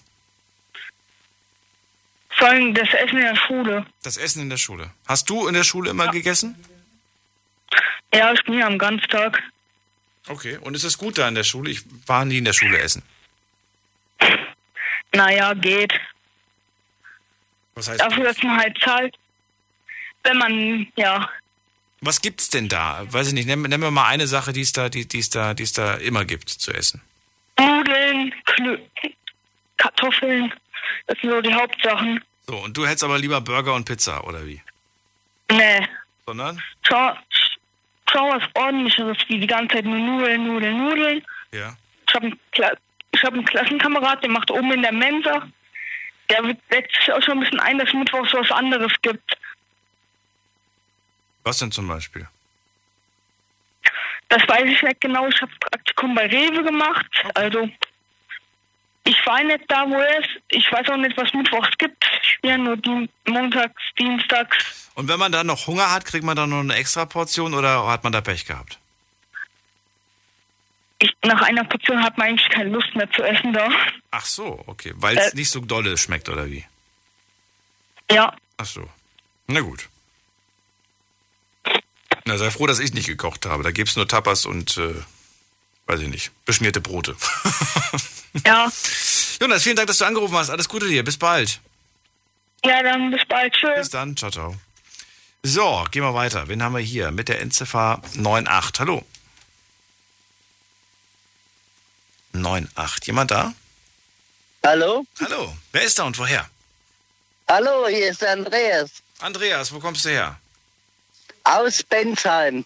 Vor 2.30 2.48
allem 2.48 2.74
das 2.74 2.88
Essen 2.94 3.16
in 3.18 3.24
der 3.24 3.36
Schule. 3.36 3.86
Das 4.02 4.16
Essen 4.16 4.42
in 4.42 4.50
der 4.50 4.56
Schule. 4.56 4.90
Hast 5.06 5.28
du 5.30 5.48
in 5.48 5.54
der 5.54 5.64
Schule 5.64 5.90
immer 5.90 6.08
gegessen? 6.08 6.56
Ja, 8.12 8.32
ich 8.32 8.42
bin 8.44 8.58
ja 8.58 8.66
am 8.66 8.78
Ganztag. 8.78 9.42
Okay. 10.28 10.58
Und 10.58 10.74
ist 10.74 10.84
es 10.84 10.98
gut 10.98 11.18
da 11.18 11.28
in 11.28 11.34
der 11.34 11.44
Schule? 11.44 11.70
Ich 11.70 11.82
war 12.06 12.24
nie 12.24 12.38
in 12.38 12.44
der 12.44 12.52
Schule 12.52 12.78
essen. 12.78 13.02
Naja, 15.12 15.54
geht. 15.54 15.92
Was 17.74 17.88
heißt 17.88 18.00
Dafür, 18.00 18.24
dass 18.24 18.42
man 18.42 18.58
halt 18.58 18.78
zahlt. 18.80 19.16
Wenn 20.22 20.38
man, 20.38 20.92
ja, 20.96 21.28
Was 22.00 22.22
gibt's 22.22 22.48
denn 22.48 22.68
da? 22.68 23.04
Weiß 23.10 23.28
ich 23.28 23.34
nicht. 23.34 23.46
Nennen, 23.46 23.62
nennen 23.62 23.82
wir 23.82 23.90
mal 23.90 24.06
eine 24.06 24.26
Sache, 24.26 24.52
die 24.52 24.60
es 24.60 24.72
da, 24.72 24.88
die, 24.88 25.06
die 25.08 25.18
es 25.18 25.30
da, 25.30 25.54
die 25.54 25.64
es 25.64 25.72
da 25.72 25.94
immer 25.94 26.24
gibt 26.24 26.48
zu 26.48 26.72
essen. 26.72 27.02
Nudeln, 27.58 28.32
Kartoffeln, 29.76 30.52
das 31.06 31.18
sind 31.20 31.30
so 31.30 31.40
die 31.40 31.52
Hauptsachen. 31.52 32.22
So, 32.46 32.56
und 32.56 32.76
du 32.76 32.86
hättest 32.86 33.04
aber 33.04 33.18
lieber 33.18 33.40
Burger 33.40 33.74
und 33.74 33.84
Pizza, 33.84 34.24
oder 34.26 34.46
wie? 34.46 34.60
Nee, 35.50 35.86
Sondern? 36.26 36.62
schau, 36.82 37.14
schau 38.10 38.28
was 38.30 38.42
ordentlicheres, 38.54 39.18
wie 39.28 39.38
die 39.38 39.46
ganze 39.46 39.76
Zeit 39.76 39.84
nur 39.84 39.98
Nudeln, 39.98 40.46
Nudeln, 40.46 40.78
Nudeln. 40.78 41.24
Ja. 41.52 41.76
Ich 42.06 42.14
habe 42.14 42.26
einen, 42.26 42.40
Kla 42.52 42.72
ich 43.12 43.22
hab 43.22 43.32
einen 43.32 43.44
Klassenkamerad, 43.44 44.22
der 44.22 44.30
macht 44.30 44.50
oben 44.50 44.72
in 44.72 44.82
der 44.82 44.92
Mensa. 44.92 45.48
Der 46.30 46.44
setzt 46.70 46.94
sich 46.94 47.12
auch 47.12 47.22
schon 47.22 47.38
ein 47.38 47.40
bisschen 47.40 47.60
ein, 47.60 47.78
dass 47.78 47.92
Mittwochs 47.92 48.32
was 48.34 48.50
anderes 48.50 48.92
gibt. 49.02 49.36
Was 51.48 51.56
denn 51.56 51.72
zum 51.72 51.88
Beispiel? 51.88 52.28
Das 54.28 54.46
weiß 54.46 54.64
ich 54.66 54.82
nicht 54.82 55.00
genau. 55.00 55.26
Ich 55.28 55.40
habe 55.40 55.50
Praktikum 55.58 56.14
bei 56.14 56.26
Rewe 56.26 56.62
gemacht. 56.62 57.06
Also, 57.34 57.66
ich 59.04 59.16
war 59.24 59.42
nicht 59.42 59.64
da, 59.68 59.86
wo 59.88 59.98
ist. 60.20 60.28
Ich 60.50 60.70
weiß 60.70 60.86
auch 60.90 60.98
nicht, 60.98 61.16
was 61.16 61.32
Mittwochs 61.32 61.70
gibt. 61.78 62.04
Ja 62.42 62.58
nur 62.58 62.76
die 62.76 63.08
montags, 63.26 63.80
dienstags. 63.98 64.90
Und 64.94 65.08
wenn 65.08 65.18
man 65.18 65.32
dann 65.32 65.46
noch 65.46 65.66
Hunger 65.66 65.90
hat, 65.90 66.04
kriegt 66.04 66.22
man 66.22 66.36
dann 66.36 66.50
noch 66.50 66.60
eine 66.60 66.74
extra 66.74 67.06
Portion 67.06 67.54
oder 67.54 67.86
hat 67.86 68.04
man 68.04 68.12
da 68.12 68.20
Pech 68.20 68.44
gehabt? 68.44 68.78
Ich, 70.98 71.14
nach 71.24 71.40
einer 71.40 71.64
Portion 71.64 72.02
hat 72.04 72.18
man 72.18 72.28
eigentlich 72.28 72.50
keine 72.50 72.68
Lust 72.68 72.94
mehr 72.94 73.10
zu 73.12 73.22
essen 73.22 73.54
da. 73.54 73.70
Ach 74.10 74.26
so, 74.26 74.62
okay. 74.66 74.92
Weil 74.96 75.16
es 75.16 75.32
Äh. 75.32 75.36
nicht 75.36 75.50
so 75.50 75.60
dolle 75.60 75.96
schmeckt, 75.96 76.28
oder 76.28 76.44
wie? 76.50 76.66
Ja, 78.10 78.36
Ach 78.58 78.66
so. 78.66 78.86
Na 79.46 79.60
gut. 79.60 79.88
Na, 82.28 82.36
sei 82.36 82.50
froh, 82.50 82.66
dass 82.66 82.78
ich 82.78 82.92
nicht 82.92 83.06
gekocht 83.06 83.46
habe. 83.46 83.62
Da 83.62 83.70
gibt's 83.70 83.96
nur 83.96 84.06
Tapas 84.06 84.44
und, 84.44 84.76
äh, 84.76 84.94
weiß 85.86 86.00
ich 86.00 86.08
nicht, 86.08 86.30
beschmierte 86.44 86.78
Brote. 86.78 87.16
ja. 88.46 88.70
Jonas, 89.40 89.62
vielen 89.62 89.76
Dank, 89.76 89.86
dass 89.86 89.96
du 89.96 90.04
angerufen 90.04 90.36
hast. 90.36 90.50
Alles 90.50 90.68
Gute 90.68 90.86
dir. 90.88 91.02
Bis 91.02 91.16
bald. 91.16 91.58
Ja, 92.66 92.82
dann 92.82 93.10
bis 93.10 93.24
bald. 93.26 93.54
Tschüss. 93.54 93.78
Bis 93.78 93.88
dann. 93.88 94.14
Ciao, 94.14 94.30
ciao. 94.30 94.54
So, 95.42 95.86
gehen 95.90 96.02
wir 96.02 96.12
weiter. 96.12 96.48
Wen 96.48 96.62
haben 96.62 96.74
wir 96.74 96.82
hier? 96.82 97.12
Mit 97.12 97.30
der 97.30 97.40
Endziffer 97.40 98.02
98. 98.18 98.80
Hallo. 98.80 99.06
98. 102.34 103.06
Jemand 103.06 103.30
da? 103.30 103.54
Hallo? 104.66 105.06
Hallo. 105.18 105.56
Wer 105.72 105.82
ist 105.82 105.98
da 105.98 106.04
und 106.04 106.18
woher? 106.18 106.46
Hallo, 107.48 107.88
hier 107.88 108.10
ist 108.10 108.22
Andreas. 108.22 108.90
Andreas, 109.20 109.72
wo 109.72 109.78
kommst 109.78 110.04
du 110.04 110.10
her? 110.10 110.38
Aus 111.48 111.82
Bensheim. 111.82 112.64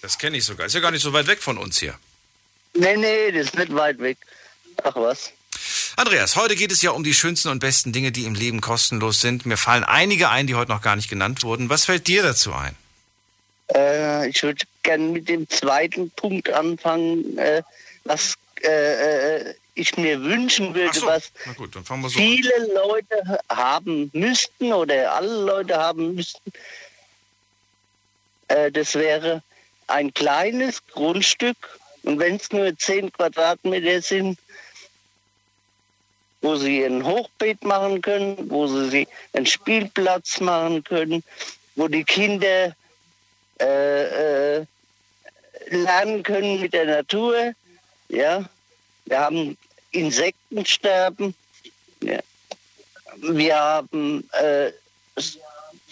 Das 0.00 0.18
kenne 0.18 0.36
ich 0.36 0.44
sogar. 0.44 0.66
Ist 0.66 0.74
ja 0.74 0.80
gar 0.80 0.92
nicht 0.92 1.02
so 1.02 1.12
weit 1.12 1.26
weg 1.26 1.42
von 1.42 1.58
uns 1.58 1.78
hier. 1.78 1.98
Nee, 2.74 2.96
nee, 2.96 3.32
das 3.32 3.46
ist 3.46 3.58
nicht 3.58 3.74
weit 3.74 3.98
weg. 3.98 4.18
Ach 4.84 4.94
was. 4.94 5.32
Andreas, 5.96 6.36
heute 6.36 6.56
geht 6.56 6.72
es 6.72 6.82
ja 6.82 6.92
um 6.92 7.04
die 7.04 7.14
schönsten 7.14 7.48
und 7.48 7.58
besten 7.58 7.92
Dinge, 7.92 8.12
die 8.12 8.24
im 8.24 8.34
Leben 8.34 8.60
kostenlos 8.60 9.20
sind. 9.20 9.44
Mir 9.44 9.56
fallen 9.56 9.84
einige 9.84 10.30
ein, 10.30 10.46
die 10.46 10.54
heute 10.54 10.70
noch 10.70 10.82
gar 10.82 10.96
nicht 10.96 11.10
genannt 11.10 11.42
wurden. 11.42 11.68
Was 11.68 11.84
fällt 11.84 12.06
dir 12.06 12.22
dazu 12.22 12.52
ein? 12.52 12.76
Äh, 13.74 14.28
ich 14.28 14.42
würde 14.42 14.64
gerne 14.82 15.04
mit 15.04 15.28
dem 15.28 15.48
zweiten 15.48 16.10
Punkt 16.12 16.50
anfangen, 16.50 17.36
äh, 17.38 17.62
was 18.04 18.34
äh, 18.62 19.38
äh, 19.38 19.54
ich 19.74 19.96
mir 19.96 20.22
wünschen 20.22 20.74
würde, 20.74 20.98
so. 20.98 21.06
was 21.06 21.32
gut, 21.56 21.74
so 21.74 21.94
an. 21.94 22.10
viele 22.10 22.72
Leute 22.74 23.38
haben 23.48 24.10
müssten 24.12 24.72
oder 24.72 25.14
alle 25.14 25.44
Leute 25.44 25.76
haben 25.76 26.14
müssten. 26.14 26.52
Äh, 28.52 28.70
das 28.70 28.94
wäre 28.94 29.42
ein 29.86 30.12
kleines 30.12 30.84
Grundstück 30.88 31.56
und 32.02 32.18
wenn 32.18 32.36
es 32.36 32.50
nur 32.52 32.76
10 32.76 33.12
Quadratmeter 33.12 34.02
sind, 34.02 34.38
wo 36.40 36.56
sie 36.56 36.84
ein 36.84 37.04
Hochbeet 37.04 37.62
machen 37.64 38.02
können, 38.02 38.50
wo 38.50 38.66
sie 38.66 39.06
einen 39.32 39.46
Spielplatz 39.46 40.40
machen 40.40 40.82
können, 40.82 41.22
wo 41.76 41.88
die 41.88 42.04
Kinder 42.04 42.74
äh, 43.60 44.56
äh, 44.58 44.66
lernen 45.68 46.22
können 46.22 46.60
mit 46.60 46.72
der 46.72 46.86
Natur. 46.86 47.54
Ja, 48.08 48.44
wir 49.06 49.18
haben 49.18 49.56
Insektensterben. 49.92 51.34
Ja. 52.00 52.18
Wir 53.18 53.56
haben 53.56 54.28
äh, 54.32 54.72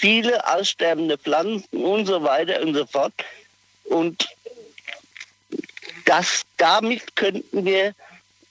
viele 0.01 0.47
aussterbende 0.47 1.19
Pflanzen 1.19 1.85
und 1.85 2.07
so 2.07 2.23
weiter 2.23 2.63
und 2.63 2.75
so 2.75 2.87
fort. 2.87 3.13
Und 3.85 4.29
das, 6.07 6.43
damit 6.57 7.15
könnten 7.17 7.65
wir 7.65 7.95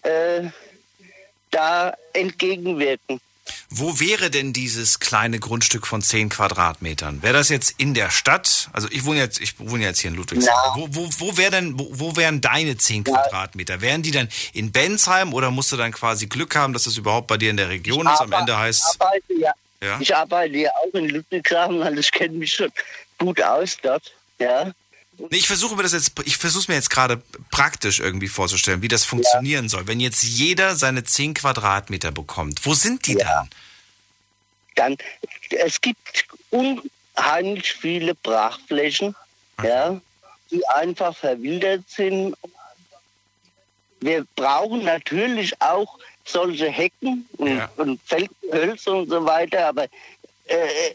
äh, 0.04 0.50
da 1.52 1.96
entgegenwirken. 2.14 3.20
Wo 3.72 4.00
wäre 4.00 4.30
denn 4.30 4.52
dieses 4.54 5.00
kleine 5.00 5.40
Grundstück 5.40 5.86
von 5.86 6.02
10 6.02 6.30
Quadratmetern? 6.30 7.22
Wäre 7.22 7.34
das 7.34 7.50
jetzt 7.50 7.76
in 7.78 7.94
der 7.94 8.10
Stadt? 8.10 8.70
Also 8.74 8.88
ich 8.92 9.06
wohne 9.06 9.20
jetzt, 9.20 9.40
ich 9.40 9.60
wohne 9.60 9.84
jetzt 9.84 10.00
hier 10.00 10.10
in 10.10 10.18
Ludwigshafen. 10.18 10.82
Wo, 10.82 10.88
wo, 10.92 11.10
wo, 11.20 11.38
wär 11.38 11.52
denn, 11.52 11.78
wo, 11.78 11.88
wo 11.92 12.16
wären 12.16 12.42
deine 12.42 12.78
10 12.78 13.04
Quadratmeter? 13.04 13.82
Wären 13.82 14.02
die 14.02 14.12
dann 14.12 14.28
in 14.54 14.72
Bensheim 14.72 15.34
oder 15.34 15.52
musst 15.52 15.72
du 15.72 15.78
dann 15.78 15.92
quasi 15.92 16.28
Glück 16.28 16.56
haben, 16.56 16.74
dass 16.74 16.84
das 16.84 16.98
überhaupt 16.98 17.28
bei 17.28 17.38
dir 17.38 17.52
in 17.52 17.58
der 17.58 17.70
Region 17.70 18.08
ist? 18.08 18.22
Am 18.22 18.32
Ende 18.32 18.58
heißt 18.58 18.96
Ich 18.96 19.02
arbeite 19.02 19.34
ja, 19.40 19.54
Ja? 19.82 19.98
ich 20.00 20.16
arbeite 20.16 20.58
ja 20.58 20.72
auch 20.76 20.94
in 20.94 21.10
Ludwigshafen, 21.10 21.82
also 21.82 22.00
ich 22.00 22.12
kenne 22.12 22.38
mich 22.38 22.54
schon 22.54 22.72
gut 23.18 23.42
aus 23.42 23.78
dort. 23.82 24.14
Ja. 24.38 24.74
Nee, 25.18 25.38
ich 25.38 25.48
versuche 25.48 25.76
mir 25.76 25.84
das 25.84 25.94
jetzt, 25.94 26.14
ich 26.26 26.38
versuche 26.38 26.62
es 26.62 26.68
mir 26.70 26.76
jetzt 26.76 26.90
gerade 26.90 27.22
praktisch 27.52 28.00
irgendwie 28.00 28.30
vorzustellen, 28.30 28.82
wie 28.82 28.88
das 28.88 29.04
funktionieren 29.04 29.68
soll. 29.68 29.88
Wenn 29.88 30.00
jetzt 30.00 30.24
jeder 30.24 30.76
seine 30.76 31.04
10 31.04 31.34
Quadratmeter 31.34 32.12
bekommt, 32.12 32.66
wo 32.66 32.74
sind 32.74 33.06
die 33.06 33.16
dann? 33.16 33.50
Dann, 34.76 34.98
es 35.50 35.82
gibt 35.82 36.26
unheimlich 36.52 37.74
viele 37.74 38.16
Brachflächen, 38.16 39.14
ja, 39.62 40.00
die 40.52 40.66
einfach 40.70 41.16
verwildert 41.16 41.84
sind. 41.90 42.36
Wir 44.00 44.26
brauchen 44.38 44.86
natürlich 44.86 45.62
auch 45.62 46.00
solche 46.26 46.70
Hecken 46.70 47.28
und, 47.38 47.62
und 47.78 48.00
Feldhölzer 48.06 48.94
und 48.94 49.10
so 49.10 49.26
weiter, 49.26 49.68
aber 49.68 49.86
äh, 50.46 50.94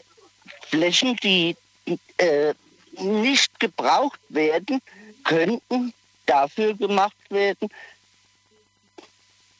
Flächen, 0.67 1.15
die 1.17 1.55
äh, 2.17 2.53
nicht 2.99 3.59
gebraucht 3.59 4.19
werden, 4.29 4.81
könnten 5.23 5.93
dafür 6.25 6.73
gemacht 6.73 7.15
werden, 7.29 7.69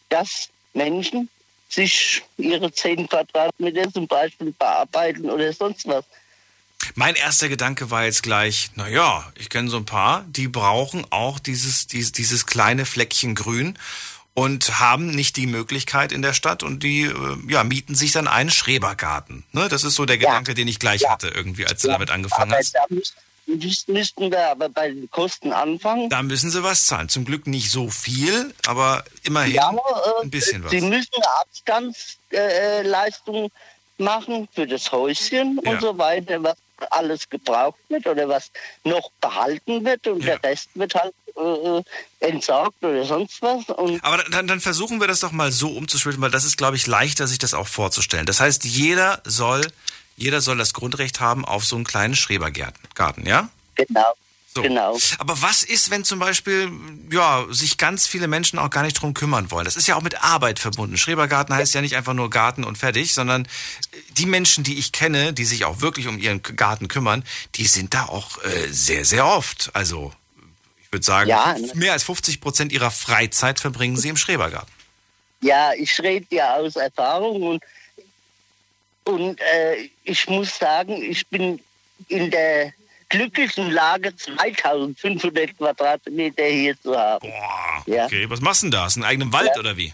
dass 0.09 0.49
Menschen 0.73 1.29
sich 1.69 2.21
ihre 2.37 2.71
10 2.71 3.09
Quadratmeter 3.09 3.91
zum 3.91 4.07
Beispiel 4.07 4.53
bearbeiten 4.53 5.29
oder 5.29 5.51
sonst 5.51 5.87
was. 5.87 6.05
Mein 6.93 7.15
erster 7.15 7.49
Gedanke 7.49 7.89
war 7.89 8.05
jetzt 8.05 8.23
gleich, 8.23 8.69
naja, 8.75 9.31
ich 9.35 9.49
kenne 9.49 9.69
so 9.69 9.77
ein 9.77 9.85
paar, 9.85 10.23
die 10.27 10.47
brauchen 10.47 11.05
auch 11.09 11.39
dieses, 11.39 11.87
dieses, 11.87 12.11
dieses 12.11 12.45
kleine 12.45 12.85
Fleckchen 12.85 13.35
Grün 13.35 13.77
und 14.35 14.79
haben 14.81 15.09
nicht 15.09 15.37
die 15.37 15.47
Möglichkeit 15.47 16.11
in 16.11 16.21
der 16.21 16.33
Stadt 16.33 16.61
und 16.61 16.83
die 16.83 17.03
äh, 17.03 17.13
ja, 17.47 17.63
mieten 17.63 17.95
sich 17.95 18.11
dann 18.11 18.27
einen 18.27 18.51
Schrebergarten. 18.51 19.43
Ne? 19.53 19.67
Das 19.69 19.83
ist 19.85 19.95
so 19.95 20.05
der 20.05 20.17
Gedanke, 20.17 20.53
den 20.53 20.67
ich 20.67 20.77
gleich 20.77 21.07
hatte, 21.09 21.29
irgendwie, 21.29 21.65
als 21.65 21.81
du 21.81 21.87
damit 21.87 22.11
angefangen 22.11 22.51
aber 22.51 22.59
hast. 22.59 22.75
da 22.75 22.83
müssten, 23.47 24.29
wir 24.31 24.47
aber 24.49 24.67
bei 24.69 24.89
den 24.89 25.09
Kosten 25.09 25.53
anfangen. 25.53 26.09
Da 26.09 26.21
müssen 26.21 26.51
sie 26.51 26.61
was 26.63 26.85
zahlen. 26.85 27.07
Zum 27.09 27.23
Glück 27.25 27.47
nicht 27.47 27.71
so 27.71 27.89
viel, 27.89 28.53
aber 28.67 29.05
immerhin 29.23 29.53
Ja, 29.55 29.71
äh, 29.71 30.23
ein 30.23 30.29
bisschen 30.29 30.63
was. 30.63 30.71
Sie 30.71 30.81
müssen 30.81 31.11
eine 31.15 31.95
Abstandsleistung 32.33 33.51
machen 33.97 34.49
für 34.53 34.67
das 34.67 34.91
Häuschen 34.91 35.59
Ja. 35.63 35.71
und 35.71 35.81
so 35.81 35.97
weiter, 35.97 36.43
was 36.43 36.57
alles 36.91 37.29
gebraucht 37.29 37.79
wird 37.87 38.05
oder 38.05 38.27
was 38.27 38.51
noch 38.83 39.09
behalten 39.21 39.85
wird 39.85 40.05
und 40.07 40.25
der 40.25 40.43
Rest 40.43 40.67
wird 40.75 40.93
halt 40.93 41.13
äh, 41.35 41.83
entsorgt 42.19 42.83
oder 42.83 43.05
sonst 43.05 43.41
was. 43.41 43.65
Und 43.69 44.03
Aber 44.03 44.23
dann, 44.23 44.47
dann 44.47 44.59
versuchen 44.59 44.99
wir 44.99 45.07
das 45.07 45.19
doch 45.19 45.31
mal 45.31 45.51
so 45.51 45.69
umzuschalten, 45.69 46.21
weil 46.21 46.31
das 46.31 46.45
ist, 46.45 46.57
glaube 46.57 46.75
ich, 46.75 46.87
leichter, 46.87 47.27
sich 47.27 47.39
das 47.39 47.53
auch 47.53 47.67
vorzustellen. 47.67 48.25
Das 48.25 48.39
heißt, 48.39 48.65
jeder 48.65 49.21
soll, 49.25 49.61
jeder 50.15 50.41
soll 50.41 50.57
das 50.57 50.73
Grundrecht 50.73 51.19
haben 51.19 51.45
auf 51.45 51.65
so 51.65 51.75
einen 51.75 51.85
kleinen 51.85 52.15
Schrebergarten, 52.15 52.81
Garten, 52.93 53.25
ja? 53.25 53.49
Genau. 53.75 54.13
So. 54.55 54.61
Genau. 54.61 54.97
Aber 55.17 55.41
was 55.41 55.63
ist, 55.63 55.89
wenn 55.89 56.05
zum 56.05 56.17
Beispiel, 56.17 56.71
ja, 57.11 57.45
sich 57.49 57.77
ganz 57.77 58.07
viele 58.07 58.29
Menschen 58.29 58.57
auch 58.57 58.69
gar 58.69 58.83
nicht 58.83 58.93
drum 58.93 59.13
kümmern 59.13 59.51
wollen? 59.51 59.65
Das 59.65 59.75
ist 59.75 59.87
ja 59.87 59.97
auch 59.97 60.01
mit 60.01 60.23
Arbeit 60.23 60.59
verbunden. 60.59 60.95
Schrebergarten 60.95 61.53
heißt 61.53 61.73
ja 61.73 61.81
nicht 61.81 61.97
einfach 61.97 62.13
nur 62.13 62.29
Garten 62.29 62.63
und 62.63 62.77
fertig, 62.77 63.13
sondern 63.13 63.49
die 64.11 64.25
Menschen, 64.25 64.63
die 64.63 64.79
ich 64.79 64.93
kenne, 64.93 65.33
die 65.33 65.43
sich 65.43 65.65
auch 65.65 65.81
wirklich 65.81 66.07
um 66.07 66.17
ihren 66.17 66.41
Garten 66.41 66.87
kümmern, 66.87 67.25
die 67.55 67.67
sind 67.67 67.93
da 67.93 68.05
auch 68.05 68.41
äh, 68.45 68.71
sehr, 68.71 69.03
sehr 69.03 69.25
oft. 69.25 69.71
Also, 69.73 70.13
würde 70.95 71.05
sagen, 71.05 71.29
Ja, 71.29 71.55
mehr 71.73 71.93
als 71.93 72.03
50 72.03 72.41
Prozent 72.41 72.71
ihrer 72.71 72.91
Freizeit 72.91 73.59
verbringen 73.59 73.97
sie 73.97 74.09
im 74.09 74.17
Schrebergarten. 74.17 74.71
Ja, 75.41 75.73
ich 75.73 75.99
rede 76.01 76.25
ja 76.31 76.55
aus 76.55 76.75
Erfahrung 76.75 77.43
und, 77.43 77.63
und 79.03 79.39
äh, 79.41 79.89
ich 80.03 80.27
muss 80.27 80.57
sagen, 80.57 80.93
ich 81.03 81.27
bin 81.27 81.59
in 82.07 82.31
der 82.31 82.73
glücklichen 83.09 83.69
Lage, 83.71 84.15
2500 84.15 85.55
Quadratmeter 85.57 86.45
hier 86.45 86.81
zu 86.81 86.97
haben. 86.97 87.27
Boah, 87.29 87.83
ja. 87.85 88.05
okay. 88.05 88.29
Was 88.29 88.41
machst 88.41 88.63
du 88.63 88.67
denn 88.67 88.71
da? 88.71 88.87
Ist 88.87 88.95
ein 88.95 89.03
eigener 89.03 89.31
Wald 89.31 89.51
Ja. 89.53 89.59
oder 89.59 89.77
wie? 89.77 89.93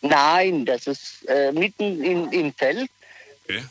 Nein, 0.00 0.64
das 0.64 0.86
ist 0.86 1.24
äh, 1.28 1.52
mitten 1.52 2.02
in, 2.02 2.32
im 2.32 2.54
Feld 2.54 2.88
Okay. 3.44 3.64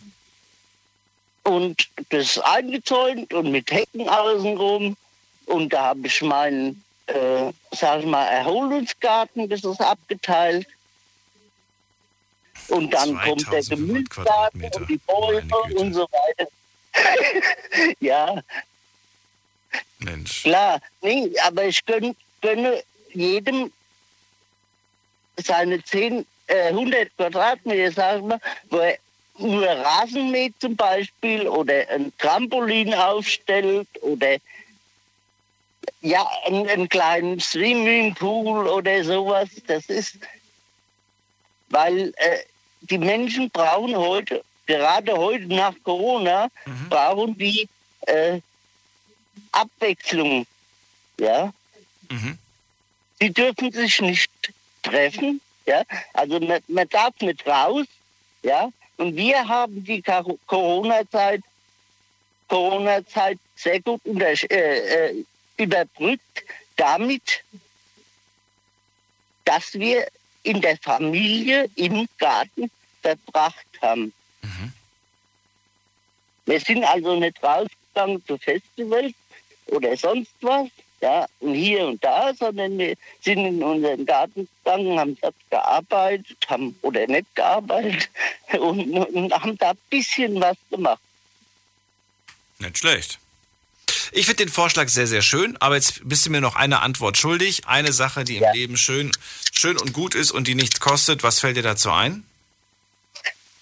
und 1.44 1.88
das 2.10 2.24
ist 2.28 2.40
eingezäunt 2.40 3.34
und 3.34 3.52
mit 3.52 3.72
Hecken 3.72 4.08
außenrum. 4.10 4.96
Und 5.46 5.74
da 5.74 5.84
habe 5.88 6.08
ich 6.08 6.22
meinen, 6.22 6.84
äh, 7.08 7.52
sag 7.72 8.00
ich 8.00 8.06
mal, 8.06 8.26
Erholungsgarten, 8.26 9.50
das 9.50 9.64
ist 9.64 9.82
abgeteilt. 9.82 10.68
Und 12.70 12.92
dann 12.92 13.20
kommt 13.20 13.52
der 13.52 13.62
Gemüsegarten 13.64 14.64
und 14.64 14.90
die 14.90 14.98
Bäume 14.98 15.56
und 15.76 15.94
so 15.94 16.08
weiter. 16.12 16.50
ja, 18.00 18.42
Mensch. 20.00 20.44
klar. 20.44 20.80
Nee, 21.02 21.32
aber 21.44 21.66
ich 21.66 21.86
gönn, 21.86 22.16
gönne 22.42 22.82
jedem 23.14 23.72
seine 25.38 25.84
10, 25.84 26.26
äh, 26.48 26.68
100 26.70 27.16
Quadratmeter, 27.18 27.92
sagen 27.92 28.30
wir, 28.30 28.40
wo 28.70 28.78
er 28.78 28.98
nur 29.38 29.68
Rasen 29.68 30.32
mäht 30.32 30.54
zum 30.60 30.76
Beispiel 30.76 31.48
oder 31.48 31.90
ein 31.90 32.14
Trampolin 32.18 32.94
aufstellt 32.94 33.88
oder 34.02 34.38
ja, 36.02 36.28
einen, 36.46 36.68
einen 36.68 36.90
kleinen 36.90 37.40
Swimmingpool 37.40 38.68
oder 38.68 39.04
sowas. 39.04 39.50
Das 39.68 39.86
ist, 39.86 40.18
weil 41.70 42.14
äh, 42.18 42.40
die 42.82 42.98
Menschen 42.98 43.50
brauchen 43.50 43.96
heute, 43.96 44.44
gerade 44.66 45.16
heute 45.16 45.46
nach 45.48 45.74
Corona, 45.84 46.50
brauchen 46.90 47.38
die 47.38 47.68
äh, 48.02 48.40
Abwechslung. 49.52 50.46
Ja. 51.20 51.54
Sie 53.20 53.32
dürfen 53.32 53.72
sich 53.72 54.02
nicht 54.02 54.32
treffen. 54.84 55.42
Ja. 55.66 55.84
Also 56.14 56.40
man, 56.40 56.62
man 56.68 56.88
darf 56.90 57.14
nicht 57.22 57.46
raus. 57.48 57.86
Ja. 58.44 58.70
Und 58.98 59.16
wir 59.16 59.48
haben 59.48 59.84
die 59.84 60.02
Corona-Zeit 60.48 61.42
Corona-Zeit 62.48 63.40
sehr 63.56 63.82
gut 63.82 64.02
unter, 64.06 64.28
äh, 64.28 65.10
äh, 65.10 65.26
überbrückt 65.58 66.44
damit, 66.76 67.44
dass 69.46 69.74
wir 69.74 70.08
in 70.44 70.62
der 70.62 70.78
Familie 70.78 71.70
im 71.76 72.08
Garten 72.18 72.70
verbracht 73.02 73.66
haben. 73.82 74.14
Wir 76.46 76.60
sind 76.60 76.84
also 76.84 77.16
nicht 77.16 77.42
rausgegangen 77.42 78.24
zu 78.26 78.38
Festivals 78.38 79.14
oder 79.68 79.98
sonst 79.98 80.32
was, 80.42 80.70
ja, 81.02 81.28
und 81.40 81.56
hier 81.56 81.88
und 81.88 82.04
da, 82.04 82.34
sondern 82.34 82.78
wir 82.78 82.96
sind 83.22 83.46
in 83.46 83.64
unseren 83.64 84.06
Garten 84.06 84.48
gegangen, 84.64 85.00
haben 85.00 85.18
dort 85.22 85.36
gearbeitet, 85.50 86.38
haben 86.48 86.78
oder 86.82 87.06
nicht 87.08 87.34
gearbeitet 87.36 88.10
und, 88.54 88.94
und 88.94 89.34
haben 89.34 89.58
da 89.58 89.72
ein 89.72 89.78
bisschen 89.90 90.40
was 90.40 90.58
gemacht. 90.70 91.02
Nicht 92.60 92.78
schlecht. 92.78 93.20
Ich 94.16 94.28
finde 94.28 94.46
den 94.46 94.50
Vorschlag 94.50 94.88
sehr, 94.88 95.08
sehr 95.08 95.22
schön, 95.22 95.58
aber 95.58 95.76
jetzt 95.76 96.00
bist 96.08 96.26
du 96.26 96.30
mir 96.30 96.40
noch 96.40 96.56
eine 96.56 96.82
Antwort 96.82 97.18
schuldig. 97.18 97.68
Eine 97.68 97.92
Sache, 97.92 98.24
die 98.24 98.38
im 98.38 98.46
Leben 98.54 98.78
schön, 98.78 99.12
schön 99.52 99.78
und 99.78 99.92
gut 99.92 100.16
ist 100.16 100.32
und 100.32 100.48
die 100.48 100.56
nichts 100.56 100.80
kostet. 100.80 101.22
Was 101.22 101.42
fällt 101.42 101.58
dir 101.58 101.64
dazu 101.64 101.92
ein? 101.92 102.24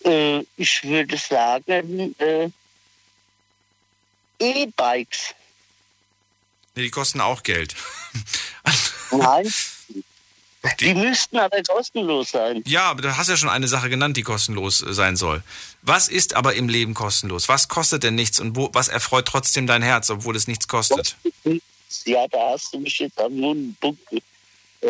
Äh, 0.05 0.43
ich 0.55 0.83
würde 0.83 1.17
sagen, 1.17 2.13
äh, 2.19 2.49
E-Bikes. 4.37 5.33
Nee, 6.75 6.83
die 6.83 6.91
kosten 6.91 7.19
auch 7.19 7.41
Geld. 7.41 7.75
Nein. 9.11 9.51
Die 10.79 10.93
müssten 10.93 11.37
aber 11.37 11.61
kostenlos 11.63 12.31
sein. 12.31 12.63
Ja, 12.65 12.83
aber 12.83 13.01
du 13.01 13.17
hast 13.17 13.27
ja 13.27 13.35
schon 13.35 13.49
eine 13.49 13.67
Sache 13.67 13.89
genannt, 13.89 14.15
die 14.15 14.23
kostenlos 14.23 14.81
äh, 14.81 14.93
sein 14.93 15.17
soll. 15.17 15.43
Was 15.81 16.07
ist 16.07 16.35
aber 16.35 16.55
im 16.55 16.69
Leben 16.69 16.93
kostenlos? 16.93 17.49
Was 17.49 17.67
kostet 17.67 18.03
denn 18.03 18.15
nichts 18.15 18.39
und 18.39 18.55
wo, 18.55 18.69
was 18.71 18.87
erfreut 18.87 19.25
trotzdem 19.25 19.67
dein 19.67 19.81
Herz, 19.81 20.09
obwohl 20.09 20.35
es 20.35 20.47
nichts 20.47 20.67
kostet? 20.67 21.17
Ja, 22.05 22.27
da 22.29 22.51
hast 22.51 22.73
du 22.73 22.79
mich 22.79 22.97
jetzt 22.99 23.19
am 23.19 23.33
Mundpunkt 23.33 24.13
äh, 24.81 24.89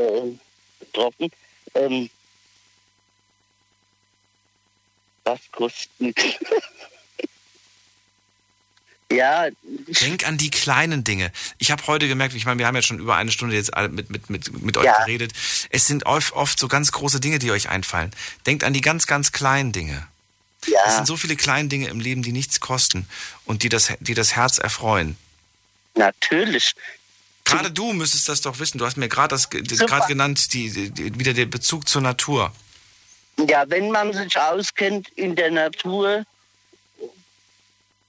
getroffen. 0.79 1.31
Ähm, 1.73 2.09
was 5.23 5.39
kostet 5.51 5.91
nichts? 5.99 6.23
ja, 9.13 9.47
Denk 10.01 10.27
an 10.27 10.37
die 10.37 10.49
kleinen 10.49 11.03
Dinge. 11.03 11.31
Ich 11.57 11.71
habe 11.71 11.85
heute 11.87 12.07
gemerkt, 12.07 12.33
ich 12.33 12.45
meine, 12.45 12.59
wir 12.59 12.67
haben 12.67 12.75
ja 12.75 12.81
schon 12.81 12.99
über 12.99 13.15
eine 13.15 13.31
Stunde 13.31 13.55
jetzt 13.55 13.71
mit, 13.91 14.09
mit, 14.09 14.29
mit, 14.29 14.61
mit 14.63 14.77
euch 14.77 14.85
Ja. 14.85 14.97
geredet. 14.99 15.33
Es 15.69 15.87
sind 15.87 16.05
oft, 16.05 16.33
oft 16.33 16.59
so 16.59 16.67
ganz 16.67 16.91
große 16.91 17.19
Dinge, 17.19 17.39
die 17.39 17.51
euch 17.51 17.69
einfallen. 17.69 18.11
Denkt 18.45 18.63
an 18.63 18.73
die 18.73 18.81
ganz, 18.81 19.07
ganz 19.07 19.31
kleinen 19.31 19.71
Dinge. 19.71 20.07
Es 20.87 20.95
sind 20.95 21.07
so 21.07 21.17
viele 21.17 21.35
kleine 21.35 21.67
Dinge 21.67 21.87
im 21.87 21.99
Leben, 21.99 22.23
die 22.23 22.31
nichts 22.31 22.59
kosten 22.59 23.07
und 23.45 23.63
die 23.63 23.69
das, 23.69 23.93
die 23.99 24.13
das 24.13 24.35
Herz 24.35 24.57
erfreuen. 24.57 25.17
Natürlich. 25.95 26.73
Gerade 27.45 27.71
du 27.71 27.91
müsstest 27.93 28.29
das 28.29 28.41
doch 28.41 28.59
wissen. 28.59 28.77
Du 28.77 28.85
hast 28.85 28.95
mir 28.97 29.09
gerade 29.09 29.29
das 29.29 29.49
gerade 29.49 30.07
genannt, 30.07 30.53
die, 30.53 30.89
die, 30.91 31.19
wieder 31.19 31.33
der 31.33 31.45
Bezug 31.45 31.89
zur 31.89 32.01
Natur. 32.01 32.53
Ja, 33.47 33.65
wenn 33.67 33.91
man 33.91 34.13
sich 34.13 34.37
auskennt 34.37 35.09
in 35.15 35.35
der 35.35 35.51
Natur 35.51 36.23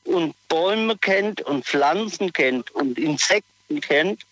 und 0.04 0.34
Bäume 0.48 0.96
kennt 0.98 1.40
und 1.42 1.64
Pflanzen 1.64 2.32
kennt 2.32 2.70
und 2.72 2.98
Insekten 2.98 3.80
kennt, 3.80 4.24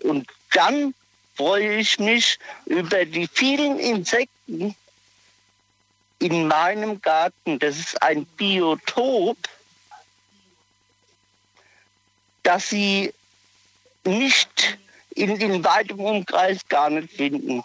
und 0.00 0.28
dann 0.52 0.94
freue 1.36 1.78
ich 1.78 1.98
mich 1.98 2.38
über 2.66 3.04
die 3.04 3.28
vielen 3.28 3.78
Insekten 3.78 4.74
in 6.18 6.48
meinem 6.48 7.00
Garten. 7.00 7.58
Das 7.58 7.78
ist 7.78 8.02
ein 8.02 8.24
Biotop, 8.24 9.36
das 12.42 12.70
sie 12.70 13.12
nicht 14.04 14.78
in, 15.10 15.36
in 15.36 15.64
weitem 15.64 16.00
Umkreis 16.00 16.66
gar 16.68 16.90
nicht 16.90 17.12
finden. 17.12 17.64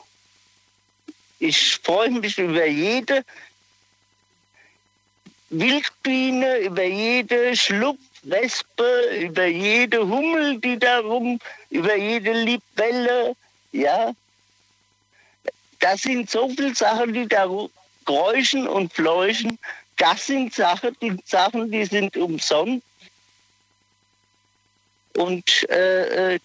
Ich 1.40 1.80
freue 1.84 2.12
mich 2.12 2.38
über 2.38 2.66
jede 2.66 3.24
Wildbiene, 5.52 6.60
über 6.60 6.84
jede 6.84 7.56
Schlupfwespe, 7.56 9.19
über 9.19 9.45
jede 9.45 9.99
Hummel, 9.99 10.60
die 10.60 10.80
da 10.80 10.99
rum, 10.99 11.40
über 11.69 11.95
jede 11.95 12.32
Libelle, 12.32 13.36
ja. 13.72 14.14
Das 15.80 16.02
sind 16.03 16.30
so 16.30 16.48
viele 16.49 16.73
Sachen, 16.73 17.14
die 17.14 17.28
da 17.28 17.48
kräuschen 18.06 18.68
und 18.68 18.94
fleuchen. 18.94 19.60
Das 19.98 20.28
sind 20.28 20.53
Sachen, 20.53 20.95
die 21.02 21.18
Sachen, 21.26 21.69
die 21.69 21.86
sind 21.86 22.15
umsonst. 22.15 22.86
Und 25.15 25.69
äh, 25.69 26.36
äh, 26.36 26.40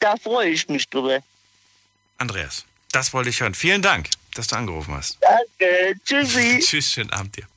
da 0.00 0.16
freue 0.16 0.50
ich 0.50 0.68
mich 0.68 0.88
drüber. 0.88 1.20
Andreas, 2.18 2.64
das 2.90 3.12
wollte 3.12 3.30
ich 3.30 3.40
hören. 3.40 3.54
Vielen 3.54 3.82
Dank, 3.82 4.08
dass 4.34 4.46
du 4.46 4.56
angerufen 4.56 4.94
hast. 4.94 5.18
Danke, 5.20 5.94
tschüssi. 6.04 6.58
Tschüss, 6.62 6.92
schönen 6.92 7.10
Abend 7.10 7.36
dir. 7.36 7.51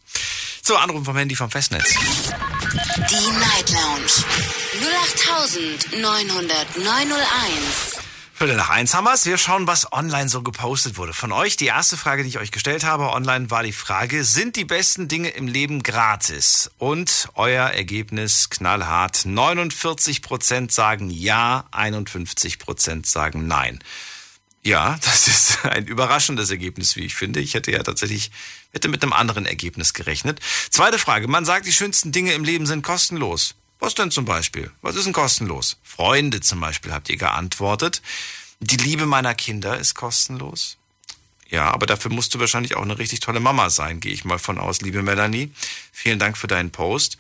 So, 0.67 0.75
Anruf 0.77 1.05
vom 1.05 1.15
Handy 1.15 1.35
vom 1.35 1.51
Festnetz. 1.51 1.93
Die 1.93 3.29
Night 3.37 3.69
Lounge 3.69 4.25
0890901. 5.93 7.99
Viertel 8.33 8.55
nach 8.55 8.71
eins 8.71 8.95
haben 8.95 9.05
wir's. 9.05 9.27
Wir 9.27 9.37
schauen, 9.37 9.67
was 9.67 9.93
online 9.93 10.27
so 10.27 10.41
gepostet 10.41 10.97
wurde. 10.97 11.13
Von 11.13 11.31
euch, 11.31 11.55
die 11.55 11.67
erste 11.67 11.97
Frage, 11.97 12.23
die 12.23 12.29
ich 12.29 12.39
euch 12.39 12.49
gestellt 12.49 12.83
habe 12.83 13.11
online, 13.11 13.51
war 13.51 13.61
die 13.61 13.73
Frage, 13.73 14.23
sind 14.23 14.55
die 14.55 14.65
besten 14.65 15.07
Dinge 15.07 15.29
im 15.29 15.47
Leben 15.47 15.83
gratis? 15.83 16.71
Und 16.79 17.29
euer 17.35 17.67
Ergebnis 17.67 18.49
knallhart. 18.49 19.17
49% 19.17 20.71
sagen 20.71 21.11
ja, 21.11 21.65
51% 21.73 23.05
sagen 23.05 23.45
nein. 23.45 23.83
Ja, 24.65 24.97
das 25.01 25.27
ist 25.27 25.63
ein 25.65 25.85
überraschendes 25.85 26.49
Ergebnis, 26.49 26.95
wie 26.95 27.05
ich 27.05 27.15
finde. 27.15 27.39
Ich 27.39 27.53
hätte 27.53 27.71
ja 27.71 27.83
tatsächlich 27.83 28.31
hätte 28.73 28.89
mit 28.89 29.01
einem 29.03 29.13
anderen 29.13 29.45
Ergebnis 29.45 29.93
gerechnet. 29.93 30.41
Zweite 30.69 30.99
Frage. 30.99 31.27
Man 31.27 31.45
sagt, 31.45 31.65
die 31.65 31.71
schönsten 31.71 32.11
Dinge 32.11 32.33
im 32.33 32.43
Leben 32.43 32.65
sind 32.65 32.81
kostenlos. 32.81 33.55
Was 33.79 33.93
denn 33.93 34.11
zum 34.11 34.25
Beispiel? 34.25 34.71
Was 34.81 34.95
ist 34.95 35.05
denn 35.05 35.13
kostenlos? 35.13 35.77
Freunde 35.83 36.41
zum 36.41 36.59
Beispiel, 36.59 36.91
habt 36.91 37.09
ihr 37.09 37.17
geantwortet. 37.17 38.01
Die 38.59 38.77
Liebe 38.77 39.05
meiner 39.05 39.35
Kinder 39.35 39.77
ist 39.77 39.93
kostenlos. 39.93 40.77
Ja, 41.47 41.71
aber 41.71 41.85
dafür 41.85 42.11
musst 42.11 42.33
du 42.33 42.39
wahrscheinlich 42.39 42.75
auch 42.75 42.81
eine 42.81 42.97
richtig 42.97 43.19
tolle 43.19 43.39
Mama 43.39 43.69
sein, 43.69 43.99
gehe 43.99 44.13
ich 44.13 44.25
mal 44.25 44.39
von 44.39 44.57
aus, 44.57 44.81
liebe 44.81 45.03
Melanie. 45.03 45.51
Vielen 45.91 46.17
Dank 46.17 46.37
für 46.37 46.47
deinen 46.47 46.71
Post. 46.71 47.17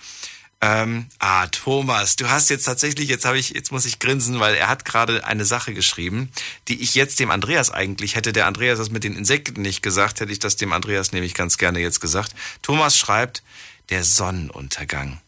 Ähm, 0.61 1.07
ah, 1.19 1.47
Thomas, 1.47 2.15
du 2.15 2.29
hast 2.29 2.49
jetzt 2.49 2.63
tatsächlich, 2.63 3.09
jetzt 3.09 3.25
habe 3.25 3.37
ich, 3.37 3.49
jetzt 3.49 3.71
muss 3.71 3.85
ich 3.85 3.99
grinsen, 3.99 4.39
weil 4.39 4.55
er 4.55 4.67
hat 4.67 4.85
gerade 4.85 5.25
eine 5.25 5.45
Sache 5.45 5.73
geschrieben, 5.73 6.31
die 6.67 6.81
ich 6.81 6.95
jetzt 6.95 7.19
dem 7.19 7.29
Andreas 7.29 7.71
eigentlich 7.71 8.15
hätte. 8.15 8.33
Der 8.33 8.47
Andreas 8.47 8.79
das 8.79 8.89
mit 8.89 9.03
den 9.03 9.15
Insekten 9.15 9.61
nicht 9.61 9.81
gesagt, 9.81 10.21
hätte 10.21 10.31
ich 10.31 10.39
das 10.39 10.55
dem 10.55 10.73
Andreas 10.73 11.11
nämlich 11.11 11.33
ganz 11.33 11.57
gerne 11.57 11.79
jetzt 11.79 11.99
gesagt. 11.99 12.33
Thomas 12.61 12.97
schreibt, 12.97 13.43
der 13.89 14.03
Sonnenuntergang. 14.03 15.21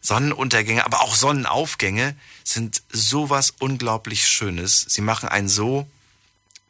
Sonnenuntergänge, 0.00 0.84
aber 0.84 1.00
auch 1.02 1.14
Sonnenaufgänge 1.14 2.14
sind 2.44 2.82
sowas 2.90 3.54
unglaublich 3.58 4.28
Schönes. 4.28 4.86
Sie 4.88 5.00
machen 5.00 5.28
einen 5.28 5.48
so 5.48 5.86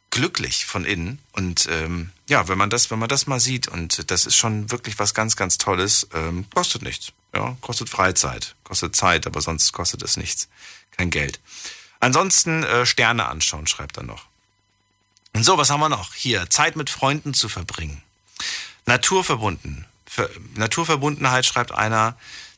glücklich 0.09 0.65
von 0.65 0.85
innen. 0.85 1.19
Und 1.31 1.67
ähm, 1.69 2.11
ja, 2.27 2.47
wenn 2.47 2.57
man 2.57 2.69
das, 2.69 2.91
wenn 2.91 2.99
man 2.99 3.09
das 3.09 3.27
mal 3.27 3.39
sieht, 3.39 3.67
und 3.67 4.11
das 4.11 4.25
ist 4.25 4.35
schon 4.35 4.71
wirklich 4.71 4.99
was 4.99 5.13
ganz, 5.13 5.35
ganz 5.35 5.57
Tolles, 5.57 6.07
ähm, 6.13 6.45
kostet 6.53 6.81
nichts. 6.81 7.13
Ja, 7.35 7.57
kostet 7.61 7.89
Freizeit, 7.89 8.55
kostet 8.63 8.95
Zeit, 8.95 9.25
aber 9.25 9.41
sonst 9.41 9.71
kostet 9.73 10.03
es 10.03 10.17
nichts. 10.17 10.47
Kein 10.91 11.09
Geld. 11.09 11.39
Ansonsten 11.99 12.63
äh, 12.63 12.85
Sterne 12.85 13.25
anschauen, 13.25 13.65
schreibt 13.65 13.97
er 13.97 14.03
noch. 14.03 14.25
Und 15.33 15.43
so, 15.43 15.57
was 15.57 15.69
haben 15.69 15.79
wir 15.79 15.89
noch? 15.89 16.13
Hier, 16.13 16.49
Zeit 16.49 16.75
mit 16.75 16.89
Freunden 16.89 17.33
zu 17.33 17.49
verbringen. 17.49 18.03
Naturverbunden. 18.85 19.85
Ver 20.05 20.29
Naturverbundenheit 20.55 21.45
schreibt 21.45 21.71
einer. 21.71 22.15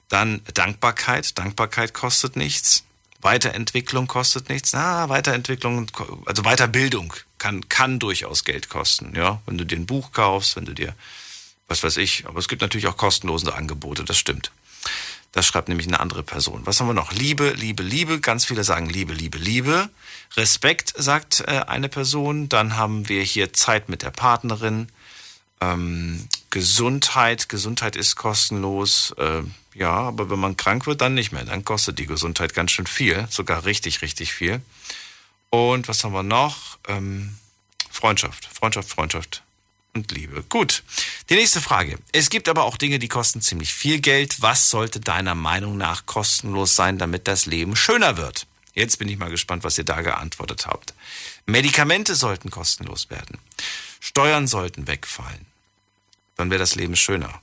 Dann 0.10 0.42
Dankbarkeit. 0.54 1.38
Dankbarkeit 1.38 1.94
kostet 1.94 2.36
nichts. 2.36 2.84
Weiterentwicklung 3.22 4.08
kostet 4.08 4.50
nichts. 4.50 4.76
Ah, 4.76 5.10
Weiterentwicklung, 5.10 5.90
also 6.26 6.44
Weiterbildung 6.44 7.14
kann, 7.38 7.68
kann 7.70 7.98
durchaus 8.00 8.44
Geld 8.44 8.70
kosten. 8.70 9.16
Ja, 9.16 9.42
wenn 9.46 9.58
du 9.58 9.66
dir 9.66 9.78
ein 9.78 9.86
Buch 9.86 10.12
kaufst, 10.12 10.56
wenn 10.56 10.66
du 10.66 10.74
dir, 10.74 10.96
was 11.68 11.82
weiß 11.82 11.98
ich. 11.98 12.28
Aber 12.28 12.40
es 12.40 12.48
gibt 12.48 12.62
natürlich 12.62 12.88
auch 12.88 12.98
kostenlose 12.98 13.54
Angebote, 13.54 14.04
das 14.04 14.18
stimmt. 14.18 14.52
Das 15.36 15.46
schreibt 15.46 15.68
nämlich 15.68 15.88
eine 15.88 16.00
andere 16.00 16.24
Person. 16.24 16.62
Was 16.64 16.80
haben 16.80 16.88
wir 16.88 16.94
noch? 16.94 17.12
Liebe, 17.12 17.50
Liebe, 17.50 17.84
Liebe. 17.84 18.22
Ganz 18.22 18.46
viele 18.46 18.64
sagen 18.64 18.88
Liebe, 18.88 19.14
Liebe, 19.14 19.38
Liebe. 19.38 19.90
Respekt, 20.38 20.94
sagt 20.96 21.42
äh, 21.42 21.60
eine 21.68 21.90
Person. 21.90 22.48
Dann 22.48 22.78
haben 22.78 23.10
wir 23.10 23.22
hier 23.22 23.52
Zeit 23.52 23.90
mit 23.90 24.02
der 24.02 24.12
Partnerin. 24.12 24.88
Ähm, 25.60 26.30
Gesundheit. 26.52 27.50
Gesundheit 27.50 27.98
ist 27.98 28.16
kostenlos. 28.16 29.14
Äh, 29.18 29.42
ja, 29.74 29.92
aber 29.92 30.30
wenn 30.30 30.40
man 30.40 30.56
krank 30.56 30.88
wird, 30.88 31.02
dann 31.02 31.16
nicht 31.16 31.34
mehr. 31.34 31.44
Dann 31.44 31.66
kostet 31.66 32.00
die 32.00 32.06
Gesundheit 32.06 32.54
ganz 32.54 32.72
schön 32.72 32.88
viel. 32.88 33.28
Sogar 33.30 33.66
richtig, 33.66 34.02
richtig 34.02 34.32
viel. 34.32 34.62
Und 35.50 35.90
was 35.90 36.02
haben 36.06 36.14
wir 36.14 36.24
noch? 36.24 36.78
Ähm, 36.88 37.36
Freundschaft. 37.92 38.46
Freundschaft, 38.46 38.88
Freundschaft 38.88 39.44
und 39.96 40.12
Liebe. 40.12 40.44
Gut. 40.50 40.84
Die 41.30 41.36
nächste 41.36 41.62
Frage. 41.62 41.98
Es 42.12 42.30
gibt 42.30 42.50
aber 42.50 42.64
auch 42.66 42.78
Dinge, 42.78 43.00
die 43.00 43.08
kosten 43.08 43.42
ziemlich 43.42 43.74
viel 43.74 44.00
Geld. 44.00 44.42
Was 44.42 44.70
sollte 44.70 45.00
deiner 45.00 45.36
Meinung 45.36 45.78
nach 45.78 46.06
kostenlos 46.06 46.76
sein, 46.76 46.98
damit 46.98 47.28
das 47.28 47.46
Leben 47.46 47.76
schöner 47.76 48.18
wird? 48.18 48.46
Jetzt 48.74 49.00
bin 49.00 49.08
ich 49.08 49.18
mal 49.18 49.30
gespannt, 49.30 49.64
was 49.64 49.78
ihr 49.78 49.86
da 49.86 50.02
geantwortet 50.02 50.68
habt. 50.68 50.94
Medikamente 51.46 52.14
sollten 52.16 52.52
kostenlos 52.52 53.10
werden. 53.10 53.40
Steuern 54.02 54.48
sollten 54.48 54.88
wegfallen. 54.88 55.46
Dann 56.36 56.50
wäre 56.52 56.60
das 56.60 56.76
Leben 56.76 56.98
schöner. 56.98 57.42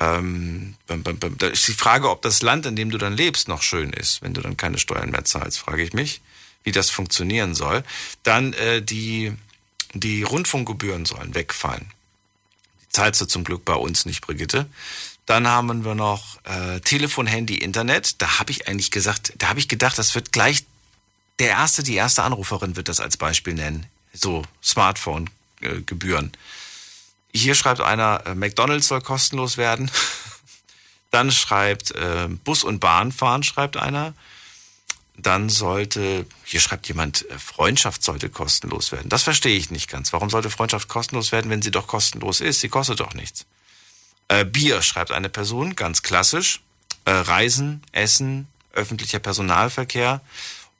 Ähm, 0.00 0.74
da 0.88 1.46
ist 1.46 1.68
die 1.68 1.72
Frage, 1.72 2.10
ob 2.10 2.22
das 2.22 2.42
Land, 2.42 2.66
in 2.66 2.74
dem 2.74 2.90
du 2.90 2.98
dann 2.98 3.16
lebst, 3.16 3.48
noch 3.48 3.62
schön 3.62 3.92
ist, 3.92 4.22
wenn 4.22 4.34
du 4.34 4.40
dann 4.40 4.56
keine 4.56 4.78
Steuern 4.78 5.10
mehr 5.10 5.24
zahlst, 5.24 5.58
frage 5.58 5.82
ich 5.82 5.92
mich, 5.92 6.20
wie 6.64 6.72
das 6.72 6.90
funktionieren 6.90 7.54
soll. 7.54 7.84
Dann 8.22 8.52
äh, 8.54 8.82
die, 8.82 9.32
die 9.94 10.22
Rundfunkgebühren 10.22 11.04
sollen 11.04 11.34
wegfallen. 11.34 11.90
Die 12.82 12.88
zahlst 12.90 13.20
du 13.20 13.26
zum 13.26 13.44
Glück 13.44 13.64
bei 13.64 13.74
uns 13.74 14.04
nicht, 14.04 14.20
Brigitte. 14.20 14.66
Dann 15.26 15.46
haben 15.46 15.84
wir 15.84 15.94
noch 15.94 16.38
äh, 16.44 16.80
Telefon, 16.80 17.26
Handy, 17.26 17.56
Internet. 17.56 18.20
Da 18.20 18.38
habe 18.38 18.50
ich 18.50 18.68
eigentlich 18.68 18.90
gesagt, 18.90 19.32
da 19.38 19.48
habe 19.48 19.60
ich 19.60 19.68
gedacht, 19.68 19.98
das 19.98 20.14
wird 20.14 20.32
gleich 20.32 20.64
der 21.38 21.50
erste, 21.50 21.82
die 21.82 21.94
erste 21.94 22.22
Anruferin 22.22 22.76
wird 22.76 22.88
das 22.88 23.00
als 23.00 23.16
Beispiel 23.16 23.54
nennen. 23.54 23.86
So 24.12 24.44
Smartphone-Gebühren. 24.62 26.32
Hier 27.32 27.54
schreibt 27.54 27.80
einer, 27.80 28.24
äh, 28.26 28.34
McDonald's 28.34 28.88
soll 28.88 29.00
kostenlos 29.00 29.56
werden. 29.56 29.90
Dann 31.10 31.30
schreibt 31.30 31.92
äh, 31.92 32.28
Bus 32.28 32.62
und 32.64 32.80
Bahn 32.80 33.12
fahren, 33.12 33.42
schreibt 33.42 33.76
einer. 33.76 34.14
Dann 35.16 35.48
sollte, 35.48 36.24
hier 36.44 36.60
schreibt 36.60 36.88
jemand, 36.88 37.28
äh, 37.30 37.38
Freundschaft 37.38 38.02
sollte 38.02 38.30
kostenlos 38.30 38.92
werden. 38.92 39.08
Das 39.08 39.22
verstehe 39.22 39.56
ich 39.56 39.70
nicht 39.70 39.90
ganz. 39.90 40.12
Warum 40.12 40.30
sollte 40.30 40.50
Freundschaft 40.50 40.88
kostenlos 40.88 41.32
werden, 41.32 41.50
wenn 41.50 41.62
sie 41.62 41.70
doch 41.70 41.86
kostenlos 41.86 42.40
ist? 42.40 42.60
Sie 42.60 42.68
kostet 42.68 43.00
doch 43.00 43.14
nichts. 43.14 43.46
Äh, 44.28 44.44
Bier, 44.44 44.80
schreibt 44.82 45.12
eine 45.12 45.28
Person, 45.28 45.76
ganz 45.76 46.02
klassisch. 46.02 46.60
Äh, 47.04 47.10
Reisen, 47.10 47.82
Essen, 47.92 48.46
öffentlicher 48.72 49.18
Personalverkehr. 49.18 50.20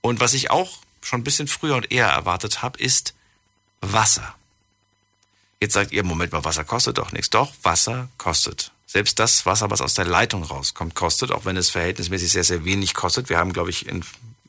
Und 0.01 0.20
was 0.20 0.35
ich 0.35 0.51
auch 0.51 0.78
schon 1.02 1.20
ein 1.20 1.24
bisschen 1.24 1.48
früher 1.48 1.77
und 1.77 1.90
eher 1.90 2.09
erwartet 2.09 2.62
habe, 2.62 2.78
ist 2.78 3.15
Wasser. 3.81 4.35
Jetzt 5.61 5.74
sagt 5.74 5.93
ihr, 5.93 6.05
Moment 6.05 6.32
mal, 6.32 6.44
Wasser 6.44 6.65
kostet 6.65 6.98
doch 6.98 7.12
nichts. 7.12 7.31
Doch, 7.31 7.52
Wasser 7.62 8.09
kostet. 8.16 8.73
Selbst 8.92 9.20
das 9.20 9.46
Wasser, 9.46 9.70
was 9.70 9.82
aus 9.82 9.94
der 9.94 10.04
Leitung 10.04 10.42
rauskommt, 10.42 10.96
kostet, 10.96 11.30
auch 11.30 11.44
wenn 11.44 11.56
es 11.56 11.70
verhältnismäßig 11.70 12.32
sehr, 12.32 12.42
sehr 12.42 12.64
wenig 12.64 12.92
kostet. 12.92 13.28
Wir 13.28 13.38
haben, 13.38 13.52
glaube 13.52 13.70
ich, 13.70 13.86
in, 13.86 14.04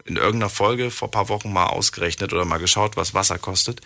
in 0.06 0.16
irgendeiner 0.16 0.50
Folge 0.50 0.90
vor 0.90 1.12
paar 1.12 1.30
Wochen 1.30 1.54
mal 1.54 1.68
ausgerechnet 1.68 2.34
oder 2.34 2.44
mal 2.44 2.58
geschaut, 2.58 2.98
was 2.98 3.14
Wasser 3.14 3.38
kostet. 3.38 3.82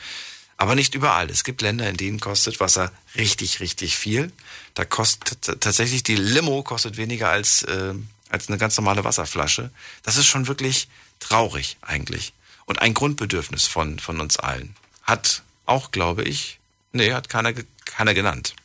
Aber 0.56 0.76
nicht 0.76 0.96
überall. 0.96 1.30
Es 1.30 1.44
gibt 1.44 1.62
Länder, 1.62 1.90
in 1.90 1.98
denen 1.98 2.22
kostet 2.22 2.62
Wasser 2.62 2.94
richtig, 3.18 3.60
richtig 3.60 3.98
viel. 3.98 4.32
Da 4.76 4.86
kostet 4.86 5.60
tatsächlich 5.60 6.04
die 6.04 6.16
Limo 6.16 6.64
kostet 6.64 6.96
weniger 6.96 7.28
als, 7.32 7.64
äh, 7.64 7.94
als 8.30 8.48
eine 8.48 8.58
ganz 8.58 8.78
normale 8.78 9.04
Wasserflasche. 9.04 9.72
Das 10.04 10.16
ist 10.16 10.28
schon 10.28 10.48
wirklich 10.48 10.88
traurig 11.20 11.76
eigentlich. 11.82 12.32
Und 12.64 12.82
ein 12.82 12.94
Grundbedürfnis 12.94 13.68
von, 13.68 14.00
von 14.00 14.22
uns 14.22 14.38
allen. 14.38 14.74
Hat 15.04 15.44
auch, 15.66 15.92
glaube 15.92 16.24
ich, 16.24 16.60
nee, 16.94 17.12
hat 17.12 17.28
keiner, 17.28 17.52
keiner 17.84 18.14
genannt. 18.14 18.56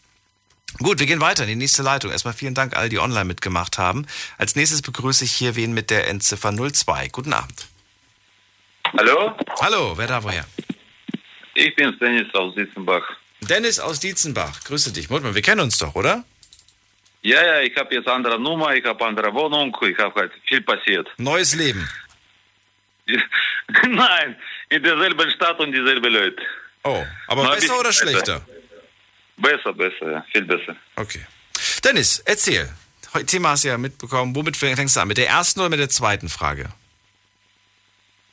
Gut, 0.78 0.98
wir 0.98 1.06
gehen 1.06 1.20
weiter 1.20 1.42
in 1.42 1.48
die 1.50 1.56
nächste 1.56 1.82
Leitung. 1.82 2.10
Erstmal 2.10 2.34
vielen 2.34 2.54
Dank 2.54 2.76
all, 2.76 2.88
die 2.88 2.98
online 2.98 3.24
mitgemacht 3.24 3.78
haben. 3.78 4.06
Als 4.38 4.56
nächstes 4.56 4.82
begrüße 4.82 5.24
ich 5.24 5.32
hier 5.32 5.56
wen 5.56 5.74
mit 5.74 5.90
der 5.90 6.08
Endziffer 6.08 6.52
02. 6.52 7.08
Guten 7.08 7.32
Abend. 7.32 7.66
Hallo? 8.96 9.36
Hallo, 9.60 9.96
wer 9.96 10.06
da 10.06 10.22
woher? 10.22 10.44
Ich 11.54 11.74
bin's, 11.76 11.98
Dennis 11.98 12.32
aus 12.34 12.54
Dietzenbach. 12.54 13.02
Dennis 13.42 13.78
aus 13.78 14.00
Dietzenbach, 14.00 14.64
grüße 14.64 14.92
dich. 14.92 15.10
Mutmann, 15.10 15.34
wir 15.34 15.42
kennen 15.42 15.60
uns 15.60 15.78
doch, 15.78 15.94
oder? 15.94 16.24
Ja, 17.22 17.44
ja, 17.44 17.60
ich 17.60 17.76
habe 17.76 17.94
jetzt 17.94 18.08
andere 18.08 18.40
Nummer, 18.40 18.74
ich 18.74 18.84
habe 18.84 19.04
andere 19.04 19.32
Wohnung, 19.34 19.76
ich 19.82 19.98
habe 19.98 20.20
halt 20.20 20.32
viel 20.46 20.62
passiert. 20.62 21.08
Neues 21.18 21.54
Leben. 21.54 21.88
Nein, 23.88 24.36
in 24.68 24.82
derselben 24.82 25.30
Stadt 25.30 25.58
und 25.60 25.72
dieselbe 25.72 26.08
Leute. 26.08 26.42
Oh, 26.84 27.04
aber 27.26 27.42
Na, 27.44 27.54
besser 27.54 27.78
oder 27.78 27.92
schlechter? 27.92 28.40
Besser, 28.40 28.59
besser, 29.40 30.12
ja, 30.12 30.24
viel 30.32 30.44
besser. 30.44 30.76
Okay. 30.96 31.26
Dennis, 31.84 32.20
erzähl. 32.20 32.68
Heute 33.12 33.26
Thema 33.26 33.50
hast 33.50 33.64
du 33.64 33.68
ja 33.68 33.78
mitbekommen. 33.78 34.36
Womit 34.36 34.56
fängst 34.56 34.96
du 34.96 35.00
an? 35.00 35.08
Mit 35.08 35.18
der 35.18 35.28
ersten 35.28 35.60
oder 35.60 35.68
mit 35.68 35.80
der 35.80 35.88
zweiten 35.88 36.28
Frage? 36.28 36.70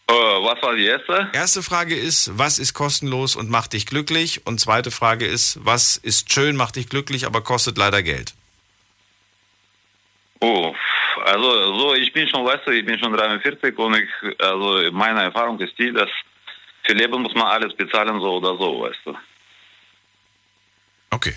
Äh, 0.09 0.13
was 0.13 0.61
war 0.61 0.75
die 0.75 0.85
erste? 0.85 1.29
Erste 1.34 1.63
Frage 1.63 1.95
ist, 1.95 2.38
was 2.38 2.59
ist 2.59 2.73
kostenlos 2.73 3.35
und 3.35 3.49
macht 3.49 3.73
dich 3.73 3.85
glücklich? 3.88 4.45
Und 4.45 4.59
zweite 4.59 4.91
Frage 4.91 5.25
ist, 5.25 5.59
was 5.65 5.97
ist 5.97 6.31
schön, 6.31 6.55
macht 6.55 6.75
dich 6.75 6.89
glücklich, 6.89 7.25
aber 7.25 7.41
kostet 7.41 7.77
leider 7.77 8.03
Geld? 8.03 8.34
Oh, 10.39 10.73
also 11.25 11.77
so, 11.77 11.95
ich 11.95 12.13
bin 12.13 12.27
schon, 12.27 12.45
weißt 12.45 12.67
du, 12.67 12.71
ich 12.71 12.85
bin 12.85 12.99
schon 12.99 13.11
43 13.11 13.77
und 13.77 13.95
ich, 13.95 14.39
also 14.39 14.91
meine 14.91 15.23
Erfahrung 15.23 15.59
ist 15.59 15.77
die, 15.77 15.91
dass 15.91 16.09
für 16.84 16.93
Leben 16.93 17.21
muss 17.21 17.34
man 17.34 17.47
alles 17.47 17.75
bezahlen, 17.75 18.19
so 18.21 18.38
oder 18.38 18.55
so, 18.57 18.81
weißt 18.81 18.99
du. 19.05 19.17
Okay. 21.11 21.34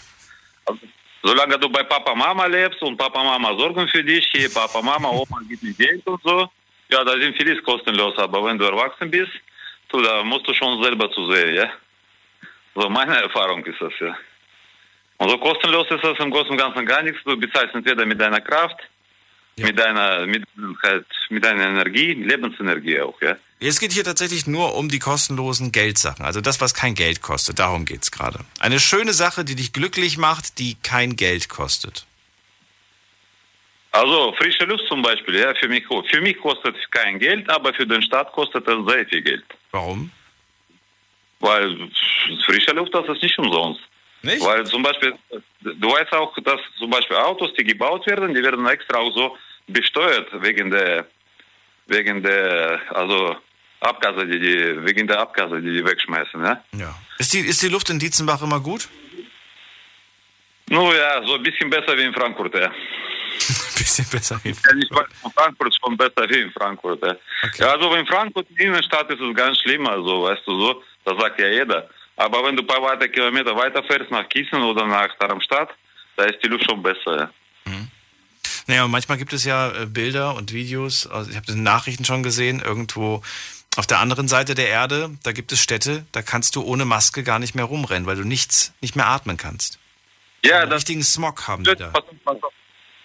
Solange 1.22 1.58
du 1.58 1.68
bei 1.68 1.82
Papa, 1.82 2.14
Mama 2.14 2.46
lebst 2.46 2.82
und 2.82 2.96
Papa, 2.96 3.22
Mama 3.22 3.56
sorgen 3.56 3.86
für 3.88 4.02
dich, 4.02 4.26
hier 4.32 4.52
Papa, 4.52 4.80
Mama, 4.80 5.08
Oma 5.10 5.40
gibt 5.48 5.62
mir 5.62 5.74
Geld 5.74 6.06
und 6.06 6.20
so, 6.22 6.48
ja, 6.88 7.04
da 7.04 7.12
sind 7.12 7.36
vieles 7.36 7.62
kostenlos, 7.62 8.16
aber 8.18 8.44
wenn 8.44 8.58
du 8.58 8.64
erwachsen 8.64 9.10
bist, 9.10 9.32
du, 9.90 10.00
da 10.00 10.24
musst 10.24 10.48
du 10.48 10.54
schon 10.54 10.82
selber 10.82 11.10
zu 11.12 11.30
sehen, 11.30 11.54
ja. 11.54 11.70
So 12.74 12.88
meine 12.88 13.16
Erfahrung 13.20 13.64
ist 13.64 13.80
das, 13.80 13.92
ja. 14.00 14.16
Und 15.18 15.28
so 15.28 15.36
kostenlos 15.38 15.90
ist 15.90 16.02
das 16.02 16.18
im 16.18 16.30
Großen 16.30 16.50
und 16.50 16.56
Ganzen 16.56 16.86
gar 16.86 17.02
nichts. 17.02 17.22
Du 17.24 17.36
bezahlst 17.36 17.74
entweder 17.74 18.06
mit 18.06 18.18
deiner 18.18 18.40
Kraft, 18.40 18.78
mit 19.62 19.78
deiner, 19.78 20.26
mit, 20.26 20.44
halt, 20.82 21.06
mit 21.28 21.44
deiner 21.44 21.68
Energie, 21.68 22.12
Lebensenergie 22.14 23.00
auch, 23.00 23.20
ja. 23.20 23.36
Es 23.60 23.78
geht 23.78 23.92
hier 23.92 24.04
tatsächlich 24.04 24.46
nur 24.46 24.74
um 24.74 24.88
die 24.88 24.98
kostenlosen 24.98 25.70
Geldsachen. 25.70 26.24
Also 26.24 26.40
das, 26.40 26.60
was 26.62 26.72
kein 26.72 26.94
Geld 26.94 27.20
kostet. 27.20 27.58
Darum 27.58 27.84
geht's 27.84 28.10
gerade. 28.10 28.40
Eine 28.58 28.80
schöne 28.80 29.12
Sache, 29.12 29.44
die 29.44 29.54
dich 29.54 29.74
glücklich 29.74 30.16
macht, 30.16 30.58
die 30.58 30.76
kein 30.82 31.14
Geld 31.14 31.50
kostet. 31.50 32.06
Also 33.92 34.32
frische 34.38 34.64
Luft 34.64 34.84
zum 34.88 35.02
Beispiel, 35.02 35.34
ja, 35.36 35.52
für 35.54 35.68
mich, 35.68 35.84
für 35.86 36.20
mich 36.20 36.38
kostet 36.38 36.76
kein 36.90 37.18
Geld, 37.18 37.50
aber 37.50 37.74
für 37.74 37.86
den 37.86 38.02
Staat 38.02 38.32
kostet 38.32 38.66
es 38.66 38.86
sehr 38.86 39.06
viel 39.06 39.20
Geld. 39.20 39.44
Warum? 39.72 40.10
Weil 41.40 41.90
frische 42.46 42.70
Luft, 42.70 42.94
das 42.94 43.08
ist 43.08 43.22
nicht 43.22 43.38
umsonst. 43.38 43.80
Nicht? 44.22 44.44
Weil 44.44 44.66
zum 44.66 44.82
Beispiel, 44.82 45.14
du 45.60 45.90
weißt 45.90 46.12
auch, 46.12 46.34
dass 46.44 46.60
zum 46.78 46.90
Beispiel 46.90 47.16
Autos, 47.16 47.52
die 47.54 47.64
gebaut 47.64 48.06
werden, 48.06 48.34
die 48.34 48.42
werden 48.42 48.66
extra 48.66 48.98
auch 48.98 49.14
so 49.14 49.36
besteuert 49.66 50.28
wegen 50.42 50.70
der, 50.70 51.06
wegen 51.86 52.22
der, 52.22 52.80
also 52.90 53.36
Abgase, 53.80 54.26
die, 54.26 54.38
die 54.38 54.84
wegen 54.84 55.06
der 55.06 55.20
Abgase, 55.20 55.60
die 55.60 55.72
die 55.72 55.84
wegschmeißen, 55.84 56.44
ja. 56.44 56.62
Ja. 56.72 56.94
Ist 57.18 57.32
die, 57.32 57.40
ist 57.40 57.62
die 57.62 57.68
Luft 57.68 57.88
in 57.88 57.98
Dietzenbach 57.98 58.42
immer 58.42 58.60
gut? 58.60 58.88
Nur 60.68 60.94
ja, 60.94 61.24
so 61.26 61.34
ein 61.34 61.42
bisschen 61.42 61.70
besser 61.70 61.96
wie 61.96 62.02
in 62.02 62.12
Frankfurt, 62.12 62.54
ja. 62.54 62.70
bisschen 63.78 64.06
besser 64.10 64.38
wie 64.42 64.50
in 64.50 64.54
Frankfurt. 64.54 64.84
Ich 64.84 64.90
weiß, 64.90 65.20
von 65.22 65.32
Frankfurt 65.32 65.76
schon 65.82 65.96
besser 65.96 66.28
wie 66.28 66.40
in 66.40 66.52
Frankfurt, 66.52 67.02
ja. 67.02 67.16
ja. 67.56 67.72
Also 67.72 67.94
in 67.94 68.06
Frankfurt, 68.06 68.46
in 68.50 68.56
der 68.56 68.66
Innenstadt 68.66 69.10
ist 69.10 69.20
es 69.20 69.34
ganz 69.34 69.58
schlimm, 69.58 69.86
also, 69.86 70.24
weißt 70.24 70.42
du 70.46 70.60
so, 70.60 70.82
das 71.04 71.18
sagt 71.18 71.40
ja 71.40 71.48
jeder. 71.48 71.88
Aber 72.20 72.44
wenn 72.44 72.54
du 72.54 72.62
ein 72.62 72.66
paar 72.66 72.82
weiter 72.82 73.08
Kilometer 73.08 73.56
weiterfährst 73.56 74.10
nach 74.10 74.28
Gießen 74.28 74.60
oder 74.62 74.86
nach 74.86 75.08
Darmstadt, 75.18 75.70
da 76.16 76.24
ist 76.24 76.38
die 76.44 76.48
Luft 76.48 76.66
schon 76.68 76.82
besser, 76.82 77.16
ja. 77.16 77.30
Naja, 78.66 78.86
manchmal 78.88 79.16
gibt 79.16 79.32
es 79.32 79.44
ja 79.46 79.70
äh, 79.70 79.86
Bilder 79.86 80.36
und 80.36 80.52
Videos, 80.52 81.06
also 81.06 81.30
ich 81.30 81.36
habe 81.36 81.46
das 81.46 81.54
in 81.56 81.62
Nachrichten 81.62 82.04
schon 82.04 82.22
gesehen, 82.22 82.60
irgendwo 82.60 83.22
auf 83.76 83.86
der 83.86 84.00
anderen 84.00 84.28
Seite 84.28 84.54
der 84.54 84.68
Erde, 84.68 85.16
da 85.22 85.32
gibt 85.32 85.50
es 85.50 85.62
Städte, 85.62 86.04
da 86.12 86.20
kannst 86.20 86.56
du 86.56 86.62
ohne 86.62 86.84
Maske 86.84 87.22
gar 87.22 87.38
nicht 87.38 87.54
mehr 87.54 87.64
rumrennen, 87.64 88.06
weil 88.06 88.16
du 88.16 88.24
nichts, 88.24 88.74
nicht 88.82 88.96
mehr 88.96 89.06
atmen 89.06 89.38
kannst. 89.38 89.78
Ja, 90.44 90.60
Einen 90.60 90.72
richtigen 90.72 91.02
Smog 91.02 91.48
haben 91.48 91.64
die 91.64 91.74
da. 91.74 91.88
Pass, 91.88 92.04
pass, 92.22 92.36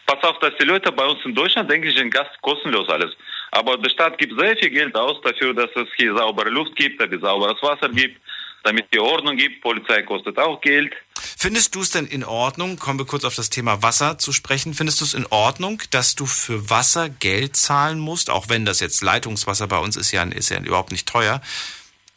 pass 0.07 0.23
auf, 0.23 0.39
dass 0.39 0.51
die 0.59 0.65
Leute 0.65 0.91
bei 0.91 1.05
uns 1.05 1.23
in 1.23 1.33
Deutschland 1.33 1.71
denken, 1.71 1.89
sind 1.89 2.13
ganz 2.13 2.27
kostenlos 2.41 2.89
alles. 2.89 3.15
Aber 3.51 3.77
die 3.77 3.89
Stadt 3.89 4.17
gibt 4.17 4.37
sehr 4.37 4.57
viel 4.57 4.71
Geld 4.71 4.93
aus 4.95 5.21
dafür, 5.21 5.53
dass 5.53 5.69
es 5.75 5.87
hier 5.95 6.13
saubere 6.17 6.49
Luft 6.49 6.75
gibt, 6.75 6.99
damit 6.99 7.13
es 7.13 7.21
sauberes 7.21 7.61
Wasser 7.63 7.87
gibt, 7.89 8.19
damit 8.65 8.91
die 8.93 8.99
Ordnung 8.99 9.37
gibt. 9.37 9.61
Polizei 9.61 10.01
kostet 10.01 10.37
auch 10.37 10.59
Geld. 10.59 10.93
Findest 11.37 11.75
du 11.75 11.81
es 11.81 11.91
denn 11.91 12.07
in 12.07 12.23
Ordnung, 12.23 12.77
kommen 12.77 12.99
wir 12.99 13.05
kurz 13.05 13.23
auf 13.23 13.35
das 13.35 13.49
Thema 13.49 13.83
Wasser 13.83 14.17
zu 14.17 14.33
sprechen, 14.33 14.73
findest 14.73 14.99
du 15.01 15.05
es 15.05 15.13
in 15.13 15.25
Ordnung, 15.27 15.81
dass 15.91 16.15
du 16.15 16.25
für 16.25 16.69
Wasser 16.69 17.09
Geld 17.09 17.55
zahlen 17.55 17.99
musst, 17.99 18.29
auch 18.29 18.49
wenn 18.49 18.65
das 18.65 18.79
jetzt 18.79 19.01
Leitungswasser 19.01 19.67
bei 19.67 19.77
uns 19.77 19.95
ist 19.95 20.11
ja, 20.11 20.23
ist 20.23 20.49
ja 20.49 20.59
überhaupt 20.59 20.91
nicht 20.91 21.07
teuer, 21.07 21.41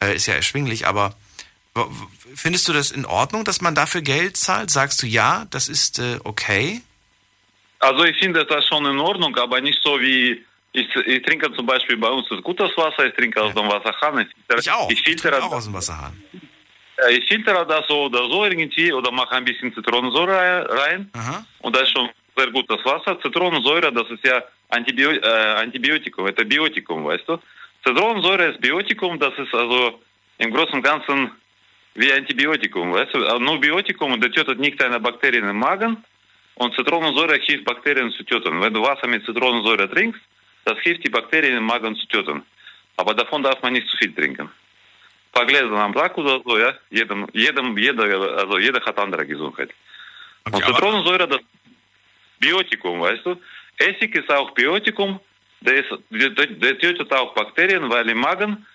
äh, 0.02 0.14
ist 0.16 0.26
ja 0.26 0.34
erschwinglich, 0.34 0.86
aber 0.86 1.14
findest 2.34 2.66
du 2.68 2.72
das 2.72 2.90
in 2.90 3.04
Ordnung, 3.04 3.44
dass 3.44 3.60
man 3.60 3.74
dafür 3.74 4.00
Geld 4.00 4.36
zahlt? 4.36 4.70
Sagst 4.70 5.02
du 5.02 5.06
ja, 5.06 5.46
das 5.50 5.68
ist 5.68 5.98
äh, 5.98 6.18
okay? 6.24 6.80
Also 7.80 8.04
ich 8.04 8.18
finde 8.18 8.44
das 8.44 8.66
schon 8.66 8.86
in 8.86 8.98
Ordnung, 8.98 9.36
aber 9.36 9.60
nicht 9.60 9.80
so 9.82 10.00
wie 10.00 10.44
ich, 10.77 10.95
ich 10.95 11.21
trinke 11.23 11.51
zum 11.53 11.65
Beispiel 11.65 11.97
bei 11.97 12.09
uns 12.09 12.27
das 12.29 12.41
gutes 12.41 12.75
Wasser, 12.75 13.05
ich 13.05 13.13
trinke 13.13 13.41
aus 13.41 13.53
dem 13.53 13.67
Wasserhahn. 13.67 14.19
Ich, 14.21 14.59
ich 14.59 14.71
auch. 14.71 14.89
Ich 14.89 15.03
filtere 15.03 15.41
auch 15.43 15.51
aus 15.51 15.65
dem 15.65 15.73
Wasserhahn. 15.73 16.13
äh, 16.97 17.13
ich 17.13 17.27
filtere 17.27 17.65
das 17.67 17.85
so 17.87 18.05
oder 18.05 18.27
so 18.29 18.43
irgendwie 18.45 18.91
oder 18.91 19.11
mache 19.11 19.35
ein 19.35 19.45
bisschen 19.45 19.73
Zitronensäure 19.73 20.67
rein. 20.69 21.11
Und 21.59 21.75
das 21.75 21.83
ist 21.83 21.91
schon 21.91 22.09
sehr 22.35 22.49
gut 22.51 22.65
das 22.69 22.83
Wasser. 22.83 23.19
Zitronensäure, 23.21 23.91
das 23.93 24.09
ist 24.09 24.25
ja 24.25 24.43
Antibio 24.69 25.11
äh, 25.11 25.61
Antibiotikum, 25.63 26.25
это 26.27 26.43
Biotikum, 26.43 27.05
weißt 27.05 27.27
du? 27.27 27.37
Zitronensäure 27.85 28.45
ist 28.51 28.61
Biotikum, 28.61 29.19
das 29.19 29.37
ist 29.37 29.53
also 29.53 30.01
im 30.39 30.51
Großen 30.51 30.73
und 30.73 30.83
Ganzen 30.83 31.31
wie 31.95 32.11
Antibiotikum, 32.11 32.91
weißt 32.93 33.13
du? 33.13 33.27
Aber 33.27 33.39
Nur 33.39 33.59
Biotikum, 33.59 34.19
der 34.19 34.31
tötet 34.31 34.59
nicht 34.59 34.81
deine 34.81 34.99
Bakterien 34.99 35.47
im 35.47 35.59
Magen 35.59 36.03
und 36.55 36.73
Zitronensäure 36.73 37.35
hilft 37.35 37.65
Bakterien 37.65 38.09
zu 38.11 38.23
töten. 38.23 38.59
Wenn 38.59 38.73
du 38.73 38.81
Wasser 38.81 39.07
mit 39.07 39.23
Zitronensäure 39.25 39.87
trinkst, 39.91 40.21
das 40.68 40.78
hilft 40.80 41.04
die 41.04 41.10
Bakterien 41.10 41.56
im 41.56 41.64
Magen 41.64 41.96
zu 41.96 42.06
töten. 42.06 42.42
Aber 42.96 43.14
davon 43.14 43.42
darf 43.42 43.62
man 43.62 43.72
nicht 43.72 43.88
zu 43.88 43.96
viel 43.96 44.14
trinken. 44.14 44.48
Ein 44.48 45.32
paar 45.32 45.46
Gläser 45.46 45.72
am 45.72 45.94
Tag 45.94 46.16
oder 46.18 46.40
so, 46.44 46.58
ja? 46.58 46.74
Jedem, 46.90 47.26
jedem, 47.32 47.76
jeder, 47.78 48.04
also 48.38 48.58
jeder 48.58 48.84
hat 48.84 48.98
andere 48.98 49.26
Gesundheit. 49.26 49.70
und 50.44 50.64
Zitronensäure, 50.64 51.28
das 51.28 51.40
Biotikum, 52.38 53.00
weißt 53.00 53.24
du? 53.26 53.36
Essig 53.78 54.14
ist 54.14 54.30
auch 54.30 54.50
Biotikum, 54.52 55.20
der, 55.60 55.74
ist, 55.76 55.90
der, 56.10 56.46
der 56.46 56.78
tötet 56.78 57.12
auch 57.12 57.34
Bakterien, 57.34 57.88
weil 57.88 58.08
im 58.08 58.18
Magen 58.18 58.66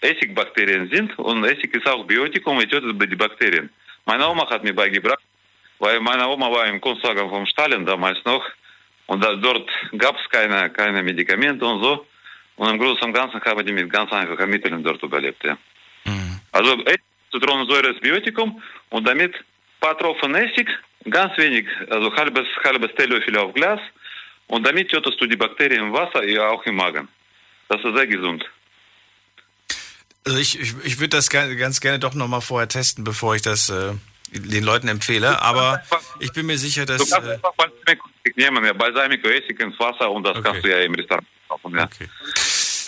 Essigbakterien 0.00 0.88
sind 0.90 1.18
und 1.18 1.44
Essig 1.44 1.74
ist 1.74 1.86
auch 1.86 2.04
Biotikum 2.04 2.56
und 2.56 2.70
tötet 2.70 3.10
die 3.10 3.16
Bakterien. 3.16 3.68
Meine 4.06 4.26
Oma 4.28 4.48
hat 4.48 4.64
mir 4.64 4.74
beigebracht, 4.74 5.22
weil 5.78 6.00
meine 6.00 6.26
Oma 6.26 6.50
war 6.50 6.66
im 6.66 6.80
Kunstlager 6.80 7.28
von 7.28 7.46
Stalin 7.46 7.84
damals 7.84 8.24
noch 8.24 8.44
und 9.08 9.24
da, 9.24 9.34
dort 9.34 9.68
gab 9.96 10.16
es 10.20 10.28
keine, 10.30 10.70
keine 10.70 11.02
Medikamente 11.02 11.64
und 11.64 11.82
so. 11.82 12.06
Und 12.56 12.68
im 12.70 12.78
Großen 12.78 13.04
und 13.04 13.14
Ganzen 13.14 13.40
haben 13.40 13.66
die 13.66 13.72
mit 13.72 13.90
ganz 13.90 14.12
einfachen 14.12 14.50
Mitteln 14.50 14.82
dort 14.82 15.02
überlebt. 15.02 15.42
Ja. 15.44 15.56
Also 16.52 16.74
Essig, 16.84 17.00
Zitronensäure 17.32 17.88
ist 17.88 18.00
Biotikum 18.00 18.62
und 18.90 19.06
damit 19.06 19.34
ein 19.34 19.44
paar 19.80 19.96
Tropfen 19.96 20.34
Essig, 20.34 20.68
ganz 21.08 21.36
wenig, 21.38 21.66
also 21.88 22.14
halbes, 22.14 22.46
halbes 22.64 22.94
Teelöffel 22.96 23.36
auf 23.38 23.54
Glas 23.54 23.80
und 24.46 24.66
damit 24.66 24.90
tötest 24.90 25.20
du 25.20 25.26
die 25.26 25.36
Bakterien 25.36 25.86
im 25.86 25.92
Wasser, 25.92 26.24
ja 26.24 26.48
auch 26.48 26.64
im 26.66 26.76
Magen. 26.76 27.08
Das 27.68 27.82
ist 27.82 27.94
sehr 27.94 28.06
gesund. 28.06 28.44
Also 30.26 30.38
ich, 30.38 30.60
ich, 30.60 30.74
ich 30.84 30.98
würde 30.98 31.16
das 31.16 31.30
ganz, 31.30 31.56
ganz 31.56 31.80
gerne 31.80 31.98
doch 31.98 32.14
nochmal 32.14 32.42
vorher 32.42 32.68
testen, 32.68 33.04
bevor 33.04 33.36
ich 33.36 33.42
das 33.42 33.70
äh, 33.70 33.92
den 34.32 34.64
Leuten 34.64 34.88
empfehle. 34.88 35.40
Aber 35.42 35.82
ich 36.20 36.32
bin 36.32 36.46
mir 36.46 36.58
sicher, 36.58 36.86
dass. 36.86 36.98
Du 37.04 37.10
kannst 37.10 37.28
Äh, 37.28 37.32
einfach 37.34 37.52
Balsamico 37.54 38.08
nehmen, 38.36 38.64
ja, 38.64 38.72
Balsamico 38.72 39.28
Essig 39.28 39.58
ins 39.60 39.78
Wasser 39.78 40.10
und 40.10 40.24
das 40.24 40.42
kannst 40.42 40.64
du 40.64 40.70
ja 40.70 40.78
im 40.78 40.94
Restaurant 40.94 41.26
kaufen. 41.48 41.76
Ja. 41.76 41.88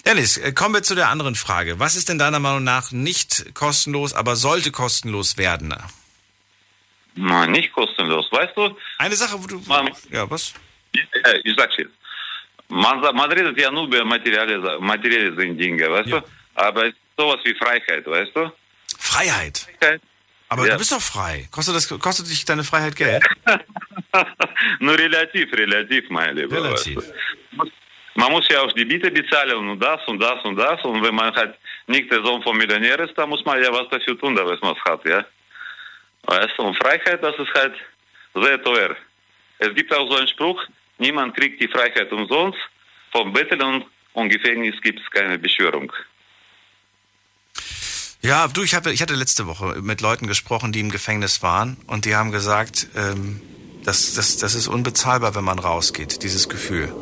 Dennis, 0.07 0.39
äh, 0.39 0.53
kommen 0.53 0.75
wir 0.75 0.83
zu 0.83 0.95
der 0.95 1.09
anderen 1.09 1.35
Frage. 1.35 1.79
Was 1.79 1.97
ist 1.97 2.09
denn 2.09 2.19
deiner 2.19 2.39
Meinung 2.39 2.65
nach 2.65 2.91
nicht 2.93 3.55
kostenlos, 3.55 4.15
aber 4.15 4.37
sollte 4.37 4.71
kostenlos 4.71 5.37
werden? 5.37 5.75
Nein, 7.15 7.51
nicht 7.53 7.73
kostenlos. 7.73 8.27
Weißt 8.31 8.57
du? 8.57 8.77
Eine 8.99 9.17
Sache, 9.17 9.43
wo 9.43 9.47
du. 9.47 9.61
ja, 10.11 10.31
was? 10.31 10.55
Ja, 10.95 11.03
ich 11.45 11.55
sag's 11.57 11.75
jetzt. 11.77 11.93
Man, 12.69 13.01
man 13.01 13.31
redet 13.33 13.59
ja 13.59 13.71
nur 13.71 13.85
über 13.85 14.05
materielle, 14.05 14.79
materielle 14.81 15.33
Dinge, 15.55 15.91
weißt 15.91 16.11
du? 16.12 16.23
Aber 16.55 16.85
es 16.87 16.91
ist 16.91 16.99
sowas 17.19 17.41
wie 17.45 17.55
Freiheit, 17.55 18.07
weißt 18.07 18.31
du? 18.35 18.53
Freiheit? 18.99 19.67
Freiheit. 19.81 20.01
Aber 20.51 20.66
Ja. 20.66 20.72
du 20.72 20.78
bist 20.78 20.93
doch 20.93 21.01
frei. 21.01 21.48
Kostet, 21.51 21.74
das, 21.77 21.89
kostet 21.89 22.28
dich 22.28 22.44
deine 22.44 22.64
Freiheit 22.64 22.97
Geld? 22.97 23.24
Nur 24.81 24.98
relativ, 24.98 25.52
relativ, 25.52 26.10
mein 26.10 26.36
Lieber. 26.36 26.56
Relativ. 26.56 26.97
Weißt 26.97 27.12
du? 27.56 27.70
Man 28.16 28.32
muss 28.32 28.47
ja 28.48 28.60
auch 28.60 28.72
die 28.72 28.85
Miete 28.85 29.10
bezahlen 29.10 29.70
und 29.70 29.81
das 29.81 30.01
und 30.09 30.18
das 30.20 30.44
und 30.44 30.56
das. 30.56 30.82
Und 30.85 31.02
wenn 31.02 31.14
man 31.14 31.32
halt 31.35 31.55
nicht 31.86 32.10
der 32.10 32.22
Sohn 32.24 32.43
vom 32.43 32.59
Millionär 32.59 32.98
ist, 33.01 33.16
dann 33.16 33.28
muss 33.28 33.44
man 33.44 33.62
ja 33.62 33.72
was 33.72 33.89
dafür 33.89 34.18
tun, 34.18 34.35
dass 34.35 34.60
man 34.60 34.74
es 34.77 34.85
hat, 34.85 35.05
ja. 35.06 35.24
Weißt 36.24 36.52
du, 36.59 36.62
und 36.64 36.77
Freiheit, 36.77 37.22
das 37.22 37.36
ist 37.39 37.55
halt 37.55 37.74
sehr 38.35 38.62
teuer. 38.62 38.97
Es 39.59 39.72
gibt 39.74 39.94
auch 39.94 40.10
so 40.10 40.16
einen 40.16 40.28
Spruch, 40.28 40.60
niemand 40.98 41.36
kriegt 41.36 41.62
die 41.62 41.68
Freiheit 41.68 42.12
umsonst. 42.12 42.59
Vom 43.12 43.32
Betteln 43.32 43.85
und 44.14 44.28
Gefängnis 44.28 44.81
gibt 44.82 45.01
es 45.01 45.10
keine 45.10 45.39
Beschwörung. 45.39 45.93
Ja, 48.23 48.49
du, 48.49 48.63
ich, 48.63 48.75
hatte, 48.75 48.91
ich 48.91 49.01
hatte 49.01 49.15
letzte 49.15 49.47
Woche 49.47 49.81
mit 49.81 50.01
Leuten 50.03 50.27
gesprochen, 50.27 50.73
die 50.73 50.81
im 50.81 50.91
Gefängnis 50.91 51.43
waren 51.43 51.79
und 51.87 52.05
die 52.05 52.17
haben 52.17 52.33
gesagt, 52.33 52.89
ähm, 52.95 53.41
das, 53.85 54.15
das, 54.15 54.37
das 54.37 54.55
ist 54.55 54.69
unbezahlbar, 54.69 55.35
wenn 55.35 55.45
man 55.45 55.59
rausgeht, 55.59 56.23
dieses 56.23 56.49
Gefühl. 56.49 56.93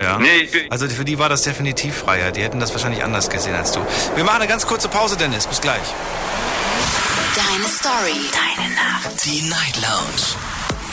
Ja. 0.00 0.20
Also 0.70 0.88
für 0.88 1.04
die 1.04 1.18
war 1.18 1.28
das 1.28 1.42
definitiv 1.42 1.96
Freiheit. 1.96 2.36
Die 2.36 2.42
hätten 2.42 2.60
das 2.60 2.72
wahrscheinlich 2.72 3.02
anders 3.02 3.30
gesehen 3.30 3.56
als 3.56 3.72
du. 3.72 3.84
Wir 4.14 4.22
machen 4.22 4.36
eine 4.42 4.48
ganz 4.48 4.64
kurze 4.64 4.88
Pause, 4.88 5.16
Dennis. 5.16 5.46
Bis 5.48 5.60
gleich. 5.60 5.82
Deine 7.34 7.68
Story. 7.68 8.20
Deine 8.32 8.74
Nacht. 8.74 9.24
Die 9.24 9.42
Night 9.42 9.76
Lounge. 9.76 10.57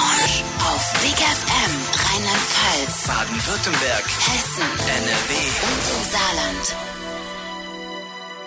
Lounge. 0.00 0.44
Auf 0.60 0.92
Big 1.02 1.16
FM 1.16 1.72
Rheinland-Pfalz, 2.04 3.06
Baden-Württemberg, 3.06 4.04
Hessen, 4.04 4.62
NRW 4.88 5.34
und 5.66 5.82
im 5.96 6.10
Saarland. 6.10 6.76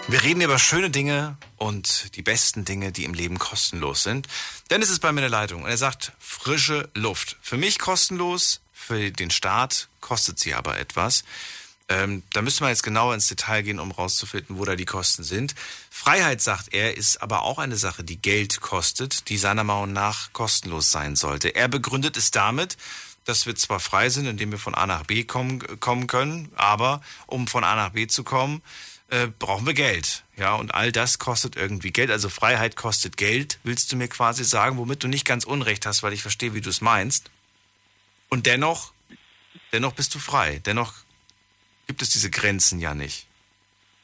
Wir 0.07 0.23
reden 0.23 0.41
über 0.41 0.59
schöne 0.59 0.89
Dinge 0.89 1.37
und 1.57 2.15
die 2.15 2.21
besten 2.21 2.65
Dinge, 2.65 2.91
die 2.91 3.03
im 3.03 3.13
Leben 3.13 3.39
kostenlos 3.39 4.03
sind. 4.03 4.27
Dennis 4.69 4.89
ist 4.89 4.99
bei 4.99 5.11
mir 5.11 5.21
in 5.21 5.29
der 5.31 5.39
Leitung 5.39 5.63
und 5.63 5.69
er 5.69 5.77
sagt, 5.77 6.13
frische 6.19 6.89
Luft. 6.93 7.37
Für 7.41 7.57
mich 7.57 7.79
kostenlos, 7.79 8.61
für 8.73 9.11
den 9.11 9.31
Staat 9.31 9.87
kostet 10.01 10.39
sie 10.39 10.53
aber 10.53 10.77
etwas. 10.79 11.23
Ähm, 11.89 12.23
da 12.31 12.41
müsste 12.41 12.63
man 12.63 12.69
jetzt 12.71 12.83
genauer 12.83 13.13
ins 13.13 13.27
Detail 13.27 13.61
gehen, 13.61 13.79
um 13.79 13.91
rauszufinden, 13.91 14.57
wo 14.57 14.65
da 14.65 14.75
die 14.75 14.85
Kosten 14.85 15.23
sind. 15.23 15.53
Freiheit, 15.89 16.41
sagt 16.41 16.73
er, 16.73 16.95
ist 16.95 17.21
aber 17.21 17.43
auch 17.43 17.59
eine 17.59 17.75
Sache, 17.75 18.03
die 18.03 18.21
Geld 18.21 18.61
kostet, 18.61 19.29
die 19.29 19.37
seiner 19.37 19.63
Meinung 19.63 19.91
nach 19.91 20.31
kostenlos 20.31 20.91
sein 20.91 21.15
sollte. 21.15 21.55
Er 21.55 21.67
begründet 21.67 22.15
es 22.15 22.31
damit, 22.31 22.77
dass 23.25 23.45
wir 23.45 23.55
zwar 23.55 23.79
frei 23.79 24.09
sind, 24.09 24.27
indem 24.27 24.51
wir 24.51 24.59
von 24.59 24.75
A 24.75 24.85
nach 24.85 25.03
B 25.03 25.23
kommen, 25.23 25.79
kommen 25.79 26.07
können, 26.07 26.51
aber 26.55 27.01
um 27.27 27.47
von 27.47 27.63
A 27.63 27.75
nach 27.75 27.89
B 27.89 28.07
zu 28.07 28.23
kommen, 28.23 28.61
äh, 29.09 29.27
brauchen 29.27 29.65
wir 29.65 29.73
Geld. 29.73 30.23
Ja, 30.35 30.55
und 30.55 30.73
all 30.73 30.91
das 30.91 31.19
kostet 31.19 31.55
irgendwie 31.55 31.91
Geld. 31.91 32.09
Also 32.09 32.29
Freiheit 32.29 32.75
kostet 32.75 33.17
Geld, 33.17 33.59
willst 33.63 33.91
du 33.91 33.95
mir 33.95 34.07
quasi 34.07 34.43
sagen, 34.43 34.77
womit 34.77 35.03
du 35.03 35.07
nicht 35.07 35.25
ganz 35.25 35.43
Unrecht 35.43 35.85
hast, 35.85 36.01
weil 36.03 36.13
ich 36.13 36.21
verstehe, 36.21 36.53
wie 36.53 36.61
du 36.61 36.69
es 36.69 36.81
meinst. 36.81 37.29
Und 38.29 38.45
dennoch, 38.45 38.93
dennoch 39.71 39.93
bist 39.93 40.15
du 40.15 40.19
frei. 40.19 40.59
Dennoch 40.65 40.93
gibt 41.87 42.01
es 42.01 42.09
diese 42.09 42.29
Grenzen 42.29 42.79
ja 42.79 42.93
nicht. 42.93 43.27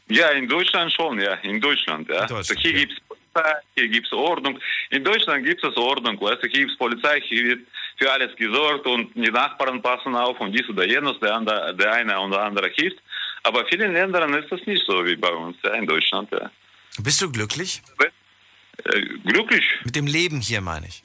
Ja, 0.08 0.30
in 0.30 0.48
Deutschland 0.48 0.92
schon, 0.92 1.20
ja, 1.20 1.36
in 1.36 1.62
Deutschland, 1.62 2.10
ja. 2.10 2.22
also 2.22 2.56
hier 2.56 2.74
gibt's 2.74 2.96
Polizei, 3.08 3.54
hier 3.76 3.88
gibt's 3.88 4.12
Ordnung. 4.12 4.60
In 4.90 5.04
Deutschland 5.04 5.46
gibt 5.46 5.64
es 5.64 5.78
Ordnung, 5.78 6.20
weißt 6.20 6.44
du, 6.44 6.48
hier 6.48 6.62
gibt's 6.62 6.78
Polizei, 6.78 7.22
hier 7.22 7.44
wird 7.44 7.68
für 7.98 8.12
alles 8.12 8.36
gesorgt 8.36 8.88
und 8.88 9.14
die 9.14 9.30
Nachbarn 9.30 9.82
passen 9.82 10.16
auf 10.16 10.40
und 10.40 10.52
dies 10.52 10.68
oder 10.68 10.88
jenes, 10.88 11.20
der, 11.20 11.36
andere, 11.36 11.76
der 11.76 11.94
eine 11.94 12.20
und 12.20 12.32
der 12.32 12.42
andere 12.42 12.70
hilft. 12.70 12.98
Aber 13.44 13.62
in 13.62 13.68
vielen 13.68 13.94
Ländern 13.94 14.34
ist 14.34 14.52
das 14.52 14.66
nicht 14.66 14.84
so 14.86 15.06
wie 15.06 15.16
bei 15.16 15.32
uns, 15.32 15.58
ja, 15.64 15.74
in 15.76 15.86
Deutschland, 15.86 16.32
ja. 16.32 16.50
Bist 16.98 17.22
du 17.22 17.32
glücklich? 17.32 17.82
Äh, 18.86 19.02
glücklich? 19.26 19.64
Mit 19.84 19.96
dem 19.96 20.08
Leben 20.08 20.42
hier, 20.42 20.62
meine 20.62 20.88
ich. 20.88 21.04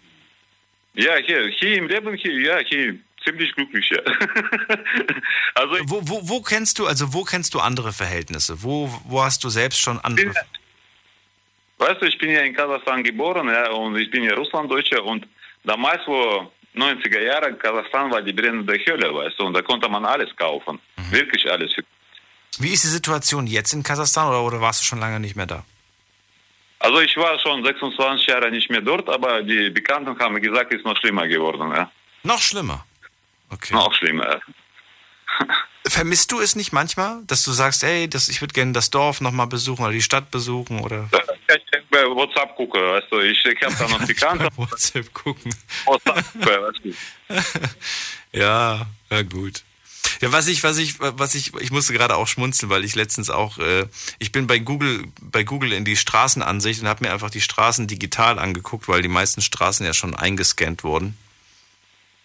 Ja, 0.94 1.16
hier, 1.16 1.48
hier 1.48 1.76
im 1.76 1.88
Leben, 1.88 2.14
hier, 2.14 2.40
ja, 2.40 2.58
hier, 2.58 2.96
ziemlich 3.24 3.54
glücklich, 3.54 3.90
ja. 3.90 4.00
also 5.54 5.76
wo, 5.86 6.00
wo, 6.02 6.28
wo 6.28 6.42
kennst 6.42 6.78
du, 6.78 6.86
also 6.86 7.12
wo 7.12 7.24
kennst 7.24 7.54
du 7.54 7.60
andere 7.60 7.92
Verhältnisse? 7.92 8.62
Wo, 8.62 8.90
wo 9.04 9.22
hast 9.22 9.42
du 9.42 9.48
selbst 9.48 9.80
schon 9.80 9.98
andere? 10.00 10.34
Weißt 11.78 12.00
du, 12.00 12.06
ich 12.06 12.18
bin 12.18 12.30
ja 12.30 12.40
in 12.40 12.54
Kasachstan 12.54 13.02
geboren, 13.02 13.48
ja, 13.48 13.70
und 13.70 13.96
ich 13.96 14.10
bin 14.10 14.22
ja 14.22 14.34
Russlanddeutscher 14.34 15.04
und 15.04 15.26
damals, 15.64 16.02
wo 16.06 16.50
90er 16.76 17.20
Jahre, 17.20 17.54
Kasachstan 17.54 18.10
war 18.10 18.22
die 18.22 18.32
brennende 18.32 18.78
Hölle, 18.86 19.14
weißt 19.14 19.38
du, 19.38 19.44
und 19.44 19.54
da 19.54 19.62
konnte 19.62 19.88
man 19.88 20.04
alles 20.04 20.34
kaufen. 20.36 20.78
Wirklich 21.10 21.50
alles. 21.50 21.74
Wie 22.58 22.72
ist 22.72 22.84
die 22.84 22.88
Situation 22.88 23.46
jetzt 23.46 23.72
in 23.72 23.82
Kasachstan 23.82 24.28
oder, 24.28 24.42
oder 24.42 24.60
warst 24.60 24.80
du 24.80 24.84
schon 24.84 25.00
lange 25.00 25.18
nicht 25.18 25.36
mehr 25.36 25.46
da? 25.46 25.64
Also 26.78 27.00
ich 27.00 27.16
war 27.16 27.38
schon 27.38 27.64
26 27.64 28.26
Jahre 28.26 28.50
nicht 28.50 28.70
mehr 28.70 28.82
dort, 28.82 29.08
aber 29.08 29.42
die 29.42 29.70
Bekannten 29.70 30.18
haben 30.18 30.40
gesagt, 30.40 30.72
es 30.72 30.78
ist 30.80 30.84
noch 30.84 30.96
schlimmer 30.98 31.26
geworden, 31.26 31.70
ja. 31.70 31.90
Noch 32.24 32.40
schlimmer? 32.40 32.84
Okay. 33.50 33.74
Noch 33.74 33.94
schlimmer, 33.94 34.26
ja. 34.26 34.40
Vermisst 35.86 36.32
du 36.32 36.40
es 36.40 36.56
nicht 36.56 36.72
manchmal, 36.72 37.22
dass 37.26 37.42
du 37.42 37.52
sagst, 37.52 37.84
ey, 37.84 38.08
das, 38.08 38.28
ich 38.28 38.40
würde 38.40 38.54
gerne 38.54 38.72
das 38.72 38.88
Dorf 38.90 39.20
nochmal 39.20 39.46
besuchen 39.46 39.84
oder 39.84 39.92
die 39.92 40.00
Stadt 40.00 40.30
besuchen 40.30 40.80
oder? 40.80 41.10
bei 41.90 42.04
WhatsApp 42.06 42.56
gucke, 42.56 42.78
weißt 42.78 43.06
du, 43.10 43.20
ich, 43.20 43.44
ich 43.44 43.62
habe 43.62 43.74
da 43.78 43.88
noch 43.88 44.04
die 44.04 44.14
Kante. 44.14 44.48
WhatsApp 44.56 45.12
gucken. 45.12 45.54
WhatsApp, 45.84 46.24
weißt 46.34 46.80
du. 46.84 48.38
Ja, 48.38 48.86
ja 49.10 49.22
gut. 49.22 49.62
Ja, 50.20 50.32
was 50.32 50.48
ich, 50.48 50.62
was 50.62 50.78
ich, 50.78 50.98
was 51.00 51.34
ich, 51.34 51.54
ich 51.54 51.70
musste 51.70 51.92
gerade 51.92 52.16
auch 52.16 52.26
schmunzeln, 52.26 52.70
weil 52.70 52.84
ich 52.84 52.94
letztens 52.94 53.30
auch, 53.30 53.58
äh, 53.58 53.86
ich 54.18 54.32
bin 54.32 54.46
bei 54.46 54.58
Google, 54.58 55.04
bei 55.20 55.44
Google 55.44 55.72
in 55.72 55.84
die 55.84 55.96
Straßenansicht 55.96 56.82
und 56.82 56.88
habe 56.88 57.04
mir 57.04 57.12
einfach 57.12 57.30
die 57.30 57.40
Straßen 57.40 57.86
digital 57.86 58.38
angeguckt, 58.38 58.88
weil 58.88 59.02
die 59.02 59.08
meisten 59.08 59.40
Straßen 59.40 59.84
ja 59.84 59.92
schon 59.92 60.14
eingescannt 60.14 60.84
wurden. 60.84 61.16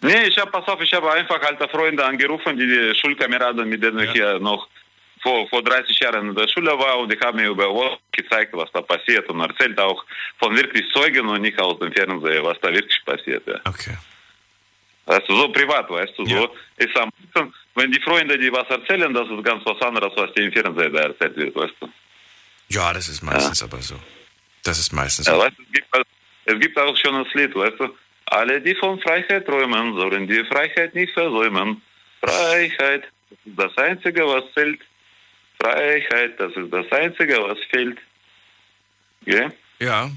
Nee, 0.01 0.27
ich 0.27 0.37
habe, 0.37 0.49
pass 0.51 0.67
auf, 0.67 0.81
ich 0.81 0.93
habe 0.93 1.11
einfach 1.11 1.41
alte 1.41 1.67
Freunde 1.67 2.05
angerufen, 2.05 2.57
die, 2.57 2.65
die 2.65 2.95
Schulkameraden, 2.95 3.67
mit 3.67 3.83
denen 3.83 3.99
ich 3.99 4.11
hier 4.11 4.39
noch 4.39 4.67
vor, 5.21 5.47
vor 5.49 5.61
30 5.61 5.99
Jahren 5.99 6.29
in 6.29 6.35
der 6.35 6.47
Schule 6.47 6.71
war 6.79 6.99
und 6.99 7.11
die 7.11 7.19
haben 7.19 7.35
mir 7.37 7.49
über 7.49 7.69
WhatsApp 7.69 7.99
gezeigt, 8.13 8.53
was 8.53 8.71
da 8.71 8.81
passiert 8.81 9.27
und 9.29 9.41
erzählt 9.41 9.77
auch 9.79 10.03
von 10.37 10.55
wirklich 10.55 10.89
Zeugen 10.93 11.27
und 11.27 11.41
nicht 11.41 11.59
aus 11.59 11.77
dem 11.79 11.91
Fernseher, 11.91 12.43
was 12.43 12.57
da 12.61 12.71
wirklich 12.73 13.03
passiert. 13.05 13.45
Ja. 13.45 13.59
Okay. 13.65 13.97
Weißt 15.05 15.27
du, 15.27 15.35
so 15.35 15.49
privat, 15.51 15.89
weißt 15.89 16.13
du, 16.17 16.25
so 16.25 16.55
ist 16.77 16.95
am 16.97 17.09
besten, 17.33 17.53
wenn 17.75 17.91
die 17.91 17.99
Freunde, 17.99 18.37
die 18.37 18.51
was 18.53 18.69
erzählen, 18.69 19.13
das 19.13 19.27
ist 19.27 19.43
ganz 19.43 19.65
was 19.65 19.81
anderes, 19.81 20.13
was 20.15 20.31
dir 20.33 20.43
im 20.43 20.53
Fernseher 20.53 20.89
da 20.89 20.99
erzählt 21.01 21.35
wird, 21.35 21.55
weißt 21.55 21.73
du. 21.81 21.89
Ja, 22.69 22.93
das 22.93 23.09
ist 23.09 23.21
meistens 23.23 23.63
aber 23.63 23.81
so. 23.81 23.95
Das 24.63 24.77
ist 24.79 24.93
meistens 24.93 25.25
Ja, 25.27 25.33
so. 25.33 25.39
weißt 25.41 25.55
es 25.59 25.71
gibt, 25.73 25.87
es 26.45 26.59
gibt 26.59 26.77
auch 26.77 26.95
schon 26.95 27.15
ein 27.15 27.25
Lied, 27.33 27.55
weißt 27.55 27.79
du, 27.79 27.89
alle, 28.31 28.61
die 28.61 28.75
von 28.75 28.99
Freiheit 28.99 29.45
träumen, 29.45 29.95
sollen 29.95 30.27
die 30.27 30.43
Freiheit 30.45 30.93
nicht 30.95 31.13
versäumen. 31.13 31.81
Freiheit, 32.21 33.03
das 33.29 33.39
ist 33.45 33.59
das 33.59 33.77
Einzige, 33.77 34.25
was 34.25 34.43
zählt. 34.53 34.81
Freiheit, 35.61 36.39
das 36.39 36.53
ist 36.55 36.71
das 36.71 36.91
Einzige, 36.91 37.37
was 37.43 37.57
fehlt. 37.69 37.97
Ja? 39.25 39.51
Ja, 39.79 40.09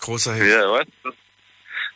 großer 0.00 0.34
Hit. 0.34 0.48
Ja, 0.48 0.82
du, 1.02 1.12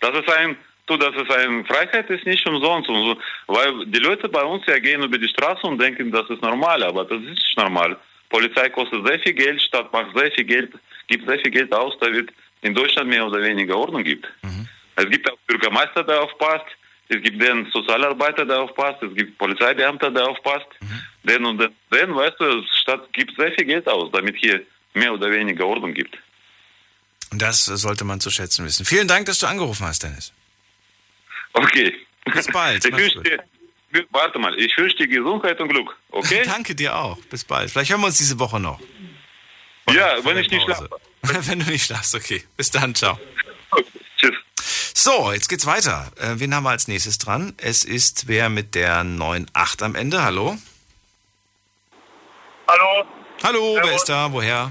das 0.01 0.19
ist 0.19 0.31
ein, 0.31 0.57
du, 0.87 0.97
das 0.97 1.15
ist 1.15 1.31
ein, 1.31 1.65
Freiheit 1.67 2.09
ist 2.11 2.27
nicht 2.27 2.47
umsonst 2.47 2.89
so, 2.89 3.17
weil 3.47 3.87
die 3.87 3.99
Leute 3.99 4.29
bei 4.29 4.43
uns 4.43 4.65
ja 4.67 4.79
gehen 4.79 5.03
über 5.03 5.19
die 5.19 5.29
Straße 5.29 5.67
und 5.67 5.81
denken, 5.81 6.11
das 6.11 6.29
ist 6.31 6.43
normal, 6.43 6.83
aber 6.83 7.05
das 7.05 7.21
ist 7.23 7.31
nicht 7.31 7.57
normal. 7.57 7.97
Polizei 8.29 8.69
kostet 8.69 9.07
sehr 9.07 9.19
viel 9.21 9.35
Geld, 9.35 9.63
Stadt 9.63 9.93
macht 9.93 10.17
sehr 10.17 10.31
viel 10.33 10.45
Geld, 10.45 10.73
gibt 11.07 11.29
sehr 11.29 11.39
viel 11.41 11.51
Geld 11.51 11.73
aus, 11.73 11.97
damit 12.01 12.33
in 12.63 12.75
Deutschland 12.75 13.09
mehr 13.09 13.27
oder 13.27 13.41
weniger 13.43 13.77
Ordnung 13.77 14.03
gibt. 14.03 14.27
Es 14.97 15.09
gibt 15.11 15.31
auch 15.31 15.39
Bürgermeister, 15.47 16.03
der 16.03 16.23
aufpasst, 16.23 16.67
es 17.09 17.23
gibt 17.23 17.41
den 17.41 17.71
Sozialarbeiter, 17.71 18.45
der 18.45 18.61
aufpasst, 18.63 19.03
es 19.03 19.15
gibt 19.15 19.39
Polizeibeamter, 19.39 20.11
der 20.11 20.27
aufpasst, 20.29 20.67
den 21.23 21.45
und 21.45 21.59
den, 21.59 21.71
den, 21.93 22.15
weißt 22.15 22.37
du, 22.41 22.61
die 22.63 22.69
Stadt 22.83 23.13
gibt 23.13 23.37
sehr 23.37 23.53
viel 23.53 23.65
Geld 23.65 23.87
aus, 23.89 24.11
damit 24.13 24.37
hier 24.37 24.63
mehr 24.95 25.13
oder 25.13 25.31
weniger 25.31 25.67
Ordnung 25.67 25.95
gibt. 25.95 26.17
Und 27.31 27.43
das 27.43 27.65
sollte 27.65 28.05
man 28.05 28.21
zu 28.21 28.31
schätzen 28.31 28.65
wissen. 28.65 28.85
Vielen 28.85 29.07
Dank, 29.07 29.27
dass 29.27 29.39
du 29.39 29.47
angerufen 29.47 29.87
hast, 29.87 30.03
Dennis. 30.03 30.33
Okay. 31.53 31.95
Bis 32.33 32.47
bald. 32.47 32.85
Ich 32.87 32.97
wünsche 32.97 33.21
dir, 33.23 33.45
warte 34.11 34.39
mal, 34.39 34.59
ich 34.59 34.77
wünsche 34.77 34.97
dir 34.97 35.07
Gesundheit 35.07 35.61
und 35.61 35.69
Glück, 35.69 35.97
okay? 36.11 36.43
Danke 36.47 36.75
dir 36.75 36.97
auch. 36.97 37.19
Bis 37.31 37.45
bald. 37.45 37.71
Vielleicht 37.71 37.91
hören 37.91 38.01
wir 38.01 38.09
uns 38.09 38.19
diese 38.19 38.39
Woche 38.39 38.59
noch. 38.59 38.81
ja, 39.91 40.17
Vor 40.17 40.25
wenn 40.35 40.39
ich 40.39 40.51
nicht 40.51 40.65
schlafe. 40.65 40.89
Wenn 41.23 41.59
du 41.59 41.69
nicht 41.71 41.87
schlafst, 41.87 42.15
okay. 42.15 42.45
Bis 42.57 42.71
dann, 42.71 42.95
ciao. 42.95 43.19
Tschüss. 43.75 43.87
So, 44.99 45.31
jetzt 45.31 45.49
geht's 45.51 45.67
weiter. 45.67 46.11
Äh, 46.17 46.41
wen 46.41 46.55
haben 46.55 46.65
wir 46.65 46.71
als 46.71 46.89
nächstes 46.89 47.19
dran? 47.19 47.53
Es 47.59 47.85
ist 47.85 48.29
wer 48.29 48.49
mit 48.49 48.75
der 48.75 49.03
9.8 49.03 49.83
am 49.85 49.95
Ende. 49.95 50.23
Hallo? 50.25 50.57
Hallo, 52.67 53.05
Hallo, 53.45 53.75
wer 53.75 53.83
Servus. 53.85 53.97
ist 54.01 54.09
da? 54.09 54.33
Woher? 54.33 54.71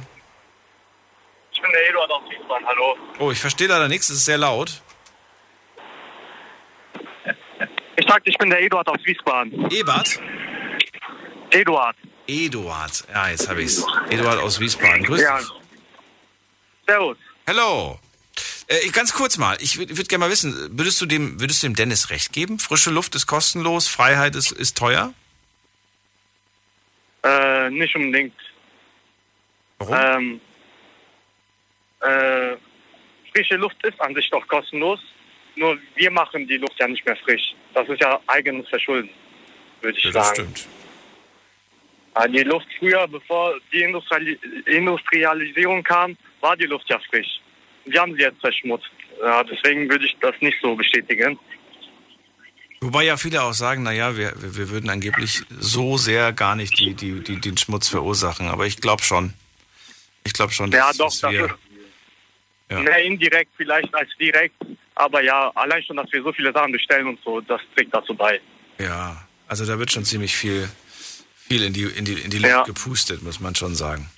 ich 1.53 1.61
bin 1.61 1.71
der 1.71 1.89
Eduard 1.89 2.09
aus 2.11 2.23
Wiesbaden. 2.27 2.65
Hallo. 2.67 2.97
Oh, 3.19 3.29
ich 3.31 3.39
verstehe 3.39 3.67
leider 3.67 3.87
nichts, 3.87 4.09
es 4.09 4.17
ist 4.17 4.25
sehr 4.25 4.39
laut. 4.39 4.81
Ich 7.97 8.07
sagte, 8.07 8.27
ich 8.31 8.37
bin 8.39 8.49
der 8.49 8.61
Eduard 8.63 8.87
aus 8.89 8.97
Wiesbaden. 9.05 9.69
Ebert? 9.69 10.19
Eduard. 11.51 11.95
Eduard. 12.25 13.03
Ja, 13.13 13.29
jetzt 13.29 13.47
habe 13.47 13.61
ich's. 13.61 13.85
Eduard 14.09 14.39
aus 14.41 14.59
Wiesbaden. 14.59 15.03
Grüß 15.03 15.21
Ja. 15.21 15.37
dich. 15.37 15.47
Servus. 16.87 17.17
Hallo. 17.47 17.99
Äh, 18.67 18.89
ganz 18.89 19.13
kurz 19.13 19.37
mal, 19.37 19.57
ich 19.61 19.77
würde 19.77 19.95
würd 19.97 20.09
gerne 20.09 20.25
mal 20.25 20.31
wissen, 20.31 20.77
würdest 20.77 20.99
du, 20.99 21.05
dem, 21.05 21.39
würdest 21.39 21.61
du 21.61 21.67
dem 21.67 21.75
Dennis 21.75 22.09
recht 22.09 22.33
geben? 22.33 22.57
Frische 22.59 22.89
Luft 22.89 23.13
ist 23.15 23.27
kostenlos, 23.27 23.87
Freiheit 23.87 24.35
ist, 24.35 24.51
ist 24.51 24.77
teuer? 24.77 25.13
Äh, 27.23 27.69
nicht 27.69 27.95
unbedingt. 27.95 28.33
Warum? 29.79 29.95
Ähm, 29.95 30.41
äh, 32.01 32.55
frische 33.31 33.55
Luft 33.55 33.77
ist 33.85 33.99
an 34.01 34.15
sich 34.15 34.29
doch 34.29 34.47
kostenlos. 34.47 34.99
Nur 35.55 35.77
wir 35.95 36.11
machen 36.11 36.47
die 36.47 36.57
Luft 36.57 36.79
ja 36.79 36.87
nicht 36.87 37.05
mehr 37.05 37.15
frisch. 37.17 37.55
Das 37.73 37.87
ist 37.87 38.01
ja 38.01 38.19
eigenes 38.27 38.67
Verschulden, 38.67 39.09
würde 39.81 39.97
ich 39.97 40.03
Ja, 40.05 40.11
das 40.11 40.27
sagen. 40.27 40.35
stimmt. 40.55 40.67
Ja, 42.15 42.27
die 42.27 42.43
Luft 42.43 42.67
früher, 42.79 43.07
bevor 43.07 43.55
die 43.71 43.81
Industriali 43.81 44.39
Industrialisierung 44.65 45.83
kam, 45.83 46.17
war 46.41 46.55
die 46.57 46.65
Luft 46.65 46.89
ja 46.89 46.99
frisch. 47.09 47.41
Wir 47.85 48.01
haben 48.01 48.13
sie 48.15 48.21
jetzt 48.21 48.39
verschmutzt. 48.41 48.89
Ja, 49.21 49.43
deswegen 49.43 49.89
würde 49.89 50.05
ich 50.05 50.15
das 50.21 50.35
nicht 50.41 50.57
so 50.61 50.75
bestätigen. 50.75 51.39
Wobei 52.81 53.05
ja 53.05 53.17
viele 53.17 53.41
auch 53.41 53.53
sagen, 53.53 53.83
naja, 53.83 54.15
wir, 54.17 54.33
wir 54.37 54.69
würden 54.69 54.89
angeblich 54.89 55.41
so 55.59 55.97
sehr 55.97 56.33
gar 56.33 56.55
nicht 56.55 56.77
die, 56.77 56.93
die, 56.93 57.23
die, 57.23 57.39
den 57.39 57.57
Schmutz 57.57 57.87
verursachen. 57.87 58.47
Aber 58.47 58.65
ich 58.67 58.77
glaube 58.77 59.01
schon. 59.03 59.33
Ich 60.23 60.33
glaube 60.33 60.51
schon, 60.51 60.71
dass, 60.71 60.79
Ja, 60.79 60.91
doch, 60.91 61.05
dass 61.09 61.19
das 61.21 61.31
wir... 61.31 61.45
ist 61.45 61.55
Ja. 62.71 62.79
mehr 62.81 63.03
indirekt 63.03 63.51
vielleicht 63.57 63.93
als 63.95 64.09
direkt. 64.19 64.55
Aber 64.95 65.21
ja, 65.23 65.49
allein 65.55 65.83
schon, 65.83 65.97
dass 65.97 66.11
wir 66.11 66.21
so 66.23 66.31
viele 66.33 66.51
Sachen 66.51 66.71
bestellen 66.71 67.07
und 67.07 67.19
so, 67.23 67.41
das 67.41 67.61
trägt 67.75 67.93
dazu 67.93 68.13
bei. 68.15 68.39
Ja, 68.79 69.25
also 69.47 69.65
da 69.65 69.77
wird 69.79 69.91
schon 69.91 70.03
ziemlich 70.05 70.35
viel, 70.35 70.67
viel 71.47 71.63
in 71.63 71.73
die, 71.73 71.83
in 71.83 72.05
die, 72.05 72.13
in 72.13 72.29
die 72.31 72.37
Luft 72.39 72.49
Ja. 72.51 72.63
gepustet, 72.63 73.21
muss 73.23 73.39
man 73.39 73.55
schon 73.55 73.75
sagen. 73.75 74.09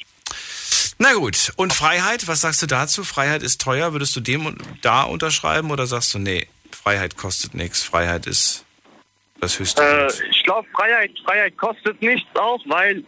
Na 1.00 1.14
gut, 1.14 1.52
und 1.58 1.74
Freiheit, 1.74 2.28
was 2.28 2.42
sagst 2.42 2.62
du 2.64 2.66
dazu? 2.66 3.04
Freiheit 3.04 3.44
ist 3.44 3.62
teuer, 3.62 3.94
würdest 3.94 4.16
du 4.16 4.20
dem 4.20 4.46
un- 4.48 4.58
da 4.82 5.04
unterschreiben 5.04 5.70
oder 5.70 5.86
sagst 5.86 6.14
du, 6.14 6.20
nee, 6.20 6.48
Freiheit 6.72 7.18
kostet 7.18 7.54
nichts, 7.54 7.84
Freiheit 7.84 8.26
ist 8.26 8.66
das 9.40 9.60
höchste 9.60 9.84
Äh, 9.84 10.30
ich 10.32 10.44
glaube, 10.44 10.68
Freiheit, 10.76 11.12
Freiheit 11.24 11.56
kostet 11.58 12.02
nichts 12.02 12.28
auch, 12.36 12.60
weil 12.66 13.00
äh, 13.00 13.04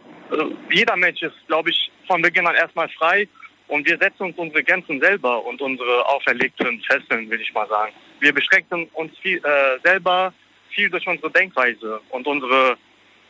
jeder 0.72 0.96
Mensch 0.96 1.20
ist, 1.22 1.34
glaube 1.48 1.70
ich, 1.70 1.90
von 2.06 2.22
Beginn 2.22 2.46
an 2.46 2.54
erstmal 2.54 2.88
frei 2.90 3.26
und 3.66 3.84
wir 3.86 3.98
setzen 3.98 4.22
uns 4.24 4.36
unsere 4.38 4.62
Grenzen 4.62 5.00
selber 5.00 5.44
und 5.44 5.60
unsere 5.60 6.06
auferlegten 6.06 6.80
Fesseln, 6.82 7.28
würde 7.28 7.42
ich 7.42 7.52
mal 7.52 7.68
sagen. 7.68 7.92
Wir 8.20 8.32
beschränken 8.32 8.88
uns 8.92 9.12
viel, 9.18 9.38
äh, 9.38 9.80
selber 9.82 10.32
viel 10.72 10.88
durch 10.90 11.06
unsere 11.08 11.30
Denkweise 11.32 12.00
und 12.10 12.24
unsere 12.28 12.76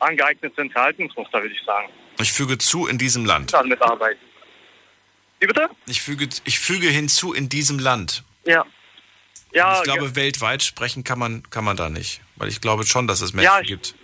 angeeigneten 0.01 0.70
Verhaltensmuster, 0.70 1.41
würde 1.41 1.55
ich 1.55 1.62
sagen. 1.65 1.89
Ich 2.20 2.32
füge 2.32 2.59
zu 2.59 2.87
in 2.87 2.99
diesem 2.99 3.24
Land. 3.24 3.55
Dann 3.55 3.69
mitarbeiten. 3.69 4.20
Wie 5.41 5.47
bitte? 5.47 5.69
Ich 5.87 6.03
füge, 6.03 6.29
ich 6.45 6.59
füge 6.59 6.89
hinzu 6.89 7.33
in 7.33 7.49
diesem 7.49 7.79
Land. 7.79 8.23
Ja. 8.45 8.65
Ja, 9.53 9.79
ich 9.79 9.83
glaube, 9.83 10.15
weltweit 10.15 10.62
sprechen 10.62 11.03
kann 11.03 11.19
man, 11.19 11.43
kann 11.51 11.65
man 11.65 11.77
da 11.77 11.91
nicht. 11.91 12.21
Weil 12.37 12.49
ich 12.49 12.61
glaube 12.61 12.87
schon, 12.87 13.09
dass 13.09 13.21
es 13.21 13.33
Menschen 13.33 13.47
Ja, 13.53 13.61
ich- 13.61 13.67
gibt. 13.67 13.95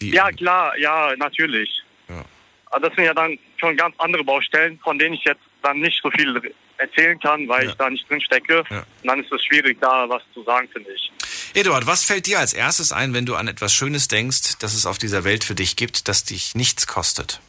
Ja, 0.00 0.30
klar, 0.32 0.78
ja, 0.78 1.14
natürlich. 1.16 1.68
Ja. 2.08 2.24
Aber 2.70 2.88
das 2.88 2.96
sind 2.96 3.04
ja 3.04 3.12
dann 3.12 3.38
schon 3.58 3.76
ganz 3.76 3.94
andere 3.98 4.24
Baustellen, 4.24 4.78
von 4.82 4.98
denen 4.98 5.14
ich 5.14 5.24
jetzt 5.24 5.42
dann 5.62 5.80
nicht 5.80 6.00
so 6.02 6.10
viel 6.10 6.54
erzählen 6.78 7.20
kann, 7.20 7.46
weil 7.48 7.68
ich 7.68 7.74
da 7.74 7.90
nicht 7.90 8.08
drin 8.08 8.20
stecke. 8.22 8.60
Und 8.70 8.84
dann 9.04 9.22
ist 9.22 9.30
es 9.30 9.44
schwierig, 9.44 9.78
da 9.82 10.08
was 10.08 10.22
zu 10.32 10.42
sagen, 10.44 10.68
finde 10.72 10.90
ich. 10.92 11.12
Eduard, 11.52 11.86
was 11.86 12.04
fällt 12.04 12.26
dir 12.26 12.38
als 12.38 12.54
erstes 12.54 12.92
ein, 12.92 13.12
wenn 13.12 13.26
du 13.26 13.34
an 13.34 13.46
etwas 13.48 13.74
Schönes 13.74 14.08
denkst, 14.08 14.56
das 14.60 14.72
es 14.72 14.86
auf 14.86 14.96
dieser 14.96 15.24
Welt 15.24 15.44
für 15.44 15.54
dich 15.54 15.76
gibt, 15.76 16.08
das 16.08 16.24
dich 16.24 16.54
nichts 16.54 16.86
kostet? 16.86 17.40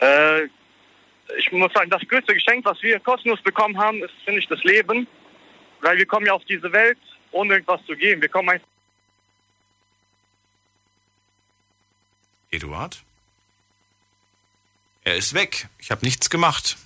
Äh, 0.00 0.48
ich 1.38 1.50
muss 1.52 1.72
sagen, 1.72 1.90
das 1.90 2.02
größte 2.08 2.34
Geschenk, 2.34 2.64
was 2.64 2.80
wir 2.82 2.98
kostenlos 3.00 3.40
bekommen 3.42 3.78
haben, 3.78 4.02
ist, 4.02 4.14
finde 4.24 4.40
ich, 4.40 4.46
das 4.48 4.62
Leben. 4.64 5.06
Weil 5.80 5.98
wir 5.98 6.06
kommen 6.06 6.26
ja 6.26 6.32
auf 6.32 6.44
diese 6.44 6.72
Welt, 6.72 6.98
ohne 7.32 7.54
irgendwas 7.54 7.84
zu 7.86 7.94
geben. 7.96 8.22
Wir 8.22 8.28
kommen 8.28 8.48
einfach 8.48 8.66
Eduard? 12.50 13.02
Er 15.04 15.16
ist 15.16 15.34
weg. 15.34 15.68
Ich 15.78 15.90
habe 15.90 16.04
nichts 16.04 16.30
gemacht. 16.30 16.76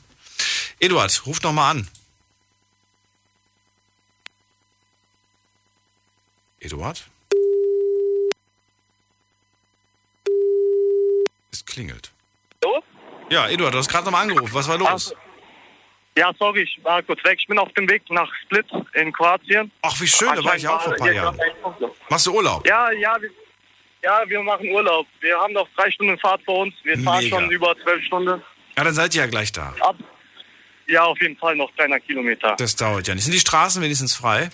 Eduard, 0.80 1.26
ruf 1.26 1.40
noch 1.42 1.52
mal 1.52 1.70
an. 1.70 1.88
Eduard? 6.58 7.08
Es 11.52 11.64
klingelt. 11.64 12.10
Ja, 13.30 13.48
Eduard, 13.48 13.72
du 13.74 13.78
hast 13.78 13.88
gerade 13.88 14.04
noch 14.04 14.12
mal 14.12 14.22
angerufen. 14.22 14.52
Was 14.52 14.68
war 14.68 14.76
los? 14.76 15.14
Ja, 16.16 16.32
sorry, 16.38 16.62
ich 16.62 16.80
war 16.82 17.02
kurz 17.02 17.22
weg. 17.24 17.38
Ich 17.40 17.46
bin 17.46 17.58
auf 17.58 17.72
dem 17.74 17.88
Weg 17.88 18.02
nach 18.10 18.28
Split 18.42 18.66
in 18.94 19.12
Kroatien. 19.12 19.70
Ach, 19.82 20.00
wie 20.00 20.06
schön, 20.06 20.28
da 20.34 20.44
war 20.44 20.56
ich 20.56 20.66
auch 20.66 20.82
vor 20.82 20.92
ein 20.92 20.98
paar 20.98 21.12
Jahren. 21.12 21.38
Machst 22.08 22.26
du 22.26 22.34
Urlaub? 22.34 22.66
Ja, 22.66 22.90
ja, 22.90 23.16
wir, 23.20 23.30
ja, 24.02 24.22
wir 24.26 24.42
machen 24.42 24.68
Urlaub. 24.70 25.06
Wir 25.20 25.38
haben 25.38 25.52
noch 25.52 25.68
drei 25.76 25.90
Stunden 25.92 26.18
Fahrt 26.18 26.42
vor 26.44 26.58
uns. 26.58 26.74
Wir 26.82 26.98
fahren 26.98 27.22
Mega. 27.22 27.38
schon 27.38 27.50
über 27.50 27.76
zwölf 27.82 28.04
Stunden. 28.04 28.42
Ja, 28.76 28.84
dann 28.84 28.94
seid 28.94 29.14
ihr 29.14 29.22
ja 29.22 29.28
gleich 29.28 29.52
da. 29.52 29.74
Ab, 29.80 29.96
Ja, 30.88 31.04
auf 31.04 31.20
jeden 31.20 31.36
Fall 31.36 31.54
noch 31.54 31.70
300 31.76 32.04
Kilometer. 32.04 32.56
Das 32.56 32.74
dauert 32.74 33.06
ja 33.06 33.14
nicht. 33.14 33.22
Sind 33.24 33.34
die 33.34 33.40
Straßen 33.40 33.80
wenigstens 33.80 34.16
frei? 34.16 34.50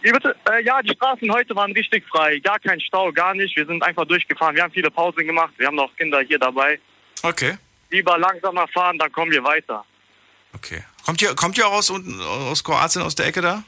Bitte? 0.00 0.36
Äh, 0.50 0.62
ja, 0.64 0.80
die 0.82 0.94
Straßen 0.94 1.30
heute 1.32 1.54
waren 1.56 1.72
richtig 1.72 2.04
frei. 2.08 2.38
Gar 2.38 2.58
kein 2.60 2.80
Stau, 2.80 3.12
gar 3.12 3.34
nicht. 3.34 3.54
Wir 3.56 3.66
sind 3.66 3.82
einfach 3.82 4.06
durchgefahren. 4.06 4.54
Wir 4.56 4.62
haben 4.62 4.72
viele 4.72 4.90
Pausen 4.90 5.26
gemacht. 5.26 5.52
Wir 5.58 5.66
haben 5.66 5.74
noch 5.74 5.94
Kinder 5.96 6.20
hier 6.20 6.38
dabei. 6.38 6.78
Okay. 7.22 7.56
Lieber 7.90 8.18
langsamer 8.18 8.66
fahren, 8.68 8.98
dann 8.98 9.10
kommen 9.12 9.30
wir 9.32 9.42
weiter. 9.44 9.84
Okay. 10.54 10.82
Kommt 11.04 11.22
ihr, 11.22 11.34
kommt 11.34 11.56
ihr 11.58 11.66
auch 11.66 11.72
aus, 11.72 11.90
aus 11.90 12.64
Kroatien, 12.64 13.02
aus 13.02 13.14
der 13.14 13.26
Ecke 13.26 13.40
da? 13.40 13.62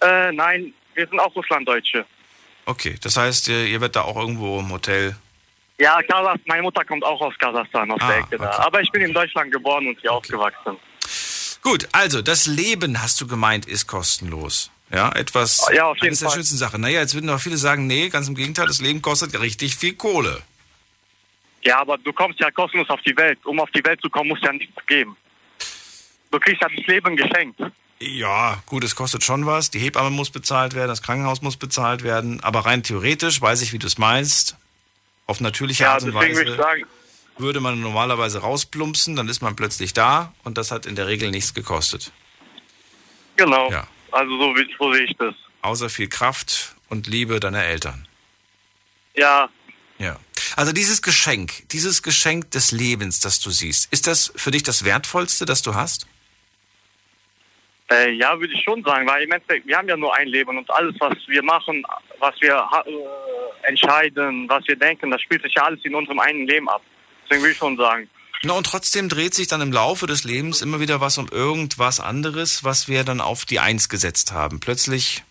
Äh, 0.00 0.32
nein, 0.32 0.72
wir 0.94 1.06
sind 1.06 1.18
auch 1.20 1.34
Russlanddeutsche. 1.34 2.04
Okay, 2.66 2.96
das 3.02 3.16
heißt, 3.16 3.48
ihr, 3.48 3.66
ihr 3.66 3.80
werdet 3.80 3.96
da 3.96 4.02
auch 4.02 4.16
irgendwo 4.16 4.60
im 4.60 4.70
Hotel. 4.70 5.16
Ja, 5.78 6.00
Kasachstan. 6.02 6.40
Meine 6.46 6.62
Mutter 6.62 6.84
kommt 6.84 7.04
auch 7.04 7.20
aus 7.20 7.34
Kasachstan, 7.38 7.90
aus 7.90 8.00
Ah, 8.00 8.08
der 8.08 8.18
Ecke 8.18 8.38
da. 8.38 8.48
okay. 8.48 8.62
Aber 8.62 8.80
ich 8.80 8.90
bin 8.90 9.02
in 9.02 9.12
Deutschland 9.12 9.52
geboren 9.52 9.86
und 9.88 10.00
hier 10.00 10.12
aufgewachsen. 10.12 10.76
Gut, 11.62 11.88
also 11.92 12.22
das 12.22 12.46
Leben, 12.46 13.00
hast 13.02 13.20
du 13.20 13.26
gemeint, 13.26 13.66
ist 13.66 13.86
kostenlos. 13.86 14.70
Ja, 14.90 15.10
etwas. 15.12 15.66
Ja, 15.74 15.86
auf 15.86 15.96
jeden 15.96 16.08
eines 16.08 16.18
der 16.20 16.28
Fall. 16.28 16.36
schönsten 16.36 16.56
Sachen. 16.56 16.80
Naja, 16.82 17.00
jetzt 17.00 17.14
würden 17.14 17.28
auch 17.30 17.40
viele 17.40 17.56
sagen, 17.56 17.86
nee, 17.86 18.08
ganz 18.10 18.28
im 18.28 18.34
Gegenteil, 18.34 18.66
das 18.66 18.80
Leben 18.80 19.02
kostet 19.02 19.38
richtig 19.40 19.74
viel 19.76 19.94
Kohle. 19.94 20.42
Ja, 21.64 21.80
aber 21.80 21.96
du 21.98 22.12
kommst 22.12 22.40
ja 22.40 22.50
kostenlos 22.50 22.88
auf 22.90 23.00
die 23.02 23.16
Welt. 23.16 23.38
Um 23.44 23.58
auf 23.60 23.70
die 23.70 23.84
Welt 23.84 24.00
zu 24.00 24.10
kommen, 24.10 24.28
musst 24.28 24.42
du 24.42 24.46
ja 24.46 24.52
nichts 24.52 24.86
geben. 24.86 25.16
Du 26.30 26.38
kriegst 26.38 26.60
ja 26.60 26.68
das 26.68 26.86
Leben 26.86 27.16
geschenkt. 27.16 27.60
Ja, 28.00 28.62
gut, 28.66 28.84
es 28.84 28.96
kostet 28.96 29.24
schon 29.24 29.46
was. 29.46 29.70
Die 29.70 29.78
Hebamme 29.78 30.10
muss 30.10 30.30
bezahlt 30.30 30.74
werden, 30.74 30.88
das 30.88 31.00
Krankenhaus 31.00 31.40
muss 31.42 31.56
bezahlt 31.56 32.02
werden. 32.02 32.40
Aber 32.42 32.66
rein 32.66 32.82
theoretisch 32.82 33.40
weiß 33.40 33.62
ich, 33.62 33.72
wie 33.72 33.78
du 33.78 33.86
es 33.86 33.98
meinst. 33.98 34.56
Auf 35.26 35.40
natürliche 35.40 35.84
Ja, 35.84 35.92
Art 35.94 36.02
und 36.02 36.12
würde 36.12 36.28
Weise 36.28 36.42
ich 36.44 36.56
sagen, 36.56 36.84
würde 37.38 37.60
man 37.60 37.80
normalerweise 37.80 38.40
rausplumpsen, 38.40 39.16
dann 39.16 39.28
ist 39.28 39.40
man 39.40 39.56
plötzlich 39.56 39.94
da 39.94 40.34
und 40.44 40.58
das 40.58 40.70
hat 40.70 40.84
in 40.86 40.96
der 40.96 41.06
Regel 41.06 41.30
nichts 41.30 41.54
gekostet. 41.54 42.12
genau. 43.36 43.70
Ja. 43.70 43.86
Also 44.12 44.36
so, 44.38 44.54
so 44.78 44.92
sehe 44.92 45.04
ich 45.04 45.16
das. 45.16 45.34
Außer 45.62 45.88
viel 45.88 46.08
Kraft 46.08 46.76
und 46.88 47.06
Liebe 47.08 47.40
deiner 47.40 47.64
Eltern. 47.64 48.06
Ja. 49.16 49.48
Also 50.56 50.72
dieses 50.72 51.02
Geschenk, 51.02 51.68
dieses 51.70 52.02
Geschenk 52.02 52.50
des 52.52 52.70
Lebens, 52.70 53.20
das 53.20 53.40
du 53.40 53.50
siehst, 53.50 53.92
ist 53.92 54.06
das 54.06 54.32
für 54.36 54.50
dich 54.50 54.62
das 54.62 54.84
Wertvollste, 54.84 55.44
das 55.46 55.62
du 55.62 55.74
hast? 55.74 56.06
Äh, 57.90 58.12
ja, 58.12 58.38
würde 58.38 58.54
ich 58.54 58.62
schon 58.62 58.82
sagen, 58.82 59.06
weil 59.06 59.24
im 59.24 59.32
Endeffekt, 59.32 59.66
wir 59.66 59.76
haben 59.76 59.88
ja 59.88 59.96
nur 59.96 60.14
ein 60.16 60.28
Leben 60.28 60.56
und 60.56 60.70
alles, 60.70 60.94
was 61.00 61.14
wir 61.26 61.42
machen, 61.42 61.84
was 62.18 62.34
wir 62.40 62.66
äh, 62.86 63.68
entscheiden, 63.68 64.48
was 64.48 64.66
wir 64.66 64.76
denken, 64.76 65.10
das 65.10 65.20
spielt 65.20 65.42
sich 65.42 65.54
ja 65.54 65.64
alles 65.64 65.84
in 65.84 65.94
unserem 65.94 66.20
einen 66.20 66.46
Leben 66.46 66.68
ab. 66.68 66.82
Deswegen 67.24 67.42
würde 67.42 67.52
ich 67.52 67.58
schon 67.58 67.76
sagen. 67.76 68.08
Na, 68.42 68.54
und 68.54 68.66
trotzdem 68.66 69.08
dreht 69.08 69.34
sich 69.34 69.48
dann 69.48 69.60
im 69.60 69.72
Laufe 69.72 70.06
des 70.06 70.24
Lebens 70.24 70.62
immer 70.62 70.80
wieder 70.80 71.00
was 71.00 71.18
um 71.18 71.28
irgendwas 71.28 72.00
anderes, 72.00 72.62
was 72.62 72.88
wir 72.88 73.04
dann 73.04 73.20
auf 73.20 73.44
die 73.44 73.58
Eins 73.58 73.88
gesetzt 73.88 74.32
haben. 74.32 74.60
Plötzlich 74.60 75.24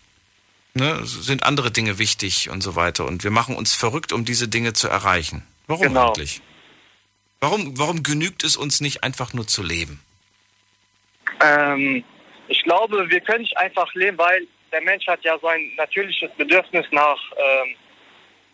ne, 0.74 1.00
sind 1.04 1.44
andere 1.44 1.70
Dinge 1.70 1.98
wichtig 1.98 2.50
und 2.50 2.62
so 2.62 2.76
weiter. 2.76 3.06
Und 3.06 3.24
wir 3.24 3.30
machen 3.30 3.56
uns 3.56 3.74
verrückt, 3.74 4.12
um 4.12 4.24
diese 4.24 4.48
Dinge 4.48 4.72
zu 4.72 4.88
erreichen. 4.88 5.46
Warum 5.66 5.88
Genau. 5.88 6.08
eigentlich? 6.08 6.42
Warum, 7.40 7.78
warum 7.78 8.02
genügt 8.02 8.42
es 8.42 8.56
uns 8.56 8.80
nicht 8.80 9.02
einfach 9.04 9.32
nur 9.34 9.46
zu 9.46 9.62
leben? 9.62 10.00
Ähm, 11.40 12.04
ich 12.48 12.62
glaube, 12.62 13.08
wir 13.10 13.20
können 13.20 13.42
nicht 13.42 13.56
einfach 13.58 13.92
leben, 13.94 14.18
weil 14.18 14.46
der 14.72 14.80
Mensch 14.82 15.06
hat 15.06 15.22
ja 15.24 15.38
so 15.38 15.46
ein 15.46 15.70
natürliches 15.76 16.30
Bedürfnis 16.36 16.86
nach, 16.90 17.18
ähm, 17.36 17.74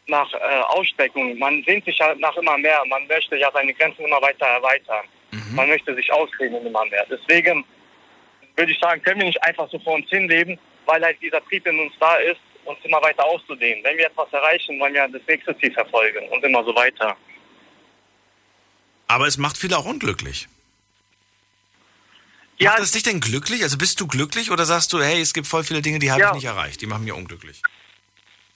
nach 0.06 0.32
äh, 0.34 0.60
Ausstreckung. 0.68 1.38
Man 1.38 1.62
sehnt 1.64 1.84
sich 1.84 1.98
ja 1.98 2.14
nach 2.16 2.36
immer 2.36 2.58
mehr. 2.58 2.82
Man 2.86 3.06
möchte 3.06 3.36
ja 3.36 3.50
seine 3.52 3.72
Grenzen 3.74 4.04
immer 4.04 4.20
weiter 4.20 4.46
erweitern. 4.46 5.06
Man 5.52 5.68
möchte 5.68 5.94
sich 5.94 6.12
ausdehnen 6.12 6.66
immer 6.66 6.84
mehr. 6.86 7.06
Deswegen 7.08 7.64
würde 8.56 8.72
ich 8.72 8.78
sagen, 8.80 9.00
können 9.02 9.20
wir 9.20 9.26
nicht 9.26 9.42
einfach 9.44 9.70
so 9.70 9.78
vor 9.78 9.94
uns 9.94 10.08
hinleben, 10.08 10.58
weil 10.90 11.02
halt 11.02 11.20
dieser 11.22 11.42
Trieb 11.44 11.66
in 11.66 11.78
uns 11.78 11.92
da 12.00 12.16
ist, 12.16 12.40
uns 12.64 12.78
immer 12.84 13.00
weiter 13.02 13.24
auszudehnen. 13.24 13.82
Wenn 13.84 13.96
wir 13.96 14.06
etwas 14.06 14.32
erreichen, 14.32 14.78
wollen 14.80 14.92
wir 14.94 15.06
das 15.08 15.22
nächste 15.26 15.56
Ziel 15.58 15.72
verfolgen 15.72 16.28
und 16.28 16.44
immer 16.44 16.64
so 16.64 16.74
weiter. 16.74 17.16
Aber 19.08 19.26
es 19.26 19.38
macht 19.38 19.56
viele 19.56 19.78
auch 19.78 19.86
unglücklich. 19.86 20.48
Macht 22.62 22.78
das 22.78 22.92
dich 22.92 23.02
denn 23.02 23.20
glücklich? 23.20 23.62
Also 23.62 23.78
bist 23.78 23.98
du 24.00 24.06
glücklich 24.06 24.50
oder 24.50 24.66
sagst 24.66 24.92
du, 24.92 25.00
hey, 25.00 25.20
es 25.20 25.32
gibt 25.32 25.46
voll 25.46 25.64
viele 25.64 25.80
Dinge, 25.80 25.98
die 25.98 26.10
habe 26.10 26.20
Ja. 26.20 26.28
ich 26.28 26.34
nicht 26.34 26.44
erreicht, 26.44 26.80
die 26.82 26.86
machen 26.86 27.04
mich 27.04 27.12
unglücklich? 27.14 27.62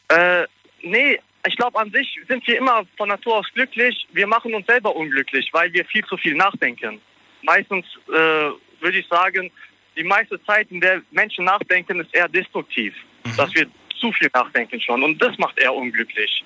Äh, 0.09 0.45
nee, 0.83 1.19
ich 1.47 1.57
glaube 1.57 1.79
an 1.79 1.91
sich 1.91 2.21
sind 2.29 2.47
wir 2.47 2.59
immer 2.59 2.83
von 2.99 3.09
Natur 3.09 3.37
aus 3.39 3.47
glücklich. 3.55 4.07
Wir 4.13 4.27
machen 4.27 4.55
uns 4.55 4.67
selber 4.67 4.95
unglücklich, 4.95 5.49
weil 5.53 5.73
wir 5.73 5.85
viel 5.87 6.05
zu 6.05 6.17
viel 6.19 6.35
nachdenken. 6.35 7.01
Meistens 7.43 7.87
äh, 8.09 8.51
würde 8.81 8.99
ich 8.99 9.07
sagen, 9.09 9.51
die 9.97 10.05
meiste 10.05 10.43
Zeit, 10.45 10.71
in 10.71 10.81
der 10.81 11.03
Menschen 11.11 11.45
nachdenken, 11.45 12.01
ist 12.01 12.15
eher 12.15 12.29
destruktiv. 12.29 12.95
Dass 13.37 13.55
wir 13.55 13.67
zu 13.99 14.13
viel 14.13 14.29
nachdenken 14.35 14.81
schon. 14.81 15.03
Und 15.03 15.21
das 15.23 15.37
macht 15.39 15.59
eher 15.59 15.75
unglücklich. 15.75 16.45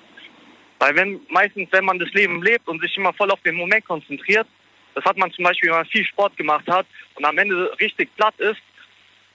Weil 0.79 0.95
wenn 0.95 1.19
meistens, 1.29 1.67
wenn 1.71 1.85
man 1.85 1.99
das 1.99 2.11
Leben 2.13 2.41
lebt 2.41 2.67
und 2.67 2.81
sich 2.81 2.95
immer 2.95 3.13
voll 3.13 3.31
auf 3.31 3.41
den 3.41 3.55
Moment 3.55 3.85
konzentriert, 3.85 4.47
das 4.95 5.03
hat 5.03 5.17
man 5.17 5.31
zum 5.31 5.43
Beispiel, 5.43 5.69
wenn 5.69 5.77
man 5.77 5.85
viel 5.85 6.05
Sport 6.05 6.35
gemacht 6.37 6.65
hat 6.67 6.85
und 7.15 7.25
am 7.25 7.37
Ende 7.37 7.71
richtig 7.79 8.15
platt 8.15 8.33
ist, 8.37 8.61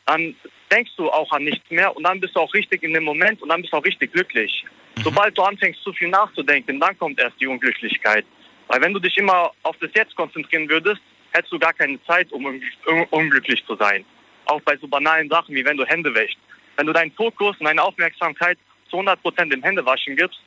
dann 0.06 0.34
denkst 0.70 0.92
du 0.96 1.10
auch 1.10 1.30
an 1.32 1.44
nichts 1.44 1.70
mehr 1.70 1.94
und 1.94 2.02
dann 2.02 2.20
bist 2.20 2.34
du 2.34 2.40
auch 2.40 2.52
richtig 2.54 2.82
in 2.82 2.92
dem 2.92 3.04
Moment 3.04 3.40
und 3.42 3.48
dann 3.48 3.60
bist 3.60 3.72
du 3.72 3.76
auch 3.76 3.84
richtig 3.84 4.12
glücklich. 4.12 4.64
Sobald 5.02 5.36
du 5.36 5.42
anfängst, 5.42 5.82
zu 5.82 5.92
viel 5.92 6.08
nachzudenken, 6.08 6.80
dann 6.80 6.96
kommt 6.98 7.18
erst 7.18 7.40
die 7.40 7.46
Unglücklichkeit. 7.46 8.24
Weil 8.68 8.80
wenn 8.80 8.94
du 8.94 9.00
dich 9.00 9.16
immer 9.18 9.52
auf 9.62 9.76
das 9.80 9.90
Jetzt 9.94 10.14
konzentrieren 10.16 10.68
würdest, 10.68 11.00
hättest 11.34 11.52
du 11.52 11.58
gar 11.58 11.74
keine 11.74 12.02
Zeit, 12.04 12.32
um 12.32 12.46
un 12.46 12.62
un 12.86 13.04
unglücklich 13.10 13.62
zu 13.66 13.76
sein. 13.76 14.04
Auch 14.46 14.60
bei 14.62 14.76
so 14.76 14.88
banalen 14.88 15.28
Sachen, 15.28 15.54
wie 15.54 15.64
wenn 15.64 15.76
du 15.76 15.84
Hände 15.84 16.14
wäschst. 16.14 16.38
Wenn 16.76 16.86
du 16.86 16.92
deinen 16.92 17.12
Fokus 17.12 17.56
und 17.58 17.66
deine 17.66 17.82
Aufmerksamkeit 17.82 18.58
zu 18.90 18.96
100% 18.98 19.50
dem 19.50 19.62
Händewaschen 19.62 20.16
gibst, 20.16 20.38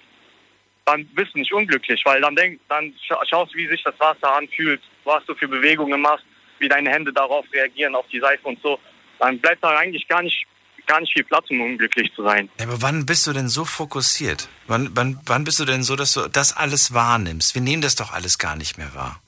dann 0.86 1.06
bist 1.08 1.34
du 1.34 1.40
nicht 1.40 1.54
unglücklich, 1.54 2.02
weil 2.06 2.22
dann, 2.22 2.36
denk, 2.36 2.60
dann 2.70 2.94
scha 3.06 3.20
schaust, 3.30 3.54
wie 3.56 3.68
sich 3.68 3.84
das 3.84 4.00
Wasser 4.00 4.36
anfühlt, 4.36 4.82
was 5.04 5.26
du 5.26 5.36
für 5.36 5.48
Bewegungen 5.48 6.02
machst, 6.02 6.26
wie 6.60 6.70
deine 6.70 6.90
Hände 6.90 7.12
darauf 7.12 7.46
reagieren, 7.54 7.94
auf 7.96 8.06
die 8.08 8.20
Seife 8.20 8.48
und 8.48 8.62
so. 8.62 8.80
Dann 9.20 9.40
bleibt 9.40 9.64
da 9.64 9.78
eigentlich 9.78 10.08
gar 10.08 10.22
nicht, 10.22 10.46
gar 10.86 11.02
nicht 11.02 11.12
viel 11.12 11.26
Platz, 11.26 11.50
um 11.50 11.60
unglücklich 11.60 12.14
zu 12.14 12.24
sein. 12.24 12.50
Aber 12.62 12.82
wann 12.82 13.06
bist 13.06 13.28
du 13.28 13.34
denn 13.34 13.50
so 13.50 13.66
fokussiert? 13.66 14.48
Wann, 14.68 14.92
wann, 14.96 15.20
wann 15.26 15.44
bist 15.44 15.60
du 15.60 15.66
denn 15.66 15.84
so, 15.84 15.96
dass 15.98 16.14
du 16.14 16.30
das 16.30 16.56
alles 16.56 16.94
wahrnimmst? 16.94 17.54
Wir 17.54 17.62
nehmen 17.62 17.82
das 17.82 17.96
doch 17.96 18.14
alles 18.14 18.38
gar 18.38 18.56
nicht 18.56 18.78
mehr 18.78 18.94
wahr. 18.94 19.22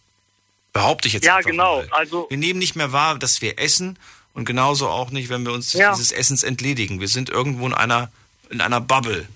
Behaupte 0.74 1.08
ich 1.08 1.14
jetzt 1.14 1.26
Ja, 1.26 1.38
einfach 1.38 1.50
genau. 1.50 1.78
Mal. 1.78 1.88
Also 1.92 2.28
Wir 2.30 2.38
nehmen 2.38 2.60
nicht 2.60 2.76
mehr 2.76 2.92
wahr, 2.92 3.18
dass 3.18 3.42
wir 3.42 3.60
essen 3.60 3.98
und 4.34 4.46
genauso 4.46 4.88
auch 4.88 5.12
nicht, 5.12 5.30
wenn 5.30 5.46
wir 5.46 5.52
uns 5.54 5.74
Ja. 5.74 5.92
dieses 5.92 6.12
Essens 6.12 6.44
entledigen. 6.44 7.00
Wir 7.00 7.08
sind 7.08 7.30
irgendwo 7.30 7.66
in 7.66 7.74
einer, 7.74 8.12
in 8.50 8.62
einer 8.62 8.80
Bubble. 8.82 9.28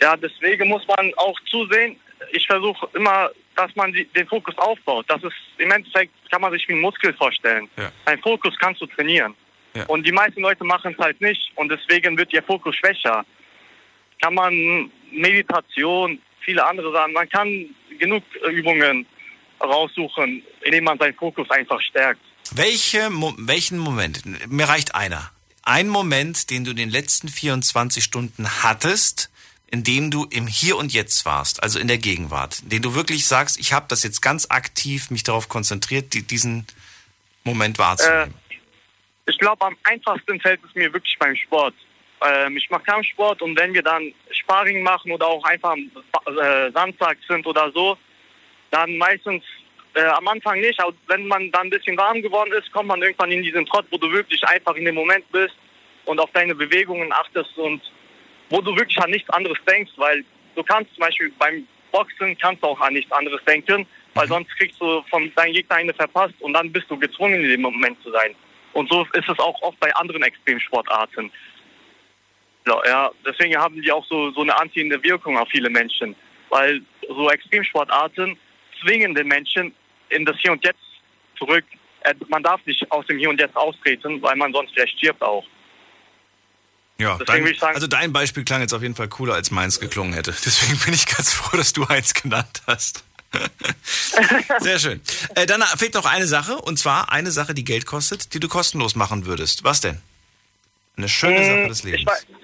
Ja, 0.00 0.16
deswegen 0.16 0.68
muss 0.68 0.86
man 0.88 1.12
auch 1.16 1.38
zusehen. 1.50 1.98
Ich 2.32 2.46
versuche 2.46 2.88
immer, 2.94 3.30
dass 3.54 3.74
man 3.76 3.92
die, 3.92 4.04
den 4.06 4.26
Fokus 4.26 4.56
aufbaut. 4.58 5.06
Das 5.08 5.22
ist 5.22 5.32
im 5.58 5.70
Endeffekt 5.70 6.12
kann 6.30 6.40
man 6.40 6.52
sich 6.52 6.66
wie 6.68 6.74
ein 6.74 6.80
Muskel 6.80 7.14
vorstellen. 7.14 7.68
Ja. 7.76 7.90
Dein 8.04 8.20
Fokus 8.20 8.54
kannst 8.58 8.80
du 8.82 8.86
trainieren. 8.86 9.34
Ja. 9.74 9.84
Und 9.86 10.06
die 10.06 10.12
meisten 10.12 10.40
Leute 10.40 10.64
machen 10.64 10.92
es 10.92 10.98
halt 10.98 11.20
nicht 11.20 11.50
und 11.54 11.68
deswegen 11.70 12.16
wird 12.18 12.32
ihr 12.32 12.42
Fokus 12.42 12.74
schwächer. 12.76 13.24
Kann 14.20 14.34
man 14.34 14.90
Meditation, 15.12 16.20
viele 16.40 16.64
andere 16.64 16.92
Sachen, 16.92 17.12
man 17.12 17.28
kann 17.28 17.66
genug 17.98 18.22
Übungen 18.50 19.06
raussuchen, 19.60 20.42
indem 20.62 20.84
man 20.84 20.98
seinen 20.98 21.14
Fokus 21.14 21.50
einfach 21.50 21.80
stärkt. 21.80 22.20
Welche, 22.52 23.10
Mo 23.10 23.34
welchen 23.38 23.78
Moment? 23.78 24.22
Mir 24.50 24.68
reicht 24.68 24.94
einer. 24.94 25.30
Ein 25.62 25.88
Moment, 25.88 26.50
den 26.50 26.64
du 26.64 26.70
in 26.70 26.76
den 26.76 26.90
letzten 26.90 27.28
24 27.28 28.02
Stunden 28.04 28.62
hattest, 28.62 29.30
in 29.68 29.82
dem 29.82 30.10
du 30.10 30.24
im 30.30 30.46
Hier 30.46 30.76
und 30.76 30.92
Jetzt 30.92 31.26
warst, 31.26 31.62
also 31.62 31.78
in 31.78 31.88
der 31.88 31.98
Gegenwart, 31.98 32.60
den 32.70 32.82
du 32.82 32.94
wirklich 32.94 33.26
sagst, 33.26 33.58
ich 33.58 33.72
habe 33.72 33.86
das 33.88 34.04
jetzt 34.04 34.22
ganz 34.22 34.46
aktiv 34.48 35.10
mich 35.10 35.24
darauf 35.24 35.48
konzentriert, 35.48 36.14
die, 36.14 36.22
diesen 36.22 36.66
Moment 37.42 37.78
wahrzunehmen. 37.78 38.32
Ich 39.26 39.38
glaube, 39.38 39.66
am 39.66 39.76
einfachsten 39.82 40.40
fällt 40.40 40.60
es 40.64 40.74
mir 40.74 40.92
wirklich 40.92 41.16
beim 41.18 41.34
Sport. 41.34 41.74
Ähm, 42.24 42.56
ich 42.56 42.70
mache 42.70 42.84
Kampfsport 42.84 43.42
und 43.42 43.58
wenn 43.58 43.74
wir 43.74 43.82
dann 43.82 44.12
Sparring 44.30 44.82
machen 44.82 45.10
oder 45.10 45.26
auch 45.26 45.44
einfach 45.44 45.72
am 45.72 45.90
äh, 46.38 46.70
Samstag 46.70 47.18
sind 47.28 47.44
oder 47.46 47.70
so, 47.72 47.98
dann 48.70 48.96
meistens 48.96 49.42
äh, 49.94 50.02
am 50.02 50.28
Anfang 50.28 50.60
nicht, 50.60 50.78
aber 50.80 50.92
wenn 51.08 51.26
man 51.26 51.50
dann 51.52 51.68
ein 51.68 51.70
bisschen 51.70 51.96
warm 51.96 52.20
geworden 52.20 52.52
ist, 52.52 52.70
kommt 52.72 52.88
man 52.88 53.02
irgendwann 53.02 53.32
in 53.32 53.42
diesen 53.42 53.64
Trott, 53.66 53.86
wo 53.90 53.96
du 53.96 54.10
wirklich 54.12 54.42
einfach 54.44 54.74
in 54.74 54.84
dem 54.84 54.94
Moment 54.94 55.24
bist 55.32 55.54
und 56.04 56.20
auf 56.20 56.30
deine 56.32 56.54
Bewegungen 56.54 57.12
achtest 57.12 57.56
und 57.56 57.80
wo 58.50 58.60
du 58.60 58.76
wirklich 58.76 58.98
an 58.98 59.10
nichts 59.10 59.30
anderes 59.30 59.58
denkst, 59.66 59.92
weil 59.96 60.24
du 60.54 60.62
kannst 60.62 60.94
zum 60.94 61.00
Beispiel 61.00 61.32
beim 61.38 61.66
Boxen 61.92 62.36
kannst 62.38 62.62
du 62.62 62.68
auch 62.68 62.80
an 62.80 62.92
nichts 62.92 63.10
anderes 63.12 63.42
denken, 63.44 63.86
weil 64.14 64.28
sonst 64.28 64.50
kriegst 64.58 64.80
du 64.80 65.02
von 65.08 65.32
deinem 65.34 65.54
Gegner 65.54 65.76
eine 65.76 65.94
verpasst 65.94 66.34
und 66.40 66.52
dann 66.52 66.70
bist 66.72 66.90
du 66.90 66.98
gezwungen 66.98 67.42
in 67.42 67.48
dem 67.48 67.62
Moment 67.62 68.00
zu 68.02 68.10
sein. 68.10 68.34
Und 68.72 68.90
so 68.90 69.06
ist 69.14 69.28
es 69.28 69.38
auch 69.38 69.60
oft 69.62 69.80
bei 69.80 69.94
anderen 69.96 70.22
Extremsportarten. 70.22 71.30
Ja, 72.66 72.82
ja, 72.86 73.10
deswegen 73.24 73.56
haben 73.56 73.80
die 73.80 73.90
auch 73.90 74.04
so, 74.04 74.30
so 74.32 74.42
eine 74.42 74.58
anziehende 74.58 75.02
Wirkung 75.02 75.38
auf 75.38 75.48
viele 75.48 75.70
Menschen. 75.70 76.14
Weil 76.50 76.82
so 77.08 77.30
Extremsportarten 77.30 78.36
zwingen 78.80 79.14
den 79.14 79.28
Menschen 79.28 79.74
in 80.10 80.24
das 80.24 80.36
Hier 80.38 80.52
und 80.52 80.64
Jetzt 80.64 80.78
zurück. 81.38 81.64
Äh, 82.00 82.14
Man 82.28 82.42
darf 82.42 82.60
nicht 82.66 82.90
aus 82.90 83.06
dem 83.06 83.18
Hier 83.18 83.30
und 83.30 83.40
Jetzt 83.40 83.56
austreten, 83.56 84.20
weil 84.22 84.36
man 84.36 84.52
sonst 84.52 84.72
vielleicht 84.74 84.96
stirbt 84.98 85.22
auch. 85.22 85.44
Ja, 86.98 87.18
dein, 87.26 87.44
sagen- 87.56 87.74
also 87.74 87.86
dein 87.86 88.12
Beispiel 88.12 88.44
klang 88.44 88.62
jetzt 88.62 88.72
auf 88.72 88.80
jeden 88.82 88.94
Fall 88.94 89.08
cooler, 89.08 89.34
als 89.34 89.50
meins 89.50 89.80
geklungen 89.80 90.14
hätte. 90.14 90.30
Deswegen 90.44 90.78
bin 90.84 90.94
ich 90.94 91.06
ganz 91.06 91.32
froh, 91.34 91.56
dass 91.56 91.72
du 91.72 91.84
eins 91.84 92.14
genannt 92.14 92.62
hast. 92.66 93.04
Sehr 94.60 94.78
schön. 94.78 95.00
Äh, 95.34 95.46
dann 95.46 95.60
fehlt 95.62 95.94
noch 95.94 96.06
eine 96.06 96.26
Sache, 96.26 96.56
und 96.56 96.78
zwar 96.78 97.12
eine 97.12 97.30
Sache, 97.32 97.52
die 97.54 97.64
Geld 97.64 97.84
kostet, 97.84 98.32
die 98.32 98.40
du 98.40 98.48
kostenlos 98.48 98.94
machen 98.96 99.26
würdest. 99.26 99.62
Was 99.64 99.80
denn? 99.80 100.00
Eine 100.96 101.08
schöne 101.08 101.38
Hm, 101.38 101.44
Sache 101.44 101.68
des 101.68 101.82
Lebens. 101.84 102.10
Ich, 102.30 102.36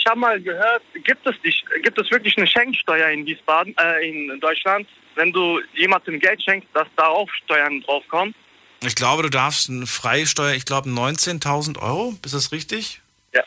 ich 0.00 0.06
habe 0.06 0.20
mal 0.20 0.40
gehört, 0.40 0.82
gibt 1.04 1.26
es, 1.26 1.34
nicht, 1.42 1.64
gibt 1.82 1.98
es 1.98 2.10
wirklich 2.10 2.36
eine 2.36 2.46
Schenksteuer 2.46 3.08
in 3.08 3.24
Wiesbaden, 3.24 3.74
äh, 3.78 4.06
in 4.08 4.38
Deutschland, 4.40 4.86
wenn 5.18 5.32
du 5.32 5.60
jemandem 5.74 6.18
Geld 6.20 6.42
schenkst, 6.42 6.68
dass 6.72 6.86
darauf 6.96 7.28
Steuern 7.44 7.82
draufkommen? 7.82 8.34
Ich 8.82 8.94
glaube, 8.94 9.24
du 9.24 9.28
darfst 9.28 9.68
eine 9.68 9.86
Freisteuer, 9.86 10.54
ich 10.54 10.64
glaube 10.64 10.88
19.000 10.88 11.80
Euro, 11.82 12.14
ist 12.24 12.34
das 12.34 12.52
richtig? 12.52 13.00
Ja. 13.34 13.42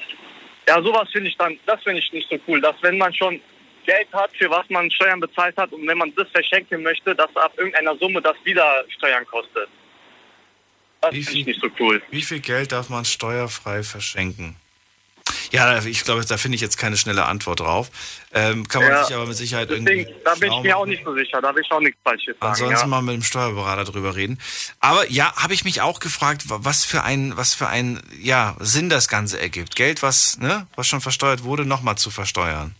Ja, 0.68 0.82
sowas 0.84 1.10
finde 1.12 1.30
ich 1.30 1.38
dann, 1.38 1.58
das 1.66 1.82
finde 1.84 2.00
ich 2.00 2.12
nicht 2.12 2.30
so 2.30 2.38
cool, 2.48 2.62
dass 2.62 2.76
wenn 2.82 2.98
man 2.98 3.14
schon 3.14 3.42
Geld 3.86 4.08
hat, 4.14 4.32
für 4.38 4.50
was 4.50 4.70
man 4.70 4.92
Steuern 4.92 5.20
bezahlt 5.20 5.58
hat 5.58 5.72
und 5.72 5.88
wenn 5.88 5.98
man 5.98 6.14
das 6.16 6.30
verschenken 6.30 6.84
möchte, 6.84 7.16
dass 7.16 7.36
ab 7.36 7.54
irgendeiner 7.58 7.96
Summe 7.98 8.22
das 8.22 8.36
wieder 8.44 8.86
Steuern 8.90 9.26
kostet. 9.26 9.70
Das 11.02 11.16
finde 11.16 11.32
ich 11.32 11.46
nicht 11.48 11.62
so 11.62 11.68
cool. 11.80 12.02
Wie 12.12 12.22
viel 12.22 12.42
Geld 12.42 12.74
darf 12.74 12.90
man 12.90 13.06
steuerfrei 13.06 13.82
verschenken? 13.82 14.56
Ja, 15.52 15.84
ich 15.84 16.04
glaube, 16.04 16.24
da 16.26 16.38
finde 16.38 16.56
ich 16.56 16.62
jetzt 16.62 16.78
keine 16.78 16.96
schnelle 16.98 17.26
Antwort 17.26 17.60
drauf. 17.60 17.90
Ähm, 18.34 18.68
kann 18.68 18.82
man 18.84 18.92
Ja, 18.92 19.04
sich 19.04 19.16
aber 19.16 19.26
mit 19.28 19.36
Sicherheit 19.36 19.70
Deswegen, 19.70 19.88
irgendwie. 19.88 20.16
da 20.24 20.34
bin 20.36 20.52
ich 20.54 20.62
mir 20.64 20.78
auch 20.78 20.86
nicht 20.86 21.04
so 21.04 21.14
sicher, 21.14 21.42
da 21.42 21.54
will 21.54 21.62
ich 21.66 21.72
auch 21.72 21.80
nichts 21.82 22.00
Falsches 22.04 22.36
sagen. 22.40 22.52
Ansonsten 22.52 22.80
ja. 22.80 22.88
mal 22.88 23.02
mit 23.02 23.16
dem 23.16 23.24
Steuerberater 23.24 23.84
drüber 23.84 24.16
reden. 24.16 24.40
Aber 24.80 25.10
ja, 25.12 25.36
habe 25.36 25.54
ich 25.54 25.66
mich 25.66 25.82
auch 25.82 26.00
gefragt, 26.00 26.50
wa- 26.50 26.60
was 26.62 26.86
für 26.86 27.04
ein, 27.04 27.36
was 27.36 27.54
für 27.54 27.68
ein, 27.68 28.02
ja, 28.22 28.56
Sinn 28.60 28.90
das 28.90 29.08
Ganze 29.10 29.40
ergibt. 29.42 29.76
Geld, 29.76 30.02
was, 30.02 30.38
ne, 30.40 30.68
was 30.76 30.88
schon 30.88 31.02
versteuert 31.02 31.44
wurde, 31.44 31.66
nochmal 31.66 31.98
zu 31.98 32.10
versteuern. 32.12 32.74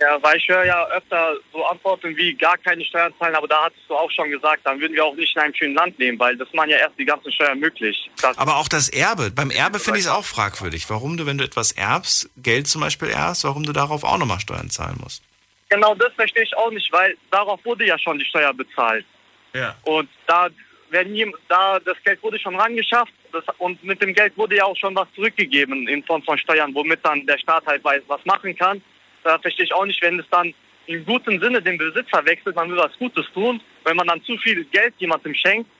Ja, 0.00 0.22
weil 0.22 0.36
ich 0.36 0.46
höre 0.48 0.64
ja 0.64 0.86
öfter 0.90 1.34
so 1.52 1.64
Antworten 1.66 2.16
wie 2.16 2.32
gar 2.34 2.56
keine 2.58 2.84
Steuern 2.84 3.12
zahlen, 3.18 3.34
aber 3.34 3.48
da 3.48 3.64
hattest 3.64 3.82
du 3.88 3.96
auch 3.96 4.10
schon 4.12 4.30
gesagt, 4.30 4.60
dann 4.64 4.78
würden 4.80 4.94
wir 4.94 5.04
auch 5.04 5.16
nicht 5.16 5.34
in 5.34 5.42
einem 5.42 5.54
schönen 5.54 5.74
Land 5.74 5.98
leben, 5.98 6.16
weil 6.20 6.36
das 6.36 6.46
machen 6.52 6.70
ja 6.70 6.76
erst 6.76 6.96
die 6.98 7.04
ganzen 7.04 7.32
Steuern 7.32 7.58
möglich. 7.58 8.08
Das, 8.22 8.38
Aber 8.38 8.58
auch 8.58 8.68
das 8.68 8.88
Erbe. 8.88 9.32
Beim 9.32 9.50
Erbe 9.50 9.80
finde 9.80 9.98
ich 9.98 10.04
es 10.04 10.10
auch 10.10 10.24
fragwürdig. 10.24 10.88
Warum 10.88 11.16
du, 11.16 11.26
wenn 11.26 11.38
du 11.38 11.44
etwas 11.44 11.72
erbst, 11.72 12.30
Geld 12.36 12.68
zum 12.68 12.80
Beispiel 12.80 13.08
erbst, 13.08 13.42
warum 13.42 13.64
du 13.64 13.72
darauf 13.72 14.04
auch 14.04 14.18
nochmal 14.18 14.38
Steuern 14.38 14.70
zahlen 14.70 14.98
musst. 15.02 15.22
genau 15.68 15.94
das 15.96 16.12
verstehe 16.14 16.44
ich 16.44 16.56
auch 16.56 16.70
nicht, 16.70 16.92
weil 16.92 17.16
darauf 17.32 17.58
wurde 17.64 17.84
ja 17.84 17.98
schon 17.98 18.20
die 18.20 18.24
Steuer 18.24 18.54
bezahlt. 18.54 19.04
Ja. 19.52 19.74
Und 19.82 20.08
da 20.28 20.48
werden 20.90 21.12
jem- 21.16 21.34
da 21.48 21.80
das 21.80 21.96
Geld 22.04 22.22
wurde 22.22 22.38
schon 22.38 22.54
rangeschafft 22.54 23.12
das, 23.32 23.42
und 23.58 23.82
mit 23.82 24.00
dem 24.00 24.14
Geld 24.14 24.36
wurde 24.38 24.56
ja 24.56 24.64
auch 24.64 24.76
schon 24.76 24.94
was 24.94 25.08
zurückgegeben 25.16 25.88
in 25.88 26.04
Form 26.04 26.22
von 26.22 26.38
Steuern, 26.38 26.72
womit 26.72 27.04
dann 27.04 27.26
der 27.26 27.36
Staat 27.38 27.66
halt 27.66 27.82
weiß, 27.82 28.02
was 28.06 28.24
machen 28.24 28.56
kann. 28.56 28.80
Da 29.24 29.38
verstehe 29.38 29.64
ich 29.64 29.74
auch 29.74 29.84
nicht, 29.84 30.00
wenn 30.02 30.18
es 30.18 30.26
dann 30.30 30.54
im 30.86 31.04
guten 31.04 31.40
Sinne 31.40 31.60
den 31.60 31.76
Besitzer 31.76 32.24
wechselt, 32.24 32.56
man 32.56 32.70
will 32.70 32.78
was 32.78 32.96
Gutes 32.98 33.26
tun. 33.34 33.60
Wenn 33.84 33.96
man 33.96 34.06
dann 34.06 34.22
zu 34.24 34.36
viel 34.38 34.64
Geld 34.64 34.94
jemandem 34.98 35.34
schenkt, 35.34 35.70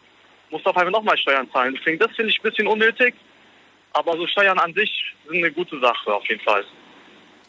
muss 0.51 0.65
auf 0.67 0.77
einmal 0.77 0.93
nochmal 0.93 1.17
Steuern 1.19 1.51
zahlen. 1.51 1.75
Deswegen, 1.79 1.99
das 1.99 2.15
finde 2.15 2.31
ich 2.31 2.39
ein 2.39 2.43
bisschen 2.43 2.67
unnötig. 2.67 3.15
Aber 3.93 4.17
so 4.17 4.27
Steuern 4.27 4.59
an 4.59 4.75
sich 4.75 4.91
sind 5.27 5.39
eine 5.39 5.51
gute 5.51 5.81
Sache 5.81 6.13
auf 6.13 6.29
jeden 6.29 6.43
Fall. 6.43 6.65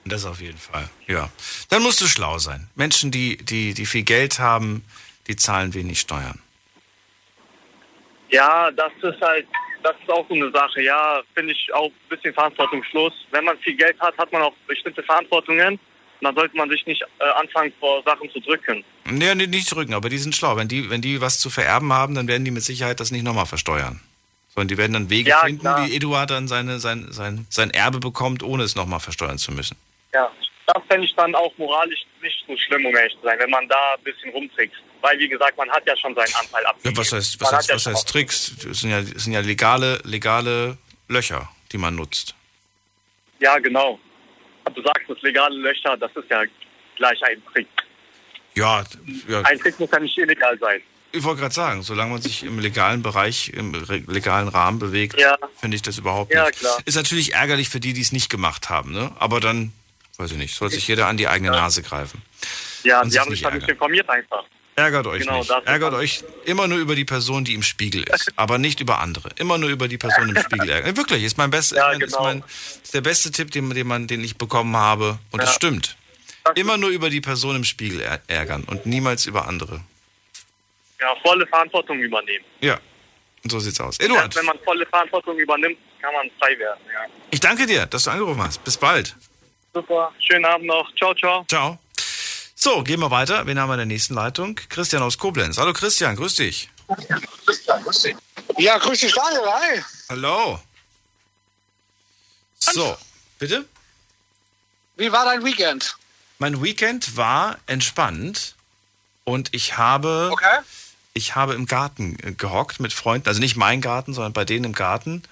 Das 0.06 0.26
auf 0.26 0.40
jeden 0.42 0.58
Fall, 0.58 0.90
ja. 1.08 1.30
Dann 1.70 1.84
musst 1.84 2.02
du 2.02 2.08
schlau 2.08 2.38
sein. 2.38 2.70
Menschen, 2.76 3.12
die, 3.12 3.38
die, 3.38 3.74
die 3.74 3.86
viel 3.86 4.04
Geld 4.04 4.40
haben, 4.40 4.84
die 5.28 5.36
zahlen 5.36 5.74
wenig 5.74 6.00
Steuern. 6.00 6.42
Ja, 8.30 8.72
das 8.72 8.92
ist 9.02 9.22
halt, 9.22 9.48
das 9.84 9.96
ist 10.02 10.10
auch 10.10 10.28
so 10.28 10.36
eine 10.36 10.52
Sache. 10.52 10.82
Ja, 10.82 11.22
finde 11.34 11.54
ich 11.54 11.74
auch 11.74 11.86
ein 11.88 12.10
bisschen 12.10 12.34
verantwortungslos. 12.34 13.14
Wenn 13.32 13.46
man 13.46 13.58
viel 13.60 13.76
Geld 13.76 14.00
hat, 14.00 14.18
hat 14.18 14.32
man 14.32 14.42
auch 14.42 14.54
bestimmte 14.68 15.04
Verantwortungen. 15.04 15.80
Dann 16.22 16.36
sollte 16.36 16.58
man 16.58 16.70
sich 16.70 16.86
nicht 16.86 17.02
äh, 17.02 17.24
anfangen, 17.40 17.72
vor 17.80 18.04
Sachen 18.04 18.30
zu 18.32 18.42
drücken. 18.42 18.84
Nee, 19.06 19.34
nee, 19.36 19.48
nicht 19.48 19.74
drücken, 19.74 19.94
aber 19.94 20.10
die 20.10 20.18
sind 20.18 20.36
schlau. 20.36 20.58
Wenn 20.58 20.68
die, 20.68 20.90
wenn 20.90 21.02
die 21.02 21.22
was 21.22 21.40
zu 21.40 21.50
vererben 21.50 21.94
haben, 21.94 22.14
dann 22.14 22.28
werden 22.28 22.44
die 22.44 22.52
mit 22.52 22.64
Sicherheit 22.64 23.00
das 23.00 23.12
nicht 23.12 23.24
nochmal 23.24 23.46
versteuern. 23.46 24.02
Sondern 24.54 24.68
die 24.68 24.78
werden 24.78 24.94
dann 24.94 25.10
Wege 25.10 25.30
Ja, 25.30 25.40
finden, 25.40 25.62
klar. 25.62 25.88
wie 25.88 25.96
Eduard 25.96 26.30
dann 26.32 26.50
seine, 26.50 26.80
sein, 26.80 27.08
sein, 27.12 27.46
sein 27.50 27.72
Erbe 27.72 28.00
bekommt, 28.00 28.44
ohne 28.44 28.64
es 28.64 28.76
nochmal 28.76 29.00
versteuern 29.00 29.38
zu 29.38 29.54
müssen. 29.54 29.78
Ja, 30.14 30.30
das 30.66 30.84
fände 30.90 31.06
ich 31.06 31.16
dann 31.16 31.34
auch 31.36 31.58
moralisch 31.58 32.02
nicht 32.22 32.44
so 32.46 32.58
schlimm, 32.58 32.86
um 32.86 32.96
ehrlich 32.98 33.14
zu 33.14 33.22
sein, 33.24 33.40
wenn 33.40 33.50
man 33.50 33.68
da 33.70 33.94
ein 33.98 34.04
bisschen 34.04 34.32
rumtrickst. 34.32 34.82
Weil, 35.02 35.18
wie 35.20 35.30
gesagt, 35.30 35.58
man 35.58 35.70
hat 35.70 35.86
ja 35.88 35.96
schon 35.96 36.14
seinen 36.14 36.34
Anteil 36.36 36.66
ab. 36.66 36.78
Ja, 36.84 36.92
was 36.96 37.12
heißt, 37.14 37.40
was 37.40 37.52
heißt, 37.54 37.70
ja 37.70 37.76
was 37.76 37.86
heißt 37.86 38.10
Tricks? 38.10 38.54
Das 38.64 38.80
sind 38.82 38.90
ja, 38.90 39.02
das 39.02 39.24
sind 39.24 39.34
ja 39.34 39.40
legale, 39.40 40.00
legale 40.04 40.78
Löcher, 41.08 41.50
die 41.72 41.78
man 41.78 41.96
nutzt. 41.96 42.36
Ja, 43.40 43.58
genau. 43.60 44.00
Du 44.76 44.82
sagst, 44.84 45.10
das 45.10 45.22
legale 45.22 45.56
Löcher, 45.56 45.96
das 45.98 46.12
ist 46.16 46.30
ja 46.30 46.44
gleich 46.98 47.24
ein 47.24 47.42
Trick. 47.54 47.68
Ja, 48.56 48.84
ja. 49.28 49.42
Ein 49.44 49.58
Trick 49.60 49.80
muss 49.80 49.90
ja 49.92 50.00
nicht 50.00 50.18
illegal 50.18 50.58
sein. 50.60 50.82
Ich 51.12 51.24
wollte 51.24 51.42
gerade 51.42 51.56
sagen, 51.56 51.82
solange 51.82 52.12
man 52.12 52.22
sich 52.22 52.44
im 52.44 52.60
legalen 52.60 53.02
Bereich, 53.02 53.50
im 53.50 53.74
legalen 54.08 54.48
Rahmen 54.48 54.78
bewegt, 54.78 55.20
Ja. 55.20 55.38
finde 55.60 55.76
ich 55.76 55.82
das 55.82 55.98
überhaupt 55.98 56.32
Ja, 56.34 56.46
nicht. 56.46 56.60
klar. 56.60 56.78
Ist 56.86 56.96
natürlich 56.96 57.34
ärgerlich 57.34 57.70
für 57.70 57.80
die, 57.80 57.94
die 57.94 58.02
es 58.02 58.12
nicht 58.12 58.30
gemacht 58.30 58.70
haben, 58.70 58.92
ne? 58.92 59.12
Aber 59.18 59.40
dann, 59.40 59.72
weiß 60.18 60.32
ich 60.32 60.38
nicht, 60.38 60.54
soll 60.54 60.70
sich 60.70 60.88
jeder 60.88 61.08
an 61.08 61.18
die 61.18 61.28
eigene 61.28 61.50
Nase 61.52 61.82
greifen. 61.82 62.22
Ja, 62.84 63.04
sich 63.06 63.18
haben 63.20 63.32
sich 63.32 63.42
dann 63.42 63.56
nicht 63.58 63.68
informiert 63.70 64.08
einfach. 64.10 64.44
Ärgert 64.80 65.08
euch 65.08 65.22
Genau, 65.22 65.40
nicht. 65.40 65.50
Ärgert 65.66 65.94
euch 65.94 66.24
immer 66.46 66.68
nur 66.68 66.78
über 66.78 66.96
die 66.96 67.06
Person, 67.06 67.44
die 67.46 67.54
im 67.54 67.64
Spiegel 67.64 68.04
ist, 68.04 68.32
aber 68.36 68.58
nicht 68.58 68.80
über 68.80 69.00
andere. 69.00 69.30
Immer 69.38 69.58
nur 69.58 69.70
über 69.70 69.88
die 69.88 69.98
Person 69.98 70.30
im 70.30 70.42
Spiegel 70.42 70.70
ärgern. 70.76 70.96
Wirklich, 70.98 71.24
ist 71.24 71.38
mein 71.38 71.50
best, 71.52 71.72
Ja, 71.74 71.92
ist, 71.92 72.00
mein, 72.00 72.02
ist, 72.08 72.12
genau. 72.14 72.24
mein, 72.24 72.44
ist 72.84 72.94
der 72.94 73.02
beste 73.02 73.32
Tipp, 73.32 73.52
den, 73.52 73.70
den, 73.70 73.88
man, 73.88 74.08
den 74.08 74.24
ich 74.24 74.38
bekommen 74.38 74.76
habe. 74.76 75.20
Und 75.32 75.42
es 75.42 75.50
Ja. 75.50 75.54
stimmt. 75.56 75.96
Immer 76.56 76.78
nur 76.78 76.90
über 76.90 77.10
die 77.10 77.22
Person 77.22 77.56
im 77.58 77.64
Spiegel 77.64 78.02
är- 78.02 78.22
ärgern 78.28 78.64
und 78.64 78.86
niemals 78.86 79.26
über 79.28 79.48
andere. 79.48 79.82
Ja, 81.00 81.14
volle 81.24 81.46
Verantwortung 81.48 82.00
übernehmen. 82.00 82.44
Ja, 82.62 82.80
und 83.44 83.52
so 83.52 83.60
sieht's 83.60 83.80
aus. 83.80 84.00
Eduard, 84.00 84.26
Erst 84.26 84.38
wenn 84.38 84.46
man 84.46 84.58
volle 84.66 84.86
Verantwortung 84.86 85.38
übernimmt, 85.38 85.78
kann 86.02 86.14
man 86.14 86.30
frei 86.40 86.58
werden. 86.58 86.80
Ja. 86.92 87.02
ich 87.32 87.40
danke 87.40 87.66
dir, 87.68 87.86
dass 87.86 88.04
du 88.06 88.12
angerufen 88.12 88.42
hast. 88.42 88.64
Bis 88.64 88.78
bald. 88.78 89.16
Super, 89.74 90.12
schönen 90.20 90.46
Abend 90.46 90.66
noch. 90.68 90.94
Ciao, 90.96 91.14
ciao. 91.14 91.46
Ciao. 91.48 91.78
So, 92.62 92.84
gehen 92.84 93.00
wir 93.00 93.10
weiter. 93.10 93.46
Wen 93.46 93.58
haben 93.58 93.70
wir 93.70 93.76
in 93.76 93.80
der 93.80 93.86
nächsten 93.86 94.16
Leitung? 94.16 94.56
Christian 94.68 95.02
aus 95.02 95.18
Koblenz. 95.18 95.58
Hallo 95.58 95.72
Christian, 95.72 96.18
grüß 96.18 96.36
dich. 96.36 96.70
Ja, 98.58 98.78
grüß 98.78 99.00
dich, 99.00 99.14
Daniel. 99.14 99.42
Hi. 99.46 99.82
Hallo. 100.10 100.60
So, 102.60 102.98
bitte? 103.38 103.66
Wie 104.98 105.10
war 105.10 105.24
dein 105.24 105.46
Weekend? 105.46 105.96
Mein 106.38 106.62
Weekend 106.62 107.16
war 107.16 107.58
entspannt 107.66 108.56
und 109.24 109.54
ich 109.54 109.78
habe, 109.78 110.30
ich 111.14 111.36
habe 111.36 111.54
im 111.54 111.66
Garten 111.66 112.18
äh, 112.22 112.34
gehockt 112.34 112.82
mit 112.82 112.92
Freunden, 112.92 113.30
also 113.30 113.40
nicht 113.40 113.56
mein 113.56 113.80
Garten, 113.80 114.14
sondern 114.14 114.34
bei 114.34 114.44
denen 114.44 114.66
im 114.66 114.74
Garten 114.74 115.24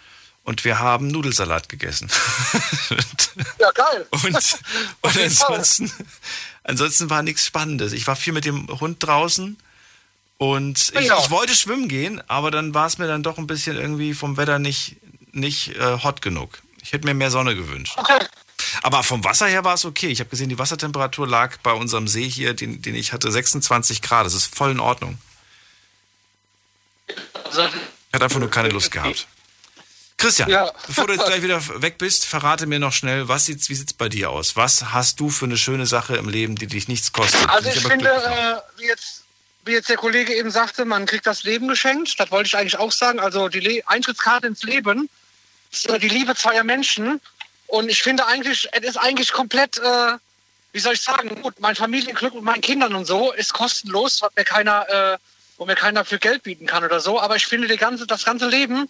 und 0.45 0.63
wir 0.63 0.79
haben 0.79 1.07
Nudelsalat 1.07 1.67
gegessen. 1.67 2.09
Ja, 3.59 3.71
geil. 3.71 4.07
Und, 4.11 4.25
und 5.01 5.17
ansonsten, 5.17 5.91
ansonsten 6.67 7.09
war 7.09 7.23
nichts 7.23 7.45
Spannendes. 7.45 7.93
Ich 7.93 8.05
war 8.05 8.15
viel 8.15 8.33
mit 8.33 8.45
dem 8.45 8.67
Hund 8.79 9.03
draußen 9.03 9.57
und 10.37 10.91
ich, 10.99 11.09
ich 11.09 11.29
wollte 11.31 11.55
schwimmen 11.55 11.87
gehen, 11.87 12.21
aber 12.27 12.51
dann 12.51 12.73
war 12.73 12.85
es 12.85 12.99
mir 12.99 13.07
dann 13.07 13.23
doch 13.23 13.37
ein 13.37 13.47
bisschen 13.47 13.75
irgendwie 13.75 14.13
vom 14.13 14.37
Wetter 14.37 14.59
nicht, 14.59 14.97
nicht 15.31 15.75
äh, 15.75 15.99
hot 16.03 16.21
genug. 16.21 16.59
Ich 16.81 16.93
hätte 16.93 17.07
mir 17.07 17.13
mehr 17.13 17.31
Sonne 17.31 17.55
gewünscht. 17.55 17.97
Aber 18.83 19.03
vom 19.03 19.23
Wasser 19.23 19.47
her 19.47 19.63
war 19.63 19.73
es 19.73 19.85
okay. 19.85 20.07
Ich 20.07 20.19
habe 20.19 20.29
gesehen, 20.29 20.49
die 20.49 20.59
Wassertemperatur 20.59 21.27
lag 21.27 21.57
bei 21.63 21.71
unserem 21.71 22.07
See 22.07 22.29
hier, 22.29 22.53
den, 22.53 22.81
den 22.81 22.95
ich 22.95 23.13
hatte, 23.13 23.31
26 23.31 24.01
Grad. 24.01 24.25
Das 24.25 24.33
ist 24.33 24.53
voll 24.55 24.71
in 24.71 24.79
Ordnung. 24.79 25.17
Ich 27.07 27.57
hatte 28.13 28.25
einfach 28.25 28.39
nur 28.39 28.51
keine 28.51 28.69
Lust 28.69 28.91
gehabt. 28.91 29.27
Christian, 30.17 30.49
Ja. 30.49 30.71
bevor 30.87 31.07
du 31.07 31.13
jetzt 31.13 31.25
gleich 31.27 31.41
wieder 31.43 31.61
weg 31.81 31.97
bist, 31.99 32.25
verrate 32.25 32.65
mir 32.65 32.79
noch 32.79 32.93
schnell, 32.93 33.27
was 33.27 33.45
sieht's, 33.45 33.69
wie 33.69 33.75
sieht's 33.75 33.93
bei 33.93 34.09
dir 34.09 34.31
aus? 34.31 34.55
Was 34.55 34.91
hast 34.91 35.19
du 35.19 35.29
für 35.29 35.45
eine 35.45 35.57
schöne 35.57 35.85
Sache 35.85 36.15
im 36.17 36.27
Leben, 36.27 36.55
die 36.55 36.67
dich 36.67 36.87
nichts 36.87 37.11
kostet? 37.11 37.47
Also 37.49 37.69
ich 37.69 37.81
finde, 37.81 38.09
äh, 38.09 38.79
wie, 38.79 38.87
jetzt, 38.87 39.23
wie 39.65 39.73
jetzt 39.73 39.89
der 39.89 39.97
Kollege 39.97 40.33
eben 40.35 40.49
sagte, 40.49 40.85
man 40.85 41.05
kriegt 41.05 41.27
das 41.27 41.43
Leben 41.43 41.67
geschenkt. 41.67 42.19
Das 42.19 42.31
wollte 42.31 42.47
ich 42.47 42.57
eigentlich 42.57 42.77
auch 42.79 42.91
sagen. 42.91 43.19
Also 43.19 43.47
die 43.47 43.59
Le 43.59 43.83
Eintrittskarte 43.85 44.47
ins 44.47 44.63
Leben 44.63 45.07
ist 45.71 45.87
die 46.01 46.09
Liebe 46.09 46.33
zweier 46.35 46.63
Menschen. 46.63 47.21
Und 47.67 47.89
ich 47.89 48.01
finde 48.01 48.25
eigentlich, 48.25 48.67
es 48.71 48.83
ist 48.83 48.97
eigentlich 48.97 49.31
komplett, 49.31 49.77
äh, 49.77 50.13
wie 50.71 50.79
soll 50.79 50.93
ich 50.93 51.01
sagen, 51.01 51.41
gut, 51.43 51.59
mein 51.59 51.75
Familienglück 51.75 52.33
mit 52.33 52.43
meinen 52.43 52.61
Kindern 52.61 52.95
und 52.95 53.05
so 53.05 53.33
ist 53.33 53.53
kostenlos, 53.53 54.21
hat 54.23 54.35
mir 54.35 54.45
keiner, 54.45 54.89
äh, 54.89 55.17
wo 55.57 55.65
mir 55.65 55.75
keiner 55.75 56.05
für 56.05 56.17
Geld 56.17 56.41
bieten 56.43 56.65
kann 56.65 56.83
oder 56.83 57.01
so. 57.01 57.19
Aber 57.19 57.35
ich 57.35 57.45
finde, 57.45 57.67
die 57.67 57.77
ganze, 57.77 58.07
das 58.07 58.25
ganze 58.25 58.47
Leben 58.47 58.89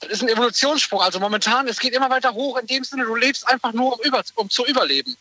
das 0.00 0.10
ist 0.10 0.22
ein 0.22 0.28
Evolutionssprung. 0.28 1.00
Also 1.00 1.20
momentan, 1.20 1.68
es 1.68 1.78
geht 1.78 1.94
immer 1.94 2.10
weiter 2.10 2.34
hoch 2.34 2.58
in 2.58 2.66
dem 2.66 2.84
Sinne, 2.84 3.04
du 3.04 3.14
lebst 3.14 3.46
einfach 3.48 3.72
nur, 3.72 3.94
um, 3.94 4.00
über, 4.04 4.22
um 4.34 4.50
zu 4.50 4.64
überleben. 4.66 5.16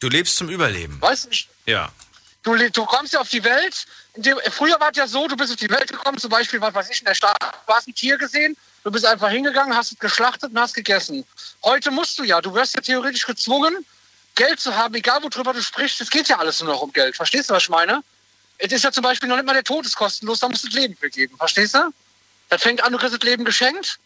Du 0.00 0.08
lebst 0.08 0.36
zum 0.36 0.48
Überleben. 0.48 1.00
Weißt 1.00 1.26
du, 1.26 1.30
ich, 1.30 1.48
Ja. 1.66 1.92
Du, 2.42 2.56
du 2.56 2.84
kommst 2.86 3.12
ja 3.12 3.20
auf 3.20 3.28
die 3.28 3.44
Welt. 3.44 3.86
Dem, 4.16 4.36
früher 4.50 4.78
war 4.80 4.90
es 4.90 4.96
ja 4.96 5.06
so, 5.06 5.28
du 5.28 5.36
bist 5.36 5.52
auf 5.52 5.58
die 5.58 5.70
Welt 5.70 5.88
gekommen, 5.88 6.18
zum 6.18 6.28
Beispiel, 6.28 6.60
was 6.60 6.74
weiß 6.74 6.90
ich, 6.90 6.98
in 6.98 7.04
der 7.04 7.14
Stadt, 7.14 7.36
du 7.40 7.72
hast 7.72 7.86
ein 7.86 7.94
Tier 7.94 8.18
gesehen, 8.18 8.56
du 8.82 8.90
bist 8.90 9.06
einfach 9.06 9.30
hingegangen, 9.30 9.76
hast 9.76 9.92
es 9.92 9.98
geschlachtet 9.98 10.50
und 10.50 10.58
hast 10.58 10.74
gegessen. 10.74 11.24
Heute 11.62 11.92
musst 11.92 12.18
du 12.18 12.24
ja, 12.24 12.40
du 12.40 12.52
wirst 12.52 12.74
ja 12.74 12.80
theoretisch 12.80 13.24
gezwungen, 13.24 13.86
Geld 14.34 14.58
zu 14.58 14.74
haben, 14.76 14.94
egal 14.94 15.22
worüber 15.22 15.52
du 15.52 15.62
sprichst, 15.62 16.00
es 16.00 16.10
geht 16.10 16.28
ja 16.28 16.38
alles 16.38 16.60
nur 16.60 16.72
noch 16.72 16.82
um 16.82 16.92
Geld. 16.92 17.14
Verstehst 17.14 17.48
du, 17.48 17.54
was 17.54 17.62
ich 17.62 17.68
meine? 17.68 18.02
Es 18.58 18.72
ist 18.72 18.82
ja 18.82 18.90
zum 18.90 19.02
Beispiel 19.04 19.28
noch 19.28 19.36
nicht 19.36 19.46
mal 19.46 19.54
der 19.54 19.64
Tod 19.64 19.86
ist 19.86 19.94
kostenlos, 19.94 20.40
da 20.40 20.48
musst 20.48 20.64
du 20.64 20.68
das 20.68 20.76
Leben 20.76 20.96
für 20.96 21.10
geben. 21.10 21.36
Verstehst 21.36 21.74
du? 21.74 21.92
Das 22.52 22.60
fängt 22.60 22.84
an, 22.84 22.92
du 22.92 22.98
kriegst 22.98 23.14
das 23.14 23.22
Leben 23.22 23.46
geschenkt. 23.46 23.98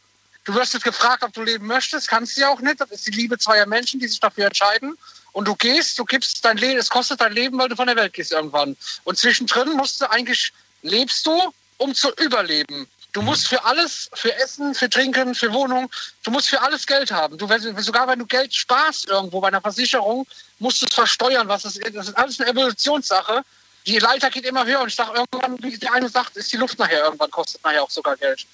Du 0.44 0.54
wirst 0.54 0.72
jetzt 0.72 0.84
gefragt, 0.84 1.24
ob 1.24 1.32
du 1.32 1.42
leben 1.42 1.66
möchtest, 1.66 2.06
kannst 2.06 2.36
du 2.36 2.42
ja 2.42 2.48
auch 2.48 2.60
nicht. 2.60 2.80
Das 2.80 2.92
ist 2.92 3.04
die 3.04 3.10
Liebe 3.10 3.36
zweier 3.38 3.66
Menschen, 3.66 3.98
die 3.98 4.06
sich 4.06 4.20
dafür 4.20 4.46
entscheiden. 4.46 4.96
Und 5.32 5.48
du 5.48 5.56
gehst, 5.56 5.98
du 5.98 6.04
gibst 6.04 6.44
dein 6.44 6.56
Leben, 6.56 6.78
es 6.78 6.88
kostet 6.88 7.20
dein 7.20 7.32
Leben, 7.32 7.58
weil 7.58 7.68
du 7.68 7.74
von 7.74 7.88
der 7.88 7.96
Welt 7.96 8.12
gehst 8.12 8.30
irgendwann. 8.30 8.76
Und 9.02 9.18
zwischendrin 9.18 9.72
musst 9.72 10.00
du 10.00 10.08
eigentlich, 10.08 10.52
lebst 10.82 11.26
du, 11.26 11.52
um 11.78 11.92
zu 11.92 12.12
überleben. 12.24 12.86
Du 13.12 13.20
musst 13.20 13.48
für 13.48 13.64
alles, 13.64 14.08
für 14.14 14.32
Essen, 14.36 14.76
für 14.76 14.88
Trinken, 14.88 15.34
für 15.34 15.52
Wohnung, 15.52 15.90
du 16.22 16.30
musst 16.30 16.48
für 16.48 16.62
alles 16.62 16.86
Geld 16.86 17.10
haben. 17.10 17.38
Du, 17.38 17.48
sogar 17.78 18.06
wenn 18.06 18.20
du 18.20 18.26
Geld 18.26 18.54
sparst 18.54 19.08
irgendwo 19.08 19.40
bei 19.40 19.48
einer 19.48 19.60
Versicherung, 19.60 20.24
musst 20.60 20.82
du 20.82 20.86
es 20.86 20.94
versteuern. 20.94 21.48
Was 21.48 21.62
das, 21.62 21.78
ist. 21.78 21.96
das 21.96 22.06
ist 22.10 22.16
alles 22.16 22.40
eine 22.40 22.50
Evolutionssache. 22.50 23.42
Die 23.86 23.98
Leiter 23.98 24.30
geht 24.30 24.44
immer 24.44 24.66
höher 24.66 24.80
und 24.80 24.88
ich 24.88 24.96
sage 24.96 25.12
irgendwann, 25.14 25.62
wie 25.62 25.78
der 25.78 25.92
eine 25.92 26.08
sagt, 26.08 26.36
ist 26.36 26.52
die 26.52 26.56
Luft 26.56 26.78
nachher 26.78 27.04
irgendwann, 27.04 27.30
kostet 27.30 27.62
nachher 27.62 27.82
auch 27.82 27.90
sogar 27.90 28.16
Geld. 28.16 28.46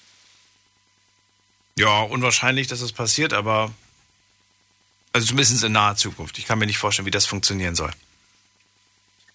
Ja, 1.75 2.01
unwahrscheinlich, 2.03 2.67
dass 2.67 2.81
das 2.81 2.91
passiert, 2.91 3.33
aber 3.33 3.71
also 5.11 5.27
zumindest 5.27 5.63
in 5.63 5.71
naher 5.71 5.95
Zukunft. 5.95 6.37
Ich 6.37 6.45
kann 6.45 6.59
mir 6.59 6.67
nicht 6.67 6.77
vorstellen, 6.77 7.05
wie 7.05 7.11
das 7.11 7.25
funktionieren 7.25 7.75
soll. 7.75 7.91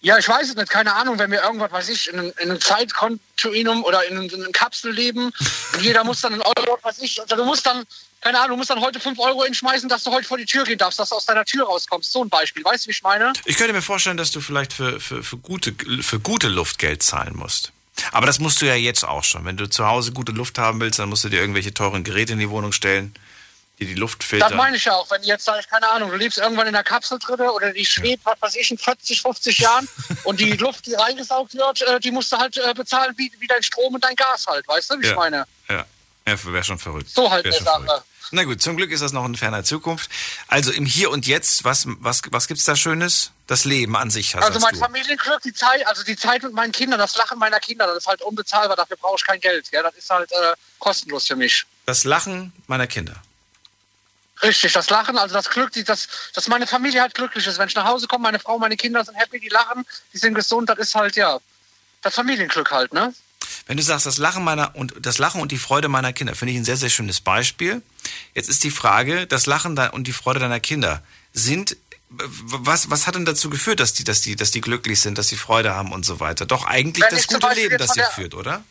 Ja, 0.00 0.16
ich 0.16 0.28
weiß 0.28 0.50
es 0.50 0.54
nicht, 0.54 0.70
keine 0.70 0.94
Ahnung, 0.94 1.18
wenn 1.18 1.30
wir 1.30 1.42
irgendwas, 1.42 1.72
weiß 1.72 1.88
ich, 1.88 2.12
in, 2.12 2.18
in 2.18 2.50
einem 2.50 2.60
Zeitkontinuum 2.60 3.82
oder 3.82 4.06
in, 4.06 4.16
in 4.30 4.44
einem 4.44 4.52
Kapsel 4.52 4.92
leben 4.92 5.32
und 5.72 5.82
jeder 5.82 6.04
muss 6.04 6.20
dann 6.20 6.34
einen 6.34 6.42
Euro, 6.42 6.78
weiß 6.82 7.00
ich, 7.00 7.20
oder 7.20 7.34
du 7.34 7.44
musst 7.44 7.66
dann, 7.66 7.84
keine 8.20 8.38
Ahnung, 8.38 8.50
du 8.50 8.56
musst 8.58 8.70
dann 8.70 8.80
heute 8.80 9.00
5 9.00 9.18
Euro 9.18 9.44
hinschmeißen, 9.44 9.88
dass 9.88 10.04
du 10.04 10.12
heute 10.12 10.26
vor 10.26 10.38
die 10.38 10.44
Tür 10.44 10.62
gehen 10.62 10.78
darfst, 10.78 11.00
dass 11.00 11.08
du 11.08 11.16
aus 11.16 11.26
deiner 11.26 11.44
Tür 11.44 11.66
rauskommst. 11.66 12.12
So 12.12 12.22
ein 12.22 12.28
Beispiel, 12.28 12.64
weißt 12.64 12.84
du, 12.84 12.88
wie 12.88 12.92
ich 12.92 13.02
meine? 13.02 13.32
Ich 13.44 13.56
könnte 13.56 13.72
mir 13.72 13.82
vorstellen, 13.82 14.16
dass 14.16 14.30
du 14.30 14.40
vielleicht 14.40 14.72
für, 14.72 15.00
für, 15.00 15.24
für, 15.24 15.36
gute, 15.36 15.74
für 16.02 16.20
gute 16.20 16.46
Luft 16.46 16.78
Geld 16.78 17.02
zahlen 17.02 17.34
musst. 17.36 17.72
Aber 18.12 18.26
das 18.26 18.38
musst 18.38 18.62
du 18.62 18.66
ja 18.66 18.76
jetzt 18.76 19.02
auch 19.02 19.24
schon. 19.24 19.44
Wenn 19.44 19.56
du 19.56 19.68
zu 19.68 19.86
Hause 19.86 20.12
gute 20.12 20.30
Luft 20.30 20.58
haben 20.58 20.80
willst, 20.80 21.00
dann 21.00 21.08
musst 21.08 21.24
du 21.24 21.28
dir 21.28 21.40
irgendwelche 21.40 21.74
teuren 21.74 22.04
Geräte 22.04 22.34
in 22.34 22.38
die 22.38 22.50
Wohnung 22.50 22.70
stellen, 22.70 23.14
die 23.78 23.86
die 23.86 23.94
Luft 23.94 24.20
Das 24.22 24.28
filtern. 24.28 24.56
meine 24.56 24.76
ich 24.76 24.84
ja 24.84 24.94
auch, 24.94 25.10
wenn 25.10 25.22
jetzt, 25.22 25.44
sag 25.44 25.60
ich, 25.60 25.68
keine 25.68 25.88
Ahnung, 25.90 26.10
du 26.10 26.16
lebst 26.16 26.38
irgendwann 26.38 26.66
in 26.66 26.72
der 26.72 26.82
Kapsel 26.84 27.18
drin 27.18 27.40
oder 27.40 27.72
die 27.72 27.86
schwebt, 27.86 28.24
was 28.26 28.40
weiß 28.40 28.56
ich, 28.56 28.70
in 28.70 28.78
40, 28.78 29.22
50 29.22 29.58
Jahren 29.58 29.88
und 30.24 30.40
die 30.40 30.52
Luft, 30.52 30.86
die 30.86 30.94
reingesaugt 30.94 31.54
wird, 31.54 31.82
äh, 31.82 32.00
die 32.00 32.10
musst 32.10 32.32
du 32.32 32.36
halt 32.38 32.56
äh, 32.56 32.74
bezahlen 32.74 33.14
wie, 33.16 33.30
wie 33.38 33.46
dein 33.46 33.62
Strom 33.62 33.94
und 33.94 34.02
dein 34.04 34.16
Gas 34.16 34.46
halt, 34.46 34.66
weißt 34.68 34.90
du, 34.90 34.98
wie 34.98 35.02
ich 35.04 35.10
Ja. 35.10 35.14
meine? 35.16 35.44
Ja, 35.68 35.84
ja 36.26 36.44
wäre 36.44 36.64
schon 36.64 36.78
verrückt. 36.78 37.10
So 37.10 37.30
halt 37.30 37.44
Wär 37.44 37.54
eine 37.54 37.64
Sache. 37.64 37.84
verrückt. 37.84 38.04
Na 38.30 38.44
gut, 38.44 38.60
zum 38.60 38.76
Glück 38.76 38.90
ist 38.90 39.00
das 39.00 39.12
noch 39.12 39.24
in 39.24 39.36
ferner 39.36 39.64
Zukunft. 39.64 40.10
Also 40.48 40.70
im 40.70 40.84
Hier 40.84 41.10
und 41.10 41.26
Jetzt, 41.26 41.64
was, 41.64 41.84
was, 41.86 42.20
was 42.30 42.46
gibt's 42.46 42.64
da 42.64 42.76
Schönes? 42.76 43.30
Das 43.46 43.64
Leben 43.64 43.96
an 43.96 44.10
sich, 44.10 44.36
Also 44.36 44.48
sagst 44.58 44.60
mein 44.64 44.74
du. 44.74 44.80
Familienglück, 44.80 45.40
die 45.42 45.54
Zeit, 45.54 45.86
also 45.86 46.04
die 46.04 46.14
Zeit 46.16 46.42
mit 46.42 46.52
meinen 46.52 46.70
Kindern, 46.72 46.98
das 46.98 47.16
Lachen 47.16 47.38
meiner 47.38 47.58
Kinder, 47.58 47.86
das 47.86 47.96
ist 47.98 48.06
halt 48.06 48.20
unbezahlbar, 48.20 48.76
dafür 48.76 48.98
brauche 48.98 49.16
ich 49.18 49.24
kein 49.24 49.40
Geld. 49.40 49.68
Ja, 49.72 49.82
das 49.82 49.94
ist 49.94 50.10
halt 50.10 50.30
äh, 50.32 50.52
kostenlos 50.78 51.26
für 51.26 51.36
mich. 51.36 51.64
Das 51.86 52.04
Lachen 52.04 52.52
meiner 52.66 52.86
Kinder. 52.86 53.14
Richtig, 54.42 54.72
das 54.72 54.88
Lachen, 54.90 55.18
also 55.18 55.34
das 55.34 55.50
Glück, 55.50 55.72
die, 55.72 55.84
das, 55.84 56.08
dass 56.34 56.48
meine 56.48 56.66
Familie 56.66 57.00
halt 57.00 57.14
glücklich 57.14 57.46
ist. 57.46 57.58
Wenn 57.58 57.68
ich 57.68 57.74
nach 57.74 57.86
Hause 57.86 58.06
komme, 58.06 58.22
meine 58.22 58.38
Frau, 58.38 58.58
meine 58.58 58.76
Kinder 58.76 59.04
sind 59.04 59.16
happy, 59.16 59.40
die 59.40 59.48
lachen, 59.48 59.84
die 60.12 60.18
sind 60.18 60.34
gesund, 60.34 60.68
das 60.70 60.78
ist 60.78 60.94
halt, 60.94 61.16
ja, 61.16 61.38
das 62.02 62.14
Familienglück 62.14 62.70
halt, 62.70 62.92
ne? 62.92 63.12
Wenn 63.66 63.76
du 63.76 63.82
sagst, 63.82 64.06
das 64.06 64.18
Lachen 64.18 64.44
meiner 64.44 64.74
und 64.76 64.94
das 65.00 65.18
Lachen 65.18 65.40
und 65.40 65.52
die 65.52 65.58
Freude 65.58 65.88
meiner 65.88 66.12
Kinder, 66.12 66.34
finde 66.34 66.52
ich 66.52 66.58
ein 66.58 66.64
sehr, 66.64 66.76
sehr 66.76 66.90
schönes 66.90 67.20
Beispiel. 67.20 67.82
Jetzt 68.34 68.48
ist 68.48 68.64
die 68.64 68.70
Frage, 68.70 69.26
das 69.26 69.46
Lachen 69.46 69.78
und 69.78 70.06
die 70.06 70.12
Freude 70.12 70.40
deiner 70.40 70.60
Kinder 70.60 71.02
sind 71.32 71.76
was, 72.10 72.90
was 72.90 73.06
hat 73.06 73.16
denn 73.16 73.26
dazu 73.26 73.50
geführt, 73.50 73.80
dass 73.80 73.92
die, 73.92 74.04
dass 74.04 74.22
die, 74.22 74.34
dass 74.34 74.50
die 74.50 74.60
glücklich 74.60 75.00
sind, 75.00 75.18
dass 75.18 75.28
sie 75.28 75.36
Freude 75.36 75.74
haben 75.74 75.92
und 75.92 76.06
so 76.06 76.20
weiter? 76.20 76.46
Doch 76.46 76.64
eigentlich 76.64 77.04
Wenn 77.04 77.16
das 77.16 77.26
gute 77.26 77.54
Leben, 77.54 77.76
das 77.76 77.96
ihr 77.96 78.04
führt, 78.04 78.34
oder? 78.34 78.64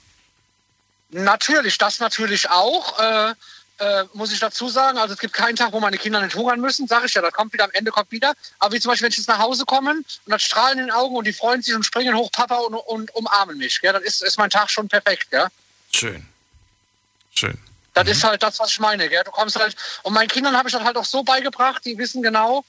Natürlich, 1.10 1.78
das 1.78 2.00
natürlich 2.00 2.50
auch. 2.50 3.00
Äh, 3.00 3.36
äh, 3.80 4.04
muss 4.14 4.32
ich 4.32 4.40
dazu 4.40 4.70
sagen. 4.70 4.98
Also 4.98 5.14
es 5.14 5.20
gibt 5.20 5.34
keinen 5.34 5.56
Tag, 5.56 5.72
wo 5.72 5.80
meine 5.80 5.98
Kinder 5.98 6.22
nicht 6.22 6.36
hungern 6.36 6.60
müssen, 6.60 6.88
sage 6.88 7.06
ich 7.06 7.14
ja, 7.14 7.22
das 7.22 7.34
kommt 7.34 7.54
wieder, 7.54 7.66
am 7.66 7.72
Ende 7.72 7.92
kommt 7.92 8.12
wieder. 8.12 8.34
Aber 8.60 8.74
wie 8.74 8.80
zum 8.80 8.90
Beispiel, 8.90 9.06
wenn 9.06 9.12
ich 9.12 9.18
jetzt 9.18 9.28
nach 9.28 9.40
Hause 9.40 9.66
komme 9.66 9.92
und 9.92 10.20
das 10.26 10.44
strahlen 10.44 10.80
in 10.80 10.86
den 10.86 10.92
Augen 10.92 11.16
und 11.16 11.26
die 11.26 11.34
freuen 11.34 11.62
sich 11.62 11.76
und 11.76 11.84
springen 11.84 12.16
hoch, 12.16 12.32
Papa, 12.32 12.58
und, 12.58 12.76
und 12.76 13.14
umarmen 13.16 13.58
mich. 13.58 13.80
Gell? 13.82 13.94
Dann 13.94 14.04
ist, 14.04 14.24
ist 14.24 14.38
mein 14.38 14.50
Tag 14.50 14.70
schon 14.70 14.88
perfekt. 14.88 15.30
Gell? 15.32 15.48
Schön. 15.92 16.26
Schön. 17.34 17.58
Das 17.94 18.08
ist 18.08 18.24
halt 18.24 18.44
das, 18.44 18.60
was 18.60 18.70
ich 18.70 18.80
meine. 18.80 19.10
Gell? 19.10 19.24
Du 19.24 19.32
kommst 19.32 19.60
halt, 19.60 19.76
und 20.04 20.14
meinen 20.14 20.28
Kindern 20.28 20.56
habe 20.56 20.70
ich 20.70 20.74
das 20.74 20.84
halt 20.84 20.98
auch 20.98 21.06
so 21.06 21.24
beigebracht, 21.24 21.84
die 21.86 21.98
wissen 21.98 22.22
genau, 22.22 22.64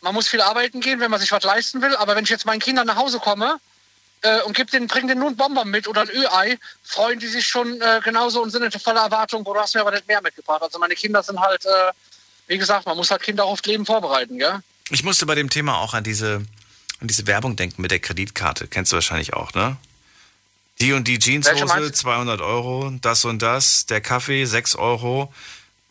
man 0.00 0.14
muss 0.14 0.28
viel 0.28 0.40
arbeiten 0.40 0.80
gehen, 0.80 0.98
wenn 0.98 1.10
man 1.10 1.20
sich 1.20 1.30
was 1.30 1.44
leisten 1.44 1.80
will. 1.80 1.94
Aber 1.96 2.16
wenn 2.16 2.24
ich 2.24 2.30
jetzt 2.30 2.46
meinen 2.46 2.60
Kindern 2.60 2.86
nach 2.86 2.96
Hause 2.96 3.20
komme 3.20 3.60
äh, 4.22 4.42
und 4.42 4.56
gib 4.56 4.70
den, 4.70 4.86
bring 4.86 5.08
denen 5.08 5.20
nur 5.20 5.28
einen 5.28 5.36
Bonbon 5.36 5.68
mit 5.68 5.86
oder 5.88 6.02
ein 6.02 6.08
Ü-Ei, 6.08 6.58
freuen 6.82 7.18
die 7.18 7.26
sich 7.26 7.46
schon 7.46 7.80
äh, 7.80 8.00
genauso 8.02 8.42
und 8.42 8.50
sind 8.50 8.62
in 8.62 8.70
voller 8.80 9.02
Erwartung, 9.02 9.44
wo 9.44 9.52
du 9.52 9.60
hast 9.60 9.74
mir 9.74 9.80
aber 9.80 9.90
nicht 9.90 10.08
mehr 10.08 10.22
mitgebracht. 10.22 10.62
Also 10.62 10.78
meine 10.78 10.94
Kinder 10.94 11.22
sind 11.22 11.40
halt, 11.40 11.64
äh, 11.64 11.92
wie 12.46 12.58
gesagt, 12.58 12.86
man 12.86 12.96
muss 12.96 13.10
halt 13.10 13.22
Kinder 13.22 13.44
aufs 13.44 13.64
Leben 13.64 13.84
vorbereiten. 13.84 14.38
Gell? 14.38 14.60
Ich 14.90 15.04
musste 15.04 15.26
bei 15.26 15.34
dem 15.34 15.50
Thema 15.50 15.78
auch 15.78 15.94
an 15.94 16.04
diese, 16.04 16.42
an 17.00 17.08
diese 17.08 17.26
Werbung 17.26 17.56
denken 17.56 17.82
mit 17.82 17.90
der 17.90 18.00
Kreditkarte. 18.00 18.68
Kennst 18.68 18.92
du 18.92 18.96
wahrscheinlich 18.96 19.34
auch, 19.34 19.52
ne? 19.54 19.76
Die 20.80 20.92
und 20.92 21.06
die 21.06 21.18
Jeanshose, 21.18 21.64
meinst 21.66 21.88
du? 21.90 21.92
200 21.92 22.40
Euro, 22.40 22.90
das 23.00 23.24
und 23.24 23.40
das, 23.40 23.86
der 23.86 24.00
Kaffee, 24.00 24.44
6 24.46 24.74
Euro, 24.76 25.32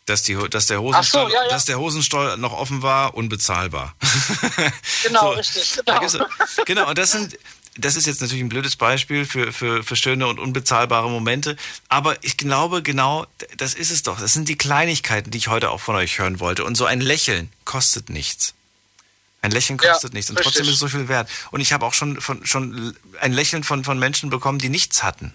dass, 0.06 0.22
die, 0.22 0.36
dass, 0.50 0.66
der 0.66 0.78
Ach 0.78 0.82
so, 0.82 0.88
Hosenstall, 0.88 1.30
ja, 1.32 1.42
ja. 1.44 1.48
dass 1.48 1.64
der 1.64 1.78
Hosenstall 1.78 2.36
noch 2.36 2.52
offen 2.52 2.82
war, 2.82 3.14
unbezahlbar. 3.14 3.94
Genau, 5.04 5.20
So, 5.20 5.28
richtig. 5.30 5.80
Genau. 5.84 6.26
genau, 6.64 6.88
und 6.88 6.98
das 6.98 7.12
sind, 7.12 7.38
das 7.76 7.96
ist 7.96 8.06
jetzt 8.06 8.20
natürlich 8.20 8.42
ein 8.44 8.48
blödes 8.50 8.76
Beispiel 8.76 9.24
für, 9.24 9.52
für, 9.52 9.82
für 9.82 9.96
schöne 9.96 10.26
und 10.26 10.38
unbezahlbare 10.38 11.08
Momente. 11.10 11.56
Aber 11.88 12.22
ich 12.22 12.36
glaube, 12.36 12.82
genau, 12.82 13.26
das 13.56 13.74
ist 13.74 13.90
es 13.90 14.02
doch. 14.02 14.20
Das 14.20 14.32
sind 14.34 14.48
die 14.48 14.56
Kleinigkeiten, 14.58 15.30
die 15.30 15.38
ich 15.38 15.48
heute 15.48 15.70
auch 15.70 15.80
von 15.80 15.96
euch 15.96 16.18
hören 16.18 16.38
wollte. 16.40 16.64
Und 16.64 16.76
so 16.76 16.84
ein 16.84 17.00
Lächeln 17.00 17.50
kostet 17.64 18.10
nichts. 18.10 18.54
Ein 19.40 19.50
Lächeln 19.52 19.78
Ja, 19.82 19.92
kostet 19.92 20.12
nichts 20.12 20.30
und 20.30 20.36
trotzdem 20.36 20.66
richtig. 20.66 20.68
ist 20.68 20.74
es 20.74 20.80
so 20.80 20.88
viel 20.88 21.08
wert. 21.08 21.28
Und 21.50 21.60
ich 21.60 21.72
habe 21.72 21.84
auch 21.86 21.94
schon, 21.94 22.20
von, 22.20 22.44
schon 22.46 22.96
ein 23.20 23.32
Lächeln 23.32 23.64
von, 23.64 23.84
von 23.84 23.98
Menschen 23.98 24.28
bekommen, 24.30 24.58
die 24.58 24.68
nichts 24.68 25.02
hatten. 25.02 25.32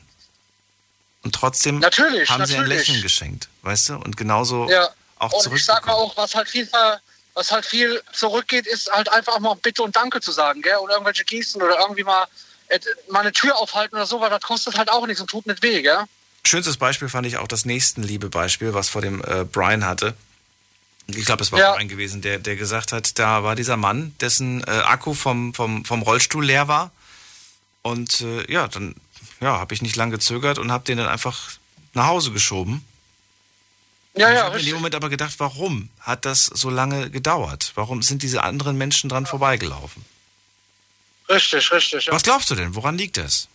Und 1.23 1.33
trotzdem 1.35 1.79
Natürlich, 1.79 2.29
haben 2.29 2.45
sie 2.45 2.53
ein 2.55 2.61
natürlich. 2.61 2.87
Lächeln 2.87 3.01
geschenkt, 3.01 3.49
weißt 3.63 3.89
du? 3.89 3.95
Und 3.95 4.15
genauso 4.15 4.69
Ja. 4.69 4.87
auch 5.17 5.33
und 5.33 5.53
ich 5.55 5.65
sag 5.65 5.85
mal 5.85 5.93
zurückbekommen. 5.93 6.11
auch, 6.11 6.17
was 6.17 6.35
halt 6.35 6.47
viel 6.47 6.67
ver- 6.67 7.01
was 7.37 7.51
halt 7.51 7.67
viel 7.67 8.01
zurückgeht, 8.13 8.65
ist 8.65 8.91
halt 8.91 9.09
einfach 9.09 9.35
auch 9.35 9.39
mal 9.39 9.55
Bitte 9.55 9.83
und 9.83 9.95
Danke 9.95 10.19
zu 10.21 10.31
sagen, 10.31 10.63
gell? 10.63 10.77
Oder 10.77 10.93
irgendwelche 10.93 11.23
Gesten 11.23 11.61
oder 11.61 11.79
irgendwie 11.79 12.03
mal, 12.03 12.25
äh, 12.67 12.79
mal 13.09 13.19
eine 13.19 13.31
Tür 13.31 13.55
aufhalten 13.57 13.95
oder 13.95 14.07
so, 14.07 14.19
weil 14.19 14.31
das 14.31 14.41
kostet 14.41 14.75
halt 14.75 14.89
auch 14.89 15.05
nichts 15.05 15.21
und 15.21 15.29
tut 15.29 15.45
nicht 15.45 15.61
weh, 15.61 15.83
gell? 15.83 16.03
Schönstes 16.43 16.77
Beispiel 16.77 17.09
fand 17.09 17.27
ich 17.27 17.37
auch 17.37 17.47
das 17.47 17.65
Nächstenliebe-Beispiel, 17.65 18.73
was 18.73 18.89
vor 18.89 19.01
dem 19.01 19.23
äh, 19.23 19.43
Brian 19.43 19.85
hatte. 19.85 20.15
Ich 21.05 21.25
glaube, 21.25 21.43
es 21.43 21.51
war 21.51 21.59
Ja. 21.59 21.73
Brian 21.73 21.87
gewesen, 21.89 22.23
der, 22.23 22.39
der 22.39 22.55
gesagt 22.55 22.91
hat, 22.91 23.19
da 23.19 23.43
war 23.43 23.55
dieser 23.55 23.77
Mann, 23.77 24.15
dessen 24.19 24.63
äh, 24.63 24.71
Akku 24.71 25.13
vom, 25.13 25.53
vom, 25.53 25.85
vom 25.85 26.01
Rollstuhl 26.01 26.43
leer 26.43 26.67
war. 26.67 26.91
Und 27.83 28.21
äh, 28.21 28.51
ja, 28.51 28.67
dann 28.67 28.95
ja, 29.41 29.59
habe 29.59 29.75
ich 29.75 29.83
nicht 29.83 29.95
lange 29.95 30.13
gezögert 30.13 30.57
und 30.57 30.71
habe 30.71 30.85
den 30.85 30.97
dann 30.97 31.07
einfach 31.07 31.51
nach 31.93 32.07
Hause 32.07 32.31
geschoben. 32.31 32.83
Ja, 34.17 34.27
Und 34.27 34.33
ich 34.33 34.37
ja, 34.39 34.45
habe 34.45 34.59
in 34.59 34.65
dem 34.65 34.75
Moment 34.75 34.95
aber 34.95 35.09
gedacht, 35.09 35.35
warum 35.37 35.89
hat 35.99 36.25
das 36.25 36.45
so 36.45 36.69
lange 36.69 37.09
gedauert? 37.09 37.71
Warum 37.75 38.01
sind 38.01 38.23
diese 38.23 38.43
anderen 38.43 38.77
Menschen 38.77 39.09
dran 39.09 39.25
vorbeigelaufen? 39.25 40.03
Richtig, 41.29 41.71
richtig. 41.71 42.05
Ja. 42.05 42.13
Was 42.13 42.23
glaubst 42.23 42.49
du 42.49 42.55
denn? 42.55 42.73
Woran 42.75 42.97
liegt 42.97 43.17
das? 43.17 43.47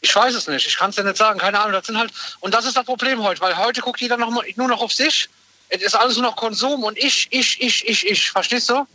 Ich 0.00 0.14
weiß 0.14 0.34
es 0.34 0.48
nicht. 0.48 0.66
Ich 0.66 0.76
kann 0.76 0.90
es 0.90 0.96
dir 0.96 1.04
nicht 1.04 1.16
sagen. 1.16 1.38
Keine 1.38 1.60
Ahnung. 1.60 1.72
Das 1.72 1.86
sind 1.86 1.96
halt 1.96 2.12
und 2.40 2.52
das 2.52 2.64
ist 2.64 2.76
das 2.76 2.84
Problem 2.84 3.22
heute, 3.22 3.40
weil 3.40 3.56
heute 3.56 3.80
guckt 3.80 4.00
jeder 4.00 4.16
noch 4.16 4.30
mal, 4.30 4.44
nur 4.56 4.68
noch 4.68 4.80
auf 4.80 4.92
sich. 4.92 5.28
Es 5.68 5.82
ist 5.82 5.94
alles 5.94 6.16
nur 6.16 6.24
noch 6.24 6.36
Konsum 6.36 6.82
und 6.84 6.98
ich, 6.98 7.28
ich, 7.30 7.60
ich, 7.60 7.88
ich, 7.88 8.06
ich. 8.06 8.30
Verstehst 8.30 8.68
du? 8.68 8.86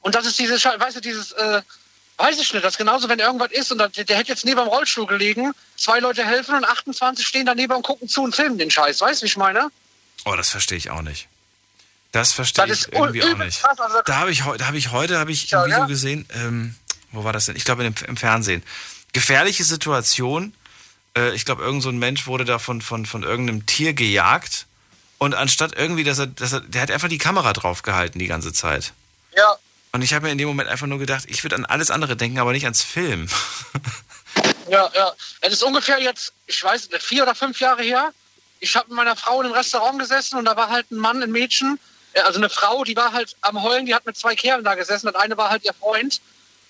Und 0.00 0.14
das 0.14 0.26
ist 0.26 0.38
dieses, 0.38 0.64
weißt 0.64 0.96
du, 0.96 1.00
dieses, 1.00 1.32
äh, 1.32 1.62
weiß 2.18 2.38
ich 2.40 2.52
nicht. 2.52 2.64
Das 2.64 2.74
ist 2.74 2.78
genauso, 2.78 3.08
wenn 3.08 3.18
irgendwas 3.18 3.50
ist 3.52 3.70
und 3.72 3.78
der, 3.78 3.88
der 3.88 4.16
hätte 4.16 4.30
jetzt 4.30 4.44
neben 4.44 4.58
dem 4.60 4.68
Rollstuhl 4.68 5.06
gelegen, 5.06 5.52
zwei 5.76 5.98
Leute 5.98 6.24
helfen 6.24 6.54
und 6.54 6.64
28 6.64 7.26
stehen 7.26 7.46
daneben 7.46 7.72
und 7.74 7.82
gucken 7.82 8.08
zu 8.08 8.22
und 8.22 8.34
filmen 8.34 8.58
den 8.58 8.70
Scheiß. 8.70 9.00
Weißt 9.00 9.20
du, 9.20 9.24
wie 9.24 9.28
ich 9.28 9.36
meine? 9.36 9.68
Oh, 10.24 10.34
das 10.34 10.48
verstehe 10.50 10.78
ich 10.78 10.90
auch 10.90 11.02
nicht. 11.02 11.28
Das 12.12 12.32
verstehe 12.32 12.66
Das 12.66 12.86
ich 12.86 12.92
irgendwie 12.92 13.22
auch 13.22 13.36
nicht. 13.36 13.60
krass, 13.62 13.78
also- 13.78 13.98
da 14.04 14.16
habe 14.16 14.30
ich, 14.30 14.42
da 14.58 14.66
hab 14.66 14.74
ich 14.74 14.90
heute 14.90 15.18
hab 15.18 15.28
ich 15.28 15.50
Ja, 15.50 15.60
im 15.64 15.66
Video 15.66 15.80
ja. 15.80 15.86
gesehen, 15.86 16.26
ähm, 16.34 16.74
wo 17.12 17.24
war 17.24 17.32
das 17.32 17.46
denn? 17.46 17.56
Ich 17.56 17.64
glaube 17.64 17.84
im, 17.84 17.94
im 18.06 18.16
Fernsehen. 18.16 18.62
Gefährliche 19.12 19.64
Situation. 19.64 20.54
Äh, 21.16 21.34
ich 21.34 21.44
glaube, 21.44 21.62
irgend 21.62 21.82
so 21.82 21.88
ein 21.90 21.98
Mensch 21.98 22.26
wurde 22.26 22.44
da 22.44 22.58
von, 22.58 22.80
von, 22.82 23.06
von 23.06 23.22
irgendeinem 23.22 23.66
Tier 23.66 23.92
gejagt. 23.94 24.66
Und 25.18 25.34
anstatt 25.34 25.74
irgendwie, 25.76 26.04
dass 26.04 26.18
er, 26.18 26.26
dass 26.26 26.52
er, 26.52 26.60
der 26.60 26.82
hat 26.82 26.90
einfach 26.90 27.08
die 27.08 27.18
Kamera 27.18 27.52
drauf 27.52 27.82
gehalten 27.82 28.18
die 28.18 28.26
ganze 28.26 28.52
Zeit. 28.52 28.92
Ja. 29.36 29.56
Und 29.96 30.02
ich 30.02 30.12
habe 30.12 30.26
mir 30.26 30.32
in 30.32 30.36
dem 30.36 30.48
Moment 30.48 30.68
einfach 30.68 30.86
nur 30.86 30.98
gedacht, 30.98 31.24
ich 31.26 31.42
würde 31.42 31.56
an 31.56 31.64
alles 31.64 31.90
andere 31.90 32.16
denken, 32.16 32.38
aber 32.38 32.52
nicht 32.52 32.64
ans 32.64 32.82
Film. 32.82 33.28
Ja, 34.68 34.90
ja. 34.94 35.12
Es 35.42 35.52
ist 35.52 35.62
ungefähr 35.62 36.00
jetzt, 36.00 36.32
ich 36.46 36.62
weiß 36.62 36.90
nicht, 36.90 37.02
vier 37.02 37.22
oder 37.22 37.36
fünf 37.36 37.60
Jahre 37.60 37.84
her. 37.84 38.10
Ich 38.58 38.74
habe 38.74 38.88
mit 38.88 38.96
meiner 38.96 39.14
Frau 39.14 39.40
in 39.40 39.46
einem 39.46 39.54
Restaurant 39.54 39.98
gesessen 40.00 40.36
und 40.38 40.44
da 40.44 40.56
war 40.56 40.70
halt 40.70 40.90
ein 40.90 40.96
Mann, 40.96 41.22
ein 41.22 41.30
Mädchen, 41.30 41.78
äh, 42.14 42.20
also 42.22 42.40
eine 42.40 42.50
Frau, 42.50 42.82
die 42.82 42.96
war 42.96 43.12
halt 43.12 43.36
am 43.42 43.62
Heulen, 43.62 43.86
die 43.86 43.94
hat 43.94 44.04
mit 44.06 44.16
zwei 44.16 44.34
Kerlen 44.34 44.64
da 44.64 44.74
gesessen. 44.74 45.06
Das 45.06 45.14
eine 45.14 45.36
war 45.36 45.50
halt 45.50 45.64
ihr 45.64 45.72
Freund. 45.72 46.20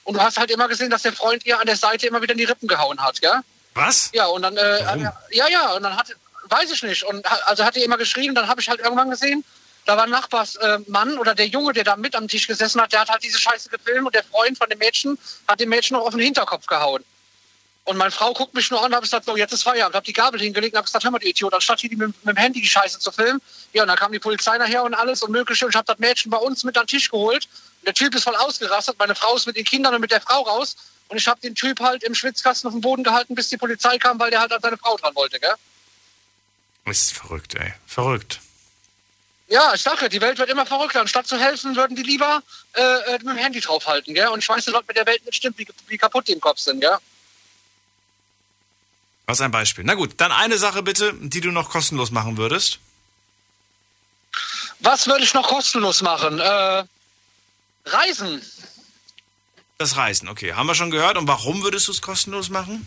Und 0.05 0.15
du 0.19 0.21
hast 0.21 0.39
halt 0.39 0.51
immer 0.51 0.69
gesehen, 0.69 0.91
dass 0.91 1.03
der 1.03 1.15
Freund 1.15 1.47
ihr 1.47 1.59
an 1.59 1.67
der 1.67 1.77
Seite 1.77 2.07
immer 2.07 2.21
wieder 2.21 2.33
in 2.33 2.39
die 2.39 2.45
Rippen 2.45 2.69
gehauen 2.69 3.03
hat, 3.03 3.21
gell? 3.23 3.41
Was? 3.73 4.11
Ja, 4.13 4.27
und 4.27 4.43
dann, 4.43 4.59
äh, 4.59 4.85
ja, 5.31 5.49
ja, 5.49 5.73
und 5.73 5.83
dann 5.83 5.97
hat, 5.97 6.15
weiß 6.45 6.71
ich 6.71 6.83
nicht. 6.83 7.03
Und 7.03 7.25
also 7.47 7.65
hat 7.65 7.79
er 7.79 7.83
immer 7.83 7.97
geschrien, 7.97 8.35
dann 8.35 8.47
habe 8.47 8.61
ich 8.61 8.69
halt 8.69 8.81
irgendwann 8.81 9.09
gesehen, 9.09 9.43
da 9.87 9.97
war 9.97 10.05
ein 10.05 10.11
Nachbarsmann 10.11 11.15
äh, 11.15 11.17
oder 11.17 11.35
der 11.35 11.47
Junge, 11.47 11.73
der 11.73 11.85
da 11.85 11.97
mit 11.97 12.15
am 12.15 12.29
Tisch 12.29 12.47
gesessen 12.47 12.81
hat, 12.81 12.93
der 12.93 13.01
hat 13.01 13.09
halt 13.09 13.23
diese 13.23 13.39
Scheiße 13.39 13.71
gefilmt 13.71 14.07
und 14.07 14.15
der 14.15 14.25
Freund 14.25 14.59
von 14.59 14.69
dem 14.69 14.79
Mädchen 14.79 15.17
hat 15.49 15.61
dem 15.61 15.69
Mädchen 15.69 15.97
noch 15.97 16.05
auf 16.05 16.11
den 16.11 16.21
Hinterkopf 16.21 16.67
gehauen. 16.67 17.05
Und 17.85 17.97
meine 17.97 18.11
Frau 18.11 18.33
guckt 18.33 18.53
mich 18.53 18.69
nur 18.73 18.81
an 18.81 18.87
und 18.87 18.95
habe 18.95 19.05
gesagt, 19.05 19.27
so, 19.27 19.37
jetzt 19.37 19.53
ist 19.53 19.63
Feierabend. 19.63 19.95
Habe 19.95 20.05
die 20.05 20.13
Gabel 20.13 20.41
hingelegt 20.41 20.75
und 20.75 20.79
habe 20.79 20.87
gesagt, 20.87 21.05
hör 21.05 21.13
mal, 21.13 21.21
du 21.21 21.29
Idiot, 21.29 21.55
anstatt 21.55 21.79
hier 21.79 21.91
mit, 21.91 22.01
mit 22.01 22.17
dem 22.25 22.37
Handy 22.37 22.61
die 22.61 22.67
Scheiße 22.67 22.99
zu 22.99 23.13
filmen. 23.13 23.41
Ja, 23.73 23.83
und 23.83 23.89
dann 23.89 23.97
kam 23.97 24.11
die 24.11 24.19
Polizei 24.19 24.59
nachher 24.59 24.83
und 24.83 24.93
alles 24.93 25.23
und 25.23 25.31
mögliche. 25.31 25.65
Und 25.65 25.71
ich 25.71 25.77
habe 25.77 25.87
das 25.87 25.99
Mädchen 26.01 26.29
bei 26.33 26.39
uns 26.39 26.65
mit 26.65 26.77
an 26.77 26.83
den 26.83 26.89
Tisch 26.89 27.09
geholt. 27.09 27.45
Und 27.45 27.87
der 27.87 27.95
Typ 27.95 28.13
ist 28.17 28.25
voll 28.25 28.35
ausgerastet. 28.35 28.99
Meine 28.99 29.15
Frau 29.15 29.37
ist 29.37 29.47
mit 29.47 29.57
den 29.57 29.65
Kindern 29.65 29.95
und 29.95 30.01
mit 30.01 30.11
der 30.11 30.21
Frau 30.21 30.43
raus. 30.43 30.75
Und 31.07 31.17
ich 31.17 31.29
habe 31.29 31.41
den 31.41 31.55
Typ 31.55 31.79
halt 31.79 32.03
im 32.03 32.17
Schwitzkasten 32.17 32.67
auf 32.67 32.75
dem 32.75 32.81
Boden 32.81 33.05
gehalten, 33.05 33.37
bis 33.37 33.51
die 33.51 33.57
Polizei 33.57 33.99
kam, 33.99 34.19
weil 34.19 34.33
der 34.33 34.41
halt 34.41 34.53
an 34.53 34.61
seine 34.61 34.79
Frau 34.79 34.97
dran 34.97 35.15
wollte, 35.15 35.39
gell? 35.39 35.55
Das 36.87 37.03
ist 37.03 37.13
verrückt, 37.13 37.55
ey. 37.55 37.73
Verrückt. 37.87 38.41
Ja, 39.49 39.75
ich 39.75 39.83
sage, 39.83 40.09
die 40.09 40.21
Welt 40.21 40.39
wird 40.39 40.51
immer 40.51 40.67
verrückter. 40.67 41.01
Anstatt 41.01 41.27
zu 41.27 41.39
helfen, 41.39 41.77
würden 41.77 41.97
die 41.97 42.03
lieber 42.03 42.43
äh, 42.75 42.83
äh, 42.83 43.13
mit 43.13 43.23
dem 43.23 43.37
Handy 43.37 43.61
draufhalten, 43.61 44.13
gell? 44.15 44.29
Und 44.29 44.41
ich 44.41 44.49
weiß 44.49 44.67
nicht, 44.67 44.75
was 44.75 44.87
mit 44.87 44.97
der 44.97 45.07
Welt 45.07 45.25
nicht 45.25 45.37
stimmt, 45.37 45.57
wie, 45.59 45.67
wie 45.87 45.99
kaputt 45.99 46.27
die 46.27 46.33
im 46.33 46.41
Kopf 46.41 46.59
sind, 46.59 46.81
gell? 46.81 46.97
Was 49.27 49.41
ein 49.41 49.51
Beispiel. 49.51 49.85
Na 49.85 49.95
gut, 49.95 50.15
dann 50.19 50.33
eine 50.33 50.59
Sache 50.59 50.83
bitte, 50.83 51.15
die 51.15 51.41
du 51.41 51.51
noch 51.51 51.71
kostenlos 51.71 52.11
machen 52.11 52.37
würdest. 52.37 52.81
Was 54.81 55.07
würde 55.07 55.25
ich 55.25 55.35
noch 55.35 55.49
kostenlos 55.49 56.03
machen? 56.03 56.39
Äh, 56.39 56.85
Reisen. 57.87 58.43
Das 59.79 59.97
Reisen, 59.97 60.29
okay. 60.29 60.55
Haben 60.55 60.67
wir 60.67 60.75
schon 60.75 60.91
gehört. 60.91 61.17
Und 61.17 61.29
warum 61.29 61.63
würdest 61.63 61.87
du 61.89 61.93
es 61.93 62.03
kostenlos 62.03 62.49
machen? 62.49 62.87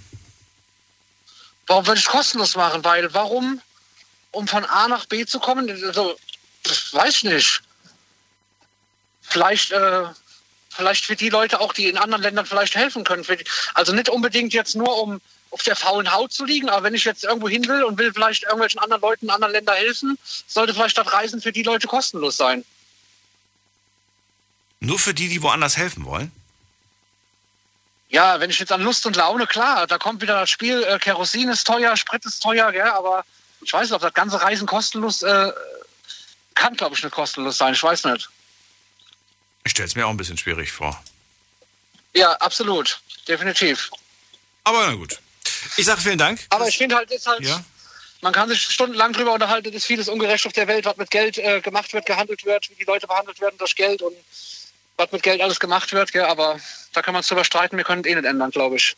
Warum 1.68 1.88
würde 1.88 2.00
ich 2.00 2.08
kostenlos 2.08 2.56
machen? 2.56 2.84
Weil, 2.84 3.14
warum? 3.14 3.62
Um 4.32 4.48
von 4.48 4.66
A 4.66 4.88
nach 4.88 5.06
B 5.06 5.26
zu 5.26 5.40
kommen? 5.40 5.70
Also, 5.70 6.18
weiß 6.66 7.18
ich 7.18 7.24
nicht. 7.24 7.62
Vielleicht, 9.22 9.72
äh, 9.72 10.06
vielleicht 10.70 11.06
für 11.06 11.16
die 11.16 11.30
Leute 11.30 11.60
auch, 11.60 11.74
die 11.74 11.88
in 11.88 11.98
anderen 11.98 12.24
Ländern 12.24 12.46
vielleicht 12.46 12.76
helfen 12.76 13.04
können. 13.04 13.26
Also 13.74 13.94
nicht 13.94 14.10
unbedingt 14.10 14.54
jetzt 14.54 14.76
nur, 14.76 15.02
um 15.02 15.22
auf 15.52 15.64
der 15.64 15.76
faulen 15.76 16.12
Haut 16.12 16.32
zu 16.32 16.46
liegen, 16.46 16.70
aber 16.70 16.84
wenn 16.84 16.94
ich 16.94 17.06
jetzt 17.06 17.24
irgendwo 17.24 17.50
hin 17.50 17.68
will 17.68 17.84
und 17.84 17.98
will 17.98 18.14
vielleicht 18.14 18.44
irgendwelchen 18.44 18.80
anderen 18.80 19.02
Leuten 19.02 19.26
in 19.26 19.32
anderen 19.32 19.54
Ländern 19.54 19.76
helfen, 19.78 20.18
sollte 20.48 20.74
vielleicht 20.74 20.98
das 20.98 21.12
Reisen 21.12 21.42
für 21.42 21.52
die 21.52 21.64
Leute 21.64 21.88
kostenlos 21.88 22.38
sein. 22.38 22.64
Nur 24.80 25.00
für 25.00 25.14
die, 25.14 25.28
die 25.28 25.42
woanders 25.42 25.78
helfen 25.78 26.06
wollen? 26.06 26.32
Ja, 28.10 28.40
wenn 28.40 28.50
ich 28.50 28.60
jetzt 28.60 28.72
an 28.72 28.82
Lust 28.82 29.06
und 29.06 29.16
Laune, 29.16 29.46
klar, 29.46 29.86
da 29.86 29.98
kommt 29.98 30.22
wieder 30.22 30.40
das 30.40 30.50
Spiel, 30.50 30.84
äh, 30.84 30.98
Kerosin 30.98 31.50
ist 31.50 31.66
teuer, 31.66 31.96
Sprit 31.96 32.26
ist 32.26 32.42
teuer, 32.42 32.72
gell, 32.72 32.90
aber 32.90 33.24
ich 33.62 33.72
weiß 33.72 33.84
nicht, 33.84 33.94
ob 33.94 34.02
das 34.02 34.14
ganze 34.14 34.42
Reisen 34.42 34.66
kostenlos, 34.66 35.22
äh, 35.22 35.52
kann, 36.60 36.76
glaube 36.76 36.96
ich, 36.96 37.04
nicht 37.04 37.14
kostenlos 37.14 37.58
sein, 37.58 37.74
ich 37.74 37.82
weiß 37.82 38.04
nicht. 38.06 38.30
Ich 39.64 39.72
stelle 39.72 39.88
es 39.88 39.96
mir 39.96 40.06
auch 40.06 40.10
ein 40.12 40.18
bisschen 40.18 40.38
schwierig 40.38 40.72
vor. 40.72 41.02
Ja, 42.14 42.34
absolut, 42.34 43.00
definitiv. 43.28 43.90
Aber 44.64 44.86
na 44.88 44.94
gut. 44.96 45.20
Ich 45.78 45.86
sage 45.86 46.02
vielen 46.02 46.18
Dank. 46.18 46.40
Aber 46.50 46.68
ich 46.68 46.78
finde 46.78 46.96
halt, 46.96 47.12
ist 47.12 47.28
halt, 47.28 47.42
Ja. 47.42 47.64
man 48.22 48.34
kann 48.34 48.50
sich 48.50 48.62
stundenlang 48.62 49.14
drüber 49.14 49.34
unterhalten, 49.34 49.70
es 49.70 49.76
ist 49.76 49.86
vieles 49.86 50.10
ungerecht 50.10 50.46
auf 50.46 50.54
der 50.54 50.68
Welt, 50.68 50.86
was 50.86 50.98
mit 50.98 51.10
Geld 51.12 51.38
äh, 51.38 51.62
gemacht 51.62 51.94
wird, 51.94 52.06
gehandelt 52.06 52.44
wird, 52.46 52.70
wie 52.70 52.76
die 52.76 52.84
Leute 52.84 53.08
behandelt 53.08 53.40
werden 53.40 53.58
durch 53.58 53.76
Geld 53.76 54.02
und 54.02 54.16
was 54.98 55.12
mit 55.12 55.24
Geld 55.24 55.42
alles 55.42 55.60
gemacht 55.60 55.94
wird, 55.94 56.12
gell, 56.12 56.26
aber 56.26 56.60
da 56.94 57.02
kann 57.02 57.14
man 57.14 57.24
drüber 57.24 57.46
streiten, 57.46 57.78
wir 57.78 57.86
können 57.86 58.02
es 58.04 58.12
eh 58.12 58.16
nicht 58.16 58.26
ändern, 58.26 58.52
glaube 58.52 58.76
ich. 58.76 58.96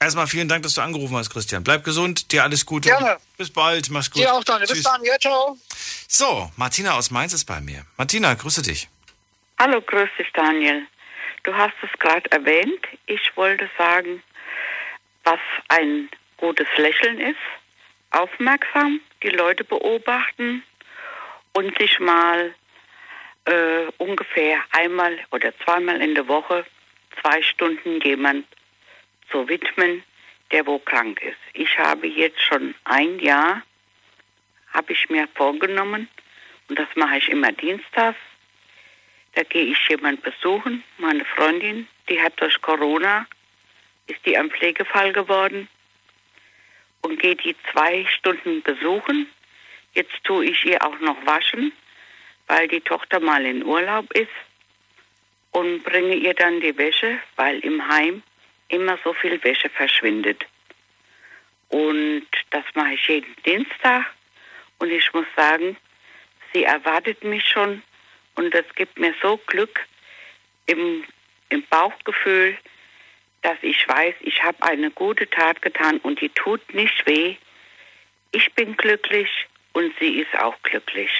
Erstmal 0.00 0.28
vielen 0.28 0.48
Dank, 0.48 0.62
dass 0.62 0.74
du 0.74 0.80
angerufen 0.80 1.16
hast, 1.16 1.30
Christian. 1.30 1.64
Bleib 1.64 1.82
gesund, 1.82 2.30
dir 2.30 2.44
alles 2.44 2.64
Gute. 2.64 2.88
Gerne. 2.88 3.16
Bis 3.36 3.50
bald, 3.50 3.90
mach's 3.90 4.10
gut. 4.10 4.22
Dir 4.22 4.32
auch, 4.32 4.44
Daniel. 4.44 4.68
Bis 4.68 4.82
dann, 4.84 5.02
ja, 5.04 5.18
ciao. 5.18 5.58
So, 6.06 6.50
Martina 6.56 6.92
aus 6.92 7.10
Mainz 7.10 7.32
ist 7.32 7.46
bei 7.46 7.60
mir. 7.60 7.84
Martina, 7.96 8.34
grüße 8.34 8.62
dich. 8.62 8.88
Hallo, 9.58 9.80
grüß 9.80 10.08
dich, 10.16 10.28
Daniel. 10.32 10.86
Du 11.42 11.52
hast 11.52 11.74
es 11.82 11.90
gerade 11.98 12.30
erwähnt. 12.30 12.86
Ich 13.06 13.36
wollte 13.36 13.68
sagen, 13.76 14.22
was 15.24 15.40
ein 15.68 16.08
gutes 16.36 16.68
Lächeln 16.76 17.18
ist. 17.18 17.36
Aufmerksam, 18.10 19.00
die 19.24 19.30
Leute 19.30 19.64
beobachten 19.64 20.62
und 21.54 21.76
sich 21.76 21.98
mal 21.98 22.54
äh, 23.46 23.86
ungefähr 23.98 24.60
einmal 24.70 25.18
oder 25.32 25.52
zweimal 25.64 26.00
in 26.00 26.14
der 26.14 26.28
Woche 26.28 26.64
zwei 27.20 27.42
Stunden 27.42 28.00
jemand 28.02 28.46
zu 29.30 29.48
widmen, 29.48 30.02
der 30.50 30.66
wo 30.66 30.78
krank 30.78 31.20
ist. 31.22 31.38
Ich 31.52 31.78
habe 31.78 32.06
jetzt 32.06 32.40
schon 32.40 32.74
ein 32.84 33.18
Jahr, 33.18 33.62
habe 34.72 34.92
ich 34.92 35.08
mir 35.10 35.28
vorgenommen, 35.34 36.08
und 36.68 36.78
das 36.78 36.88
mache 36.96 37.18
ich 37.18 37.28
immer 37.28 37.52
dienstags, 37.52 38.18
da 39.34 39.42
gehe 39.42 39.64
ich 39.64 39.88
jemand 39.88 40.22
besuchen, 40.22 40.82
meine 40.98 41.24
Freundin, 41.24 41.86
die 42.08 42.20
hat 42.20 42.40
durch 42.40 42.60
Corona, 42.60 43.26
ist 44.06 44.24
die 44.26 44.36
ein 44.36 44.50
Pflegefall 44.50 45.12
geworden 45.12 45.68
und 47.02 47.20
gehe 47.20 47.36
die 47.36 47.54
zwei 47.70 48.06
Stunden 48.06 48.62
besuchen. 48.62 49.28
Jetzt 49.92 50.24
tue 50.24 50.46
ich 50.46 50.64
ihr 50.64 50.82
auch 50.82 50.98
noch 51.00 51.24
waschen, 51.26 51.72
weil 52.46 52.68
die 52.68 52.80
Tochter 52.80 53.20
mal 53.20 53.44
in 53.44 53.64
Urlaub 53.64 54.10
ist 54.12 54.32
und 55.52 55.84
bringe 55.84 56.14
ihr 56.14 56.34
dann 56.34 56.60
die 56.60 56.76
Wäsche, 56.76 57.18
weil 57.36 57.60
im 57.60 57.86
Heim 57.86 58.22
immer 58.68 58.98
so 59.04 59.14
viel 59.14 59.42
Wäsche 59.42 59.68
verschwindet. 59.70 60.46
Und 61.68 62.26
das 62.50 62.64
mache 62.74 62.94
ich 62.94 63.08
jeden 63.08 63.34
Dienstag 63.44 64.06
und 64.78 64.90
ich 64.90 65.12
muss 65.12 65.26
sagen, 65.36 65.76
sie 66.52 66.64
erwartet 66.64 67.22
mich 67.24 67.46
schon 67.46 67.82
und 68.36 68.54
das 68.54 68.64
gibt 68.74 68.98
mir 68.98 69.14
so 69.20 69.36
Glück 69.46 69.80
im, 70.66 71.04
im 71.50 71.64
Bauchgefühl, 71.68 72.56
dass 73.42 73.58
ich 73.62 73.86
weiß, 73.86 74.14
ich 74.20 74.42
habe 74.42 74.62
eine 74.62 74.90
gute 74.90 75.28
Tat 75.28 75.62
getan 75.62 75.98
und 75.98 76.20
die 76.20 76.30
tut 76.30 76.74
nicht 76.74 77.06
weh. 77.06 77.36
Ich 78.32 78.52
bin 78.54 78.76
glücklich 78.76 79.28
und 79.72 79.92
sie 80.00 80.20
ist 80.20 80.34
auch 80.38 80.56
glücklich. 80.62 81.10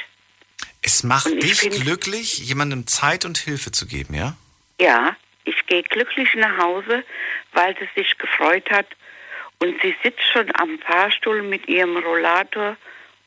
Es 0.83 1.03
macht 1.03 1.43
dich 1.43 1.61
glücklich, 1.71 2.39
jemandem 2.39 2.87
Zeit 2.87 3.25
und 3.25 3.39
Hilfe 3.39 3.73
zu 3.73 3.87
geben, 3.87 4.15
ja? 4.15 4.37
Ja, 4.81 5.17
ich 5.49 5.67
gehe 5.67 5.83
glücklich 5.83 6.35
nach 6.35 6.59
Hause, 6.59 7.05
weil 7.53 7.77
sie 7.79 7.89
sich 8.01 8.17
gefreut 8.19 8.71
hat 8.71 8.87
und 9.59 9.81
sie 9.83 9.95
sitzt 10.03 10.23
schon 10.33 10.51
am 10.61 10.79
Fahrstuhl 10.79 11.43
mit 11.43 11.69
ihrem 11.69 11.97
Rollator 11.97 12.77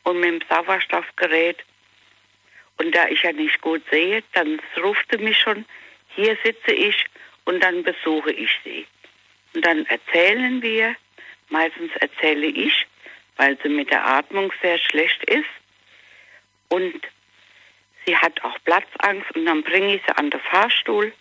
und 0.04 0.20
mit 0.20 0.30
dem 0.30 0.48
Sauerstoffgerät. 0.48 1.58
Und 2.78 2.94
da 2.94 3.08
ich 3.08 3.22
ja 3.22 3.32
nicht 3.32 3.60
gut 3.60 3.82
sehe, 3.90 4.22
dann 4.32 4.60
ruft 4.82 5.06
sie 5.10 5.18
mich 5.18 5.38
schon, 5.38 5.64
hier 6.14 6.36
sitze 6.42 6.72
ich 6.72 7.06
und 7.44 7.60
dann 7.62 7.82
besuche 7.82 8.32
ich 8.32 8.50
sie. 8.64 8.86
Und 9.54 9.64
dann 9.66 9.84
erzählen 9.86 10.62
wir, 10.62 10.96
meistens 11.48 11.92
erzähle 11.96 12.46
ich, 12.46 12.86
weil 13.36 13.58
sie 13.62 13.68
mit 13.68 13.90
der 13.90 14.06
Atmung 14.06 14.52
sehr 14.62 14.78
schlecht 14.78 15.22
ist. 15.24 15.48
Und 16.68 17.02
sie 18.06 18.16
hat 18.16 18.42
auch 18.44 18.56
Platzangst 18.64 19.30
und 19.36 19.44
dann 19.44 19.62
bringe 19.62 19.96
ich 19.96 20.02
sie 20.06 20.16
an 20.16 20.30
den 20.30 20.40
Fahrstuhl 20.40 21.12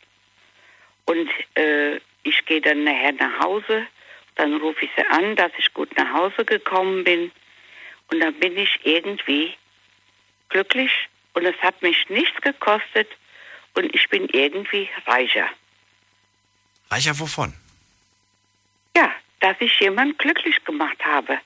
und 1.12 1.30
äh, 1.56 1.98
ich 2.24 2.46
gehe 2.46 2.62
dann 2.62 2.84
nachher 2.86 3.12
nach 3.14 3.40
Hause. 3.44 3.86
Dann 4.36 4.56
rufe 4.56 4.86
ich 4.86 4.92
sie 4.96 5.06
an, 5.08 5.36
dass 5.36 5.52
ich 5.58 5.74
gut 5.74 5.96
nach 5.98 6.14
Hause 6.14 6.46
gekommen 6.46 7.04
bin. 7.04 7.32
Und 8.10 8.22
dann 8.22 8.34
bin 8.36 8.58
ich 8.58 8.80
irgendwie 8.84 9.54
glücklich 10.50 10.92
und 11.34 11.46
es 11.46 11.56
hat 11.62 11.82
mich 11.82 12.10
nichts 12.10 12.40
gekostet 12.42 13.10
und 13.74 13.94
ich 13.94 14.08
bin 14.10 14.28
irgendwie 14.30 14.90
reicher. 15.06 15.48
Reicher 16.90 17.18
wovon? 17.20 17.54
Ja, 18.96 19.12
dass 19.40 19.56
ich 19.60 19.80
jemand 19.80 20.18
glücklich 20.18 20.64
gemacht 20.64 21.04
habe. 21.04 21.40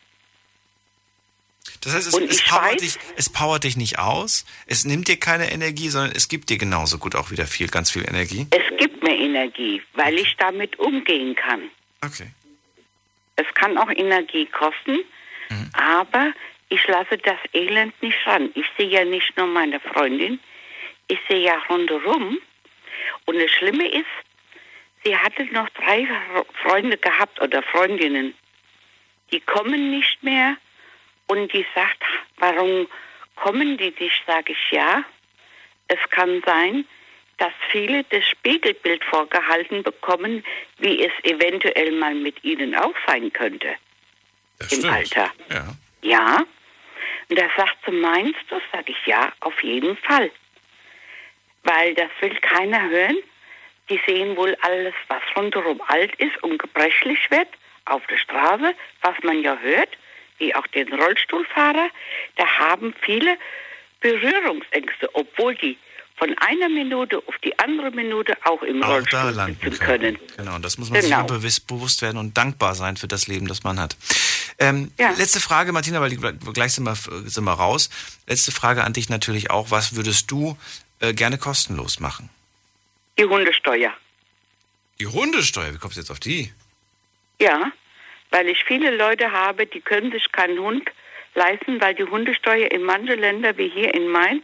Das 1.82 1.94
heißt, 1.94 2.08
es, 2.08 2.14
es, 2.14 2.44
powert 2.44 2.74
weiß- 2.74 2.80
dich, 2.80 2.98
es 3.16 3.30
powert 3.30 3.64
dich 3.64 3.78
nicht 3.78 4.00
aus, 4.00 4.46
es 4.68 4.86
nimmt 4.86 5.08
dir 5.08 5.18
keine 5.20 5.52
Energie, 5.52 5.90
sondern 5.90 6.14
es 6.16 6.28
gibt 6.28 6.50
dir 6.50 6.58
genauso 6.58 6.98
gut 6.98 7.16
auch 7.16 7.32
wieder 7.32 7.46
viel, 7.48 7.68
ganz 7.68 7.92
viel 7.92 8.08
Energie. 8.08 8.48
Es 8.52 8.78
gibt 8.78 9.04
mir 9.04 9.16
Energie, 9.18 9.82
weil 9.94 10.16
ich 10.18 10.36
damit 10.38 10.78
umgehen 10.80 11.36
kann. 11.36 11.70
Okay. 12.04 12.28
Es 13.36 13.46
kann 13.54 13.78
auch 13.78 13.90
Energie 13.90 14.46
kosten, 14.46 15.00
aber 15.74 16.34
ich 16.70 16.86
lasse 16.88 17.18
das 17.18 17.38
Elend 17.54 18.02
nicht 18.02 18.18
ran. 18.26 18.50
Ich 18.56 18.66
sehe 18.78 18.88
ja 18.88 19.06
nicht 19.06 19.36
nur 19.38 19.48
meine 19.48 19.80
Freundin, 19.80 20.40
ich 21.08 21.20
sehe 21.28 21.44
ja 21.44 21.58
rundherum 21.70 22.40
Und 23.26 23.40
das 23.40 23.52
Schlimme 23.52 23.88
ist, 23.88 24.06
sie 25.04 25.16
hatte 25.16 25.46
noch 25.46 25.70
drei 25.70 26.08
Freunde 26.64 26.98
gehabt 26.98 27.40
oder 27.42 27.62
Freundinnen. 27.64 28.34
Die 29.32 29.40
kommen 29.40 29.92
nicht 29.92 30.22
mehr 30.24 30.58
und 31.28 31.52
die 31.54 31.66
sagt, 31.74 32.04
warum 32.38 32.88
kommen 33.36 33.78
die 33.78 33.94
nicht? 34.00 34.24
Sage 34.26 34.54
ich 34.54 34.72
ja. 34.72 35.04
Es 35.88 36.00
kann 36.10 36.42
sein, 36.46 36.86
dass 37.38 37.54
viele 37.72 38.04
das 38.06 38.26
Spiegelbild 38.28 39.04
vorgehalten 39.06 39.84
bekommen, 39.84 40.44
wie 40.78 41.04
es 41.04 41.12
eventuell 41.24 41.92
mal 41.92 42.16
mit 42.16 42.44
ihnen 42.44 42.76
auch 42.76 42.96
sein 43.06 43.32
könnte. 43.34 43.76
Das 44.60 44.72
Im 44.72 44.80
stimmt. 44.80 44.94
Alter. 44.94 45.32
Ja. 45.50 45.76
Ja. 46.02 46.46
Und 47.30 47.40
da 47.40 47.50
sagt 47.58 47.78
sie, 47.86 47.92
meinst 47.92 48.40
du? 48.50 48.60
Sag 48.72 48.90
ich, 48.90 49.06
ja, 49.06 49.32
auf 49.42 49.62
jeden 49.64 49.98
Fall. 49.98 50.32
Weil 51.64 51.96
das 51.96 52.10
will 52.22 52.36
keiner 52.36 52.90
hören. 52.90 53.18
Die 53.90 54.00
sehen 54.08 54.36
wohl 54.36 54.56
alles, 54.62 54.94
was 55.08 55.22
rundherum 55.36 55.82
alt 55.88 56.16
ist 56.16 56.42
und 56.42 56.58
gebrechlich 56.58 57.20
wird, 57.30 57.50
auf 57.86 58.06
der 58.08 58.18
Straße, 58.18 58.74
was 59.02 59.16
man 59.22 59.42
ja 59.42 59.58
hört, 59.58 59.90
wie 60.38 60.54
auch 60.56 60.68
den 60.68 60.92
Rollstuhlfahrer. 60.94 61.90
Da 62.36 62.48
haben 62.60 62.94
viele 63.02 63.38
Berührungsängste, 64.02 65.10
obwohl 65.14 65.56
die 65.56 65.78
von 66.18 66.34
einer 66.38 66.70
Minute 66.70 67.18
auf 67.28 67.36
die 67.44 67.58
andere 67.60 67.92
Minute 67.92 68.38
auch 68.46 68.62
im 68.64 68.82
Auch 68.82 68.88
da 68.88 68.94
Rollstuhl 68.94 69.32
landen 69.32 69.60
sitzen 69.62 69.80
können. 69.80 70.20
Genau, 70.38 70.56
und 70.56 70.64
das 70.64 70.78
muss 70.78 70.90
man 70.90 71.02
Genau. 71.02 71.28
sich 71.40 71.64
bewusst, 71.66 72.02
werden 72.02 72.18
und 72.18 72.38
dankbar 72.38 72.76
sein 72.76 72.96
für 72.96 73.08
das 73.08 73.28
Leben, 73.28 73.48
das 73.48 73.64
man 73.64 73.80
hat. 73.80 73.98
Ähm, 74.58 74.92
Letzte 74.98 75.42
Frage, 75.42 75.74
Martina, 75.74 76.00
weil 76.00 76.16
gleich 76.16 76.74
sind 76.74 76.86
wir, 76.86 76.96
sind 76.96 77.44
wir 77.44 77.52
raus. 77.54 77.90
Letzte 78.28 78.54
Frage 78.54 78.84
an 78.86 78.94
dich 78.94 79.10
natürlich 79.10 79.52
auch. 79.52 79.72
Was 79.72 79.96
würdest 79.98 80.32
du 80.32 80.58
äh, 81.02 81.14
gerne 81.14 81.38
kostenlos 81.38 82.00
machen? 82.00 82.30
Die 83.18 83.26
Hundesteuer. 83.26 83.92
Die 85.00 85.08
Hundesteuer, 85.08 85.74
wie 85.74 85.78
kommst 85.78 85.98
du 85.98 86.02
jetzt 86.02 86.12
auf 86.12 86.22
die? 86.22 86.54
Ja, 87.42 87.72
weil 88.36 88.50
ich 88.50 88.66
viele 88.66 88.92
Leute 88.92 89.32
habe, 89.32 89.66
die 89.66 89.80
können 89.80 90.12
sich 90.12 90.30
keinen 90.34 90.60
Hund 90.60 90.92
leisten, 91.36 91.80
weil 91.80 91.96
die 91.96 92.04
Hundesteuer 92.04 92.70
in 92.70 92.84
manchen 92.84 93.18
Ländern 93.18 93.58
wie 93.58 93.70
hier 93.70 93.94
in 93.94 94.10
Mainz 94.10 94.44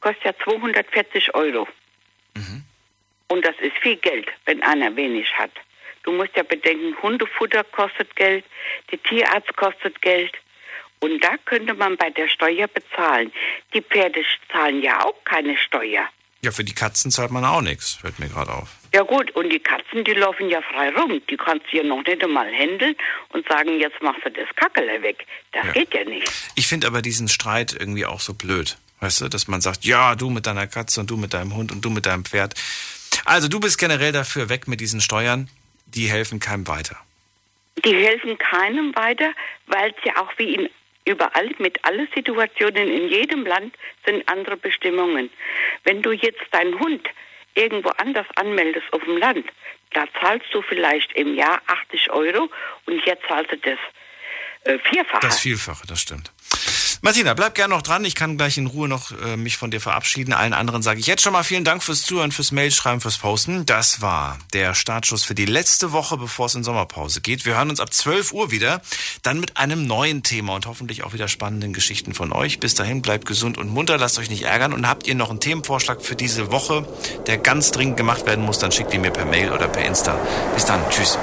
kostet 0.00 0.24
ja 0.24 0.32
240 0.44 1.34
Euro. 1.34 1.66
Und 3.26 3.44
das 3.44 3.56
ist 3.58 3.76
viel 3.78 3.96
Geld, 3.96 4.28
wenn 4.44 4.62
einer 4.62 4.94
wenig 4.94 5.36
hat. 5.36 5.50
Du 6.04 6.12
musst 6.12 6.36
ja 6.36 6.44
bedenken, 6.44 6.96
Hundefutter 7.02 7.64
kostet 7.64 8.14
Geld, 8.14 8.44
der 8.92 9.02
Tierarzt 9.02 9.56
kostet 9.56 10.00
Geld. 10.00 10.36
Und 11.00 11.18
da 11.24 11.36
könnte 11.46 11.74
man 11.74 11.96
bei 11.96 12.10
der 12.10 12.28
Steuer 12.28 12.68
bezahlen. 12.68 13.32
Die 13.74 13.82
Pferde 13.82 14.24
zahlen 14.52 14.82
ja 14.82 15.04
auch 15.04 15.24
keine 15.24 15.56
Steuer. 15.56 16.08
Ja, 16.42 16.52
für 16.52 16.64
die 16.64 16.74
Katzen 16.74 17.10
zahlt 17.10 17.32
man 17.32 17.44
auch 17.44 17.62
nichts, 17.62 17.94
fällt 17.94 18.18
mir 18.18 18.28
gerade 18.28 18.52
auf. 18.52 18.68
Ja 18.94 19.02
gut, 19.02 19.30
und 19.32 19.50
die 19.50 19.58
Katzen, 19.58 20.04
die 20.04 20.12
laufen 20.12 20.48
ja 20.48 20.62
frei 20.62 20.90
rum. 20.90 21.20
Die 21.28 21.36
kannst 21.36 21.66
du 21.70 21.78
ja 21.78 21.82
noch 21.82 22.02
nicht 22.04 22.22
einmal 22.22 22.50
händeln 22.50 22.94
und 23.30 23.46
sagen, 23.48 23.78
jetzt 23.80 24.00
machst 24.00 24.24
du 24.24 24.30
das 24.30 24.48
Kackele 24.56 25.02
weg. 25.02 25.26
Das 25.52 25.72
geht 25.72 25.92
ja 25.92 26.04
nicht. 26.04 26.30
Ich 26.54 26.68
finde 26.68 26.86
aber 26.86 27.02
diesen 27.02 27.28
Streit 27.28 27.76
irgendwie 27.78 28.06
auch 28.06 28.20
so 28.20 28.34
blöd. 28.34 28.78
Weißt 29.00 29.20
du, 29.20 29.28
dass 29.28 29.48
man 29.48 29.60
sagt, 29.60 29.84
ja, 29.84 30.14
du 30.14 30.30
mit 30.30 30.46
deiner 30.46 30.66
Katze 30.66 31.00
und 31.00 31.10
du 31.10 31.16
mit 31.16 31.34
deinem 31.34 31.54
Hund 31.54 31.70
und 31.72 31.84
du 31.84 31.90
mit 31.90 32.06
deinem 32.06 32.24
Pferd. 32.24 32.54
Also 33.24 33.48
du 33.48 33.60
bist 33.60 33.78
generell 33.78 34.12
dafür 34.12 34.48
weg 34.48 34.68
mit 34.68 34.80
diesen 34.80 35.00
Steuern. 35.00 35.48
Die 35.86 36.06
helfen 36.06 36.40
keinem 36.40 36.66
weiter. 36.66 36.96
Die 37.84 37.94
helfen 37.94 38.38
keinem 38.38 38.94
weiter, 38.96 39.32
weil 39.66 39.90
es 39.90 40.04
ja 40.04 40.16
auch 40.20 40.32
wie 40.36 40.54
in 40.54 40.70
überall 41.08 41.50
mit 41.58 41.84
allen 41.84 42.08
Situationen 42.14 42.88
in 42.88 43.08
jedem 43.08 43.46
Land 43.46 43.74
sind 44.04 44.28
andere 44.28 44.56
Bestimmungen. 44.56 45.30
Wenn 45.84 46.02
du 46.02 46.12
jetzt 46.12 46.44
deinen 46.50 46.78
Hund 46.78 47.06
irgendwo 47.54 47.88
anders 47.90 48.26
anmeldest 48.36 48.92
auf 48.92 49.02
dem 49.04 49.16
Land, 49.16 49.46
da 49.92 50.04
zahlst 50.20 50.46
du 50.52 50.62
vielleicht 50.62 51.12
im 51.14 51.34
Jahr 51.34 51.60
80 51.66 52.10
Euro 52.10 52.50
und 52.86 53.02
hier 53.04 53.18
zahlst 53.26 53.52
du 53.52 53.56
das 53.56 53.78
äh, 54.64 54.78
Vierfache. 54.78 55.20
Das 55.22 55.40
Vielfache, 55.40 55.86
das 55.86 56.00
stimmt. 56.00 56.32
Martina, 57.00 57.32
bleib 57.34 57.54
gerne 57.54 57.74
noch 57.74 57.82
dran. 57.82 58.04
Ich 58.04 58.16
kann 58.16 58.36
gleich 58.36 58.58
in 58.58 58.66
Ruhe 58.66 58.88
noch 58.88 59.12
äh, 59.12 59.36
mich 59.36 59.56
von 59.56 59.70
dir 59.70 59.80
verabschieden. 59.80 60.32
Allen 60.32 60.52
anderen 60.52 60.82
sage 60.82 60.98
ich 60.98 61.06
jetzt 61.06 61.22
schon 61.22 61.32
mal 61.32 61.44
vielen 61.44 61.62
Dank 61.62 61.82
fürs 61.82 62.02
Zuhören, 62.02 62.32
fürs 62.32 62.50
Mailschreiben, 62.50 63.00
fürs 63.00 63.18
Posten. 63.18 63.64
Das 63.66 64.00
war 64.00 64.36
der 64.52 64.74
Startschuss 64.74 65.22
für 65.22 65.36
die 65.36 65.44
letzte 65.44 65.92
Woche, 65.92 66.16
bevor 66.16 66.46
es 66.46 66.56
in 66.56 66.64
Sommerpause 66.64 67.20
geht. 67.20 67.44
Wir 67.44 67.56
hören 67.56 67.70
uns 67.70 67.78
ab 67.78 67.92
12 67.92 68.32
Uhr 68.32 68.50
wieder, 68.50 68.82
dann 69.22 69.38
mit 69.38 69.56
einem 69.58 69.86
neuen 69.86 70.24
Thema 70.24 70.56
und 70.56 70.66
hoffentlich 70.66 71.04
auch 71.04 71.12
wieder 71.12 71.28
spannenden 71.28 71.72
Geschichten 71.72 72.14
von 72.14 72.32
euch. 72.32 72.58
Bis 72.58 72.74
dahin, 72.74 73.00
bleibt 73.00 73.26
gesund 73.26 73.58
und 73.58 73.68
munter, 73.68 73.96
lasst 73.96 74.18
euch 74.18 74.30
nicht 74.30 74.42
ärgern. 74.42 74.72
Und 74.72 74.88
habt 74.88 75.06
ihr 75.06 75.14
noch 75.14 75.30
einen 75.30 75.40
Themenvorschlag 75.40 76.02
für 76.02 76.16
diese 76.16 76.50
Woche, 76.50 76.88
der 77.28 77.38
ganz 77.38 77.70
dringend 77.70 77.96
gemacht 77.96 78.26
werden 78.26 78.44
muss, 78.44 78.58
dann 78.58 78.72
schickt 78.72 78.92
ihn 78.92 79.02
mir 79.02 79.12
per 79.12 79.24
Mail 79.24 79.52
oder 79.52 79.68
per 79.68 79.84
Insta. 79.84 80.18
Bis 80.54 80.64
dann, 80.64 80.80
tschüss. 80.90 81.16